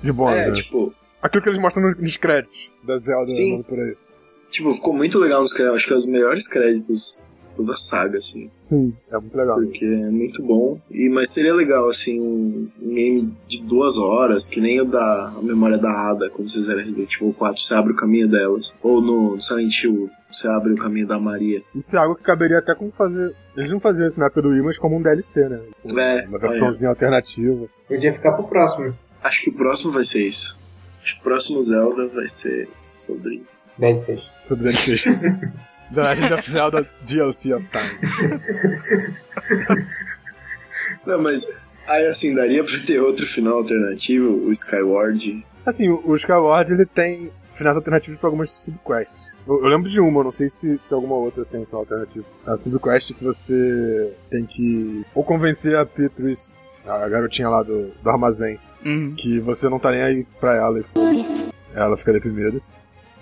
de 0.03 0.11
bônus. 0.11 0.37
É, 0.37 0.51
tipo. 0.51 0.93
Aquilo 1.23 1.41
que 1.41 1.49
eles 1.49 1.59
mostram 1.59 1.95
nos 1.97 2.17
créditos 2.17 2.69
da 2.83 2.97
Zelda 2.97 3.29
Sim. 3.29 3.63
por 3.63 3.79
aí. 3.79 3.95
Tipo, 4.51 4.71
ficou 4.75 4.93
muito 4.93 5.17
legal 5.17 5.41
nos 5.41 5.53
créditos. 5.53 5.77
Acho 5.77 5.87
que 5.87 5.93
é 5.93 5.97
os 5.97 6.05
melhores 6.05 6.47
créditos 6.47 7.25
toda 7.55 7.73
a 7.73 7.77
saga, 7.77 8.17
assim. 8.17 8.49
Sim, 8.59 8.93
é 9.09 9.17
muito 9.17 9.35
legal. 9.35 9.55
Porque 9.57 9.85
é 9.85 10.09
muito 10.09 10.43
bom. 10.43 10.79
E, 10.89 11.09
mas 11.09 11.31
seria 11.31 11.53
legal, 11.53 11.89
assim, 11.89 12.19
um, 12.19 12.69
game 12.81 13.33
de 13.47 13.61
duas 13.63 13.97
horas, 13.97 14.47
que 14.47 14.59
nem 14.59 14.81
o 14.81 14.85
da 14.85 15.33
a 15.37 15.41
memória 15.41 15.77
da 15.77 15.91
Ada, 15.91 16.29
quando 16.29 16.49
vocês 16.49 16.67
eram 16.67 16.79
Resident 16.79 17.13
Evil 17.15 17.33
4, 17.33 17.61
você 17.61 17.73
abre 17.73 17.93
o 17.93 17.95
caminho 17.95 18.27
delas. 18.27 18.73
Ou 18.81 19.01
no, 19.01 19.39
Silent 19.41 19.83
Hill, 19.83 20.09
você 20.31 20.47
abre 20.47 20.73
o 20.73 20.77
caminho 20.77 21.07
da 21.07 21.19
Maria. 21.19 21.61
Isso 21.75 21.95
é 21.95 21.99
algo 21.99 22.15
que 22.15 22.23
caberia 22.23 22.59
até 22.59 22.73
como 22.75 22.91
fazer. 22.91 23.35
Eles 23.55 23.71
não 23.71 23.79
faziam 23.79 24.07
isso 24.07 24.19
na 24.19 24.27
época 24.27 24.41
do 24.41 24.49
Wii, 24.49 24.61
mas 24.61 24.77
como 24.77 24.97
um 24.97 25.01
DLC, 25.01 25.47
né? 25.47 25.59
Tipo, 25.85 25.99
é. 25.99 26.25
Uma 26.25 26.39
versãozinha 26.39 26.87
é. 26.87 26.89
alternativa. 26.89 27.67
Podia 27.87 28.13
ficar 28.13 28.33
pro 28.33 28.47
próximo. 28.47 28.93
Acho 29.23 29.41
que 29.43 29.49
o 29.49 29.53
próximo 29.53 29.91
vai 29.91 30.03
ser 30.03 30.27
isso. 30.27 30.57
Acho 31.03 31.15
que 31.15 31.21
o 31.21 31.23
próximo 31.23 31.61
Zelda 31.61 32.07
vai 32.07 32.27
ser 32.27 32.69
sobre. 32.81 33.43
16. 33.77 34.21
Sobre 34.47 34.63
16. 34.65 35.05
da 35.93 36.11
agenda 36.11 36.35
oficial 36.35 36.71
da 36.71 36.85
DLC 37.01 37.53
of 37.53 37.67
Time. 37.67 37.99
Não, 41.05 41.21
mas 41.21 41.47
aí 41.87 42.05
assim, 42.07 42.33
daria 42.33 42.63
pra 42.63 42.79
ter 42.85 42.99
outro 42.99 43.25
final 43.25 43.59
alternativo, 43.59 44.47
o 44.47 44.51
Skyward. 44.51 45.45
Assim, 45.65 45.89
o 45.89 46.15
Skyward 46.15 46.71
ele 46.71 46.85
tem 46.85 47.31
finais 47.55 47.75
alternativos 47.75 48.19
pra 48.19 48.27
algumas 48.27 48.51
subquests. 48.51 49.31
Eu, 49.47 49.63
eu 49.63 49.67
lembro 49.67 49.89
de 49.89 49.99
uma, 49.99 50.19
eu 50.19 50.23
não 50.25 50.31
sei 50.31 50.49
se, 50.49 50.79
se 50.81 50.93
alguma 50.93 51.15
outra 51.15 51.45
tem 51.45 51.61
um 51.61 51.65
final 51.65 51.81
alternativo. 51.81 52.25
A 52.45 52.55
subquest 52.57 53.13
que 53.13 53.23
você 53.23 54.13
tem 54.29 54.45
que 54.45 55.05
ou 55.13 55.23
convencer 55.23 55.75
a 55.75 55.85
Petrus, 55.85 56.63
a 56.85 57.07
garotinha 57.07 57.49
lá 57.49 57.63
do, 57.63 57.91
do 58.01 58.09
armazém, 58.09 58.59
uhum. 58.85 59.13
que 59.15 59.39
você 59.39 59.69
não 59.69 59.79
tá 59.79 59.91
nem 59.91 60.01
aí 60.01 60.27
pra 60.39 60.55
ela 60.55 60.79
e 60.79 60.85
ela 61.73 61.97
fica 61.97 62.13
deprimida. 62.13 62.59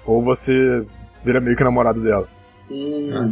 Ou 0.05 0.21
você 0.21 0.85
vira 1.23 1.39
meio 1.39 1.55
que 1.55 1.63
namorado 1.63 2.01
dela. 2.01 2.27
Hum. 2.69 3.25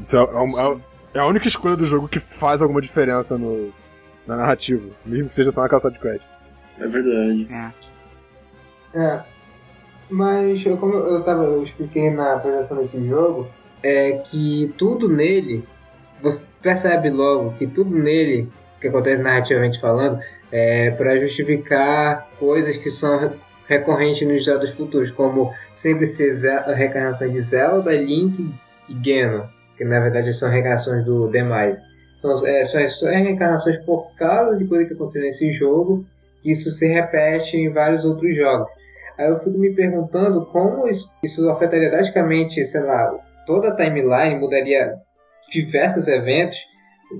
Isso 0.00 0.16
é, 0.16 0.20
é- 0.22 0.76
é 1.14 1.18
a 1.20 1.26
única 1.26 1.48
escolha 1.48 1.76
do 1.76 1.86
jogo 1.86 2.08
que 2.08 2.20
faz 2.20 2.62
alguma 2.62 2.80
diferença 2.80 3.36
no, 3.36 3.72
na 4.26 4.36
narrativa, 4.36 4.82
mesmo 5.04 5.28
que 5.28 5.34
seja 5.34 5.50
só 5.52 5.60
uma 5.62 5.68
caçada 5.68 5.94
de 5.94 6.00
quest. 6.00 6.22
é 6.78 6.86
verdade. 6.86 7.48
É. 8.94 9.20
Mas 10.08 10.64
eu, 10.66 10.76
como 10.76 10.94
eu, 10.94 11.22
tava, 11.22 11.44
eu 11.44 11.62
expliquei 11.62 12.10
na 12.10 12.34
apresentação 12.34 12.76
desse 12.76 13.06
jogo, 13.06 13.48
é 13.82 14.12
que 14.28 14.72
tudo 14.76 15.08
nele, 15.08 15.64
você 16.20 16.48
percebe 16.60 17.10
logo 17.10 17.52
que 17.52 17.66
tudo 17.66 17.96
nele, 17.96 18.48
que 18.80 18.88
acontece 18.88 19.22
narrativamente 19.22 19.80
falando, 19.80 20.18
é 20.50 20.90
para 20.90 21.18
justificar 21.20 22.28
coisas 22.40 22.76
que 22.76 22.90
são 22.90 23.18
re- 23.18 23.30
recorrentes 23.68 24.26
nos 24.26 24.44
jogos 24.44 24.70
futuros, 24.70 25.12
como 25.12 25.54
sempre 25.72 26.06
ser 26.08 26.32
reencarnações 26.74 27.30
de 27.32 27.40
Zelda, 27.40 27.94
Link 27.94 28.52
e 28.90 28.94
Ganon, 28.94 29.46
que 29.76 29.84
na 29.84 30.00
verdade 30.00 30.32
são 30.34 30.50
reencarnações 30.50 31.04
do 31.04 31.28
demais. 31.28 31.80
Então, 32.18 32.34
é, 32.46 32.64
são, 32.64 32.86
são 32.88 33.08
reencarnações 33.08 33.78
por 33.84 34.14
causa 34.16 34.58
de 34.58 34.66
coisa 34.66 34.86
que 34.86 34.94
aconteceu 34.94 35.22
nesse 35.22 35.52
jogo, 35.52 36.04
que 36.42 36.50
isso 36.50 36.68
se 36.70 36.86
repete 36.86 37.56
em 37.56 37.72
vários 37.72 38.04
outros 38.04 38.36
jogos. 38.36 38.68
Aí 39.16 39.28
eu 39.28 39.36
fico 39.36 39.56
me 39.56 39.74
perguntando 39.74 40.44
como 40.46 40.86
isso, 40.88 41.10
isso 41.22 41.48
afetaria 41.50 41.90
drasticamente, 41.90 42.64
sei 42.64 42.82
lá, 42.82 43.10
toda 43.46 43.68
a 43.68 43.76
timeline, 43.76 44.38
mudaria 44.38 44.94
diversos 45.50 46.08
eventos 46.08 46.58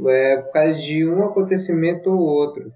é, 0.08 0.36
por 0.36 0.52
causa 0.52 0.74
de 0.74 1.06
um 1.08 1.24
acontecimento 1.24 2.10
ou 2.10 2.18
outro. 2.18 2.72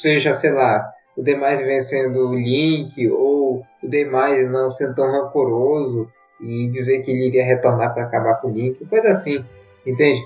Seja, 0.00 0.34
sei 0.34 0.52
lá, 0.52 0.86
o 1.16 1.22
demais 1.22 1.60
vencendo 1.60 2.28
o 2.28 2.34
Link, 2.34 3.08
ou 3.08 3.62
o 3.82 3.88
demais 3.88 4.50
não 4.50 4.70
sendo 4.70 4.94
tão 4.94 5.10
rancoroso 5.10 6.08
e 6.40 6.68
dizer 6.68 7.02
que 7.02 7.10
ele 7.10 7.28
iria 7.28 7.44
retornar 7.44 7.92
para 7.92 8.04
acabar 8.04 8.34
com 8.36 8.48
o 8.48 8.52
Link, 8.52 8.84
coisa 8.86 9.10
assim, 9.10 9.44
entende? 9.86 10.20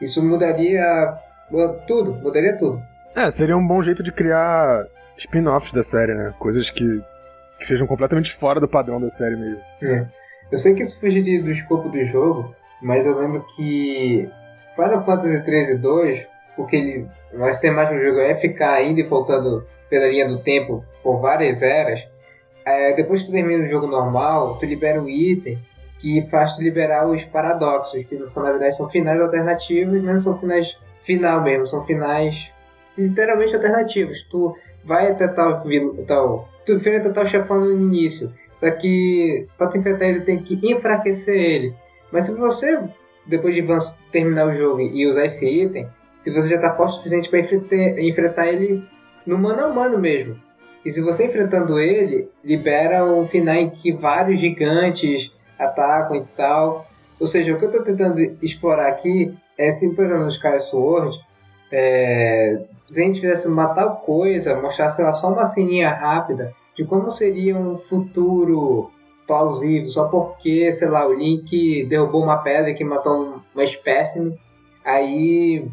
Isso 0.00 0.24
mudaria 0.24 1.16
tudo, 1.86 2.14
mudaria 2.14 2.56
tudo. 2.58 2.80
É, 3.14 3.30
seria 3.30 3.56
um 3.56 3.66
bom 3.66 3.82
jeito 3.82 4.02
de 4.02 4.12
criar 4.12 4.86
spin-offs 5.16 5.72
da 5.72 5.82
série, 5.82 6.14
né? 6.14 6.34
Coisas 6.38 6.70
que, 6.70 6.84
que 7.58 7.66
sejam 7.66 7.86
completamente 7.86 8.32
fora 8.32 8.60
do 8.60 8.68
padrão 8.68 9.00
da 9.00 9.10
série 9.10 9.36
mesmo. 9.36 9.60
É. 9.82 10.06
Eu 10.50 10.58
sei 10.58 10.74
que 10.74 10.82
isso 10.82 11.00
fugiria 11.00 11.42
do 11.42 11.50
escopo 11.50 11.88
do 11.88 12.04
jogo, 12.04 12.54
mas 12.82 13.06
eu 13.06 13.18
lembro 13.18 13.44
que 13.54 14.28
Final 14.74 15.04
Fantasy 15.04 15.44
13 15.44 15.78
2, 15.78 16.26
porque 16.56 16.76
ele, 16.76 17.08
mais 17.34 17.60
temática 17.60 17.96
do 17.96 18.04
jogo 18.04 18.20
é 18.20 18.34
ficar 18.34 18.82
indo 18.82 19.00
e 19.00 19.04
voltando 19.04 19.66
pela 19.88 20.06
linha 20.06 20.28
do 20.28 20.42
tempo 20.42 20.84
por 21.02 21.20
várias 21.20 21.62
eras, 21.62 22.00
é, 22.64 22.94
depois 22.94 23.20
que 23.20 23.26
tu 23.26 23.32
termina 23.32 23.64
o 23.64 23.68
jogo 23.68 23.86
normal, 23.86 24.56
tu 24.58 24.66
libera 24.66 25.00
um 25.00 25.08
item 25.08 25.58
que 25.98 26.26
faz 26.30 26.56
tu 26.56 26.62
liberar 26.62 27.08
os 27.08 27.24
paradoxos, 27.24 28.04
que 28.06 28.26
são, 28.26 28.42
na 28.42 28.50
verdade 28.50 28.76
são 28.76 28.90
finais 28.90 29.20
alternativos, 29.20 29.94
mas 29.94 30.04
não 30.04 30.18
são 30.18 30.38
finais 30.38 30.76
final 31.04 31.42
mesmo, 31.42 31.66
são 31.66 31.84
finais 31.84 32.50
literalmente 32.98 33.54
alternativos. 33.54 34.22
Tu 34.30 34.56
vai 34.84 35.10
até 35.10 35.28
tal, 35.28 35.62
tal 36.06 36.48
tu 36.66 36.72
enfrenta 36.72 37.10
tal 37.10 37.26
chefão 37.26 37.60
no 37.60 37.72
início, 37.72 38.32
só 38.54 38.70
que 38.70 39.46
para 39.56 39.68
tu 39.68 39.78
enfrentar 39.78 40.06
ele 40.06 40.20
tem 40.20 40.38
que 40.42 40.58
enfraquecer 40.72 41.36
ele. 41.36 41.74
Mas 42.10 42.26
se 42.26 42.36
você, 42.36 42.80
depois 43.26 43.54
de 43.54 43.64
terminar 44.10 44.48
o 44.48 44.54
jogo 44.54 44.80
e 44.80 45.06
usar 45.06 45.26
esse 45.26 45.48
item, 45.48 45.88
se 46.14 46.30
você 46.30 46.54
já 46.54 46.60
tá 46.60 46.76
forte 46.76 46.92
o 46.92 46.96
suficiente 46.96 47.28
para 47.28 47.40
enfrentar 48.00 48.48
ele 48.48 48.84
no 49.26 49.38
mano 49.38 49.64
a 49.64 49.68
mano 49.68 49.98
mesmo, 49.98 50.36
E 50.84 50.90
se 50.90 51.00
você 51.00 51.26
enfrentando 51.26 51.78
ele, 51.78 52.28
libera 52.44 53.04
um 53.04 53.26
final 53.28 53.54
em 53.54 53.70
que 53.70 53.92
vários 53.92 54.40
gigantes 54.40 55.30
atacam 55.58 56.16
e 56.16 56.24
tal. 56.36 56.86
Ou 57.20 57.26
seja, 57.26 57.52
o 57.52 57.58
que 57.58 57.64
eu 57.64 57.70
estou 57.70 57.84
tentando 57.84 58.18
explorar 58.42 58.88
aqui 58.88 59.34
é 59.56 59.68
exemplo, 59.68 60.06
no 60.06 60.28
Sky 60.28 60.60
Sword, 60.60 61.16
é, 61.70 62.62
se 62.88 63.00
a 63.00 63.04
gente 63.04 63.20
fizesse 63.20 63.46
uma 63.46 63.68
tal 63.68 63.96
coisa, 63.96 64.60
mostrasse 64.60 65.02
lá, 65.02 65.12
só 65.14 65.32
uma 65.32 65.46
ceninha 65.46 65.90
rápida 65.90 66.52
de 66.76 66.84
como 66.84 67.10
seria 67.10 67.56
um 67.56 67.78
futuro 67.78 68.90
plausível, 69.26 69.88
só 69.88 70.08
porque, 70.08 70.72
sei 70.72 70.88
lá, 70.88 71.06
o 71.06 71.14
Link 71.14 71.86
derrubou 71.86 72.22
uma 72.22 72.38
pedra 72.38 72.74
que 72.74 72.82
matou 72.82 73.40
uma 73.54 73.64
espécime, 73.64 74.38
aí 74.84 75.66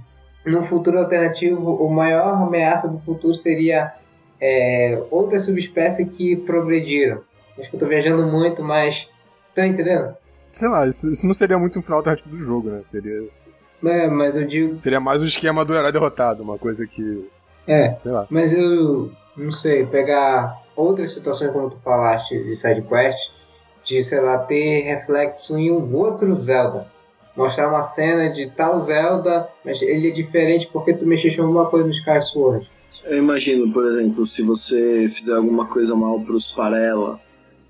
num 0.46 0.64
futuro 0.64 1.00
alternativo, 1.00 1.74
o 1.74 1.90
maior 1.90 2.36
ameaça 2.36 2.88
do 2.88 3.00
futuro 3.00 3.34
seria 3.34 3.94
é, 4.42 5.04
outras 5.12 5.46
subespécies 5.46 6.10
que 6.10 6.36
progrediram. 6.36 7.22
Acho 7.58 7.70
que 7.70 7.76
eu 7.76 7.80
tô 7.80 7.88
viajando 7.88 8.26
muito, 8.26 8.64
mas. 8.64 9.08
Tá 9.54 9.66
entendendo? 9.66 10.16
Sei 10.52 10.68
lá, 10.68 10.88
isso, 10.88 11.10
isso 11.10 11.28
não 11.28 11.34
seria 11.34 11.58
muito 11.58 11.80
um 11.80 11.82
final 11.82 12.00
alternativo 12.00 12.30
do 12.30 12.46
jogo, 12.46 12.70
né? 12.70 12.82
Seria. 12.92 13.28
É, 13.84 14.08
mas 14.08 14.36
eu 14.36 14.46
digo. 14.46 14.80
Seria 14.80 15.00
mais 15.00 15.22
o 15.22 15.26
esquema 15.26 15.66
do 15.66 15.76
herói 15.76 15.92
derrotado, 15.92 16.44
uma 16.44 16.58
coisa 16.58 16.86
que. 16.88 17.30
É, 17.68 17.96
sei 18.02 18.12
lá. 18.12 18.28
Mas 18.30 18.54
eu 18.54 19.12
não 19.36 19.52
sei, 19.52 19.86
pegar 19.86 20.62
outras 20.76 21.14
situações 21.14 21.52
como 21.52 21.70
tu 21.70 21.78
falaste 21.84 22.42
de 22.44 22.56
sidequest, 22.56 23.32
de, 23.84 24.02
sei 24.04 24.20
lá, 24.20 24.38
ter 24.40 24.82
reflexo 24.82 25.58
em 25.58 25.72
um 25.72 25.96
outro 25.96 26.34
Zelda. 26.36 26.88
Mostrar 27.36 27.70
uma 27.70 27.84
cena 27.84 28.30
de 28.30 28.50
tal 28.52 28.78
Zelda, 28.80 29.48
mas 29.64 29.82
ele 29.82 30.10
é 30.10 30.12
diferente 30.12 30.68
porque 30.72 30.94
tu 30.94 31.06
mexeste 31.06 31.40
alguma 31.40 31.68
coisa 31.68 31.86
no 31.86 31.92
Sky 31.92 32.22
Sword. 32.22 32.70
Eu 33.10 33.18
imagino, 33.18 33.74
por 33.74 33.84
exemplo, 33.92 34.28
se 34.28 34.46
você 34.46 35.10
fizer 35.10 35.34
alguma 35.34 35.66
coisa 35.66 35.96
mal 35.96 36.22
pros 36.22 36.54
Parela, 36.54 37.20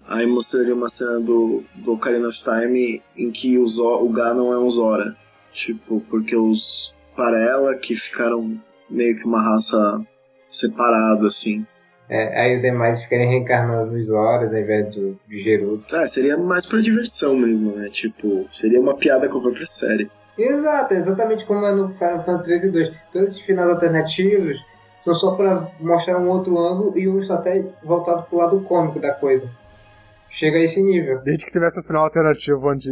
aí 0.05 0.27
mostraria 0.27 0.75
uma 0.75 0.89
cena 0.89 1.17
do, 1.21 1.63
do 1.75 1.93
Ocarina 1.93 2.27
of 2.27 2.43
Time 2.43 3.01
em 3.15 3.31
que 3.31 3.57
o, 3.57 3.63
o 3.65 4.09
Ganon 4.09 4.51
é 4.51 4.59
um 4.59 4.69
Zora. 4.69 5.15
Tipo, 5.53 6.01
porque 6.09 6.35
os 6.35 6.93
Parela 7.15 7.73
que 7.75 7.95
ficaram 7.95 8.59
meio 8.89 9.15
que 9.15 9.23
uma 9.23 9.41
raça 9.41 10.01
separada, 10.49 11.25
assim. 11.25 11.65
É, 12.09 12.41
aí 12.41 12.57
os 12.57 12.61
demais 12.61 13.01
ficarem 13.01 13.29
reencarnando 13.29 13.93
nos 13.93 14.07
Zoras 14.07 14.51
ao 14.51 14.59
invés 14.59 14.93
do, 14.93 15.17
de 15.25 15.41
Gerudo. 15.41 15.85
É, 15.95 16.05
seria 16.05 16.35
mais 16.37 16.67
pra 16.67 16.81
diversão 16.81 17.37
mesmo, 17.37 17.77
né? 17.77 17.87
Tipo, 17.89 18.45
seria 18.51 18.81
uma 18.81 18.97
piada 18.97 19.29
com 19.29 19.37
a 19.37 19.41
própria 19.41 19.65
série. 19.65 20.11
Exato, 20.37 20.93
exatamente 20.93 21.45
como 21.45 21.65
é 21.65 21.71
no 21.71 21.93
Final 21.93 22.25
Fantasy 22.25 22.43
3 22.43 22.63
e 22.63 22.69
2. 22.71 22.93
Todos 23.13 23.27
esses 23.29 23.41
finais 23.41 23.69
alternativos 23.69 24.68
são 24.99 25.15
só 25.15 25.35
para 25.35 25.71
mostrar 25.79 26.19
um 26.19 26.27
outro 26.27 26.59
ângulo 26.59 26.97
e 26.99 27.07
um 27.07 27.21
até 27.31 27.65
voltado 27.83 28.23
pro 28.23 28.37
lado 28.37 28.59
cômico 28.61 28.99
da 28.99 29.13
coisa. 29.13 29.49
Chega 30.29 30.57
a 30.57 30.61
esse 30.61 30.83
nível. 30.83 31.21
Desde 31.21 31.45
que 31.45 31.51
tivesse 31.51 31.79
um 31.79 31.83
final 31.83 32.03
alternativo 32.03 32.69
onde 32.69 32.91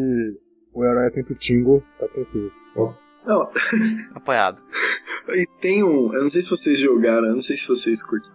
o 0.74 0.86
herói 0.86 1.08
é 1.08 1.10
sempre 1.10 1.34
o 1.34 1.36
Tingle, 1.36 1.84
tá 2.00 2.08
tranquilo. 2.08 2.52
Oh. 2.78 2.94
Não. 3.26 3.50
Apoiado. 4.16 4.62
Mas 5.28 5.60
tem 5.60 5.84
um. 5.84 6.14
Eu 6.14 6.22
não 6.22 6.30
sei 6.30 6.42
se 6.42 6.50
vocês 6.50 6.80
jogaram, 6.80 7.28
eu 7.28 7.34
não 7.34 7.42
sei 7.42 7.58
se 7.58 7.68
vocês 7.68 8.02
curtem. 8.06 8.32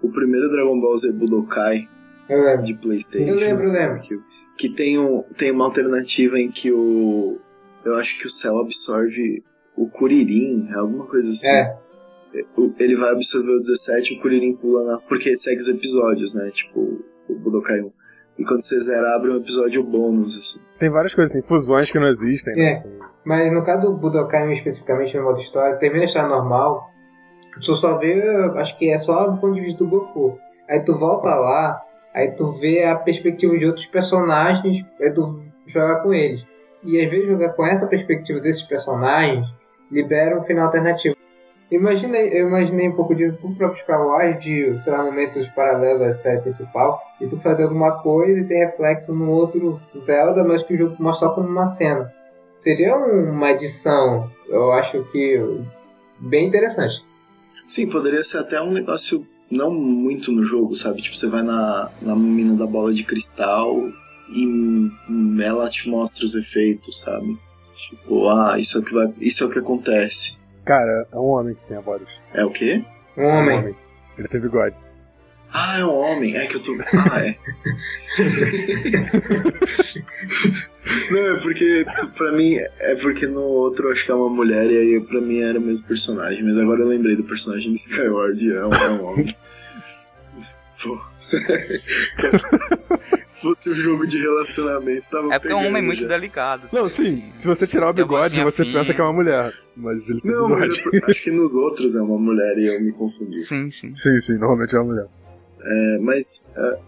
O 0.00 0.08
primeiro 0.08 0.48
Dragon 0.48 0.80
Ball 0.80 0.96
Z 0.96 1.12
Budokai 1.14 1.88
eu 2.28 2.44
lembro. 2.44 2.64
de 2.64 2.74
Playstation. 2.74 3.28
Eu 3.28 3.36
lembro, 3.36 3.64
eu 3.64 3.72
lembro. 3.72 4.00
Que, 4.02 4.20
que 4.56 4.68
tem, 4.68 4.98
um, 5.00 5.24
tem 5.36 5.50
uma 5.50 5.64
alternativa 5.64 6.38
em 6.38 6.48
que 6.48 6.70
o. 6.70 7.40
Eu 7.84 7.96
acho 7.96 8.18
que 8.18 8.26
o 8.26 8.30
céu 8.30 8.60
absorve 8.60 9.42
o 9.76 9.88
Kuririn, 9.88 10.72
alguma 10.74 11.06
coisa 11.06 11.28
assim. 11.28 11.48
É 11.48 11.85
ele 12.78 12.96
vai 12.96 13.12
absorver 13.12 13.52
o 13.52 13.60
17 13.60 14.14
e 14.14 14.18
o 14.18 14.20
Kuririn 14.20 14.54
pula 14.56 14.84
na... 14.84 14.98
Porque 14.98 15.36
segue 15.36 15.60
os 15.60 15.68
episódios, 15.68 16.34
né? 16.34 16.50
Tipo, 16.50 17.04
o 17.28 17.34
Budokai 17.34 17.80
1. 17.80 17.92
E 18.38 18.44
quando 18.44 18.60
você 18.60 18.78
zera, 18.80 19.16
abre 19.16 19.30
um 19.30 19.36
episódio 19.36 19.82
bônus, 19.82 20.36
assim. 20.36 20.60
Tem 20.78 20.90
várias 20.90 21.14
coisas, 21.14 21.32
tem 21.32 21.42
fusões 21.42 21.90
que 21.90 21.98
não 21.98 22.06
existem. 22.06 22.54
Né? 22.54 22.62
É, 22.62 22.74
né? 22.74 22.98
mas 23.24 23.52
no 23.52 23.64
caso 23.64 23.88
do 23.88 23.96
Budokai 23.96 24.46
1 24.46 24.50
especificamente 24.52 25.16
no 25.16 25.24
modo 25.24 25.40
história, 25.40 25.76
termina 25.76 26.02
a 26.02 26.06
história 26.06 26.28
normal, 26.28 26.90
tu 27.54 27.74
só 27.74 27.96
vê, 27.96 28.22
acho 28.56 28.78
que 28.78 28.90
é 28.90 28.98
só 28.98 29.28
do 29.28 29.40
ponto 29.40 29.54
de 29.54 29.62
vista 29.62 29.82
do 29.82 29.88
Goku. 29.88 30.38
Aí 30.68 30.80
tu 30.80 30.98
volta 30.98 31.34
lá, 31.34 31.80
aí 32.14 32.32
tu 32.32 32.52
vê 32.58 32.84
a 32.84 32.94
perspectiva 32.96 33.56
de 33.56 33.66
outros 33.66 33.86
personagens, 33.86 34.84
aí 35.00 35.10
tu 35.12 35.42
joga 35.66 36.02
com 36.02 36.12
eles. 36.12 36.44
E 36.84 37.00
às 37.02 37.10
vezes 37.10 37.26
jogar 37.26 37.50
com 37.50 37.66
essa 37.66 37.86
perspectiva 37.86 38.38
desses 38.40 38.62
personagens 38.62 39.46
libera 39.90 40.38
um 40.38 40.42
final 40.42 40.66
alternativo. 40.66 41.15
Imaginei, 41.70 42.28
eu 42.32 42.46
imaginei 42.46 42.88
um 42.88 42.94
pouco 42.94 43.14
de 43.14 43.28
do 43.30 43.54
próprio 43.54 43.80
Skyward, 43.80 44.38
de, 44.38 44.80
sei 44.80 44.92
lá, 44.92 45.02
momentos 45.02 45.48
paralelos 45.48 46.00
à 46.00 46.12
série 46.12 46.40
principal, 46.40 47.02
e 47.20 47.26
tu 47.26 47.38
fazer 47.40 47.64
alguma 47.64 48.02
coisa 48.02 48.40
e 48.40 48.44
ter 48.44 48.66
reflexo 48.66 49.12
no 49.12 49.30
outro 49.30 49.80
Zelda, 49.96 50.44
mas 50.44 50.62
que 50.62 50.74
o 50.74 50.78
jogo 50.78 50.96
mostra 51.00 51.28
só 51.28 51.34
como 51.34 51.48
uma 51.48 51.66
cena. 51.66 52.12
Seria 52.54 52.96
uma 52.96 53.50
edição, 53.50 54.30
eu 54.48 54.72
acho 54.72 55.02
que 55.10 55.42
bem 56.20 56.46
interessante. 56.46 57.04
Sim, 57.66 57.90
poderia 57.90 58.22
ser 58.22 58.38
até 58.38 58.60
um 58.60 58.72
negócio 58.72 59.26
não 59.50 59.70
muito 59.72 60.32
no 60.32 60.44
jogo, 60.44 60.76
sabe? 60.76 61.02
Tipo, 61.02 61.16
você 61.16 61.28
vai 61.28 61.42
na, 61.42 61.90
na 62.00 62.14
mina 62.14 62.54
da 62.54 62.66
bola 62.66 62.94
de 62.94 63.04
cristal 63.04 63.76
e 64.30 64.90
ela 65.42 65.68
te 65.68 65.88
mostra 65.88 66.24
os 66.24 66.34
efeitos, 66.34 67.00
sabe? 67.00 67.36
Tipo, 67.90 68.28
ah, 68.28 68.58
isso 68.58 68.78
é 68.78 68.80
o 68.80 68.84
que, 68.84 68.94
vai, 68.94 69.12
isso 69.20 69.44
é 69.44 69.46
o 69.46 69.50
que 69.50 69.58
acontece. 69.58 70.35
Cara, 70.66 71.06
é 71.12 71.16
um 71.16 71.28
homem 71.28 71.54
que 71.54 71.64
tem 71.68 71.76
a 71.76 71.80
voz. 71.80 72.02
É 72.34 72.44
o 72.44 72.50
quê? 72.50 72.84
Um 73.16 73.24
homem. 73.24 73.56
Um 73.56 73.60
homem. 73.60 73.76
Ele 74.18 74.26
tem 74.28 74.40
bigode. 74.40 74.74
Ah, 75.52 75.78
é 75.78 75.84
um 75.84 75.94
homem. 75.94 76.36
É 76.36 76.46
que 76.48 76.56
eu 76.56 76.62
tô. 76.62 76.76
Ah, 77.12 77.24
é. 77.24 77.36
Não, 81.10 81.36
é 81.36 81.40
porque 81.40 81.86
pra 82.16 82.32
mim. 82.32 82.56
É 82.56 82.96
porque 82.96 83.26
no 83.28 83.42
outro 83.42 83.86
eu 83.86 83.92
acho 83.92 84.04
que 84.04 84.10
é 84.10 84.14
uma 84.14 84.28
mulher 84.28 84.66
e 84.66 84.76
aí 84.76 85.00
pra 85.00 85.20
mim 85.20 85.40
era 85.40 85.56
o 85.58 85.62
mesmo 85.62 85.86
personagem. 85.86 86.42
Mas 86.42 86.58
agora 86.58 86.80
eu 86.80 86.88
lembrei 86.88 87.14
do 87.14 87.22
personagem 87.22 87.70
de 87.72 87.78
Skyward. 87.78 88.52
É 88.52 88.66
um, 88.66 88.68
é 88.68 88.90
um 88.90 89.04
homem. 89.06 89.26
Pô. 90.82 91.00
se 93.26 93.40
fosse 93.40 93.70
um 93.70 93.74
jogo 93.74 94.06
de 94.06 94.18
relacionamento, 94.18 95.08
tava 95.10 95.34
É 95.34 95.38
porque 95.38 95.52
é 95.52 95.56
um 95.56 95.66
homem 95.66 95.82
muito 95.82 96.06
delicado. 96.06 96.68
Não, 96.72 96.88
sim. 96.88 97.24
Se 97.34 97.46
você 97.46 97.66
tirar 97.66 97.90
o 97.90 97.92
bigode, 97.92 98.42
você 98.42 98.64
pensa 98.64 98.94
que 98.94 99.00
é 99.00 99.04
uma 99.04 99.12
mulher. 99.12 99.52
Mas 99.76 99.98
ele 100.08 100.20
Não, 100.24 100.48
mas 100.48 100.78
eu, 100.78 101.00
acho 101.08 101.22
que 101.22 101.30
nos 101.30 101.54
outros 101.54 101.96
é 101.96 102.02
uma 102.02 102.18
mulher 102.18 102.56
e 102.58 102.66
eu 102.66 102.80
me 102.80 102.92
confundi. 102.92 103.40
Sim, 103.40 103.70
sim. 103.70 103.94
Sim, 103.94 104.20
sim, 104.20 104.34
normalmente 104.34 104.74
é 104.74 104.78
uma 104.78 104.92
mulher. 104.92 105.06
É, 105.60 105.98
mas 106.00 106.48
é, 106.56 106.78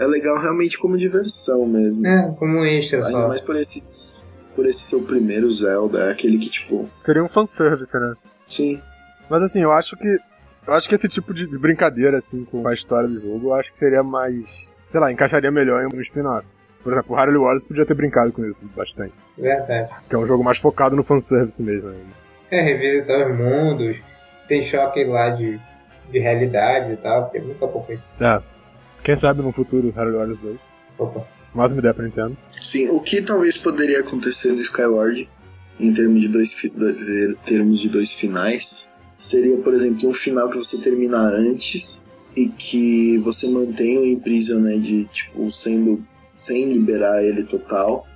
é 0.00 0.06
legal 0.06 0.38
realmente 0.40 0.78
como 0.78 0.96
diversão 0.98 1.66
mesmo. 1.66 2.06
É, 2.06 2.34
como 2.38 2.64
extra 2.64 2.98
Ainda 2.98 3.10
só. 3.10 3.28
mais 3.28 3.40
por 3.40 3.56
esse, 3.56 3.98
por 4.54 4.66
esse 4.66 4.80
seu 4.80 5.02
primeiro 5.02 5.50
Zelda, 5.50 5.98
é 6.00 6.12
aquele 6.12 6.38
que 6.38 6.50
tipo. 6.50 6.88
Seria 7.00 7.22
um 7.22 7.28
fanservice, 7.28 7.98
né? 7.98 8.14
Sim. 8.48 8.80
Mas 9.30 9.42
assim, 9.42 9.62
eu 9.62 9.72
acho 9.72 9.96
que 9.96 10.18
eu 10.68 10.74
acho 10.74 10.86
que 10.86 10.94
esse 10.94 11.08
tipo 11.08 11.32
de 11.32 11.46
brincadeira, 11.46 12.18
assim, 12.18 12.44
com 12.44 12.68
a 12.68 12.74
história 12.74 13.08
do 13.08 13.18
jogo, 13.18 13.48
eu 13.48 13.54
acho 13.54 13.72
que 13.72 13.78
seria 13.78 14.02
mais. 14.02 14.44
Sei 14.90 15.00
lá, 15.00 15.10
encaixaria 15.10 15.50
melhor 15.50 15.82
em 15.82 15.96
um 15.96 16.00
spin-off. 16.02 16.46
Por 16.84 16.92
exemplo, 16.92 17.16
o 17.16 17.18
Harley 17.18 17.38
Wars 17.38 17.64
podia 17.64 17.86
ter 17.86 17.94
brincado 17.94 18.32
com 18.32 18.44
isso 18.44 18.60
bastante. 18.76 19.14
Verdade. 19.36 19.90
Que 20.08 20.14
é 20.14 20.18
um 20.18 20.26
jogo 20.26 20.44
mais 20.44 20.58
focado 20.58 20.94
no 20.94 21.02
fanservice 21.02 21.62
mesmo. 21.62 21.88
Ainda. 21.88 22.12
É, 22.50 22.62
revisitar 22.62 23.30
os 23.30 23.36
mundos, 23.36 23.96
tem 24.46 24.62
choque 24.62 25.04
lá 25.04 25.30
de, 25.30 25.58
de 26.10 26.18
realidade 26.18 26.92
e 26.92 26.96
tal, 26.96 27.30
tem 27.30 27.40
muito 27.40 27.58
pouco 27.58 27.90
isso. 27.90 28.06
É. 28.20 28.40
Quem 29.02 29.16
sabe 29.16 29.40
no 29.40 29.52
futuro 29.52 29.92
Harley 29.96 30.16
Wars 30.16 30.38
2. 30.38 30.58
Opa. 30.98 31.26
Mais 31.54 31.72
uma 31.72 31.78
ideia 31.78 31.94
pra 31.94 32.04
Nintendo. 32.04 32.36
Sim, 32.60 32.90
o 32.90 33.00
que 33.00 33.22
talvez 33.22 33.56
poderia 33.56 34.00
acontecer 34.00 34.52
no 34.52 34.60
Skyward, 34.60 35.28
em 35.80 35.94
termos 35.94 36.20
de 36.20 36.28
dois, 36.28 36.70
dois 36.74 36.96
termos 37.46 37.80
de 37.80 37.88
dois 37.88 38.12
finais, 38.12 38.87
seria, 39.18 39.56
por 39.58 39.74
exemplo, 39.74 40.08
um 40.08 40.12
final 40.12 40.48
que 40.48 40.56
você 40.56 40.80
termina 40.80 41.18
antes 41.18 42.06
e 42.36 42.48
que 42.48 43.18
você 43.18 43.50
mantém 43.50 43.98
o 43.98 44.06
Imprison, 44.06 44.60
né, 44.60 44.76
de, 44.76 45.04
tipo, 45.06 45.50
sendo, 45.50 46.00
sem 46.32 46.72
liberar 46.72 47.22
ele 47.24 47.42
total. 47.42 48.06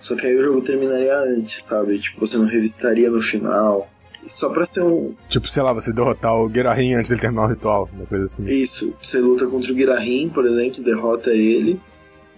Só 0.00 0.16
que 0.16 0.26
aí 0.26 0.34
o 0.34 0.42
jogo 0.42 0.62
terminaria 0.62 1.14
antes, 1.18 1.62
sabe? 1.62 1.98
Tipo, 1.98 2.26
você 2.26 2.38
não 2.38 2.46
revistaria 2.46 3.10
no 3.10 3.20
final. 3.20 3.86
Só 4.26 4.48
pra 4.48 4.64
ser 4.64 4.82
um. 4.82 5.14
Tipo, 5.28 5.46
sei 5.46 5.62
lá, 5.62 5.74
você 5.74 5.92
derrotar 5.92 6.34
o 6.34 6.48
Guerrahin 6.48 6.94
antes 6.94 7.10
dele 7.10 7.20
terminar 7.20 7.44
o 7.44 7.48
ritual, 7.48 7.88
uma 7.92 8.06
coisa 8.06 8.24
assim. 8.24 8.48
Isso. 8.48 8.94
Você 9.02 9.18
luta 9.18 9.46
contra 9.46 9.70
o 9.70 9.74
Guerrahin, 9.74 10.30
por 10.30 10.46
exemplo, 10.46 10.82
derrota 10.82 11.30
ele. 11.30 11.78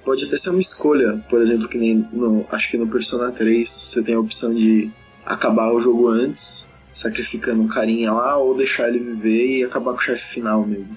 Pode 0.04 0.24
até 0.24 0.36
ser 0.36 0.50
uma 0.50 0.60
escolha, 0.60 1.24
por 1.30 1.40
exemplo, 1.40 1.68
que 1.68 1.78
nem 1.78 2.04
no. 2.12 2.44
Acho 2.50 2.68
que 2.68 2.76
no 2.76 2.88
Persona 2.88 3.30
3 3.30 3.68
você 3.68 4.02
tem 4.02 4.16
a 4.16 4.20
opção 4.20 4.52
de 4.52 4.90
acabar 5.24 5.72
o 5.72 5.80
jogo 5.80 6.08
antes 6.08 6.68
sacrificando 6.92 7.62
um 7.62 7.68
carinha 7.68 8.12
lá 8.12 8.36
ou 8.36 8.56
deixar 8.56 8.88
ele 8.88 8.98
viver 8.98 9.58
e 9.58 9.64
acabar 9.64 9.92
com 9.92 9.98
o 9.98 10.02
chefe 10.02 10.34
final 10.34 10.66
mesmo. 10.66 10.96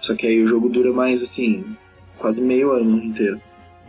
Só 0.00 0.14
que 0.14 0.26
aí 0.26 0.42
o 0.42 0.46
jogo 0.46 0.68
dura 0.68 0.92
mais 0.92 1.22
assim, 1.22 1.64
quase 2.18 2.44
meio 2.44 2.72
ano 2.72 3.02
inteiro. 3.02 3.40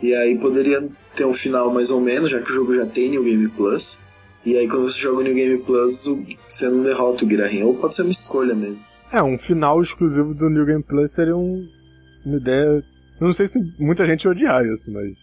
E 0.02 0.14
aí 0.14 0.38
poderia 0.38 0.86
ter 1.14 1.24
um 1.24 1.32
final 1.32 1.72
mais 1.72 1.90
ou 1.90 2.00
menos, 2.00 2.30
já 2.30 2.40
que 2.40 2.50
o 2.50 2.54
jogo 2.54 2.74
já 2.74 2.86
tem 2.86 3.10
New 3.10 3.24
Game 3.24 3.48
Plus. 3.48 4.02
E 4.44 4.56
aí 4.56 4.68
quando 4.68 4.90
você 4.90 4.98
joga 4.98 5.20
o 5.20 5.22
New 5.22 5.34
Game 5.34 5.58
Plus, 5.58 6.04
você 6.48 6.68
não 6.68 6.82
derrota 6.82 7.24
o 7.24 7.28
Guirahin. 7.28 7.62
Ou 7.62 7.74
pode 7.74 7.96
ser 7.96 8.02
uma 8.02 8.12
escolha 8.12 8.54
mesmo. 8.54 8.82
É, 9.12 9.22
um 9.22 9.38
final 9.38 9.80
exclusivo 9.80 10.34
do 10.34 10.50
New 10.50 10.66
Game 10.66 10.82
Plus 10.82 11.12
seria 11.12 11.36
um, 11.36 11.66
uma 12.24 12.36
ideia. 12.36 12.82
Eu 13.20 13.26
não 13.26 13.32
sei 13.32 13.46
se 13.46 13.58
muita 13.78 14.06
gente 14.06 14.26
odiar 14.26 14.64
isso, 14.66 14.90
mas 14.92 15.16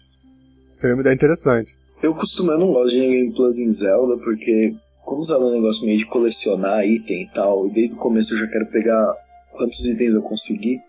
seria 0.73 0.95
uma 0.95 1.01
ideia 1.01 1.13
interessante. 1.13 1.75
Eu 2.01 2.15
costumo, 2.15 2.51
eu 2.51 2.57
não 2.57 2.73
gosto 2.73 2.91
de 2.91 2.99
New 2.99 3.11
Game 3.11 3.33
Plus 3.33 3.59
em 3.59 3.69
Zelda, 3.69 4.17
porque 4.23 4.73
como 5.11 5.23
é 5.29 5.37
um 5.37 5.51
negócio 5.51 5.85
meio 5.85 5.97
de 5.97 6.05
colecionar 6.05 6.85
item 6.85 7.23
e 7.23 7.29
tal, 7.33 7.67
e 7.67 7.71
desde 7.71 7.95
o 7.95 7.99
começo 7.99 8.33
eu 8.33 8.39
já 8.39 8.47
quero 8.47 8.65
pegar 8.67 9.13
quantos 9.51 9.85
itens 9.85 10.15
eu 10.15 10.21
conseguir, 10.21 10.81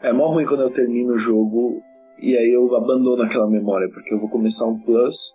é 0.00 0.12
mó 0.12 0.28
ruim 0.28 0.46
quando 0.46 0.62
eu 0.62 0.72
termino 0.72 1.14
o 1.14 1.18
jogo 1.18 1.82
e 2.20 2.36
aí 2.36 2.52
eu 2.52 2.72
abandono 2.76 3.22
aquela 3.22 3.50
memória, 3.50 3.88
porque 3.88 4.14
eu 4.14 4.20
vou 4.20 4.28
começar 4.28 4.64
um 4.66 4.78
Plus 4.78 5.34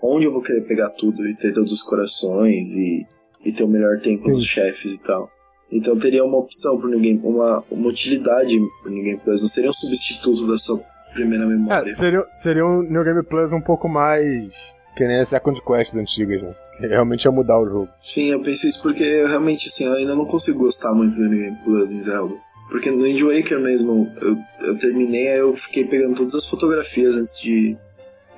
onde 0.00 0.26
eu 0.26 0.32
vou 0.32 0.42
querer 0.42 0.60
pegar 0.62 0.90
tudo 0.90 1.26
e 1.28 1.34
ter 1.34 1.52
todos 1.52 1.72
os 1.72 1.82
corações 1.82 2.72
e, 2.72 3.04
e 3.44 3.52
ter 3.52 3.64
o 3.64 3.68
melhor 3.68 4.00
tempo 4.00 4.22
Sim. 4.22 4.32
dos 4.32 4.44
chefes 4.44 4.94
e 4.94 5.02
tal. 5.02 5.28
Então 5.70 5.98
teria 5.98 6.24
uma 6.24 6.38
opção 6.38 6.78
pro 6.78 6.88
Game, 6.88 7.20
uma, 7.24 7.64
uma 7.68 7.88
utilidade 7.88 8.56
pro 8.80 8.92
Game 8.92 9.18
Plus, 9.18 9.42
não 9.42 9.48
seria 9.48 9.70
um 9.70 9.74
substituto 9.74 10.46
da 10.46 10.56
sua 10.56 10.80
primeira 11.14 11.46
memória. 11.46 11.88
É, 11.88 11.90
seria, 11.90 12.24
seria 12.30 12.64
um 12.64 12.82
New 12.82 13.02
Game 13.02 13.22
Plus 13.24 13.52
um 13.52 13.60
pouco 13.60 13.88
mais 13.88 14.52
que 14.96 15.06
nem 15.06 15.20
as 15.20 15.28
Second 15.28 15.60
Quests 15.62 15.96
antigas, 15.96 16.42
né? 16.42 16.54
Que 16.76 16.86
realmente 16.86 17.24
ia 17.24 17.30
mudar 17.30 17.58
o 17.58 17.68
jogo. 17.68 17.88
Sim, 18.02 18.30
eu 18.30 18.40
penso 18.42 18.66
isso 18.66 18.82
porque 18.82 19.02
eu, 19.02 19.28
realmente, 19.28 19.68
assim, 19.68 19.86
eu 19.86 19.94
ainda 19.94 20.14
não 20.14 20.26
consigo 20.26 20.58
gostar 20.58 20.94
muito 20.94 21.16
do 21.16 21.28
New 21.28 21.38
Game 21.38 21.58
Plus 21.64 21.90
em 21.90 22.00
Zelda. 22.00 22.34
Porque 22.68 22.90
no 22.90 23.02
Wind 23.02 23.20
Waker 23.20 23.60
mesmo, 23.60 24.10
eu, 24.20 24.36
eu 24.66 24.78
terminei, 24.78 25.28
aí 25.28 25.38
eu 25.38 25.54
fiquei 25.54 25.84
pegando 25.84 26.16
todas 26.16 26.34
as 26.34 26.48
fotografias 26.48 27.14
antes 27.14 27.40
de 27.40 27.76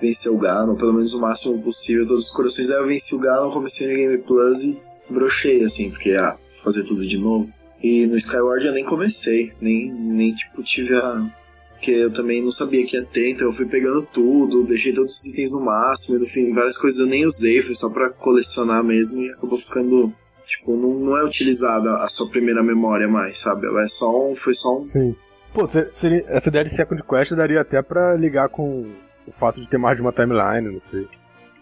vencer 0.00 0.32
o 0.32 0.38
Ganon, 0.38 0.74
pelo 0.74 0.92
menos 0.92 1.14
o 1.14 1.20
máximo 1.20 1.62
possível, 1.62 2.06
todos 2.06 2.24
os 2.24 2.30
corações. 2.30 2.70
Aí 2.70 2.76
eu 2.76 2.86
venci 2.86 3.14
o 3.14 3.20
Ganon, 3.20 3.52
comecei 3.52 3.86
no 3.86 3.94
Game 3.94 4.18
Plus 4.18 4.62
e 4.62 4.76
brochei, 5.08 5.62
assim, 5.62 5.90
porque, 5.90 6.12
ah, 6.12 6.36
fazer 6.64 6.84
tudo 6.84 7.06
de 7.06 7.18
novo. 7.18 7.48
E 7.82 8.06
no 8.06 8.16
Skyward 8.16 8.66
eu 8.66 8.72
nem 8.72 8.84
comecei, 8.84 9.52
nem, 9.60 9.92
nem 9.92 10.34
tipo, 10.34 10.62
tive 10.62 10.94
a. 10.96 11.30
Porque 11.74 11.90
eu 11.90 12.12
também 12.12 12.42
não 12.42 12.50
sabia 12.50 12.84
que 12.86 12.96
ia 12.96 13.04
ter, 13.04 13.30
então 13.30 13.46
eu 13.46 13.52
fui 13.52 13.66
pegando 13.66 14.06
tudo, 14.12 14.64
deixei 14.64 14.92
todos 14.92 15.18
os 15.18 15.26
itens 15.26 15.52
no 15.52 15.60
máximo, 15.60 16.16
e 16.16 16.20
no 16.20 16.26
fim 16.26 16.52
várias 16.52 16.78
coisas 16.78 16.98
eu 16.98 17.06
nem 17.06 17.26
usei, 17.26 17.60
foi 17.60 17.74
só 17.74 17.90
pra 17.90 18.10
colecionar 18.10 18.82
mesmo 18.82 19.20
e 19.20 19.30
acabou 19.30 19.58
ficando 19.58 20.12
Tipo, 20.46 20.76
não, 20.76 20.94
não 20.94 21.16
é 21.16 21.24
utilizada 21.24 21.96
a 21.96 22.08
sua 22.08 22.28
primeira 22.28 22.62
memória 22.62 23.08
mais, 23.08 23.38
sabe? 23.38 23.66
Ela 23.66 23.82
é 23.82 23.88
só 23.88 24.30
um. 24.30 24.36
Foi 24.36 24.52
só 24.52 24.78
um. 24.78 24.82
Sim. 24.82 25.16
Pô, 25.52 25.66
seria, 25.68 26.24
essa 26.28 26.48
ideia 26.48 26.64
de 26.64 26.70
Second 26.70 27.02
Quest 27.02 27.32
daria 27.32 27.60
até 27.60 27.80
pra 27.80 28.14
ligar 28.14 28.48
com 28.48 28.90
o 29.26 29.32
fato 29.32 29.60
de 29.60 29.68
ter 29.68 29.78
mais 29.78 29.96
de 29.96 30.02
uma 30.02 30.12
timeline, 30.12 30.74
não 30.74 30.82
sei. 30.90 31.08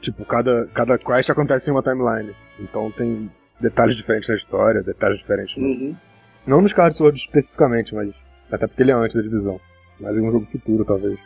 Tipo, 0.01 0.25
cada, 0.25 0.67
cada 0.75 0.99
quest 0.99 1.31
acontece 1.31 1.71
em 1.71 1.73
uma 1.73 1.83
timeline. 1.83 2.35
Então 2.59 2.91
tem 2.91 3.31
detalhes 3.61 3.95
diferentes 3.95 4.29
na 4.29 4.35
história, 4.35 4.83
detalhes 4.83 5.19
diferentes. 5.19 5.57
Uhum. 5.57 5.95
Não 6.47 6.61
nos 6.61 6.73
Sword 6.73 7.19
especificamente, 7.19 7.95
mas 7.95 8.13
até 8.51 8.67
porque 8.67 8.83
ele 8.83 8.91
é 8.91 8.95
antes 8.95 9.15
da 9.15 9.23
divisão. 9.23 9.61
Mas 10.03 10.17
em 10.17 10.21
um 10.21 10.33
jogo 10.33 10.45
futuro, 10.45 10.85
talvez. 10.85 11.17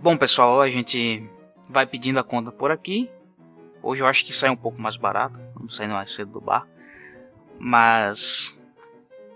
Bom, 0.00 0.16
pessoal, 0.16 0.62
a 0.62 0.70
gente 0.70 1.22
vai 1.68 1.84
pedindo 1.84 2.18
a 2.18 2.24
conta 2.24 2.50
por 2.50 2.70
aqui. 2.70 3.10
Hoje 3.82 4.02
eu 4.02 4.06
acho 4.06 4.24
que 4.24 4.32
sai 4.32 4.48
um 4.50 4.56
pouco 4.56 4.80
mais 4.80 4.96
barato, 4.96 5.38
vamos 5.54 5.74
sair 5.74 5.88
mais 5.88 6.12
cedo 6.12 6.32
do 6.32 6.40
bar. 6.40 6.66
Mas, 7.58 8.58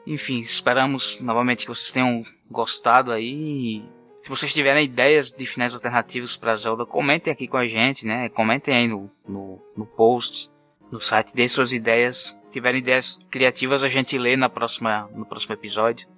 enfim, 0.07 0.41
esperamos 0.41 1.21
novamente 1.21 1.67
que 1.67 1.69
vocês 1.69 1.91
tenham 1.91 2.23
gostado 2.51 3.11
aí. 3.11 3.85
Se 4.23 4.29
vocês 4.29 4.53
tiverem 4.53 4.85
ideias 4.85 5.33
de 5.33 5.47
finais 5.47 5.75
alternativos 5.75 6.37
para 6.37 6.55
Zelda, 6.55 6.87
comentem 6.87 7.33
aqui 7.33 7.47
com 7.49 7.57
a 7.57 7.67
gente, 7.67 8.07
né? 8.07 8.29
Comentem 8.29 8.75
aí 8.75 8.89
no, 8.89 9.11
no, 9.27 9.61
no 9.77 9.87
post, 9.87 10.51
no 10.91 11.01
site, 11.01 11.35
dê 11.35 11.47
suas 11.49 11.73
ideias. 11.73 12.39
Se 12.47 12.53
tiverem 12.53 12.81
ideias 12.81 13.19
criativas, 13.31 13.83
a 13.83 13.89
gente 13.89 14.17
lê 14.17 14.37
na 14.37 14.49
próxima, 14.49 15.09
no 15.15 15.27
próximo 15.27 15.55
episódio. 15.55 16.09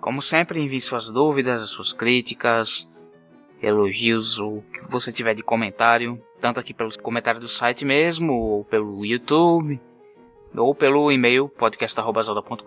Como 0.00 0.22
sempre, 0.22 0.60
envie 0.60 0.80
suas 0.80 1.08
dúvidas, 1.08 1.68
suas 1.70 1.92
críticas, 1.92 2.90
elogios 3.60 4.38
o 4.38 4.62
que 4.72 4.80
você 4.88 5.12
tiver 5.12 5.34
de 5.34 5.42
comentário, 5.42 6.22
tanto 6.40 6.60
aqui 6.60 6.72
pelo 6.72 6.90
comentário 7.00 7.40
do 7.40 7.48
site 7.48 7.84
mesmo, 7.84 8.32
ou 8.32 8.64
pelo 8.64 9.04
YouTube, 9.04 9.80
ou 10.56 10.74
pelo 10.74 11.10
e-mail 11.12 11.48
podcast.com.br 11.48 12.62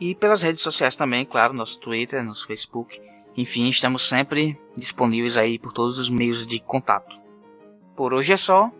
e 0.00 0.14
pelas 0.14 0.42
redes 0.42 0.62
sociais 0.62 0.96
também, 0.96 1.24
claro, 1.24 1.52
nosso 1.52 1.80
Twitter, 1.80 2.24
nosso 2.24 2.46
Facebook. 2.46 3.00
Enfim, 3.36 3.68
estamos 3.68 4.08
sempre 4.08 4.58
disponíveis 4.76 5.36
aí 5.36 5.58
por 5.58 5.72
todos 5.72 5.98
os 5.98 6.08
meios 6.08 6.46
de 6.46 6.60
contato. 6.60 7.20
Por 7.96 8.14
hoje 8.14 8.32
é 8.32 8.36
só. 8.36 8.70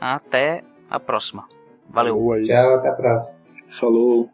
Até 0.00 0.62
a 0.90 1.00
próxima. 1.00 1.48
Valeu. 1.88 2.16
Tchau, 2.44 2.74
até 2.76 2.88
a 2.88 2.92
próxima. 2.92 3.40
Falou. 3.68 4.30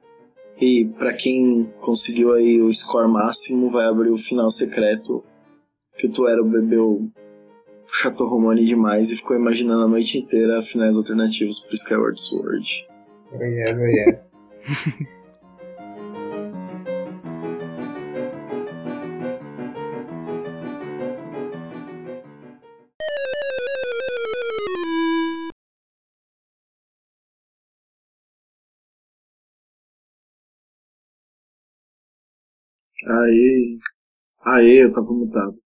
E 0.60 0.84
para 0.98 1.14
quem 1.14 1.72
conseguiu 1.80 2.34
aí 2.34 2.60
o 2.60 2.72
score 2.72 3.08
máximo, 3.08 3.70
vai 3.70 3.86
abrir 3.86 4.10
o 4.10 4.18
final 4.18 4.50
secreto 4.50 5.24
que 5.96 6.06
o 6.06 6.12
Tuero 6.12 6.44
bebeu 6.44 7.10
Chateau 7.92 8.26
Romani 8.26 8.64
demais 8.64 9.10
e 9.10 9.16
ficou 9.16 9.36
imaginando 9.36 9.84
a 9.84 9.88
noite 9.88 10.18
inteira 10.18 10.62
finais 10.62 10.96
alternativos 10.96 11.60
pro 11.60 11.74
Skyward 11.74 12.20
Sword. 12.20 12.86
Oh 13.32 13.42
yes, 13.42 13.72
oh 13.74 13.86
yes. 13.86 14.30
Aê, 33.06 33.78
aê, 34.44 34.84
eu 34.84 34.92
tava 34.92 35.12
mutado. 35.12 35.58